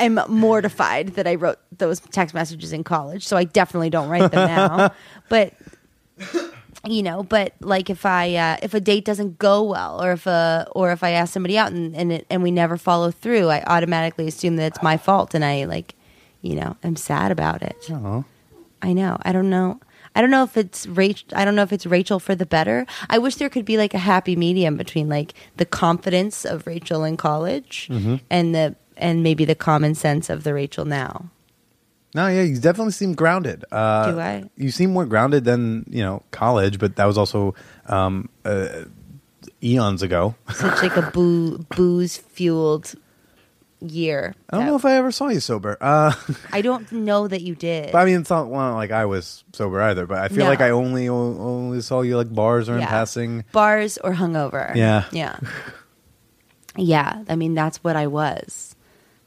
am 0.00 0.20
mortified 0.28 1.08
that 1.14 1.26
I 1.26 1.34
wrote 1.34 1.58
those 1.76 2.00
text 2.00 2.34
messages 2.34 2.72
in 2.72 2.84
college, 2.84 3.26
so 3.26 3.36
I 3.36 3.44
definitely 3.44 3.90
don't 3.90 4.08
write 4.08 4.30
them 4.30 4.48
now. 4.48 4.92
but 5.28 5.54
you 6.84 7.02
know, 7.02 7.22
but 7.22 7.54
like 7.60 7.90
if 7.90 8.06
I 8.06 8.34
uh, 8.34 8.56
if 8.62 8.74
a 8.74 8.80
date 8.80 9.04
doesn't 9.04 9.38
go 9.38 9.62
well, 9.62 10.02
or 10.02 10.12
if 10.12 10.26
a 10.26 10.68
or 10.72 10.92
if 10.92 11.02
I 11.02 11.10
ask 11.10 11.32
somebody 11.32 11.58
out 11.58 11.72
and 11.72 11.94
and, 11.96 12.12
it, 12.12 12.26
and 12.30 12.42
we 12.42 12.50
never 12.50 12.76
follow 12.76 13.10
through, 13.10 13.48
I 13.48 13.62
automatically 13.64 14.26
assume 14.26 14.56
that 14.56 14.66
it's 14.66 14.82
my 14.82 14.96
fault, 14.96 15.34
and 15.34 15.44
I 15.44 15.64
like, 15.64 15.94
you 16.42 16.56
know, 16.56 16.76
I'm 16.82 16.96
sad 16.96 17.30
about 17.32 17.62
it. 17.62 17.76
Oh. 17.90 18.24
I 18.82 18.92
know. 18.92 19.16
I 19.22 19.32
don't 19.32 19.50
know. 19.50 19.80
I 20.16 20.22
don't 20.22 20.30
know 20.30 20.42
if 20.42 20.56
it's 20.56 20.86
Rachael. 20.86 21.38
I 21.38 21.44
don't 21.44 21.54
know 21.54 21.62
if 21.62 21.72
it's 21.72 21.84
Rachael 21.86 22.18
for 22.18 22.34
the 22.34 22.46
better. 22.46 22.86
I 23.10 23.18
wish 23.18 23.34
there 23.36 23.50
could 23.50 23.66
be 23.66 23.76
like 23.76 23.92
a 23.92 23.98
happy 23.98 24.34
medium 24.34 24.76
between 24.76 25.10
like 25.10 25.34
the 25.58 25.66
confidence 25.66 26.46
of 26.46 26.66
Rachael 26.66 27.04
in 27.04 27.16
college 27.18 27.88
and 28.30 28.54
the 28.54 28.74
and 28.96 29.22
maybe 29.22 29.44
the 29.44 29.54
common 29.54 29.94
sense 29.94 30.30
of 30.30 30.42
the 30.42 30.54
Rachael 30.54 30.86
now. 30.86 31.30
No, 32.14 32.28
yeah, 32.28 32.42
you 32.42 32.56
definitely 32.56 32.92
seem 32.92 33.12
grounded. 33.12 33.62
Uh, 33.70 34.12
Do 34.12 34.18
I? 34.18 34.44
You 34.56 34.70
seem 34.70 34.94
more 34.94 35.04
grounded 35.04 35.44
than 35.44 35.84
you 35.90 36.02
know 36.02 36.22
college, 36.30 36.78
but 36.78 36.96
that 36.96 37.04
was 37.04 37.18
also 37.18 37.54
um, 37.86 38.30
uh, 38.46 38.84
eons 39.62 40.02
ago. 40.02 40.34
Such 40.54 40.82
like 40.82 40.96
a 40.96 41.10
boo, 41.12 41.58
booze 41.76 42.16
fueled 42.16 42.94
year. 43.90 44.34
I 44.50 44.56
don't 44.58 44.66
know 44.66 44.76
if 44.76 44.84
I 44.84 44.94
ever 44.94 45.10
saw 45.12 45.28
you 45.28 45.40
sober. 45.40 45.76
Uh, 45.80 46.12
I 46.52 46.60
don't 46.62 46.90
know 46.92 47.26
that 47.28 47.42
you 47.42 47.54
did. 47.54 47.92
but 47.92 47.98
I 47.98 48.04
mean, 48.04 48.20
it's 48.20 48.30
not 48.30 48.48
well, 48.48 48.74
like 48.74 48.90
I 48.90 49.04
was 49.06 49.44
sober 49.52 49.80
either. 49.82 50.06
But 50.06 50.18
I 50.18 50.28
feel 50.28 50.44
No. 50.44 50.50
like 50.50 50.60
I 50.60 50.70
only 50.70 51.08
only 51.08 51.80
saw 51.80 52.02
you 52.02 52.16
like 52.16 52.32
bars 52.34 52.68
or 52.68 52.74
in 52.74 52.80
Yeah. 52.80 52.88
passing. 52.88 53.44
Bars 53.52 53.98
or 53.98 54.12
hungover. 54.12 54.74
Yeah. 54.74 55.04
Yeah. 55.12 55.38
Yeah. 56.78 57.24
I 57.28 57.36
mean, 57.36 57.54
that's 57.54 57.82
what 57.82 57.96
I 57.96 58.06
was. 58.06 58.76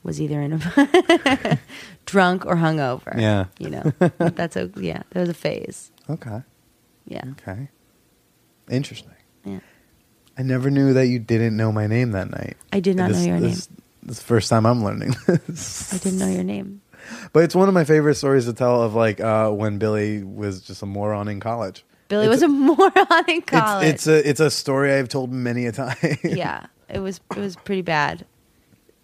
Was 0.04 0.22
either 0.22 0.40
in 0.42 0.54
a 0.54 1.60
drunk 2.06 2.46
or 2.46 2.56
hungover. 2.56 3.20
Yeah. 3.20 3.46
You 3.58 3.70
know, 3.72 3.94
that's 4.18 4.56
a, 4.56 4.72
yeah, 4.78 5.02
there 5.10 5.22
was 5.22 5.30
a 5.30 5.34
phase. 5.34 5.92
Okay, 6.10 6.42
Yeah. 7.06 7.24
okay, 7.32 7.70
interesting. 8.70 9.12
Yeah. 9.44 9.60
I 10.38 10.44
never 10.44 10.70
knew 10.70 10.94
that 10.94 11.08
you 11.08 11.20
didn't 11.20 11.58
know 11.58 11.72
my 11.74 11.86
name 11.88 12.12
that 12.12 12.30
night. 12.32 12.56
I 12.72 12.80
did 12.80 12.96
not 12.96 13.12
know 13.12 13.20
your 13.22 13.40
this, 13.42 13.68
Is 14.10 14.18
the 14.18 14.26
first 14.26 14.50
time 14.50 14.66
I'm 14.66 14.84
learning 14.84 15.16
this. 15.28 15.94
I 15.94 15.98
didn't 15.98 16.20
know 16.20 16.28
your 16.28 16.44
name. 16.44 16.82
But 17.32 17.44
it's 17.44 17.56
one 17.56 17.68
of 17.68 17.74
my 17.74 17.84
favorite 17.84 18.16
stories 18.16 18.46
to 18.46 18.54
tell 18.54 18.82
of 18.82 18.96
like 18.96 19.20
uh, 19.20 19.52
when 19.52 19.78
Billy 19.78 20.24
was 20.24 20.62
just 20.62 20.82
a 20.82 20.86
moron 20.86 21.28
in 21.28 21.40
college. 21.40 21.86
Billy 22.08 22.26
It's 22.26 22.32
was 22.32 22.42
a 22.42 22.48
moron 22.48 23.30
in 23.30 23.42
college. 23.44 23.88
It's, 23.88 24.08
it's 24.08 24.26
a 24.26 24.30
it's 24.30 24.40
a 24.40 24.52
story 24.52 24.94
I've 24.94 25.10
told 25.10 25.32
many 25.32 25.66
a 25.68 25.72
time. 25.72 25.96
yeah, 26.24 26.66
it 26.90 27.00
was 27.00 27.22
it 27.36 27.40
was 27.40 27.56
pretty 27.56 27.84
bad. 27.84 28.26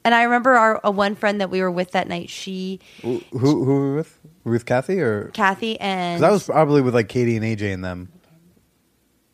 And 0.04 0.14
I 0.14 0.24
remember 0.24 0.54
our 0.54 0.82
a 0.84 0.92
one 0.92 1.16
friend 1.16 1.40
that 1.42 1.50
we 1.50 1.62
were 1.62 1.72
with 1.72 1.92
that 1.92 2.08
night. 2.08 2.30
She, 2.30 2.80
who 3.02 3.20
who 3.32 3.64
were 3.64 3.90
we 3.92 3.96
with? 3.98 4.20
Were 4.44 4.52
we 4.52 4.56
with 4.56 4.66
Kathy 4.66 5.00
or? 5.02 5.30
Kathy, 5.34 5.80
and 5.80 6.24
I 6.26 6.32
was 6.32 6.46
probably 6.46 6.82
with 6.82 6.94
like 6.96 7.10
Katie 7.10 7.36
and 7.36 7.46
AJ 7.46 7.74
and 7.74 7.84
them. 7.84 8.12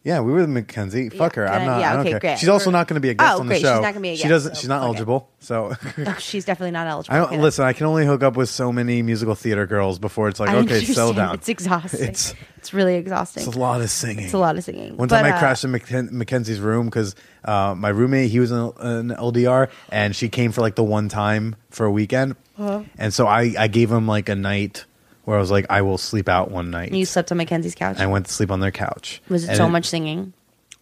Yeah, 0.04 0.22
we 0.22 0.32
were 0.32 0.40
with 0.40 0.50
Mackenzie. 0.50 1.10
Fuck 1.10 1.36
her. 1.36 1.48
I'm 1.48 1.64
not. 1.64 1.80
yeah, 1.80 1.90
I 1.92 1.94
don't 1.94 2.02
okay, 2.02 2.10
care. 2.12 2.20
great. 2.20 2.40
She's 2.40 2.50
also 2.50 2.72
We're- 2.72 2.80
not 2.80 2.88
going 2.88 2.96
to 2.96 3.02
be 3.02 3.10
a 3.10 3.14
guest 3.14 3.36
Oh, 3.36 3.42
on 3.42 3.46
great. 3.46 3.58
the 3.58 3.60
She's 3.60 3.68
show. 3.70 3.82
not 3.82 3.94
gonna 3.94 4.00
be 4.00 4.10
a 4.10 4.16
She 4.16 4.24
guest, 4.24 4.30
doesn't. 4.32 4.56
so 4.56 4.60
she's 4.62 4.68
not 4.68 4.80
fuck 4.80 4.84
it. 4.84 4.88
eligible. 4.88 5.30
So 5.42 5.76
Oh, 6.08 6.16
she's 6.18 6.44
definitely 6.44 6.72
not 6.72 6.88
eligible. 6.88 7.16
I 7.16 7.20
don't 7.20 7.28
Okay. 7.34 7.40
listen. 7.42 7.66
I 7.66 7.74
can 7.74 7.86
only 7.86 8.06
hook 8.08 8.24
up 8.24 8.36
with 8.36 8.50
so 8.50 8.72
many 8.72 9.04
musical 9.04 9.36
theater 9.36 9.68
girls 9.68 10.00
before 10.00 10.28
it's 10.28 10.40
like 10.40 10.50
I 10.50 10.54
okay, 10.54 10.60
understand. 10.62 10.96
settle 10.96 11.14
down. 11.14 11.36
It's 11.36 11.50
exhausting. 11.50 12.10
It's 12.10 12.34
It's, 12.58 12.74
really 12.74 12.96
exhausting. 12.96 13.44
it's 13.48 13.56
a 13.56 13.60
lot 13.60 13.82
of 13.82 13.92
singing. 13.92 14.26
It's 14.26 14.34
a 14.34 14.40
lot 14.40 14.58
of 14.58 14.64
singing. 14.64 14.98
One 14.98 15.08
But, 15.08 15.18
time 15.22 15.26
I 15.26 15.36
uh, 15.36 15.40
crashed 15.40 15.64
in 15.66 15.72
Mackenzie's 16.18 16.60
room 16.60 16.88
because 16.88 17.14
uh, 17.46 17.76
my 17.78 17.90
roommate 17.90 18.32
he 18.32 18.40
was 18.40 18.50
an, 18.50 18.72
an 18.80 19.10
LDR 19.12 19.70
and 19.92 20.16
she 20.16 20.30
came 20.30 20.52
for 20.52 20.62
like 20.62 20.74
the 20.76 20.84
one 20.84 21.10
time 21.10 21.56
for 21.70 21.86
a 21.86 21.92
weekend, 21.92 22.36
Uh-huh. 22.58 22.82
and 22.98 23.14
so 23.14 23.28
I 23.28 23.54
I 23.58 23.68
gave 23.68 23.92
him 23.92 24.08
like 24.08 24.30
a 24.30 24.36
night 24.36 24.86
where 25.26 25.38
I 25.38 25.40
was 25.40 25.52
like 25.52 25.66
I 25.70 25.82
will 25.82 25.98
sleep 25.98 26.28
out 26.30 26.52
one 26.52 26.72
night. 26.72 26.94
You 26.94 27.06
slept 27.06 27.32
on 27.32 27.38
Mackenzie's 27.38 27.76
couch. 27.76 28.00
I 28.00 28.08
went 28.08 28.26
to 28.28 28.32
sleep 28.34 28.52
on 28.52 28.60
their 28.60 28.72
couch. 28.72 29.22
was 29.30 29.44
it 29.44 29.50
And 29.50 29.58
so 29.58 29.70
much 29.70 29.86
singing? 29.86 30.34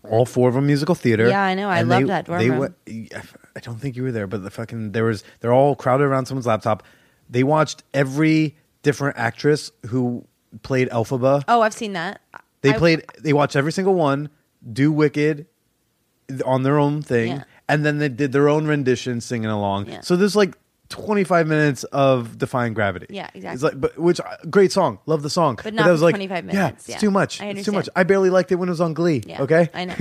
All 0.10 0.26
four 0.26 0.48
of 0.48 0.56
them 0.56 0.66
musical 0.66 0.96
theater. 0.96 1.28
Yeah, 1.28 1.42
I 1.42 1.56
know. 1.56 1.70
I 1.70 1.82
love 1.82 2.08
that 2.08 2.26
dorm 2.26 2.40
they 2.40 2.50
room. 2.50 2.74
I 2.88 3.60
don't 3.62 3.80
think 3.80 3.96
you 3.98 4.04
were 4.04 4.12
there, 4.14 4.28
but 4.28 4.44
the 4.44 4.50
fucking 4.50 4.94
there 4.94 5.04
was 5.04 5.24
they're 5.42 5.54
all 5.54 5.76
crowded 5.76 6.06
around 6.06 6.26
someone's 6.26 6.48
laptop. 6.48 6.84
They 7.30 7.44
watched 7.44 7.84
every 7.94 8.56
different 8.82 9.18
actress 9.18 9.72
who 9.88 10.26
played 10.64 10.90
Elphaba. 10.90 11.44
Oh, 11.50 11.62
I've 11.62 11.74
seen 11.74 11.94
that. 11.94 12.22
They 12.62 12.70
I- 12.74 12.78
played. 12.78 13.04
They 13.20 13.34
watched 13.34 13.56
every 13.58 13.72
single 13.74 13.94
one 13.94 14.30
do 14.72 14.92
Wicked 14.92 15.46
on 16.46 16.64
their 16.64 16.78
own 16.78 17.02
thing, 17.02 17.32
Yeah. 17.32 17.44
and 17.68 17.86
then 17.86 17.98
they 17.98 18.08
did 18.10 18.32
their 18.32 18.48
own 18.50 18.68
rendition 18.68 19.20
singing 19.20 19.50
along. 19.50 19.88
Yeah. 19.90 20.02
So 20.02 20.16
there's 20.16 20.36
like 20.36 20.58
25 20.90 21.48
minutes 21.48 21.84
of 21.86 22.38
Defying 22.38 22.74
Gravity. 22.74 23.06
Yeah, 23.10 23.30
exactly. 23.34 23.54
It's 23.54 23.64
like, 23.64 23.80
but 23.80 23.98
which 23.98 24.20
great 24.50 24.72
song, 24.72 25.00
love 25.06 25.22
the 25.22 25.30
song, 25.30 25.60
But 25.64 25.74
not 25.76 25.86
that 25.86 25.92
was 25.92 26.02
like 26.02 26.14
25 26.16 26.46
minutes. 26.46 26.56
Yeah, 26.56 26.68
it's 26.70 26.90
yeah. 26.90 26.98
too 26.98 27.12
much. 27.12 27.42
I 27.42 27.46
It's 27.46 27.64
too 27.64 27.72
much. 27.72 27.88
I 27.96 28.04
barely 28.04 28.32
liked 28.32 28.52
it 28.52 28.56
when 28.56 28.70
it 28.70 28.72
was 28.72 28.82
on 28.82 28.94
Glee. 28.96 29.24
Yeah, 29.26 29.44
okay, 29.44 29.70
I 29.74 29.86
know. 29.86 29.96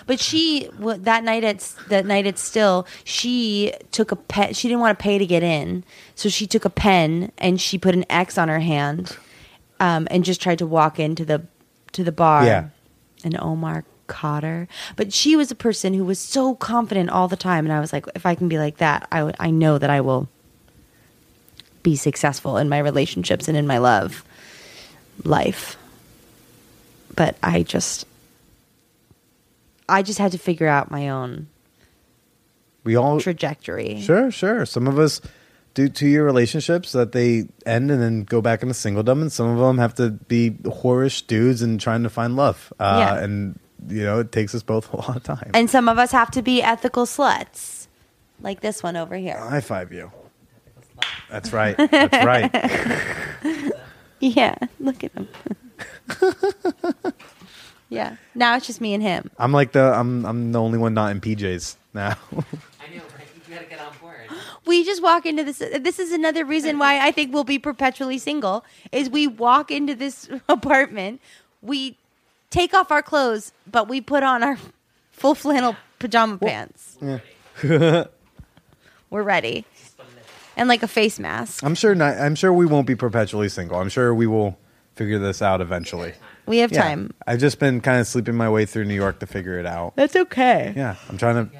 but 0.06 0.18
she 0.18 0.68
that 0.80 1.22
night 1.22 1.44
at 1.44 1.60
that 1.88 2.04
night 2.04 2.26
at 2.26 2.38
still 2.38 2.86
she 3.04 3.72
took 3.92 4.10
a 4.10 4.16
pen. 4.16 4.54
She 4.54 4.68
didn't 4.68 4.80
want 4.80 4.98
to 4.98 5.02
pay 5.02 5.18
to 5.18 5.26
get 5.26 5.44
in, 5.44 5.84
so 6.16 6.28
she 6.28 6.46
took 6.46 6.64
a 6.64 6.70
pen 6.70 7.30
and 7.38 7.60
she 7.60 7.78
put 7.78 7.94
an 7.94 8.04
X 8.10 8.36
on 8.36 8.48
her 8.48 8.60
hand, 8.60 9.16
um, 9.78 10.08
and 10.10 10.24
just 10.24 10.40
tried 10.42 10.58
to 10.58 10.66
walk 10.66 10.98
into 10.98 11.24
the 11.24 11.46
to 11.92 12.02
the 12.02 12.12
bar. 12.12 12.44
Yeah. 12.44 12.68
and 13.22 13.38
Omar 13.40 13.84
caught 14.06 14.42
her. 14.42 14.66
But 14.96 15.12
she 15.12 15.36
was 15.36 15.50
a 15.50 15.54
person 15.54 15.94
who 15.94 16.04
was 16.04 16.18
so 16.18 16.54
confident 16.54 17.10
all 17.10 17.28
the 17.28 17.36
time, 17.36 17.64
and 17.66 17.72
I 17.72 17.80
was 17.80 17.92
like, 17.92 18.06
if 18.14 18.24
I 18.26 18.34
can 18.34 18.48
be 18.48 18.58
like 18.58 18.78
that, 18.78 19.06
I 19.12 19.22
would- 19.24 19.36
I 19.38 19.50
know 19.50 19.78
that 19.78 19.90
I 19.90 20.00
will 20.00 20.28
be 21.82 21.96
successful 21.96 22.56
in 22.56 22.68
my 22.68 22.78
relationships 22.78 23.46
and 23.48 23.56
in 23.56 23.66
my 23.66 23.78
love 23.78 24.24
life. 25.24 25.76
But 27.14 27.36
I 27.42 27.62
just 27.62 28.06
I 29.88 30.02
just 30.02 30.18
had 30.18 30.32
to 30.32 30.38
figure 30.38 30.66
out 30.66 30.90
my 30.90 31.08
own 31.10 31.46
we 32.84 32.96
all 32.96 33.20
trajectory. 33.20 34.00
sure, 34.00 34.30
sure. 34.30 34.64
Some 34.66 34.86
of 34.86 34.98
us 34.98 35.20
do 35.74 35.88
two-year 35.88 36.24
relationships 36.24 36.92
that 36.92 37.12
they 37.12 37.46
end 37.66 37.90
and 37.90 38.00
then 38.00 38.24
go 38.24 38.40
back 38.40 38.62
into 38.62 38.74
singledom, 38.74 39.20
and 39.22 39.32
some 39.32 39.48
of 39.48 39.58
them 39.58 39.78
have 39.78 39.94
to 39.96 40.10
be 40.10 40.50
whorish 40.62 41.26
dudes 41.26 41.62
and 41.62 41.80
trying 41.80 42.02
to 42.02 42.08
find 42.10 42.36
love. 42.36 42.72
Uh, 42.78 42.96
Yeah. 43.16 43.22
and 43.24 43.58
you 43.88 44.02
know, 44.02 44.20
it 44.20 44.32
takes 44.32 44.54
us 44.54 44.62
both 44.62 44.92
a 44.92 44.96
lot 44.96 45.16
of 45.16 45.22
time. 45.22 45.50
And 45.54 45.68
some 45.70 45.88
of 45.88 45.98
us 45.98 46.12
have 46.12 46.30
to 46.32 46.42
be 46.42 46.62
ethical 46.62 47.06
sluts. 47.06 47.86
Like 48.40 48.60
this 48.60 48.82
one 48.82 48.96
over 48.96 49.16
here. 49.16 49.38
High 49.38 49.60
five 49.60 49.92
you. 49.92 50.10
That's 51.30 51.52
right. 51.52 51.76
That's 51.76 52.24
right. 52.24 53.72
Yeah, 54.20 54.54
look 54.80 55.04
at 55.04 55.12
him. 55.12 55.28
yeah. 57.90 58.16
Now 58.34 58.56
it's 58.56 58.66
just 58.66 58.80
me 58.80 58.94
and 58.94 59.02
him. 59.02 59.30
I'm 59.38 59.52
like 59.52 59.72
the 59.72 59.92
I'm 59.92 60.24
I'm 60.24 60.52
the 60.52 60.60
only 60.60 60.78
one 60.78 60.94
not 60.94 61.10
in 61.10 61.20
PJs 61.20 61.76
now. 61.92 62.16
I 62.32 62.36
know, 62.36 62.44
right? 62.90 63.28
You 63.48 63.54
gotta 63.54 63.66
get 63.66 63.80
on 63.80 63.92
board. 64.00 64.14
We 64.66 64.82
just 64.82 65.02
walk 65.02 65.26
into 65.26 65.44
this 65.44 65.58
this 65.58 65.98
is 65.98 66.10
another 66.10 66.46
reason 66.46 66.78
why 66.78 67.06
I 67.06 67.10
think 67.10 67.34
we'll 67.34 67.44
be 67.44 67.58
perpetually 67.58 68.16
single 68.16 68.64
is 68.92 69.10
we 69.10 69.26
walk 69.26 69.70
into 69.70 69.94
this 69.94 70.26
apartment, 70.48 71.20
we 71.60 71.98
take 72.54 72.72
off 72.72 72.90
our 72.90 73.02
clothes, 73.02 73.52
but 73.70 73.88
we 73.88 74.00
put 74.00 74.22
on 74.22 74.42
our 74.42 74.56
full 75.10 75.34
flannel 75.34 75.76
pajama 75.98 76.38
pants. 76.38 76.96
We're 77.62 78.08
ready. 79.10 79.64
And 80.56 80.68
like 80.68 80.82
a 80.84 80.88
face 80.88 81.18
mask. 81.18 81.64
I'm 81.64 81.74
sure 81.74 81.94
not, 81.94 82.16
I'm 82.16 82.36
sure 82.36 82.52
we 82.52 82.64
won't 82.66 82.86
be 82.86 82.94
perpetually 82.94 83.48
single. 83.48 83.78
I'm 83.80 83.88
sure 83.88 84.14
we 84.14 84.26
will 84.28 84.56
figure 84.94 85.18
this 85.18 85.42
out 85.42 85.60
eventually. 85.60 86.12
We 86.46 86.58
have 86.58 86.70
Yeah. 86.70 86.82
time. 86.82 87.12
I've 87.26 87.40
just 87.40 87.58
been 87.58 87.80
kind 87.80 88.00
of 88.00 88.06
sleeping 88.06 88.36
my 88.36 88.48
way 88.48 88.64
through 88.66 88.84
New 88.84 88.94
York 88.94 89.18
to 89.20 89.26
figure 89.26 89.58
it 89.58 89.66
out. 89.66 89.96
That's 89.96 90.14
okay. 90.14 90.72
Yeah, 90.76 90.94
I'm 91.08 91.18
trying 91.18 91.48
to. 91.48 91.56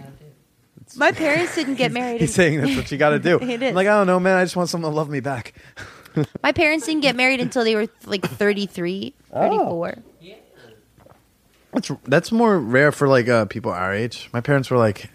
My 0.96 1.10
parents 1.10 1.56
didn't 1.56 1.74
get 1.74 1.90
married. 1.90 2.20
He's 2.20 2.34
saying 2.34 2.60
that's 2.60 2.76
what 2.76 2.92
you 2.92 2.98
got 2.98 3.10
to 3.10 3.18
do. 3.18 3.40
It 3.40 3.62
is. 3.62 3.70
I'm 3.70 3.74
like 3.74 3.88
I 3.88 3.96
don't 3.98 4.06
know, 4.06 4.20
man. 4.20 4.36
I 4.36 4.44
just 4.44 4.54
want 4.54 4.68
someone 4.68 4.92
to 4.92 4.96
love 4.96 5.08
me 5.08 5.18
back. 5.20 5.54
My 6.44 6.52
parents 6.52 6.86
didn't 6.86 7.00
get 7.02 7.16
married 7.16 7.40
until 7.40 7.64
they 7.64 7.74
were 7.74 7.88
like 8.06 8.24
33, 8.24 9.12
34. 9.32 9.94
That's 11.74 11.90
that's 12.04 12.32
more 12.32 12.58
rare 12.58 12.92
for 12.92 13.08
like 13.08 13.28
uh, 13.28 13.44
people 13.46 13.72
our 13.72 13.92
age. 13.92 14.30
My 14.32 14.40
parents 14.40 14.70
were 14.70 14.78
like, 14.78 15.10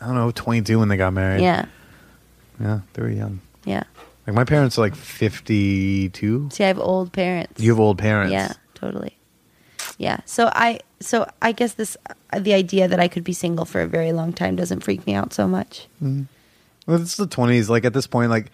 I 0.00 0.06
don't 0.06 0.14
know, 0.14 0.30
22 0.30 0.78
when 0.78 0.88
they 0.88 0.96
got 0.96 1.12
married. 1.12 1.42
Yeah. 1.42 1.66
yeah, 2.60 2.80
they 2.94 3.02
were 3.02 3.10
young. 3.10 3.40
Yeah. 3.64 3.82
Like 4.26 4.34
my 4.34 4.44
parents 4.44 4.76
are 4.78 4.80
like 4.80 4.94
fifty-two. 4.96 6.48
See, 6.52 6.64
I 6.64 6.66
have 6.68 6.78
old 6.80 7.12
parents. 7.12 7.60
You 7.60 7.70
have 7.70 7.78
old 7.80 7.98
parents. 7.98 8.32
Yeah, 8.32 8.54
totally. 8.74 9.16
Yeah. 9.98 10.18
So 10.24 10.50
I 10.52 10.80
so 11.00 11.30
I 11.42 11.52
guess 11.52 11.74
this 11.74 11.96
uh, 12.32 12.38
the 12.40 12.54
idea 12.54 12.88
that 12.88 12.98
I 12.98 13.06
could 13.08 13.22
be 13.24 13.32
single 13.32 13.64
for 13.64 13.80
a 13.80 13.86
very 13.86 14.12
long 14.12 14.32
time 14.32 14.56
doesn't 14.56 14.80
freak 14.80 15.06
me 15.06 15.14
out 15.14 15.32
so 15.32 15.46
much. 15.46 15.86
Well, 16.00 17.00
it's 17.00 17.16
the 17.16 17.26
twenties. 17.28 17.70
Like 17.70 17.84
at 17.84 17.92
this 17.92 18.06
point, 18.08 18.30
like 18.30 18.50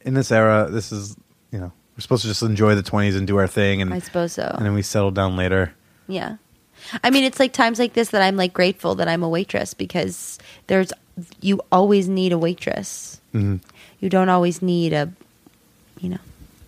in 0.00 0.14
this 0.14 0.32
era, 0.32 0.68
this 0.70 0.90
is 0.90 1.16
you 1.52 1.60
know 1.60 1.70
we're 1.96 2.00
supposed 2.00 2.22
to 2.22 2.28
just 2.28 2.42
enjoy 2.42 2.74
the 2.74 2.82
twenties 2.82 3.14
and 3.14 3.24
do 3.26 3.36
our 3.36 3.46
thing, 3.46 3.80
and 3.80 3.94
I 3.94 4.00
suppose 4.00 4.32
so. 4.32 4.52
and 4.56 4.66
then 4.66 4.74
we 4.74 4.82
settle 4.82 5.12
down 5.12 5.36
later. 5.36 5.72
Yeah. 6.08 6.36
I 7.02 7.10
mean, 7.10 7.24
it's 7.24 7.40
like 7.40 7.52
times 7.52 7.78
like 7.78 7.94
this 7.94 8.10
that 8.10 8.22
I'm 8.22 8.36
like 8.36 8.52
grateful 8.52 8.94
that 8.96 9.08
I'm 9.08 9.22
a 9.22 9.28
waitress 9.28 9.74
because 9.74 10.38
there's 10.66 10.92
you 11.40 11.60
always 11.70 12.08
need 12.08 12.32
a 12.32 12.38
waitress. 12.38 13.20
Mm-hmm. 13.34 13.56
You 14.00 14.08
don't 14.08 14.28
always 14.28 14.62
need 14.62 14.92
a, 14.92 15.12
you 16.00 16.10
know, 16.10 16.18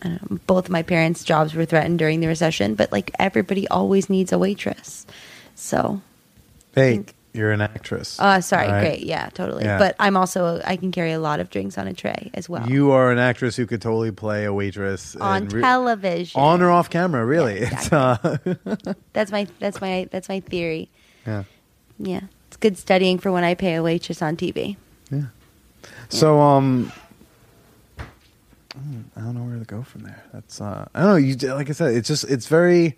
I 0.02 0.08
don't 0.08 0.30
know. 0.30 0.38
Both 0.46 0.66
of 0.66 0.70
my 0.70 0.82
parents' 0.82 1.24
jobs 1.24 1.54
were 1.54 1.64
threatened 1.64 1.98
during 1.98 2.20
the 2.20 2.26
recession, 2.26 2.74
but 2.74 2.92
like 2.92 3.10
everybody 3.18 3.66
always 3.68 4.10
needs 4.10 4.32
a 4.32 4.38
waitress. 4.38 5.06
So, 5.54 6.00
Hey, 6.74 7.04
you're 7.34 7.50
an 7.52 7.60
actress. 7.60 8.18
uh, 8.20 8.40
sorry, 8.40 8.68
right? 8.68 8.80
great, 8.80 9.02
yeah, 9.02 9.28
totally. 9.34 9.64
Yeah. 9.64 9.78
But 9.78 9.96
I'm 9.98 10.16
also 10.16 10.62
I 10.64 10.76
can 10.76 10.92
carry 10.92 11.12
a 11.12 11.18
lot 11.18 11.40
of 11.40 11.50
drinks 11.50 11.76
on 11.76 11.86
a 11.88 11.92
tray 11.92 12.30
as 12.34 12.48
well 12.48 12.66
You 12.70 12.92
are 12.92 13.10
an 13.12 13.18
actress 13.18 13.56
who 13.56 13.66
could 13.66 13.82
totally 13.82 14.12
play 14.12 14.44
a 14.44 14.52
waitress 14.52 15.16
on 15.16 15.42
and 15.42 15.52
re- 15.52 15.60
television. 15.62 16.40
on 16.40 16.62
or 16.62 16.70
off 16.70 16.88
camera. 16.90 17.26
Really, 17.26 17.60
Yeah, 17.62 17.68
it's 17.72 17.92
uh, 17.92 18.38
That's 19.12 19.30
my 19.32 19.46
that's 19.58 19.80
my 19.80 20.08
that's 20.10 20.28
my 20.28 20.40
theory. 20.40 20.88
yeah. 21.26 21.44
Yeah, 21.98 22.22
it's 22.48 22.56
good 22.56 22.78
studying 22.78 23.18
for 23.18 23.30
when 23.30 23.44
I 23.44 23.54
pay 23.54 23.74
a 23.74 23.82
waitress 23.82 24.22
on 24.22 24.36
TV. 24.36 24.76
Yeah. 25.10 25.26
So 26.08 26.40
um, 26.40 26.90
I 29.16 29.20
don't 29.20 29.34
know 29.34 29.44
where 29.44 29.58
to 29.58 29.64
go 29.64 29.82
from 29.82 30.02
there. 30.02 30.22
That's 30.32 30.60
uh, 30.60 30.86
I 30.94 31.00
don't 31.00 31.08
know. 31.10 31.16
You 31.16 31.36
like 31.54 31.70
I 31.70 31.72
said, 31.72 31.94
it's 31.94 32.08
just 32.08 32.24
it's 32.24 32.46
very, 32.48 32.96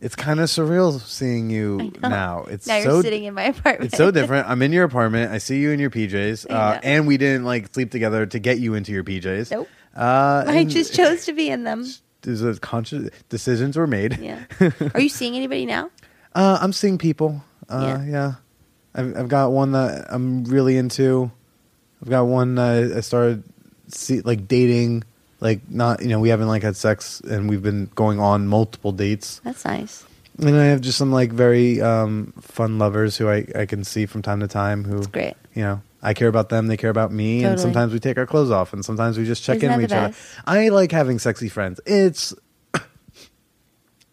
it's 0.00 0.14
kind 0.14 0.40
of 0.40 0.46
surreal 0.48 1.00
seeing 1.00 1.50
you 1.50 1.92
now. 2.02 2.44
It's 2.48 2.66
now 2.66 2.80
so 2.80 2.92
you're 2.94 3.02
sitting 3.02 3.24
in 3.24 3.34
my 3.34 3.44
apartment. 3.44 3.86
it's 3.92 3.96
so 3.96 4.10
different. 4.10 4.48
I'm 4.48 4.62
in 4.62 4.72
your 4.72 4.84
apartment. 4.84 5.32
I 5.32 5.38
see 5.38 5.58
you 5.58 5.70
in 5.70 5.80
your 5.80 5.90
PJs, 5.90 6.50
uh, 6.50 6.80
and 6.82 7.06
we 7.06 7.16
didn't 7.16 7.44
like 7.44 7.72
sleep 7.74 7.90
together 7.90 8.26
to 8.26 8.38
get 8.38 8.58
you 8.58 8.74
into 8.74 8.92
your 8.92 9.04
PJs. 9.04 9.50
Nope. 9.50 9.68
Uh, 9.96 10.44
I 10.46 10.64
just 10.64 10.94
chose 10.94 11.24
to 11.26 11.32
be 11.32 11.50
in 11.50 11.64
them. 11.64 11.84
A 12.26 12.54
conscious 12.60 13.10
decisions 13.28 13.76
were 13.76 13.86
made. 13.86 14.18
Yeah. 14.18 14.42
Are 14.94 15.00
you 15.00 15.08
seeing 15.08 15.34
anybody 15.34 15.66
now? 15.66 15.90
Uh, 16.34 16.58
I'm 16.60 16.72
seeing 16.72 16.98
people. 16.98 17.42
Uh, 17.68 17.98
Yeah. 18.00 18.04
yeah. 18.10 18.32
I've, 18.94 19.16
I've 19.16 19.28
got 19.28 19.52
one 19.52 19.72
that 19.72 20.06
I'm 20.08 20.44
really 20.44 20.76
into. 20.76 21.30
I've 22.02 22.08
got 22.10 22.24
one 22.26 22.56
that 22.56 22.92
I 22.96 23.00
started 23.00 23.44
see, 23.88 24.20
like 24.20 24.46
dating, 24.48 25.04
like 25.40 25.60
not 25.70 26.02
you 26.02 26.08
know 26.08 26.20
we 26.20 26.28
haven't 26.30 26.48
like 26.48 26.62
had 26.62 26.76
sex 26.76 27.20
and 27.20 27.48
we've 27.48 27.62
been 27.62 27.90
going 27.94 28.18
on 28.20 28.46
multiple 28.48 28.92
dates. 28.92 29.40
That's 29.44 29.64
nice. 29.64 30.04
And 30.38 30.56
I 30.56 30.66
have 30.66 30.80
just 30.80 30.98
some 30.98 31.10
like 31.10 31.32
very 31.32 31.80
um, 31.80 32.32
fun 32.40 32.78
lovers 32.78 33.16
who 33.16 33.28
I, 33.28 33.44
I 33.56 33.66
can 33.66 33.82
see 33.82 34.06
from 34.06 34.22
time 34.22 34.38
to 34.40 34.46
time 34.46 34.84
who 34.84 34.96
That's 34.96 35.06
great. 35.08 35.34
you 35.54 35.62
know 35.62 35.82
I 36.00 36.14
care 36.14 36.28
about 36.28 36.48
them, 36.48 36.68
they 36.68 36.76
care 36.76 36.90
about 36.90 37.10
me, 37.10 37.38
and 37.42 37.56
Totally. 37.56 37.62
sometimes 37.62 37.92
we 37.92 37.98
take 37.98 38.16
our 38.18 38.26
clothes 38.26 38.52
off, 38.52 38.72
and 38.72 38.84
sometimes 38.84 39.18
we 39.18 39.24
just 39.24 39.42
check 39.42 39.56
Isn't 39.56 39.66
in 39.66 39.72
that 39.72 39.82
with 39.82 39.90
the 39.90 39.96
each 39.96 40.02
other. 40.04 40.16
I 40.46 40.68
like 40.68 40.92
having 40.92 41.18
sexy 41.18 41.48
friends. 41.48 41.80
It's 41.86 42.32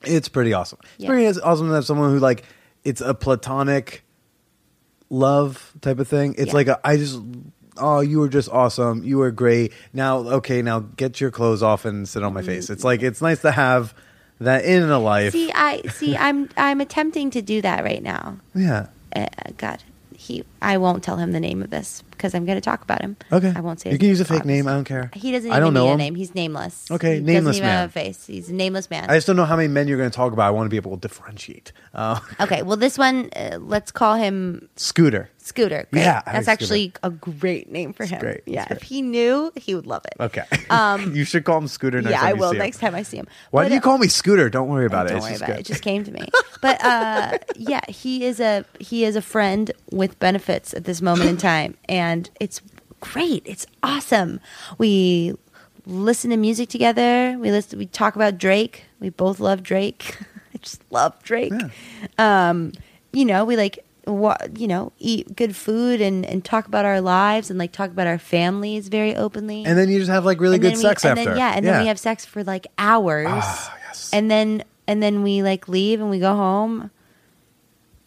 it's 0.04 0.28
pretty 0.30 0.54
awesome. 0.54 0.80
It's 0.96 1.04
Yeah. 1.04 1.10
pretty 1.10 1.40
awesome 1.42 1.68
to 1.68 1.74
have 1.76 1.86
someone 1.86 2.12
who 2.12 2.20
like 2.20 2.44
it's 2.84 3.02
a 3.02 3.14
platonic 3.14 4.04
love 5.10 5.74
type 5.82 6.00
of 6.00 6.08
thing. 6.08 6.36
It's 6.38 6.48
Yeah. 6.48 6.54
like 6.54 6.68
a, 6.68 6.80
I 6.84 6.98
just 6.98 7.20
oh 7.78 8.00
you 8.00 8.20
were 8.20 8.30
just 8.30 8.50
awesome, 8.50 9.04
you 9.04 9.18
were 9.18 9.32
great. 9.32 9.74
Now 9.94 10.18
okay, 10.18 10.62
now 10.62 10.80
get 10.80 11.22
your 11.22 11.32
clothes 11.32 11.64
off 11.64 11.86
and 11.86 12.08
sit 12.08 12.24
on 12.24 12.34
my 12.34 12.42
face. 12.42 12.70
It's 12.70 12.84
like 12.84 13.02
it's 13.02 13.22
nice 13.22 13.42
to 13.42 13.52
have 13.52 13.94
that 14.40 14.66
in 14.66 14.84
a 14.84 15.00
life. 15.00 15.34
See, 15.34 15.52
I 15.54 15.82
see. 15.84 16.16
I'm 16.16 16.50
I'm 16.58 16.82
attempting 16.82 17.32
to 17.32 17.42
do 17.42 17.62
that 17.62 17.84
right 17.84 18.04
now. 18.04 18.38
yeah. 18.56 18.88
Uh, 19.16 19.28
God, 19.58 19.82
he. 20.14 20.44
I 20.62 20.78
won't 20.78 21.04
tell 21.04 21.18
him 21.18 21.32
the 21.32 21.40
name 21.40 21.62
of 21.62 21.70
this 21.70 22.04
because 22.12 22.34
I'm 22.36 22.46
going 22.46 22.58
to 22.58 22.62
talk 22.62 22.82
about 22.82 23.02
him. 23.02 23.16
Okay. 23.32 23.54
I 23.56 23.62
won't 23.62 23.80
say. 23.80 23.92
You 23.92 23.98
can 23.98 24.10
use 24.10 24.20
a 24.20 24.26
fake 24.26 24.42
obviously. 24.42 24.54
name. 24.56 24.68
I 24.68 24.74
don't 24.74 24.84
care. 24.84 25.12
He 25.14 25.32
doesn't. 25.32 25.52
I 25.52 25.60
don't 25.60 25.74
know 25.74 25.86
need 25.86 25.90
a 25.90 25.94
him. 25.94 25.98
name. 26.00 26.16
He's 26.16 26.36
nameless. 26.36 26.90
Okay, 26.92 27.16
he 27.16 27.22
nameless 27.22 27.58
doesn't 27.58 27.64
even 27.64 27.68
man. 27.68 27.80
have 27.82 27.90
a 27.90 27.94
face. 27.94 28.26
He's 28.26 28.50
a 28.50 28.54
nameless 28.54 28.90
man. 28.90 29.10
I 29.10 29.16
just 29.16 29.28
don't 29.28 29.36
know 29.36 29.46
how 29.46 29.56
many 29.56 29.70
men 29.70 29.88
you're 29.88 29.98
going 29.98 30.12
to 30.12 30.16
talk 30.16 30.34
about. 30.34 30.48
I 30.48 30.52
want 30.52 30.66
to 30.66 30.70
be 30.70 30.78
able 30.78 30.98
to 30.98 31.02
differentiate. 31.02 31.72
Uh, 31.94 32.20
okay, 32.42 32.62
well, 32.62 32.78
this 32.78 32.98
one, 32.98 33.30
uh, 33.36 33.58
let's 33.62 33.92
call 33.92 34.16
him 34.16 34.68
Scooter. 34.76 35.30
Scooter. 35.46 35.88
Great. 35.92 36.02
Yeah, 36.02 36.24
I 36.26 36.32
that's 36.34 36.48
like 36.48 36.54
actually 36.54 36.94
a 37.04 37.12
great 37.12 37.72
name 37.72 37.94
for 37.94 38.04
him. 38.04 38.20
great, 38.20 38.42
Yeah, 38.48 38.66
great. 38.68 38.78
if 38.78 38.84
he 38.84 39.04
knew, 39.04 39.52
he 39.56 39.76
would 39.76 39.86
love 39.86 40.04
it. 40.06 40.16
Okay. 40.20 40.44
Um, 40.72 41.16
you 41.16 41.24
should 41.24 41.44
call 41.46 41.60
him 41.60 41.68
Scooter 41.68 42.02
next 42.02 42.12
yeah, 42.14 42.22
time 42.22 42.28
I 42.28 42.30
you 42.32 42.36
will 42.38 42.50
see 42.50 42.56
him. 42.56 42.62
next 42.64 42.78
time 42.80 42.96
I 42.96 43.04
see 43.04 43.18
him. 43.18 43.28
Why 43.52 43.64
But, 43.64 43.68
do 43.70 43.74
you 43.76 43.80
uh, 43.80 43.84
call 43.84 43.98
me 44.00 44.08
Scooter? 44.08 44.50
Don't 44.50 44.70
worry 44.70 44.88
about 44.88 45.06
it. 45.06 45.10
Don't 45.12 45.22
worry 45.22 45.36
about 45.36 45.50
it. 45.50 45.54
good. 45.54 45.60
It 45.60 45.66
just 45.68 45.84
came 45.84 46.04
to 46.04 46.12
me. 46.12 46.28
But 46.62 46.84
uh, 46.84 47.38
yeah, 47.56 47.82
he 47.88 48.26
is 48.26 48.40
a 48.40 48.66
he 48.80 49.06
is 49.06 49.16
a 49.16 49.22
friend 49.22 49.72
with 49.92 50.18
benefits 50.18 50.74
at 50.74 50.86
this 50.86 51.00
moment 51.00 51.30
in 51.30 51.38
time, 51.38 51.78
and 51.88 52.28
it's 52.40 52.60
great. 53.00 53.44
It's 53.46 53.68
awesome. 53.84 54.40
We 54.80 55.36
listen 55.86 56.32
to 56.32 56.38
music 56.38 56.70
together. 56.70 57.38
We 57.40 57.52
listen. 57.52 57.78
We 57.78 57.86
talk 57.86 58.16
about 58.16 58.40
Drake. 58.40 58.86
We 59.00 59.10
both 59.10 59.40
love 59.40 59.62
Drake. 59.62 60.18
I 60.56 60.58
just 60.58 60.82
love 60.90 61.22
Drake. 61.22 61.54
Um, 62.18 62.72
you 63.14 63.26
know, 63.26 63.46
we 63.46 63.56
like 63.56 63.85
what 64.06 64.58
you 64.60 64.68
know, 64.68 64.92
eat 65.00 65.36
good 65.36 65.56
food 65.56 66.02
and 66.02 66.26
and 66.26 66.44
talk 66.46 66.68
about 66.68 66.86
our 66.86 67.02
lives 67.02 67.50
and 67.50 67.60
like 67.60 67.72
talk 67.72 67.90
about 67.90 68.08
our 68.08 68.18
families 68.20 68.88
very 68.88 69.16
openly. 69.16 69.64
and 69.66 69.78
then 69.78 69.90
you 69.90 70.00
just 70.00 70.12
have 70.12 70.26
like 70.26 70.40
really 70.40 70.56
And 70.56 70.62
good 70.64 70.74
we- 70.76 70.82
sex 70.82 71.04
and 71.06 71.18
after. 71.20 71.32
Then, 71.32 71.38
yeah, 71.40 71.54
and 71.56 71.66
then 71.66 71.82
we 71.82 71.88
have 71.88 72.00
sex 72.00 72.26
for 72.26 72.44
like 72.44 72.68
hours. 72.78 73.28
Ah, 73.30 73.78
yes. 73.88 74.10
And 74.14 74.30
then 74.30 74.64
and 74.88 75.02
then 75.02 75.24
we 75.24 75.42
like 75.44 75.68
leave 75.68 76.00
and 76.02 76.10
we 76.10 76.20
go 76.20 76.36
home. 76.36 76.92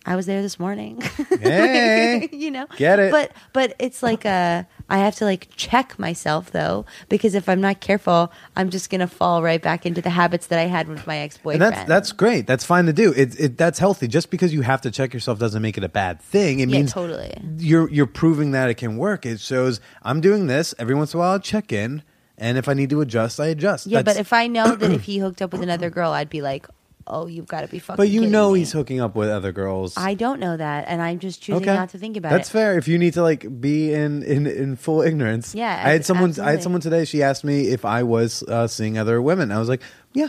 I 0.07 0.17
was 0.17 0.27
there 0.27 0.41
this 0.43 0.59
morning. 0.59 1.03
Hey. 1.41 2.29
you 2.33 2.51
know. 2.51 2.67
Get 2.77 2.99
it. 2.99 3.11
But 3.13 3.33
but 3.53 3.75
it's 3.79 4.03
like 4.03 4.25
uh 4.27 4.65
I 4.91 4.99
have 4.99 5.15
to 5.17 5.25
like 5.25 5.49
check 5.57 5.99
myself 5.99 6.51
though 6.51 6.87
because 7.09 7.35
if 7.35 7.49
I'm 7.49 7.61
not 7.61 7.81
careful, 7.81 8.33
I'm 8.57 8.71
just 8.71 8.89
to 9.01 9.07
fall 9.07 9.43
right 9.43 9.61
back 9.61 9.85
into 9.85 10.01
the 10.01 10.11
habits 10.11 10.47
that 10.47 10.59
I 10.59 10.63
had 10.67 10.89
with 10.89 11.07
my 11.07 11.19
ex-boyfriend. 11.19 11.61
that's 11.61 11.89
that's 11.89 12.13
great. 12.13 12.47
That's 12.47 12.65
fine 12.65 12.87
to 12.87 12.93
do. 12.93 13.13
It, 13.13 13.39
it 13.39 13.59
that's 13.59 13.79
healthy. 13.79 14.09
Just 14.09 14.31
because 14.31 14.53
you 14.55 14.63
have 14.63 14.81
to 14.83 14.91
check 14.91 15.13
yourself 15.13 15.39
doesn't 15.39 15.61
make 15.61 15.77
it 15.77 15.85
a 15.85 15.89
bad 15.89 16.21
thing. 16.21 16.61
It 16.61 16.69
Yeah, 16.71 16.79
means 16.79 16.93
totally. 16.93 17.37
you're 17.59 17.91
you're 17.91 18.07
proving 18.07 18.53
that 18.53 18.71
it 18.71 18.75
can 18.75 18.97
work. 18.97 19.27
It 19.27 19.41
shows 19.41 19.81
I'm 20.03 20.21
doing 20.21 20.47
this 20.47 20.75
every 20.79 20.95
once 20.95 21.13
in 21.13 21.19
a 21.19 21.21
while. 21.21 21.33
I'll 21.33 21.41
check 21.41 21.71
in, 21.73 22.03
and 22.39 22.57
if 22.57 22.69
I 22.69 22.75
need 22.75 22.89
to 22.91 23.01
adjust, 23.03 23.39
I 23.41 23.47
adjust. 23.49 23.87
Yeah, 23.87 24.03
but 24.03 24.17
if 24.17 24.33
I 24.33 24.47
know 24.47 24.75
that 24.75 24.91
if 24.91 25.05
he 25.05 25.19
hooked 25.19 25.43
up 25.43 25.53
with 25.53 25.63
another 25.63 25.91
girl, 25.91 26.13
I'd 26.13 26.31
be 26.31 26.41
like, 26.41 26.67
"Oh, 27.09 27.27
you've 27.27 27.47
got 27.47 27.63
to 27.63 27.69
be 27.69 27.79
fucking." 27.79 27.97
but 27.97 28.09
you 28.09 28.21
kidding 28.21 28.33
know 28.33 28.53
me. 28.53 28.61
he's 28.61 28.73
hooking 28.73 29.01
up 29.01 29.15
with 29.15 29.29
other 29.29 29.53
girls. 29.53 29.95
I 29.97 30.15
don't 30.15 30.41
know 30.41 30.57
that, 30.57 30.87
and 30.89 31.03
I'm 31.03 31.19
just 31.19 31.43
choosing 31.43 31.67
not 31.67 31.91
to 31.91 31.99
think 31.99 32.17
about 32.17 32.33
it. 32.33 32.37
That's 32.37 32.49
it. 32.49 32.53
fair. 32.53 32.79
If 32.79 32.89
you 32.89 32.99
need 32.99 33.15
to 33.15 33.23
like 33.23 33.61
be 33.61 33.93
in 33.93 34.23
in, 34.23 34.47
in 34.47 34.77
full 34.77 35.03
ignorance. 35.03 35.55
Yeah, 35.55 35.71
I 35.71 35.91
had 35.91 36.05
someone. 36.05 36.25
I 36.25 36.31
absolutely. 36.31 36.53
had 36.53 36.63
someone 36.63 36.81
today. 36.81 37.05
She 37.05 37.23
asked 37.23 37.45
me 37.45 37.69
if 37.69 37.85
I 37.85 38.03
was 38.03 38.43
uh, 38.45 38.67
seeing 38.67 38.99
other 38.99 39.21
women. 39.21 39.53
I 39.53 39.59
was 39.59 39.69
like, 39.69 39.83
yeah, 40.13 40.29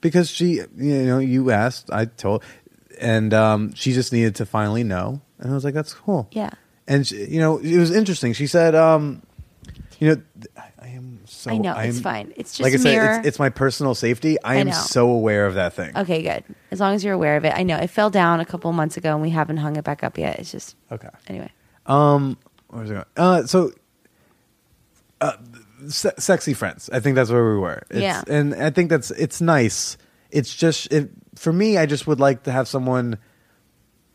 because 0.00 0.30
she, 0.30 0.60
you 0.76 1.04
know, 1.04 1.18
you 1.18 1.50
asked. 1.50 1.90
I 1.92 2.06
told, 2.06 2.42
and 3.00 3.32
um, 3.34 3.74
she 3.74 3.92
just 3.92 4.12
needed 4.12 4.36
to 4.36 4.46
finally 4.46 4.84
know. 4.84 5.20
And 5.38 5.50
I 5.50 5.54
was 5.54 5.64
like, 5.64 5.74
that's 5.74 5.94
cool. 5.94 6.28
Yeah. 6.32 6.50
And 6.86 7.06
she, 7.06 7.24
you 7.26 7.40
know, 7.40 7.58
it 7.58 7.78
was 7.78 7.94
interesting. 7.94 8.32
She 8.32 8.46
said, 8.46 8.74
um, 8.74 9.22
you 9.98 10.08
know, 10.08 10.14
th- 10.14 10.46
I, 10.56 10.60
I 10.60 10.64
am 10.66 10.69
so. 11.30 11.50
I 11.50 11.58
know 11.58 11.72
I 11.72 11.84
it's 11.84 12.00
fine. 12.00 12.32
It's 12.36 12.52
just 12.56 12.60
like 12.60 12.74
I 12.74 12.76
said, 12.76 13.18
it's, 13.18 13.28
it's 13.28 13.38
my 13.38 13.48
personal 13.50 13.94
safety. 13.94 14.40
I, 14.42 14.54
I 14.54 14.56
am 14.56 14.68
know. 14.68 14.72
so 14.72 15.10
aware 15.10 15.46
of 15.46 15.54
that 15.54 15.74
thing. 15.74 15.96
Okay, 15.96 16.22
good. 16.22 16.44
As 16.70 16.80
long 16.80 16.94
as 16.94 17.04
you're 17.04 17.14
aware 17.14 17.36
of 17.36 17.44
it. 17.44 17.52
I 17.54 17.62
know 17.62 17.76
it 17.76 17.88
fell 17.88 18.10
down 18.10 18.40
a 18.40 18.44
couple 18.44 18.72
months 18.72 18.96
ago, 18.96 19.12
and 19.12 19.22
we 19.22 19.30
haven't 19.30 19.58
hung 19.58 19.76
it 19.76 19.84
back 19.84 20.02
up 20.02 20.18
yet. 20.18 20.38
It's 20.38 20.50
just 20.50 20.76
Okay. 20.90 21.08
anyway. 21.28 21.50
Um, 21.86 22.36
where 22.68 22.82
was 22.82 22.90
I 22.90 22.94
going? 22.94 23.06
Uh, 23.16 23.46
so, 23.46 23.72
uh, 25.20 25.32
se- 25.88 26.14
sexy 26.18 26.54
friends. 26.54 26.90
I 26.92 27.00
think 27.00 27.16
that's 27.16 27.30
where 27.30 27.52
we 27.54 27.58
were. 27.58 27.82
It's, 27.90 28.00
Yeah. 28.00 28.22
and 28.26 28.54
I 28.54 28.70
think 28.70 28.90
that's 28.90 29.10
it's 29.12 29.40
nice. 29.40 29.96
It's 30.30 30.54
just 30.54 30.92
it, 30.92 31.10
for 31.36 31.52
me. 31.52 31.78
I 31.78 31.86
just 31.86 32.06
would 32.06 32.20
like 32.20 32.44
to 32.44 32.52
have 32.52 32.68
someone 32.68 33.18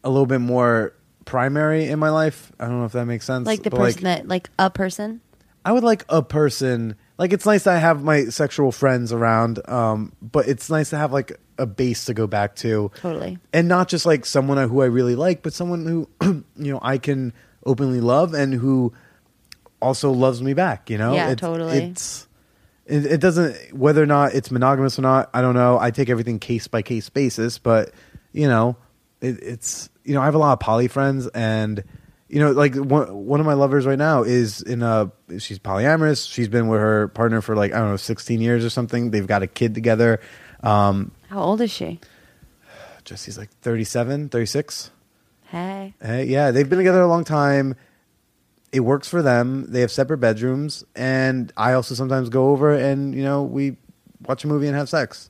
a 0.03 0.09
little 0.09 0.25
bit 0.25 0.39
more 0.39 0.93
primary 1.25 1.85
in 1.85 1.99
my 1.99 2.09
life. 2.09 2.51
I 2.59 2.65
don't 2.65 2.79
know 2.79 2.85
if 2.85 2.91
that 2.93 3.05
makes 3.05 3.25
sense. 3.25 3.45
Like 3.47 3.63
the 3.63 3.71
person 3.71 4.03
that, 4.03 4.27
like 4.27 4.49
a 4.59 4.69
person. 4.69 5.21
I 5.65 5.71
would 5.71 5.83
like 5.83 6.05
a 6.09 6.21
person. 6.21 6.95
Like 7.17 7.31
it's 7.33 7.45
nice 7.45 7.63
that 7.63 7.75
I 7.75 7.79
have 7.79 8.03
my 8.03 8.25
sexual 8.25 8.71
friends 8.71 9.13
around, 9.13 9.67
um, 9.69 10.11
but 10.21 10.47
it's 10.47 10.69
nice 10.69 10.89
to 10.89 10.97
have 10.97 11.13
like 11.13 11.39
a 11.57 11.65
base 11.65 12.05
to 12.05 12.13
go 12.13 12.27
back 12.27 12.55
to 12.57 12.91
Totally. 12.95 13.39
and 13.53 13.67
not 13.69 13.87
just 13.87 14.05
like 14.05 14.25
someone 14.25 14.57
who 14.67 14.81
I 14.81 14.85
really 14.87 15.15
like, 15.15 15.41
but 15.41 15.53
someone 15.53 15.85
who 15.85 16.09
you 16.57 16.73
know 16.73 16.79
I 16.81 16.97
can 16.97 17.31
openly 17.65 18.01
love 18.01 18.33
and 18.33 18.53
who 18.53 18.93
also 19.81 20.11
loves 20.11 20.41
me 20.41 20.53
back. 20.53 20.89
You 20.89 20.97
know, 20.97 21.13
Yeah, 21.13 21.31
It's- 21.31 21.39
totally. 21.39 21.77
It's 21.77 22.27
it, 22.85 23.05
it 23.05 23.21
doesn't 23.21 23.73
whether 23.73 24.03
or 24.03 24.05
not 24.05 24.33
it's 24.35 24.51
monogamous 24.51 24.99
or 24.99 25.01
not. 25.03 25.29
I 25.33 25.41
don't 25.41 25.55
know. 25.55 25.79
I 25.79 25.91
take 25.91 26.09
everything 26.09 26.37
case 26.39 26.67
by 26.67 26.81
case 26.81 27.09
basis, 27.09 27.57
but 27.57 27.91
you 28.33 28.47
know, 28.47 28.75
it, 29.21 29.41
it's 29.41 29.89
you 30.03 30.13
know 30.13 30.21
I 30.21 30.25
have 30.25 30.35
a 30.35 30.39
lot 30.39 30.53
of 30.53 30.59
poly 30.59 30.87
friends 30.89 31.27
and 31.27 31.83
you 32.27 32.39
know, 32.39 32.52
like 32.52 32.76
one 32.76 33.14
one 33.26 33.39
of 33.39 33.45
my 33.45 33.53
lovers 33.53 33.85
right 33.85 33.97
now 33.97 34.23
is 34.23 34.61
in 34.61 34.81
a 34.81 35.11
she's 35.38 35.60
polyamorous. 35.60 36.30
She's 36.31 36.47
been 36.47 36.68
with 36.68 36.80
her 36.80 37.07
partner 37.10 37.41
for 37.41 37.56
like 37.56 37.73
I 37.73 37.77
don't 37.80 37.91
know, 37.91 37.97
sixteen 37.97 38.41
years 38.41 38.65
or 38.65 38.69
something. 38.69 39.11
They've 39.11 39.27
got 39.27 39.43
a 39.43 39.47
kid 39.47 39.76
together. 39.76 40.19
Um, 40.64 41.11
How 41.30 41.41
old 41.41 41.61
is 41.61 41.72
she? 41.72 41.99
Jesse's 43.03 43.38
like 43.38 43.52
37, 43.61 44.30
36. 44.30 44.89
Hey. 45.43 45.93
Hey, 46.02 46.23
yeah, 46.26 46.49
they've 46.49 46.68
been 46.68 46.80
together 46.80 47.02
a 47.02 47.07
long 47.07 47.23
time. 47.23 47.76
It 48.72 48.80
works 48.80 49.07
for 49.07 49.22
them. 49.22 49.68
They 49.72 49.81
have 49.81 49.91
separate 49.91 50.18
bedrooms, 50.18 50.84
and 50.95 51.53
I 51.56 51.73
also 51.73 51.93
sometimes 51.93 52.30
go 52.30 52.49
over 52.49 52.73
and 52.73 53.14
you 53.14 53.23
know 53.23 53.43
we 53.43 53.77
watch 54.27 54.43
a 54.43 54.47
movie 54.47 54.68
and 54.68 54.76
have 54.76 54.89
sex, 54.89 55.30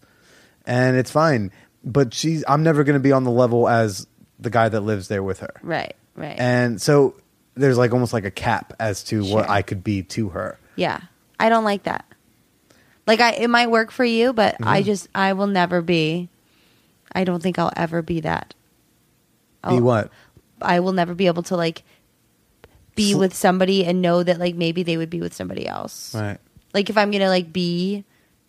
and 0.66 0.96
it's 0.96 1.12
fine. 1.12 1.52
But 1.84 2.14
she's 2.14 2.44
I'm 2.48 2.64
never 2.64 2.84
going 2.86 2.96
to 2.96 3.00
be 3.02 3.12
on 3.12 3.26
the 3.26 3.32
level 3.32 3.68
as 3.68 4.08
the 4.40 4.50
guy 4.50 4.70
that 4.70 4.80
lives 4.82 5.10
there 5.10 5.22
with 5.22 5.40
her, 5.42 5.54
Right. 5.62 5.96
Right. 6.16 6.40
and 6.40 6.82
so 6.82 7.16
there's 7.56 7.78
like 7.78 7.92
almost 7.94 8.14
like 8.14 8.26
a 8.26 8.32
cap 8.32 8.74
as 8.80 9.04
to 9.06 9.22
what 9.22 9.46
Sure. 9.46 9.50
I 9.52 9.62
could 9.62 9.84
be 9.84 10.04
to 10.04 10.30
her. 10.30 10.58
yeah. 10.76 11.00
I 11.40 11.50
don't 11.50 11.66
like 11.66 11.84
that. 11.84 12.06
Like 13.06 13.20
I 13.20 13.32
it 13.34 13.50
might 13.50 13.70
work 13.70 13.92
for 13.92 14.06
you, 14.06 14.32
but 14.34 14.56
I 14.64 14.80
Mm-hmm. 14.80 14.86
just 14.86 15.08
I 15.14 15.34
will 15.34 15.48
never 15.48 15.82
be 15.82 16.30
I 17.14 17.24
don't 17.26 17.42
think 17.44 17.60
I'll 17.60 17.74
ever 17.76 18.02
be 18.02 18.22
that. 18.22 18.54
Be 19.64 19.70
I'll- 19.76 19.82
what? 19.82 20.12
I 20.62 20.80
will 20.80 20.94
never 20.94 21.14
be 21.14 21.28
able 21.28 21.44
to 21.44 21.58
like 21.58 21.84
be 22.96 23.14
with 23.14 23.34
somebody 23.34 23.84
and 23.86 24.02
know 24.02 24.24
that 24.24 24.40
like 24.40 24.56
maybe 24.56 24.84
they 24.84 24.96
would 24.96 25.10
be 25.10 25.20
with 25.20 25.34
somebody 25.34 25.68
else. 25.68 26.16
Right. 26.16 26.38
Like 26.74 26.90
if 26.90 26.98
I'm 26.98 27.12
gonna 27.12 27.28
like 27.28 27.52
be 27.52 28.06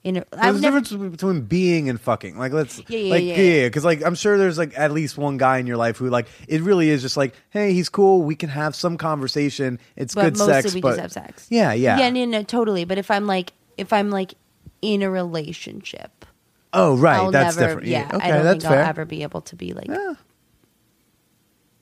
in, 0.06 0.18
a, 0.18 0.24
There's 0.30 0.58
a 0.58 0.60
never. 0.60 0.80
difference 0.80 1.10
between 1.10 1.40
being 1.42 1.88
and 1.88 2.00
fucking. 2.00 2.38
Like 2.38 2.52
let's 2.52 2.80
Yeah, 2.86 2.98
yeah, 2.98 3.10
like 3.12 3.24
yeah. 3.24 3.66
because 3.66 3.84
like 3.84 4.04
I'm 4.04 4.14
sure 4.14 4.38
there's 4.38 4.56
like 4.56 4.78
at 4.78 4.92
least 4.92 5.18
one 5.18 5.36
guy 5.36 5.58
in 5.58 5.66
your 5.66 5.76
life 5.76 5.96
who 5.96 6.08
like 6.08 6.28
it 6.46 6.62
really 6.62 6.90
is 6.90 7.02
just 7.02 7.16
like, 7.16 7.34
hey, 7.50 7.72
he's 7.72 7.88
cool. 7.88 8.22
We 8.22 8.36
can 8.36 8.48
have 8.48 8.76
some 8.76 8.98
conversation. 8.98 9.80
It's 9.96 10.14
but 10.14 10.22
good 10.22 10.38
mostly 10.38 10.54
sex, 10.62 10.74
we 10.74 10.80
but 10.80 10.90
just 10.90 11.00
have 11.00 11.12
sex. 11.12 11.46
yeah, 11.50 11.72
yeah. 11.72 11.98
yeah, 11.98 12.10
no, 12.10 12.24
no, 12.24 12.42
totally. 12.44 12.84
But 12.84 12.98
if 12.98 13.10
I'm 13.10 13.26
like 13.26 13.52
if 13.76 13.92
I'm 13.92 14.10
like 14.10 14.34
in 14.80 15.02
a 15.02 15.10
relationship, 15.10 16.24
oh, 16.72 16.96
right, 16.96 17.16
I'll 17.16 17.32
that's 17.32 17.56
never. 17.56 17.70
different. 17.70 17.88
Yeah, 17.88 18.08
okay, 18.14 18.26
I 18.26 18.30
don't 18.30 18.44
that's 18.44 18.62
think 18.64 18.72
fair. 18.72 18.82
I'll 18.84 18.88
ever 18.90 19.04
be 19.04 19.24
able 19.24 19.40
to 19.40 19.56
be 19.56 19.72
like. 19.72 19.88
Yeah. 19.88 20.14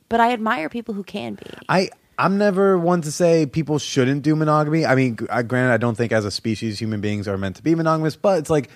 But 0.09 0.21
I 0.21 0.33
admire 0.33 0.69
people 0.71 0.95
who 0.95 1.05
can 1.05 1.35
be. 1.35 1.45
I 1.69 1.91
I'm 2.19 2.39
never 2.39 2.79
one 2.79 3.03
to 3.03 3.13
say 3.13 3.47
people 3.47 3.79
shouldn't 3.79 4.23
do 4.23 4.37
monogamy. 4.37 4.87
I 4.87 4.95
mean, 4.95 5.19
I, 5.31 5.43
granted, 5.43 5.73
I 5.73 5.77
don't 5.79 5.97
think 5.97 6.13
as 6.13 6.25
a 6.25 6.31
species 6.31 6.79
human 6.79 7.01
beings 7.01 7.27
are 7.27 7.37
meant 7.37 7.57
to 7.57 7.63
be 7.63 7.75
monogamous, 7.75 8.17
but 8.17 8.39
it's 8.39 8.51
like 8.51 8.71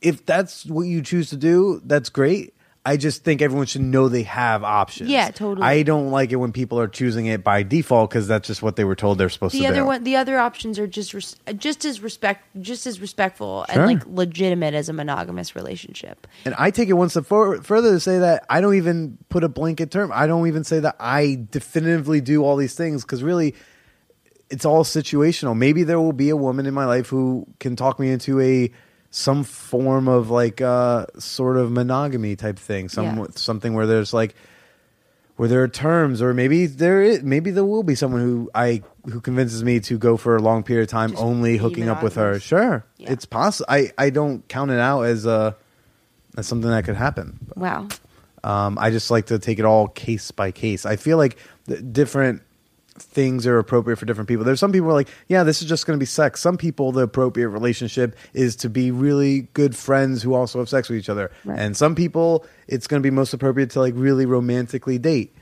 if 0.00 0.24
that's 0.24 0.66
what 0.66 0.82
you 0.82 1.02
choose 1.02 1.30
to 1.30 1.36
do, 1.36 1.80
that's 1.84 2.08
great. 2.08 2.54
I 2.84 2.96
just 2.96 3.24
think 3.24 3.42
everyone 3.42 3.66
should 3.66 3.82
know 3.82 4.08
they 4.08 4.22
have 4.22 4.64
options. 4.64 5.10
Yeah, 5.10 5.30
totally. 5.30 5.66
I 5.66 5.82
don't 5.82 6.10
like 6.10 6.32
it 6.32 6.36
when 6.36 6.50
people 6.50 6.80
are 6.80 6.88
choosing 6.88 7.26
it 7.26 7.44
by 7.44 7.62
default 7.62 8.08
because 8.08 8.26
that's 8.26 8.46
just 8.46 8.62
what 8.62 8.76
they 8.76 8.84
were 8.84 8.94
told 8.94 9.18
they're 9.18 9.28
supposed 9.28 9.54
the 9.54 9.60
to 9.60 9.66
other 9.66 9.80
do. 9.80 9.84
one, 9.84 10.02
the 10.04 10.16
other 10.16 10.38
options 10.38 10.78
are 10.78 10.86
just 10.86 11.12
res- 11.12 11.36
just 11.58 11.84
as 11.84 12.00
respect, 12.00 12.42
just 12.62 12.86
as 12.86 12.98
respectful 12.98 13.66
Sure. 13.70 13.82
and 13.84 13.92
like 13.98 14.06
legitimate 14.06 14.72
as 14.72 14.88
a 14.88 14.94
monogamous 14.94 15.54
relationship. 15.54 16.26
And 16.46 16.54
I 16.58 16.70
take 16.70 16.88
it 16.88 16.94
one 16.94 17.10
step 17.10 17.26
further 17.26 17.90
to 17.92 18.00
say 18.00 18.18
that 18.18 18.46
I 18.48 18.62
don't 18.62 18.74
even 18.76 19.18
put 19.28 19.44
a 19.44 19.48
blanket 19.50 19.90
term. 19.90 20.10
I 20.14 20.26
don't 20.26 20.48
even 20.48 20.64
say 20.64 20.80
that 20.80 20.96
I 20.98 21.46
definitively 21.50 22.22
do 22.22 22.42
all 22.44 22.56
these 22.56 22.74
things 22.74 23.02
because 23.02 23.22
really, 23.22 23.54
it's 24.48 24.64
all 24.64 24.84
situational. 24.84 25.54
Maybe 25.56 25.82
there 25.82 26.00
will 26.00 26.14
be 26.14 26.30
a 26.30 26.36
woman 26.36 26.64
in 26.66 26.72
my 26.74 26.86
life 26.86 27.08
who 27.08 27.46
can 27.60 27.76
talk 27.76 28.00
me 28.00 28.10
into 28.10 28.40
a 28.40 28.70
some 29.10 29.42
form 29.44 30.06
of 30.08 30.30
like 30.30 30.60
uh 30.60 31.06
sort 31.18 31.56
of 31.56 31.70
monogamy 31.72 32.36
type 32.36 32.58
thing. 32.58 32.88
Some 32.88 33.04
Yeah. 33.18 33.26
something 33.34 33.74
where 33.74 33.86
there's 33.86 34.12
like 34.14 34.34
where 35.36 35.48
there 35.48 35.62
are 35.62 35.68
terms, 35.68 36.20
or 36.20 36.34
maybe 36.34 36.66
there 36.66 37.00
is, 37.02 37.22
maybe 37.22 37.50
there 37.50 37.64
will 37.64 37.82
be 37.82 37.94
someone 37.94 38.20
who 38.20 38.50
I 38.54 38.82
who 39.10 39.20
convinces 39.20 39.64
me 39.64 39.80
to 39.80 39.96
go 39.98 40.16
for 40.18 40.36
a 40.36 40.42
long 40.42 40.62
period 40.62 40.82
of 40.82 40.88
time, 40.90 41.10
Just 41.12 41.22
only 41.22 41.56
hooking 41.56 41.88
up 41.88 42.02
with 42.02 42.14
her. 42.16 42.38
Sure, 42.38 42.84
Yeah. 42.98 43.12
it's 43.12 43.24
possible. 43.24 43.66
I 43.68 43.90
I 43.98 44.10
don't 44.10 44.46
count 44.48 44.70
it 44.70 44.78
out 44.78 45.02
as 45.02 45.26
uh 45.26 45.52
as 46.36 46.46
something 46.46 46.70
that 46.70 46.84
could 46.84 46.96
happen. 46.96 47.38
Wow. 47.56 47.88
Um, 48.44 48.78
I 48.78 48.90
just 48.90 49.10
like 49.10 49.26
to 49.26 49.38
take 49.38 49.58
it 49.58 49.64
all 49.64 49.88
case 49.88 50.30
by 50.30 50.50
case. 50.50 50.86
I 50.86 50.96
feel 50.96 51.16
like 51.18 51.36
the 51.64 51.80
different 51.82 52.42
things 53.02 53.46
are 53.46 53.58
appropriate 53.58 53.96
for 53.96 54.06
different 54.06 54.28
people. 54.28 54.44
There's 54.44 54.60
some 54.60 54.72
people 54.72 54.86
who 54.86 54.90
are 54.90 54.94
like, 54.94 55.08
yeah, 55.28 55.42
this 55.42 55.62
is 55.62 55.68
just 55.68 55.86
going 55.86 55.98
to 55.98 56.00
be 56.00 56.06
sex. 56.06 56.40
Some 56.40 56.56
people, 56.56 56.92
the 56.92 57.02
appropriate 57.02 57.48
relationship 57.48 58.16
is 58.34 58.56
to 58.56 58.68
be 58.68 58.90
really 58.90 59.42
good 59.54 59.76
friends 59.76 60.22
who 60.22 60.34
also 60.34 60.58
have 60.58 60.68
sex 60.68 60.88
with 60.88 60.98
each 60.98 61.08
other. 61.08 61.30
Right. 61.44 61.58
And 61.58 61.76
some 61.76 61.94
people, 61.94 62.46
it's 62.68 62.86
going 62.86 63.02
to 63.02 63.06
be 63.06 63.10
most 63.10 63.32
appropriate 63.32 63.70
to 63.70 63.80
like 63.80 63.94
really 63.96 64.26
romantically 64.26 64.98
date. 64.98 65.34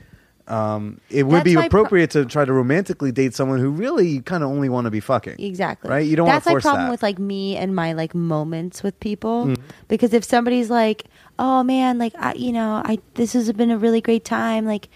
Um, 0.49 0.99
it 1.11 1.23
would 1.23 1.37
That's 1.37 1.43
be 1.43 1.55
my 1.55 1.69
pro- 1.69 1.81
appropriate 1.81 2.09
to 2.11 2.25
try 2.25 2.43
to 2.43 2.51
romantically 2.51 3.11
date 3.11 3.35
someone 3.35 3.59
who 3.59 3.69
really 3.69 4.21
kind 4.21 4.43
of 4.43 4.49
only 4.49 4.67
want 4.67 4.85
to 4.85 4.91
be 4.91 4.99
fucking. 4.99 5.35
Exactly. 5.37 5.91
Right? 5.91 6.07
You 6.07 6.15
don't 6.15 6.25
That's 6.25 6.43
want 6.43 6.43
to 6.43 6.49
my 6.49 6.53
force 6.53 6.63
problem 6.63 6.85
that. 6.85 6.91
with 6.91 7.03
like 7.03 7.19
me 7.19 7.55
and 7.55 7.75
my 7.75 7.93
like 7.93 8.15
moments 8.15 8.81
with 8.81 8.99
people. 8.99 9.45
Mm. 9.45 9.61
Because 9.87 10.11
if 10.11 10.23
somebody's 10.23 10.71
like, 10.71 11.05
"Oh 11.37 11.61
man, 11.61 11.99
like 11.99 12.13
I, 12.17 12.33
you 12.33 12.51
know, 12.51 12.81
I 12.83 12.97
this 13.13 13.33
has 13.33 13.51
been 13.53 13.69
a 13.69 13.77
really 13.77 14.01
great 14.01 14.25
time, 14.25 14.65
like 14.65 14.89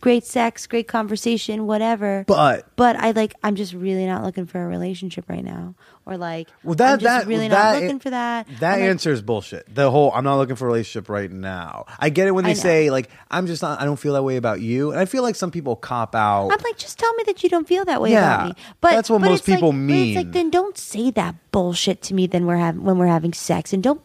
great 0.00 0.24
sex, 0.24 0.66
great 0.66 0.88
conversation, 0.88 1.66
whatever." 1.66 2.24
but 2.26 2.66
but 2.76 2.96
I 2.96 3.10
like 3.12 3.34
I'm 3.42 3.54
just 3.56 3.72
really 3.74 4.06
not 4.06 4.22
looking 4.24 4.46
for 4.46 4.62
a 4.62 4.66
relationship 4.66 5.28
right 5.28 5.44
now, 5.44 5.74
or 6.06 6.16
like 6.16 6.48
Well, 6.64 6.74
that 6.76 6.92
I'm 6.94 6.98
just 6.98 7.04
that 7.04 7.26
really 7.28 7.48
that, 7.48 7.72
not 7.74 7.82
looking 7.82 7.98
for 8.00 8.10
that. 8.10 8.46
That 8.60 8.74
I'm 8.74 8.80
like, 8.80 8.88
answer 8.90 9.10
is 9.12 9.22
bullshit. 9.22 9.72
The 9.74 9.90
whole 9.90 10.12
I'm 10.12 10.24
not 10.24 10.36
looking 10.36 10.56
for 10.56 10.64
a 10.64 10.68
relationship 10.68 11.08
right 11.08 11.30
now. 11.30 11.86
I 11.98 12.08
get 12.10 12.26
it 12.28 12.32
when 12.32 12.44
they 12.44 12.54
say 12.54 12.90
like 12.90 13.10
I'm 13.30 13.46
just 13.46 13.62
not. 13.62 13.80
I 13.80 13.84
don't 13.84 13.98
feel 13.98 14.12
that 14.14 14.22
way 14.22 14.36
about 14.36 14.60
you, 14.60 14.90
and 14.90 15.00
I 15.00 15.04
feel 15.04 15.22
like 15.22 15.34
some 15.36 15.50
people 15.50 15.76
cop 15.76 16.14
out. 16.14 16.50
I'm 16.52 16.62
like, 16.62 16.78
just 16.78 16.98
tell 16.98 17.12
me 17.14 17.24
that 17.26 17.42
you 17.42 17.48
don't 17.48 17.66
feel 17.68 17.84
that 17.84 18.00
way 18.00 18.12
Yeah, 18.12 18.34
about 18.34 18.46
me. 18.56 18.62
But 18.80 18.92
that's 18.92 19.10
what 19.10 19.20
but 19.20 19.30
most 19.30 19.40
it's 19.40 19.48
like- 19.48 19.56
people 19.58 19.72
but 19.72 19.78
It's 19.78 19.86
mean. 19.86 20.14
like 20.14 20.32
then 20.32 20.50
don't 20.50 20.76
say 20.78 21.10
that 21.12 21.34
bullshit 21.52 22.02
to 22.02 22.14
me. 22.14 22.26
Then 22.26 22.46
we're 22.46 22.56
having 22.56 22.84
when 22.84 22.98
we're 22.98 23.06
having 23.06 23.32
sex, 23.32 23.72
and 23.72 23.82
don't 23.82 24.00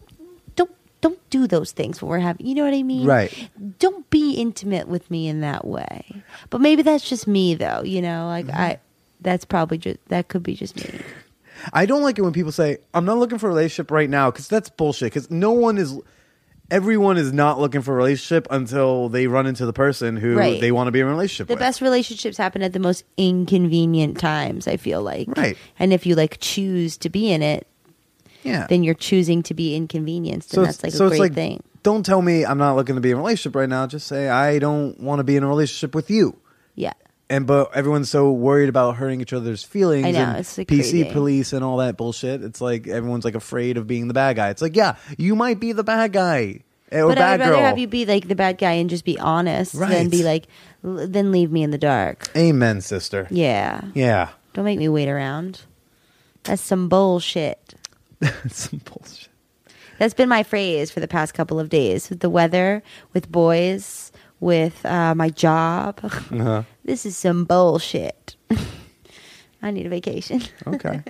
don't 1.02 1.20
don't 1.30 1.50
those 1.50 1.72
things 1.72 2.02
when 2.02 2.10
we're 2.10 2.20
having. 2.20 2.46
You 2.46 2.56
know 2.56 2.64
what 2.66 2.74
I 2.74 2.84
mean? 2.84 3.06
Right. 3.06 3.50
Don't 3.80 4.10
be 4.10 4.34
intimate 4.34 4.88
with 4.88 5.10
me 5.12 5.28
in 5.28 5.42
that 5.42 5.66
way. 5.66 6.24
But 6.50 6.62
maybe 6.62 6.82
that's 6.82 7.08
just 7.08 7.28
me, 7.28 7.54
though. 7.56 7.84
You 7.84 8.02
know, 8.02 8.28
like 8.28 8.48
Mm-hmm. 8.48 8.58
I. 8.62 8.80
That's 9.22 9.46
probably 9.46 9.78
just 9.80 9.98
that 10.10 10.28
could 10.28 10.44
be 10.44 10.54
just 10.56 10.76
me. 10.76 11.00
I 11.74 11.88
don't 11.88 12.04
like 12.04 12.20
it 12.20 12.22
when 12.22 12.34
people 12.34 12.52
say 12.52 12.78
I'm 12.94 13.04
not 13.06 13.18
looking 13.18 13.40
for 13.40 13.48
a 13.48 13.50
relationship 13.50 13.90
right 13.92 14.10
now 14.10 14.30
because 14.30 14.48
that's 14.48 14.70
bullshit. 14.70 15.08
Because 15.08 15.30
no 15.32 15.52
one 15.54 15.78
is. 15.78 15.98
Everyone 16.70 17.18
is 17.18 17.32
not 17.32 17.60
looking 17.62 17.82
for 17.82 17.94
a 17.94 17.96
relationship 17.96 18.46
until 18.52 19.08
they 19.08 19.28
run 19.28 19.48
into 19.48 19.66
the 19.66 19.72
person 19.74 20.18
who 20.18 20.36
Right. 20.36 20.60
they 20.60 20.74
want 20.74 20.88
to 20.88 20.92
be 20.92 21.00
in 21.00 21.08
a 21.08 21.10
relationship 21.10 21.48
The 21.48 21.54
with. 21.54 21.60
best 21.60 21.80
relationships 21.82 22.36
happen 22.38 22.62
at 22.62 22.74
the 22.74 22.80
most 22.80 23.06
inconvenient 23.16 24.18
times. 24.20 24.68
I 24.68 24.76
feel 24.78 25.02
like, 25.02 25.30
Right. 25.38 25.58
And 25.80 25.94
if 25.94 26.06
you 26.06 26.16
like 26.16 26.38
choose 26.40 26.98
to 26.98 27.10
be 27.10 27.32
in 27.32 27.42
it, 27.42 27.67
yeah. 28.48 28.68
then 28.68 28.84
you're 28.84 28.94
choosing 28.96 29.44
to 29.44 29.54
be 29.54 29.76
inconvenienced, 29.76 30.54
and 30.56 30.66
that's 30.66 30.84
like 30.84 30.94
so 30.94 31.08
a 31.08 31.10
great 31.10 31.20
like, 31.20 31.34
thing. 31.34 31.64
Don't 31.84 32.06
tell 32.06 32.22
me 32.22 32.46
I'm 32.46 32.58
not 32.58 32.76
looking 32.76 32.96
to 32.96 33.02
be 33.02 33.12
in 33.12 33.16
a 33.16 33.20
relationship 33.20 33.56
right 33.56 33.70
now. 33.70 33.88
Just 33.88 34.08
say 34.08 34.28
I 34.30 34.60
don't 34.60 35.00
want 35.00 35.20
to 35.20 35.24
be 35.24 35.36
in 35.38 35.44
a 35.44 35.48
relationship 35.48 35.96
with 35.96 36.10
you. 36.10 36.38
Yeah. 36.76 36.94
and 37.30 37.46
but 37.48 37.76
everyone's 37.76 38.10
so 38.10 38.32
worried 38.32 38.70
about 38.70 38.96
hurting 38.98 39.20
each 39.22 39.34
other's 39.34 39.64
feelings 39.64 40.06
I 40.06 40.12
know, 40.12 40.20
and 40.20 40.38
it's, 40.38 40.58
like, 40.58 40.68
PC 40.68 40.78
crazy. 40.78 41.04
police 41.12 41.54
and 41.54 41.64
all 41.64 41.78
that 41.78 41.98
bullshit. 41.98 42.44
It's 42.44 42.62
like 42.62 42.88
everyone's 42.88 43.26
like 43.26 43.36
afraid 43.36 43.78
of 43.78 43.88
being 43.88 44.08
the 44.08 44.14
bad 44.14 44.36
guy. 44.36 44.50
It's 44.50 44.62
like, 44.62 44.76
yeah, 44.76 44.96
you 45.18 45.36
might 45.36 45.60
be 45.60 45.72
the 45.72 45.84
bad 45.84 46.14
guy 46.14 46.62
eh, 46.92 47.02
or 47.02 47.10
but 47.10 47.18
I 47.18 47.32
would 47.32 47.40
rather 47.40 47.54
girl. 47.54 47.60
have 47.62 47.78
you 47.78 47.88
be 47.88 48.06
like 48.06 48.28
the 48.28 48.36
bad 48.36 48.58
guy 48.58 48.74
and 48.74 48.90
just 48.90 49.04
be 49.06 49.18
honest 49.20 49.74
than 49.74 49.90
Right. 49.90 50.12
be 50.12 50.24
like, 50.24 50.48
then 50.84 51.32
leave 51.32 51.52
me 51.52 51.64
in 51.64 51.72
the 51.72 51.78
dark. 51.78 52.30
Amen, 52.36 52.82
sister. 52.82 53.28
Yeah. 53.30 53.82
Yeah, 53.94 54.30
Don't 54.54 54.66
make 54.66 54.80
me 54.80 54.88
wait 54.90 55.10
around. 55.10 55.62
That's 56.44 56.62
some 56.62 56.88
bullshit. 56.88 57.74
some 58.50 58.82
bullshit. 58.86 59.30
That's 60.00 60.14
been 60.14 60.30
my 60.30 60.44
phrase 60.44 60.92
for 60.92 61.00
the 61.00 61.08
past 61.08 61.34
couple 61.34 61.60
of 61.60 61.70
days 61.70 62.10
with 62.10 62.20
the 62.20 62.30
weather, 62.30 62.84
with 63.14 63.32
boys, 63.32 64.12
with 64.40 64.86
uh, 64.86 65.16
my 65.16 65.30
job. 65.30 66.00
Uh-huh. 66.32 66.64
This 66.84 67.06
is 67.06 67.18
some 67.18 67.46
bullshit. 67.46 68.36
I 69.62 69.72
need 69.72 69.86
a 69.86 69.90
vacation. 69.90 70.42
Okay. 70.68 71.02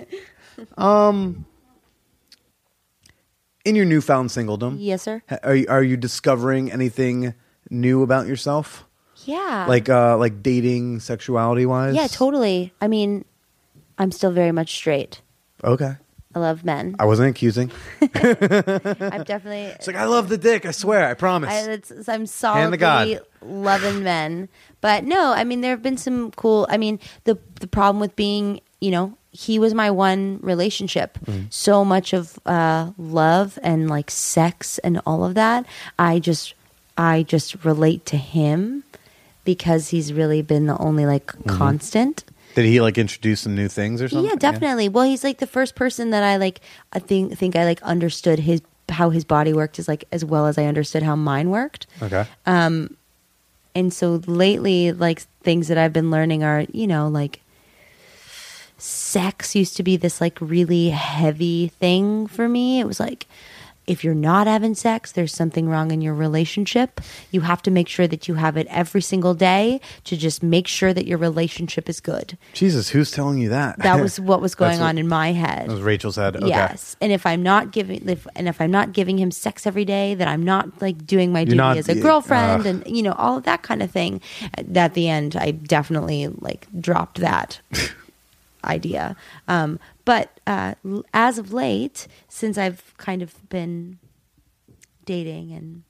um, 0.78 1.44
in 3.64 3.74
your 3.76 3.84
newfound 3.84 4.30
singledom, 4.30 4.76
yes, 4.78 5.02
sir. 5.02 5.22
are 5.42 5.54
you, 5.54 5.66
are 5.68 5.82
you 5.82 5.96
discovering 5.96 6.72
anything 6.72 7.34
new 7.70 8.02
about 8.02 8.26
yourself? 8.26 8.84
Yeah. 9.24 9.66
Like 9.68 9.88
uh, 9.88 10.16
like 10.16 10.42
dating, 10.42 11.00
sexuality 11.00 11.66
wise? 11.66 11.94
yeah, 11.94 12.06
totally. 12.06 12.72
I 12.80 12.88
mean, 12.88 13.24
I'm 13.98 14.12
still 14.12 14.30
very 14.30 14.52
much 14.52 14.74
straight. 14.74 15.20
Okay. 15.62 15.96
I 16.34 16.40
love 16.40 16.64
men. 16.64 16.94
I 16.98 17.04
wasn't 17.06 17.30
accusing. 17.30 17.70
I'm 18.02 19.24
definitely. 19.24 19.62
It's 19.74 19.86
like 19.86 19.96
I 19.96 20.04
love 20.04 20.28
the 20.28 20.38
dick. 20.38 20.66
I 20.66 20.70
swear. 20.72 21.08
I 21.08 21.14
promise. 21.14 21.50
I, 21.50 21.70
it's, 21.72 21.90
I'm 22.08 22.26
Hand 22.26 22.72
to 22.72 22.76
God. 22.78 23.06
solidly 23.08 23.18
loving 23.42 24.02
men, 24.02 24.48
but 24.80 25.04
no, 25.04 25.32
I 25.32 25.44
mean 25.44 25.60
there 25.62 25.70
have 25.70 25.82
been 25.82 25.96
some 25.96 26.30
cool. 26.32 26.66
I 26.70 26.76
mean 26.76 26.98
the 27.24 27.38
the 27.60 27.66
problem 27.66 28.00
with 28.00 28.14
being, 28.16 28.60
you 28.80 28.90
know, 28.90 29.16
he 29.30 29.58
was 29.58 29.72
my 29.74 29.90
one 29.90 30.38
relationship. 30.42 31.18
Mm-hmm. 31.24 31.44
So 31.50 31.84
much 31.84 32.12
of 32.12 32.38
uh, 32.46 32.90
love 32.98 33.58
and 33.62 33.88
like 33.88 34.10
sex 34.10 34.78
and 34.78 35.00
all 35.06 35.24
of 35.24 35.34
that, 35.34 35.64
I 35.98 36.18
just 36.18 36.54
I 36.96 37.22
just 37.22 37.64
relate 37.64 38.04
to 38.06 38.16
him 38.18 38.84
because 39.44 39.88
he's 39.88 40.12
really 40.12 40.42
been 40.42 40.66
the 40.66 40.76
only 40.78 41.06
like 41.06 41.26
Mm-hmm. 41.26 41.56
constant. 41.56 42.24
Did 42.58 42.66
he 42.66 42.80
like 42.80 42.98
introduce 42.98 43.42
some 43.42 43.54
new 43.54 43.68
things 43.68 44.02
or 44.02 44.08
something? 44.08 44.28
Yeah, 44.28 44.34
definitely. 44.34 44.88
Well, 44.88 45.04
he's 45.04 45.22
like 45.22 45.38
the 45.38 45.46
first 45.46 45.76
person 45.76 46.10
that 46.10 46.24
I 46.24 46.38
like. 46.38 46.60
I 46.92 46.98
think 46.98 47.38
think 47.38 47.54
I 47.54 47.64
like 47.64 47.80
understood 47.82 48.40
his 48.40 48.62
how 48.88 49.10
his 49.10 49.24
body 49.24 49.52
worked 49.52 49.78
as 49.78 49.86
like 49.86 50.02
as 50.10 50.24
well 50.24 50.44
as 50.46 50.58
I 50.58 50.64
understood 50.64 51.04
how 51.04 51.14
mine 51.14 51.50
worked. 51.50 51.86
Okay. 52.02 52.26
Um, 52.46 52.96
and 53.76 53.94
so 53.94 54.20
lately, 54.26 54.90
like 54.90 55.20
things 55.44 55.68
that 55.68 55.78
I've 55.78 55.92
been 55.92 56.10
learning 56.10 56.42
are, 56.42 56.66
you 56.72 56.88
know, 56.88 57.06
like 57.06 57.42
sex 58.76 59.54
used 59.54 59.76
to 59.76 59.84
be 59.84 59.96
this 59.96 60.20
like 60.20 60.40
really 60.40 60.88
heavy 60.88 61.68
thing 61.68 62.26
for 62.26 62.48
me. 62.48 62.80
It 62.80 62.88
was 62.88 62.98
like, 62.98 63.28
if 63.88 64.04
you're 64.04 64.14
not 64.14 64.46
having 64.46 64.74
sex, 64.74 65.12
there's 65.12 65.32
something 65.34 65.68
wrong 65.68 65.90
in 65.90 66.02
your 66.02 66.14
relationship. 66.14 67.00
You 67.30 67.40
have 67.40 67.62
to 67.62 67.70
make 67.70 67.88
sure 67.88 68.06
that 68.06 68.28
you 68.28 68.34
have 68.34 68.56
it 68.56 68.66
every 68.68 69.00
single 69.00 69.34
day 69.34 69.80
to 70.04 70.16
just 70.16 70.42
make 70.42 70.68
sure 70.68 70.92
that 70.92 71.06
your 71.06 71.18
relationship 71.18 71.88
is 71.88 71.98
good. 72.00 72.36
Jesus, 72.52 72.90
who's 72.90 73.10
telling 73.10 73.38
you 73.38 73.48
that? 73.48 73.78
That 73.78 74.00
was 74.00 74.20
what 74.20 74.40
was 74.40 74.54
going 74.62 74.78
what- 74.78 74.86
on 74.88 74.98
in 74.98 75.08
my 75.08 75.32
head. 75.32 75.68
That 75.68 75.72
was 75.72 75.80
Rachael's 75.82 76.16
head. 76.16 76.36
Okay. 76.36 76.48
Yes, 76.48 76.96
and 77.00 77.10
if 77.10 77.24
I'm 77.24 77.42
not 77.42 77.72
giving, 77.72 78.08
if, 78.08 78.26
and 78.36 78.46
if 78.46 78.60
I'm 78.60 78.70
not 78.70 78.92
giving 78.92 79.18
him 79.18 79.30
sex 79.30 79.66
every 79.66 79.84
day, 79.84 80.14
that 80.14 80.28
I'm 80.28 80.44
not 80.44 80.82
like 80.82 81.06
doing 81.06 81.32
my 81.32 81.44
duty 81.44 81.56
not- 81.56 81.78
as 81.78 81.88
a 81.88 81.94
girlfriend, 81.94 82.60
ugh. 82.60 82.66
and 82.66 82.96
you 82.96 83.02
know 83.02 83.12
all 83.12 83.38
of 83.38 83.44
that 83.44 83.62
kind 83.62 83.82
of 83.82 83.90
thing. 83.90 84.20
At 84.74 84.94
the 84.94 85.08
end, 85.08 85.34
I 85.34 85.52
definitely 85.52 86.28
like 86.28 86.66
dropped 86.78 87.20
that 87.20 87.60
idea. 88.68 89.16
Um, 89.48 89.78
but 90.04 90.40
uh, 90.46 90.74
as 91.14 91.38
of 91.38 91.52
late, 91.52 92.06
since 92.28 92.58
I've 92.58 92.94
kind 92.98 93.22
of 93.22 93.48
been 93.48 93.98
dating 95.04 95.52
and 95.52 95.82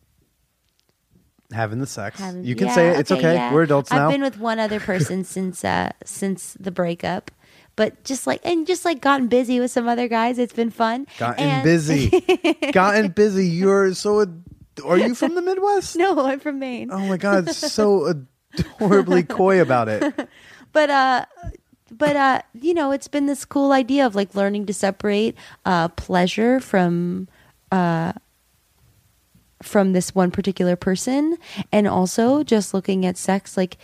Having 1.51 1.79
the 1.79 1.87
sex. 1.87 2.21
having, 2.21 2.45
you 2.45 2.55
can 2.55 2.67
Yeah, 2.67 2.75
say 2.75 2.89
it. 2.91 3.01
It's 3.01 3.11
okay. 3.11 3.33
yeah. 3.33 3.55
We're 3.55 3.63
adults 3.63 3.91
now. 3.91 4.05
I've 4.07 4.13
been 4.13 4.21
with 4.21 4.39
one 4.39 4.59
other 4.59 4.79
person 4.81 5.25
since 5.35 5.65
uh, 5.65 5.93
since 6.05 6.55
the 6.61 6.71
breakup. 6.71 7.31
But 7.75 8.05
just 8.05 8.27
like 8.27 8.41
and 8.45 8.67
just 8.67 8.85
like 8.85 9.01
gotten 9.01 9.29
busy 9.29 9.59
with 9.59 9.71
some 9.71 9.89
other 9.89 10.09
guys, 10.09 10.39
it's 10.39 10.53
been 10.53 10.69
fun. 10.71 11.07
Gotten 11.17 11.45
And- 11.49 11.65
busy. 11.65 12.11
Gotten 12.73 13.09
busy. 13.13 13.47
You're 13.49 13.95
so. 13.95 14.21
Ad- 14.21 14.43
Are 14.85 14.99
you 14.99 15.15
from 15.15 15.37
the 15.37 15.41
Midwest? 15.43 15.97
No, 16.05 16.21
I'm 16.27 16.39
from 16.39 16.59
Maine. 16.59 16.91
Oh 16.93 16.99
my 17.07 17.17
God, 17.17 17.49
so 17.55 18.13
adorably 18.59 19.23
coy 19.23 19.63
about 19.63 19.89
it. 19.89 20.03
But 20.75 20.91
uh 20.91 21.25
but 21.91 22.17
uh 22.17 22.43
you 22.61 22.75
know, 22.75 22.91
it's 22.93 23.09
been 23.09 23.27
this 23.27 23.45
cool 23.45 23.73
idea 23.73 24.07
of 24.07 24.15
like 24.15 24.35
learning 24.35 24.67
to 24.67 24.75
separate 24.75 25.37
uh 25.65 25.89
pleasure 25.89 26.61
from 26.61 27.29
uh 27.73 28.13
from 29.63 29.93
this 29.93 30.15
one 30.15 30.31
particular 30.31 30.77
person 30.77 31.37
and 31.73 31.89
also 31.89 32.45
just 32.45 32.73
looking 32.73 33.05
at 33.05 33.17
sex 33.17 33.57
like 33.57 33.77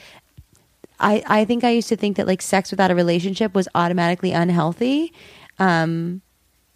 I 1.00 1.22
I 1.26 1.44
think 1.44 1.64
I 1.64 1.70
used 1.70 1.88
to 1.88 1.96
think 1.96 2.16
that 2.16 2.26
like 2.26 2.40
sex 2.42 2.70
without 2.70 2.90
a 2.90 2.94
relationship 2.94 3.54
was 3.54 3.68
automatically 3.74 4.32
unhealthy. 4.32 5.12
Um 5.58 6.20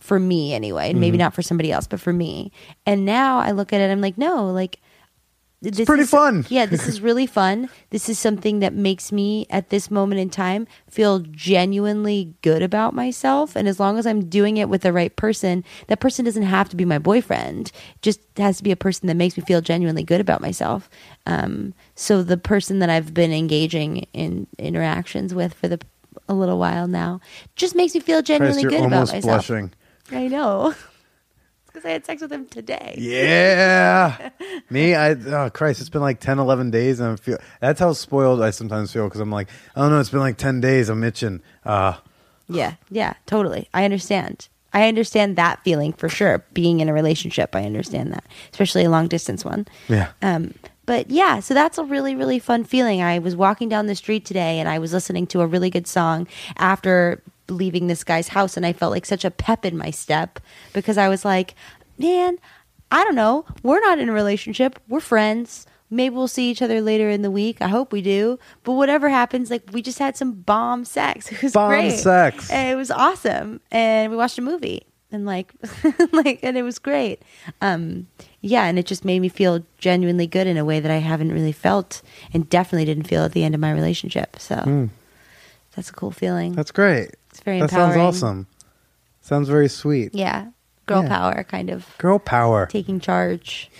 for 0.00 0.20
me 0.20 0.54
anyway, 0.54 0.90
and 0.90 1.00
maybe 1.00 1.16
Mm-hmm. 1.16 1.24
not 1.24 1.34
for 1.34 1.42
somebody 1.42 1.72
else, 1.72 1.86
but 1.88 2.00
for 2.00 2.12
me. 2.12 2.52
And 2.86 3.04
now 3.04 3.38
I 3.38 3.50
look 3.50 3.72
at 3.72 3.80
it, 3.80 3.90
I'm 3.90 4.00
like, 4.00 4.16
no, 4.16 4.46
like 4.46 4.78
it's 5.62 5.80
pretty 5.84 6.04
fun. 6.04 6.46
Yeah, 6.50 6.66
this 6.66 6.86
is 6.86 7.00
really 7.08 7.26
fun. 7.26 7.68
This 7.90 8.08
is 8.08 8.18
something 8.18 8.60
that 8.60 8.74
makes 8.74 9.10
me 9.10 9.46
at 9.50 9.70
this 9.70 9.90
moment 9.90 10.20
in 10.20 10.30
time 10.30 10.66
feel 10.88 11.18
genuinely 11.20 12.34
good 12.42 12.62
about 12.62 12.94
myself. 12.94 13.56
And 13.56 13.66
as 13.66 13.80
long 13.80 13.98
as 13.98 14.06
I'm 14.06 14.28
doing 14.28 14.56
it 14.56 14.68
with 14.68 14.82
the 14.82 14.92
right 14.92 15.14
person, 15.14 15.64
that 15.88 16.00
person 16.00 16.24
doesn't 16.24 16.44
have 16.44 16.68
to 16.68 16.76
be 16.76 16.84
my 16.84 16.98
boyfriend. 16.98 17.68
It 17.96 18.02
just 18.02 18.20
has 18.36 18.58
to 18.58 18.62
be 18.62 18.70
a 18.70 18.76
person 18.76 19.08
that 19.08 19.14
makes 19.16 19.36
me 19.36 19.42
feel 19.44 19.60
genuinely 19.60 20.04
good 20.04 20.20
about 20.20 20.40
myself. 20.40 20.88
Um, 21.26 21.74
so 21.94 22.22
the 22.22 22.36
person 22.36 22.78
that 22.78 22.90
I've 22.90 23.12
been 23.12 23.32
engaging 23.32 24.06
in 24.12 24.46
interactions 24.58 25.34
with 25.34 25.54
for 25.54 25.68
the 25.68 25.80
a 26.28 26.34
little 26.34 26.58
while 26.58 26.86
now 26.88 27.20
just 27.56 27.74
makes 27.74 27.94
me 27.94 28.00
feel 28.00 28.22
genuinely 28.22 28.62
Christ, 28.62 28.76
good 28.76 28.84
about 28.86 28.92
almost 28.92 29.12
myself. 29.12 29.46
blushing. 29.46 29.72
I 30.10 30.28
know. 30.28 30.74
Because 31.78 31.88
I 31.88 31.92
had 31.92 32.06
sex 32.06 32.22
with 32.22 32.32
him 32.32 32.46
today. 32.46 32.96
Yeah. 32.98 34.30
Me, 34.70 34.96
I, 34.96 35.10
oh 35.12 35.48
Christ, 35.50 35.80
it's 35.80 35.88
been 35.88 36.00
like 36.00 36.18
10, 36.18 36.40
11 36.40 36.72
days. 36.72 36.98
And 36.98 37.12
I 37.12 37.16
feel, 37.16 37.38
that's 37.60 37.78
how 37.78 37.92
spoiled 37.92 38.42
I 38.42 38.50
sometimes 38.50 38.92
feel 38.92 39.04
because 39.04 39.20
I'm 39.20 39.30
like, 39.30 39.48
don't 39.76 39.90
know, 39.90 40.00
it's 40.00 40.10
been 40.10 40.18
like 40.18 40.38
10 40.38 40.60
days. 40.60 40.88
I'm 40.88 41.04
itching. 41.04 41.40
Uh, 41.64 41.94
Yeah, 42.48 42.74
yeah, 42.90 43.14
totally. 43.26 43.68
I 43.72 43.84
understand. 43.84 44.48
I 44.72 44.88
understand 44.88 45.36
that 45.36 45.62
feeling 45.62 45.92
for 45.92 46.08
sure. 46.08 46.44
Being 46.52 46.80
in 46.80 46.88
a 46.88 46.92
relationship, 46.92 47.54
I 47.54 47.64
understand 47.64 48.12
that, 48.12 48.24
especially 48.50 48.84
a 48.84 48.90
long 48.90 49.06
distance 49.06 49.44
one. 49.44 49.66
Yeah. 49.88 50.10
Um, 50.20 50.54
but 50.84 51.10
yeah, 51.10 51.38
so 51.38 51.54
that's 51.54 51.78
a 51.78 51.84
really, 51.84 52.16
really 52.16 52.40
fun 52.40 52.64
feeling. 52.64 53.00
I 53.02 53.20
was 53.20 53.36
walking 53.36 53.68
down 53.68 53.86
the 53.86 53.94
street 53.94 54.24
today 54.24 54.58
and 54.58 54.68
I 54.68 54.80
was 54.80 54.92
listening 54.92 55.28
to 55.28 55.42
a 55.42 55.46
really 55.46 55.70
good 55.70 55.86
song 55.86 56.26
after 56.56 57.22
leaving 57.48 57.86
this 57.86 58.04
guy's 58.04 58.28
house, 58.28 58.56
and 58.56 58.64
I 58.66 58.72
felt 58.72 58.92
like 58.92 59.06
such 59.06 59.24
a 59.24 59.30
pep 59.30 59.64
in 59.64 59.76
my 59.76 59.90
step 59.90 60.38
because 60.72 60.98
I 60.98 61.08
was 61.08 61.24
like, 61.24 61.54
man, 61.98 62.38
I 62.90 63.04
don't 63.04 63.14
know. 63.14 63.44
We're 63.62 63.80
not 63.80 63.98
in 63.98 64.08
a 64.08 64.12
relationship. 64.12 64.78
We're 64.88 65.00
friends. 65.00 65.66
Maybe 65.90 66.14
we'll 66.14 66.28
see 66.28 66.50
each 66.50 66.60
other 66.60 66.80
later 66.82 67.08
in 67.08 67.22
the 67.22 67.30
week. 67.30 67.62
I 67.62 67.68
hope 67.68 67.92
we 67.92 68.02
do. 68.02 68.38
But 68.62 68.72
whatever 68.72 69.08
happens, 69.08 69.50
like 69.50 69.62
we 69.72 69.80
just 69.80 69.98
had 69.98 70.16
some 70.16 70.32
bomb 70.32 70.84
sex. 70.84 71.28
It 71.32 71.42
was 71.42 71.52
Bomb 71.52 71.70
great. 71.70 71.98
sex. 71.98 72.50
And 72.50 72.70
it 72.70 72.76
was 72.76 72.90
awesome. 72.90 73.60
And 73.70 74.10
we 74.10 74.16
watched 74.16 74.38
a 74.38 74.42
movie 74.42 74.86
and 75.10 75.24
like 75.24 75.54
like 76.12 76.40
and 76.42 76.58
it 76.58 76.62
was 76.62 76.78
great. 76.78 77.22
Um 77.62 78.06
yeah, 78.42 78.64
and 78.66 78.78
it 78.78 78.84
just 78.84 79.02
made 79.04 79.20
me 79.20 79.30
feel 79.30 79.64
genuinely 79.78 80.26
good 80.26 80.46
in 80.46 80.58
a 80.58 80.64
way 80.64 80.78
that 80.78 80.90
I 80.90 80.98
haven't 80.98 81.32
really 81.32 81.52
felt 81.52 82.02
and 82.34 82.48
definitely 82.50 82.84
didn't 82.84 83.04
feel 83.08 83.24
at 83.24 83.32
the 83.32 83.42
end 83.42 83.54
of 83.54 83.60
my 83.60 83.72
relationship. 83.72 84.36
So 84.38 84.90
that's 85.74 85.88
a 85.88 85.92
cool 85.94 86.10
feeling. 86.10 86.52
That's 86.52 86.70
great. 86.70 87.12
It's 87.38 87.44
very 87.44 87.60
That 87.60 87.70
empowering. 87.70 87.92
sounds 87.92 88.16
awesome. 88.16 88.46
Sounds 89.20 89.48
very 89.48 89.68
sweet. 89.68 90.12
yeah. 90.12 90.48
Girl 90.86 91.02
Yeah. 91.04 91.08
power 91.08 91.44
kind 91.44 91.70
of 91.70 91.86
Girl 91.98 92.18
power. 92.18 92.66
taking 92.66 92.98
charge. 92.98 93.70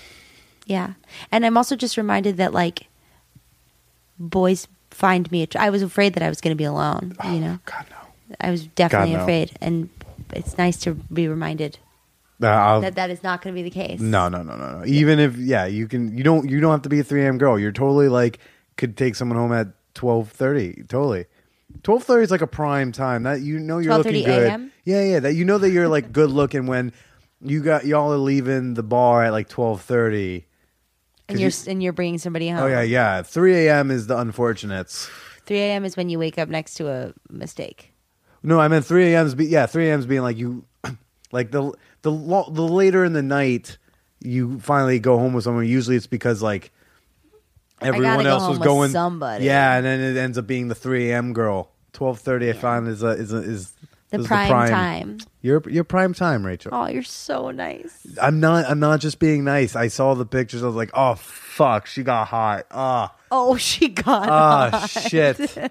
Yeah. 0.67 0.93
And 1.33 1.45
I'm 1.45 1.57
also 1.57 1.75
just 1.75 1.97
reminded 1.97 2.37
that 2.37 2.53
like 2.55 2.87
boys 4.19 4.69
find 4.91 5.31
me 5.33 5.43
att- 5.43 5.57
I 5.57 5.71
was 5.71 5.83
afraid 5.83 6.15
that 6.15 6.23
I 6.23 6.29
was 6.29 6.41
going 6.41 6.53
to 6.53 6.57
be 6.59 6.65
alone, 6.65 7.17
you 7.25 7.41
know. 7.41 7.59
God, 7.65 7.87
no. 7.91 7.97
I 8.41 8.51
was 8.51 8.67
definitely 8.67 9.15
no. 9.15 9.23
afraid 9.23 9.57
and 9.61 9.89
it's 10.35 10.57
nice 10.59 10.77
to 10.79 10.95
be 10.95 11.27
reminded 11.29 11.79
Uh, 12.43 12.47
I'll- 12.47 12.81
that 12.83 12.95
that 12.95 13.11
is 13.11 13.23
not 13.25 13.43
going 13.43 13.55
to 13.55 13.59
be 13.59 13.69
the 13.69 13.75
case. 13.75 13.99
no, 14.01 14.29
no, 14.29 14.43
no, 14.43 14.55
no, 14.57 14.79
no. 14.81 14.85
Even 14.87 15.19
if, 15.19 15.37
yeah, 15.37 15.65
you 15.67 15.89
can, 15.89 16.17
you 16.17 16.23
don't, 16.23 16.49
you 16.49 16.61
don't 16.61 16.71
have 16.71 16.83
to 16.83 16.89
be 16.89 17.01
a 17.01 17.05
3 17.05 17.25
a.m. 17.25 17.39
girl. 17.39 17.59
You're 17.59 17.73
totally 17.73 18.09
like, 18.09 18.39
could 18.77 18.97
take 18.97 19.17
someone 19.17 19.37
home 19.39 19.53
at 19.53 19.69
1230. 19.99 20.85
Totally. 20.89 21.25
1230 21.85 22.25
is 22.25 22.31
like 22.31 22.41
a 22.41 22.47
prime 22.47 22.93
time. 22.93 23.23
That 23.23 23.41
you 23.41 23.59
know 23.59 23.79
you're 23.79 23.97
looking 23.97 24.13
12:30 24.15 24.25
good. 24.25 24.47
a.m.? 24.49 24.73
Yeah, 24.85 25.03
yeah. 25.05 25.21
That 25.21 25.35
you 25.35 25.45
know 25.45 25.59
that 25.59 25.71
you're 25.71 25.89
like 25.89 26.13
good 26.13 26.31
looking 26.31 26.67
when 26.67 26.93
you 27.41 27.63
got 27.63 27.87
y'all 27.87 28.13
are 28.13 28.17
leaving 28.17 28.75
the 28.75 28.83
bar 28.83 29.25
at 29.25 29.33
like 29.33 29.51
1230. 29.51 30.35
and 30.35 30.43
'Cause 31.29 31.41
you're 31.41 31.51
you- 31.51 31.73
and 31.73 31.83
you're 31.83 31.93
bringing 31.93 32.19
somebody 32.19 32.51
oh, 32.51 32.57
home. 32.57 32.65
Oh 32.65 32.67
yeah, 32.67 32.83
yeah. 32.83 33.23
3 33.23 33.67
a.m. 33.69 33.91
is 33.91 34.07
the 34.07 34.19
unfortunates. 34.19 35.09
3 35.47 35.59
a.m. 35.59 35.85
is 35.85 35.97
when 35.97 36.09
you 36.09 36.19
wake 36.19 36.39
up 36.39 36.49
next 36.49 36.75
to 36.75 36.89
a 36.91 37.15
mistake. 37.31 37.93
No, 38.43 38.61
I 38.61 38.69
meant 38.69 38.85
3 38.85 39.13
a.m.'s 39.15 39.35
be 39.35 39.47
yeah, 39.47 39.67
3 39.67 39.89
a.m.'s 39.89 40.07
being 40.07 40.23
like 40.23 40.37
you 40.37 40.65
like 41.33 41.51
the 41.53 41.73
the 42.03 42.11
lo- 42.11 42.51
the 42.51 42.63
later 42.67 43.05
in 43.05 43.13
the 43.13 43.23
night 43.23 43.79
you 44.21 44.59
finally 44.61 44.99
go 44.99 45.19
home 45.19 45.33
with 45.33 45.45
someone. 45.45 45.67
Usually 45.67 45.97
it's 45.97 46.07
because 46.07 46.43
like 46.43 46.73
everyone 47.81 48.27
else 48.27 48.49
was 48.49 48.59
going 48.59 48.91
somebody. 48.91 49.45
Yeah, 49.45 49.77
and 49.77 49.85
then 49.87 50.01
it 50.01 50.17
ends 50.17 50.39
up 50.39 50.47
being 50.47 50.69
the 50.69 50.75
3 50.75 51.11
a.m. 51.11 51.33
girl. 51.33 51.71
12:30 51.95 52.51
I 52.51 52.53
find 52.53 52.87
is 52.89 53.03
a, 53.03 53.09
is 53.09 53.33
a, 53.33 53.39
is 53.39 53.73
The 54.11 54.21
is 54.21 54.27
prime, 54.27 54.71
time. 54.71 55.19
Your 55.43 55.63
your 55.69 55.85
prime 55.85 56.15
time, 56.15 56.45
Rachael. 56.47 56.71
Oh, 56.75 56.87
you're 56.87 57.03
so 57.03 57.51
nice. 57.51 58.07
I'm 58.21 58.41
not 58.41 58.67
I'm 58.67 58.79
not 58.81 59.01
just 59.01 59.19
being 59.19 59.43
nice. 59.45 59.75
I 59.75 59.89
saw 59.89 60.15
the 60.15 60.27
pictures. 60.27 60.63
I 60.63 60.67
was 60.67 60.77
like, 60.77 60.91
"Oh 60.95 61.15
fuck, 61.15 61.87
she 61.87 62.03
got 62.03 62.29
hot." 62.29 62.67
Ah. 62.71 63.15
Oh, 63.31 63.57
she 63.57 63.89
got 63.89 64.29
Ah, 64.29 64.87
shit. 64.87 65.39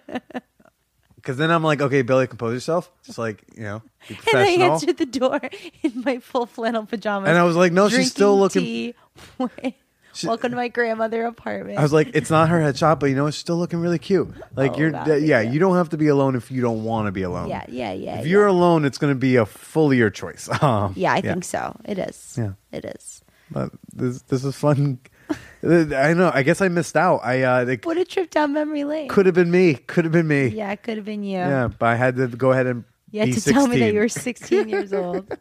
Because 1.16 1.38
then 1.40 1.52
I'm 1.52 1.64
like, 1.64 1.82
okay, 1.82 2.04
Billy, 2.04 2.26
compose 2.26 2.54
yourself. 2.54 2.90
Just 3.04 3.18
like, 3.18 3.44
you 3.54 3.64
know, 3.64 3.82
be 4.08 4.14
And 4.16 4.18
I 4.18 4.22
professional. 4.32 4.72
answered 4.72 4.98
the 4.98 5.06
door 5.06 5.42
in 5.84 6.02
my 6.06 6.20
full 6.20 6.46
flannel 6.46 6.86
pajamas. 6.86 7.28
And 7.28 7.38
I 7.38 7.44
was 7.44 7.58
like, 7.58 7.74
no, 7.74 7.90
she's 7.90 8.12
still 8.12 8.40
looking-. 8.40 8.94
She- 10.18 10.28
Welcome 10.28 10.50
to 10.50 10.56
my 10.58 10.68
grandmother 10.68 11.26
apartment. 11.26 11.78
I 11.78 11.84
was 11.84 11.94
like, 11.94 12.10
it's 12.16 12.32
not 12.32 12.50
her 12.50 12.60
headshot, 12.60 13.00
but 13.00 13.06
you 13.08 13.16
know, 13.16 13.28
it's 13.28 13.38
still 13.38 13.58
looking 13.58 13.80
really 13.80 14.00
cute. 14.00 14.30
Like, 14.56 14.72
Oh, 14.74 14.78
you're, 14.80 14.90
yeah, 14.90 15.16
yeah. 15.16 15.42
you 15.42 15.60
don't 15.60 15.76
have 15.76 15.90
to 15.90 15.98
be 15.98 16.08
alone 16.08 16.36
if 16.36 16.50
you 16.50 16.60
don't 16.62 16.84
want 16.84 17.06
to 17.06 17.12
be 17.12 17.22
alone. 17.22 17.50
yeah, 17.50 17.66
yeah, 17.70 17.94
yeah. 17.94 18.16
If 18.20 18.26
yeah. 18.26 18.32
you're 18.32 18.48
alone, 18.48 18.84
it's 18.84 18.98
going 18.98 19.12
to 19.14 19.20
be 19.20 19.36
a 19.36 19.46
fully 19.46 19.98
your 19.98 20.10
choice. 20.10 20.50
Um, 20.64 20.94
yeah, 20.98 21.14
I 21.14 21.22
think 21.22 21.44
so. 21.44 21.80
It 21.86 22.00
is. 22.00 22.36
Yeah. 22.38 22.54
It 22.72 22.84
is. 22.86 23.22
But 23.52 23.70
this, 23.94 24.24
this 24.24 24.44
is 24.44 24.56
fun. 24.56 25.00
I 25.64 26.14
know. 26.14 26.32
I 26.34 26.42
guess 26.44 26.62
I 26.62 26.68
missed 26.68 26.98
out. 26.98 27.20
I, 27.24 27.44
uh, 27.44 27.66
it 27.66 27.86
What 27.86 27.98
a 27.98 28.06
trip 28.06 28.32
down 28.32 28.54
memory 28.54 28.84
lane. 28.86 29.08
could 29.10 29.26
have 29.28 29.36
been 29.36 29.52
me. 29.52 29.76
Could 29.76 30.06
have 30.06 30.12
been 30.12 30.28
me. 30.28 30.48
yeah, 30.48 30.72
it 30.72 30.82
could 30.84 30.98
have 30.98 31.06
been 31.06 31.24
you. 31.24 31.38
Yeah, 31.38 31.68
but 31.68 31.86
I 31.86 31.96
had 31.96 32.16
to 32.16 32.28
go 32.28 32.52
ahead 32.54 32.66
and 32.66 32.84
You 33.12 33.22
had 33.22 33.34
to 33.34 33.42
tell 33.42 33.68
me 33.68 33.80
that 33.80 33.94
you 33.94 34.00
were 34.00 34.10
16 34.10 34.68
years 34.68 34.92
old. 34.94 35.32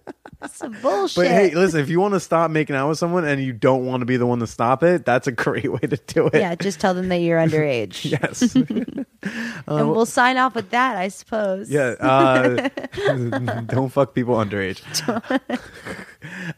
That's 0.41 0.57
some 0.57 0.77
bullshit. 0.83 1.17
But 1.17 1.27
hey, 1.29 1.53
listen, 1.55 1.81
if 1.81 1.89
you 1.89 1.99
want 1.99 2.15
to 2.15 2.21
stop 2.21 2.51
making 2.51 2.77
out 2.77 2.89
with 2.89 2.99
someone 2.99 3.25
and 3.25 3.43
you 3.43 3.53
don't 3.53 3.85
want 3.87 4.03
to 4.03 4.05
be 4.07 4.17
the 4.17 4.27
one 4.27 4.39
to 4.39 4.47
stop 4.47 4.83
it, 4.85 5.05
that's 5.05 5.27
a 5.27 5.33
great 5.33 5.73
way 5.73 5.81
to 5.81 5.97
do 6.07 6.29
it. 6.29 6.35
yeah, 6.35 6.55
just 6.55 6.79
tell 6.79 6.95
them 6.95 7.09
that 7.09 7.17
you're 7.19 7.39
underage. 7.41 8.05
Yes. 8.23 8.55
and 9.67 9.91
we'll 9.91 10.07
sign 10.07 10.37
off 10.37 10.55
with 10.55 10.71
that, 10.71 10.97
I 10.97 11.09
suppose. 11.09 11.69
yeah. 11.71 11.95
Uh, 11.99 12.69
don't 13.67 13.89
fuck 13.91 14.15
people 14.15 14.37
underage. 14.37 14.81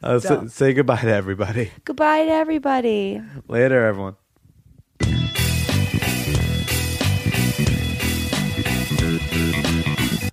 uh, 0.02 0.18
so- 0.20 0.46
say 0.48 0.74
goodbye 0.74 1.00
to 1.00 1.10
everybody. 1.14 1.70
Goodbye 1.84 2.26
to 2.26 2.30
everybody. 2.32 3.22
Later, 3.48 3.86
everyone. 3.86 4.16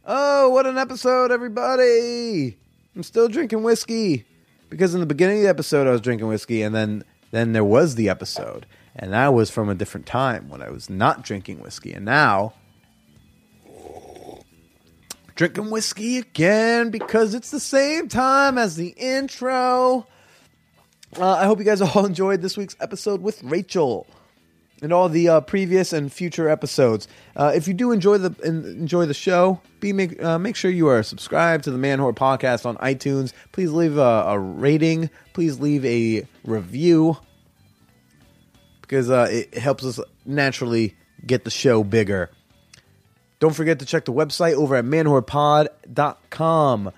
Oh, 0.07 0.49
what 0.49 0.67
an 0.67 0.77
episode, 0.77 1.31
everybody! 1.31 2.55
I'm 2.95 3.01
still 3.01 3.27
drinking 3.27 3.63
whiskey 3.63 4.23
because 4.69 4.93
in 4.93 4.99
the 4.99 5.07
beginning 5.07 5.37
of 5.37 5.43
the 5.43 5.49
episode 5.49 5.87
I 5.87 5.91
was 5.91 6.01
drinking 6.01 6.27
whiskey, 6.27 6.61
and 6.61 6.75
then 6.75 7.03
then 7.31 7.53
there 7.53 7.63
was 7.63 7.95
the 7.95 8.07
episode, 8.07 8.67
and 8.95 9.13
that 9.13 9.33
was 9.33 9.49
from 9.49 9.67
a 9.67 9.73
different 9.73 10.05
time 10.05 10.47
when 10.47 10.61
I 10.61 10.69
was 10.69 10.91
not 10.91 11.23
drinking 11.23 11.59
whiskey, 11.59 11.91
and 11.91 12.05
now 12.05 12.53
drinking 15.33 15.71
whiskey 15.71 16.19
again 16.19 16.91
because 16.91 17.33
it's 17.33 17.49
the 17.49 17.59
same 17.59 18.07
time 18.07 18.59
as 18.59 18.75
the 18.75 18.89
intro. 18.89 20.05
Uh, 21.17 21.31
I 21.31 21.45
hope 21.45 21.57
you 21.57 21.65
guys 21.65 21.81
all 21.81 22.05
enjoyed 22.05 22.43
this 22.43 22.57
week's 22.57 22.75
episode 22.79 23.23
with 23.23 23.41
Rachael 23.41 24.05
and 24.81 24.91
all 24.91 25.09
the 25.09 25.29
uh, 25.29 25.41
previous 25.41 25.93
and 25.93 26.11
future 26.11 26.49
episodes. 26.49 27.07
Uh, 27.35 27.51
if 27.55 27.67
you 27.67 27.73
do 27.73 27.91
enjoy 27.91 28.17
the 28.17 28.35
en- 28.43 28.65
enjoy 28.65 29.05
the 29.05 29.13
show, 29.13 29.61
be 29.79 29.93
make 29.93 30.21
uh, 30.23 30.37
make 30.37 30.55
sure 30.55 30.71
you 30.71 30.87
are 30.87 31.03
subscribed 31.03 31.63
to 31.63 31.71
the 31.71 31.77
Man 31.77 31.99
Whore 31.99 32.13
Podcast 32.13 32.65
on 32.65 32.77
iTunes. 32.77 33.33
Please 33.51 33.71
leave 33.71 33.97
a, 33.97 34.01
a 34.01 34.39
rating. 34.39 35.09
Please 35.33 35.59
leave 35.59 35.85
a 35.85 36.27
review 36.43 37.17
because 38.81 39.09
uh, 39.09 39.27
it 39.29 39.57
helps 39.57 39.83
us 39.83 39.99
naturally 40.25 40.95
get 41.25 41.43
the 41.43 41.51
show 41.51 41.83
bigger. 41.83 42.29
Don't 43.39 43.55
forget 43.55 43.79
to 43.79 43.85
check 43.85 44.05
the 44.05 44.13
website 44.13 44.53
over 44.53 44.75
at 44.75 44.85
manwhorepod.com 44.85 46.91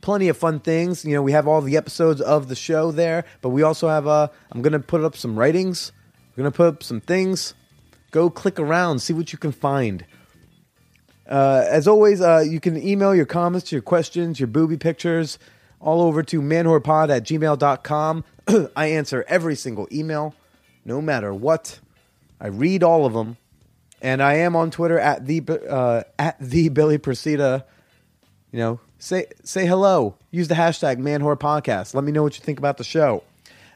plenty 0.00 0.28
of 0.28 0.38
fun 0.38 0.60
things. 0.60 1.04
You 1.04 1.14
know, 1.14 1.22
we 1.22 1.32
have 1.32 1.46
all 1.46 1.60
the 1.60 1.76
episodes 1.76 2.22
of 2.22 2.48
the 2.48 2.54
show 2.54 2.92
there, 2.92 3.24
but 3.42 3.50
we 3.50 3.62
also 3.62 3.88
have 3.88 4.06
uh 4.06 4.28
I'm 4.50 4.62
gonna 4.62 4.80
put 4.80 5.04
up 5.04 5.16
some 5.16 5.38
writings. 5.38 5.92
We're 6.38 6.44
gonna 6.44 6.52
put 6.52 6.66
up 6.68 6.82
some 6.84 7.00
things. 7.00 7.54
Go 8.12 8.30
click 8.30 8.60
around, 8.60 9.00
see 9.00 9.12
what 9.12 9.32
you 9.32 9.38
can 9.38 9.50
find. 9.50 10.04
Uh, 11.28 11.64
as 11.66 11.88
always, 11.88 12.20
uh, 12.20 12.44
you 12.48 12.60
can 12.60 12.80
email 12.80 13.12
your 13.12 13.26
comments, 13.26 13.72
your 13.72 13.82
questions, 13.82 14.38
your 14.38 14.46
booby 14.46 14.76
pictures 14.76 15.40
all 15.80 16.00
over 16.00 16.22
to 16.22 16.40
manwhorepod 16.40 17.10
at 17.10 17.24
gmail.com. 17.24 18.24
I 18.76 18.86
answer 18.86 19.24
every 19.26 19.56
single 19.56 19.88
email, 19.90 20.32
no 20.84 21.02
matter 21.02 21.34
what. 21.34 21.80
I 22.40 22.46
read 22.46 22.84
all 22.84 23.04
of 23.04 23.14
them. 23.14 23.36
And 24.00 24.22
I 24.22 24.34
am 24.34 24.54
on 24.54 24.70
Twitter 24.70 25.00
at 25.00 25.26
the 25.26 25.42
uh, 25.68 26.04
at 26.20 26.38
the 26.38 26.68
Billy 26.68 26.98
Procida. 26.98 27.64
You 28.52 28.60
know, 28.60 28.80
say 29.00 29.26
say 29.42 29.66
hello. 29.66 30.14
Use 30.30 30.46
the 30.46 30.54
hashtag 30.54 30.98
Man 30.98 31.20
Whore 31.20 31.36
Podcast. 31.36 31.96
Let 31.96 32.04
me 32.04 32.12
know 32.12 32.22
what 32.22 32.38
you 32.38 32.44
think 32.44 32.60
about 32.60 32.76
the 32.76 32.84
show. 32.84 33.24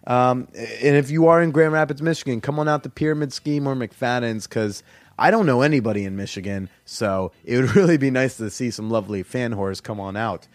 Um, 0.07 0.49
and 0.55 0.97
if 0.97 1.11
you 1.11 1.29
are 1.29 1.43
in 1.43 1.51
Grand 1.53 1.73
Rapids, 1.73 2.03
Michigan, 2.03 2.41
come 2.41 2.59
on 2.59 2.69
out 2.69 2.83
to 2.83 2.91
Pyramid 2.91 3.33
Scheme 3.33 3.67
or 3.67 3.75
McFadden's 3.75 4.47
because 4.47 4.83
I 5.19 5.31
don't 5.31 5.47
know 5.47 5.63
anybody 5.63 6.05
in 6.05 6.17
Michigan. 6.17 6.69
So 6.85 7.33
it 7.45 7.57
would 7.59 7.77
really 7.77 7.97
be 7.97 8.11
nice 8.11 8.37
to 8.39 8.51
see 8.51 8.71
some 8.71 8.91
lovely 8.91 9.23
fan 9.23 9.55
whores 9.55 9.83
come 9.83 10.01
on 10.01 10.17
out. 10.17 10.49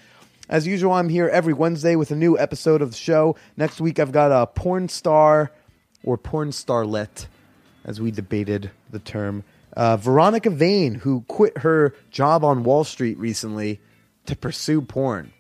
As 0.50 0.66
usual, 0.66 0.94
I'm 0.94 1.10
here 1.10 1.28
every 1.28 1.54
Wednesday 1.54 1.96
with 1.96 2.12
a 2.12 2.16
new 2.16 2.38
episode 2.38 2.82
of 2.82 2.92
the 2.92 2.98
show. 2.98 3.36
Next 3.58 3.82
week, 3.82 4.00
I've 4.00 4.14
got 4.14 4.32
a 4.32 4.48
porn 4.48 4.88
star 4.88 5.52
or 6.04 6.18
porn 6.18 6.52
starlet, 6.52 7.28
as 7.84 8.00
we 8.00 8.12
debated 8.12 8.72
the 8.90 9.00
term, 9.00 9.44
uh, 9.76 9.98
Veronica 9.98 10.50
Vane, 10.50 10.96
who 10.96 11.26
quit 11.28 11.58
her 11.60 11.94
job 12.12 12.46
on 12.46 12.64
Wall 12.64 12.86
Street 12.86 13.18
recently 13.18 13.82
to 14.26 14.36
pursue 14.36 14.82
porn. 14.82 15.34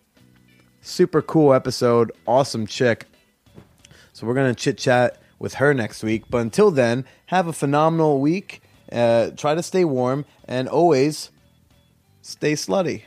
Super 0.81 1.21
cool 1.21 1.53
episode. 1.53 2.11
Awesome 2.25 2.67
chick. 2.67 3.05
So 4.17 4.25
we're 4.25 4.33
going 4.33 4.51
to 4.51 4.59
chit 4.59 4.79
chat 4.79 5.21
with 5.37 5.53
her 5.55 5.75
next 5.75 6.01
week. 6.01 6.23
But 6.27 6.39
until 6.39 6.71
then, 6.71 7.05
have 7.27 7.45
a 7.45 7.53
phenomenal 7.53 8.19
week. 8.19 8.63
Uh, 8.91 9.29
try 9.37 9.53
to 9.53 9.61
stay 9.61 9.85
warm 9.85 10.25
and 10.45 10.67
always 10.67 11.29
stay 12.23 12.53
slutty. 12.53 13.03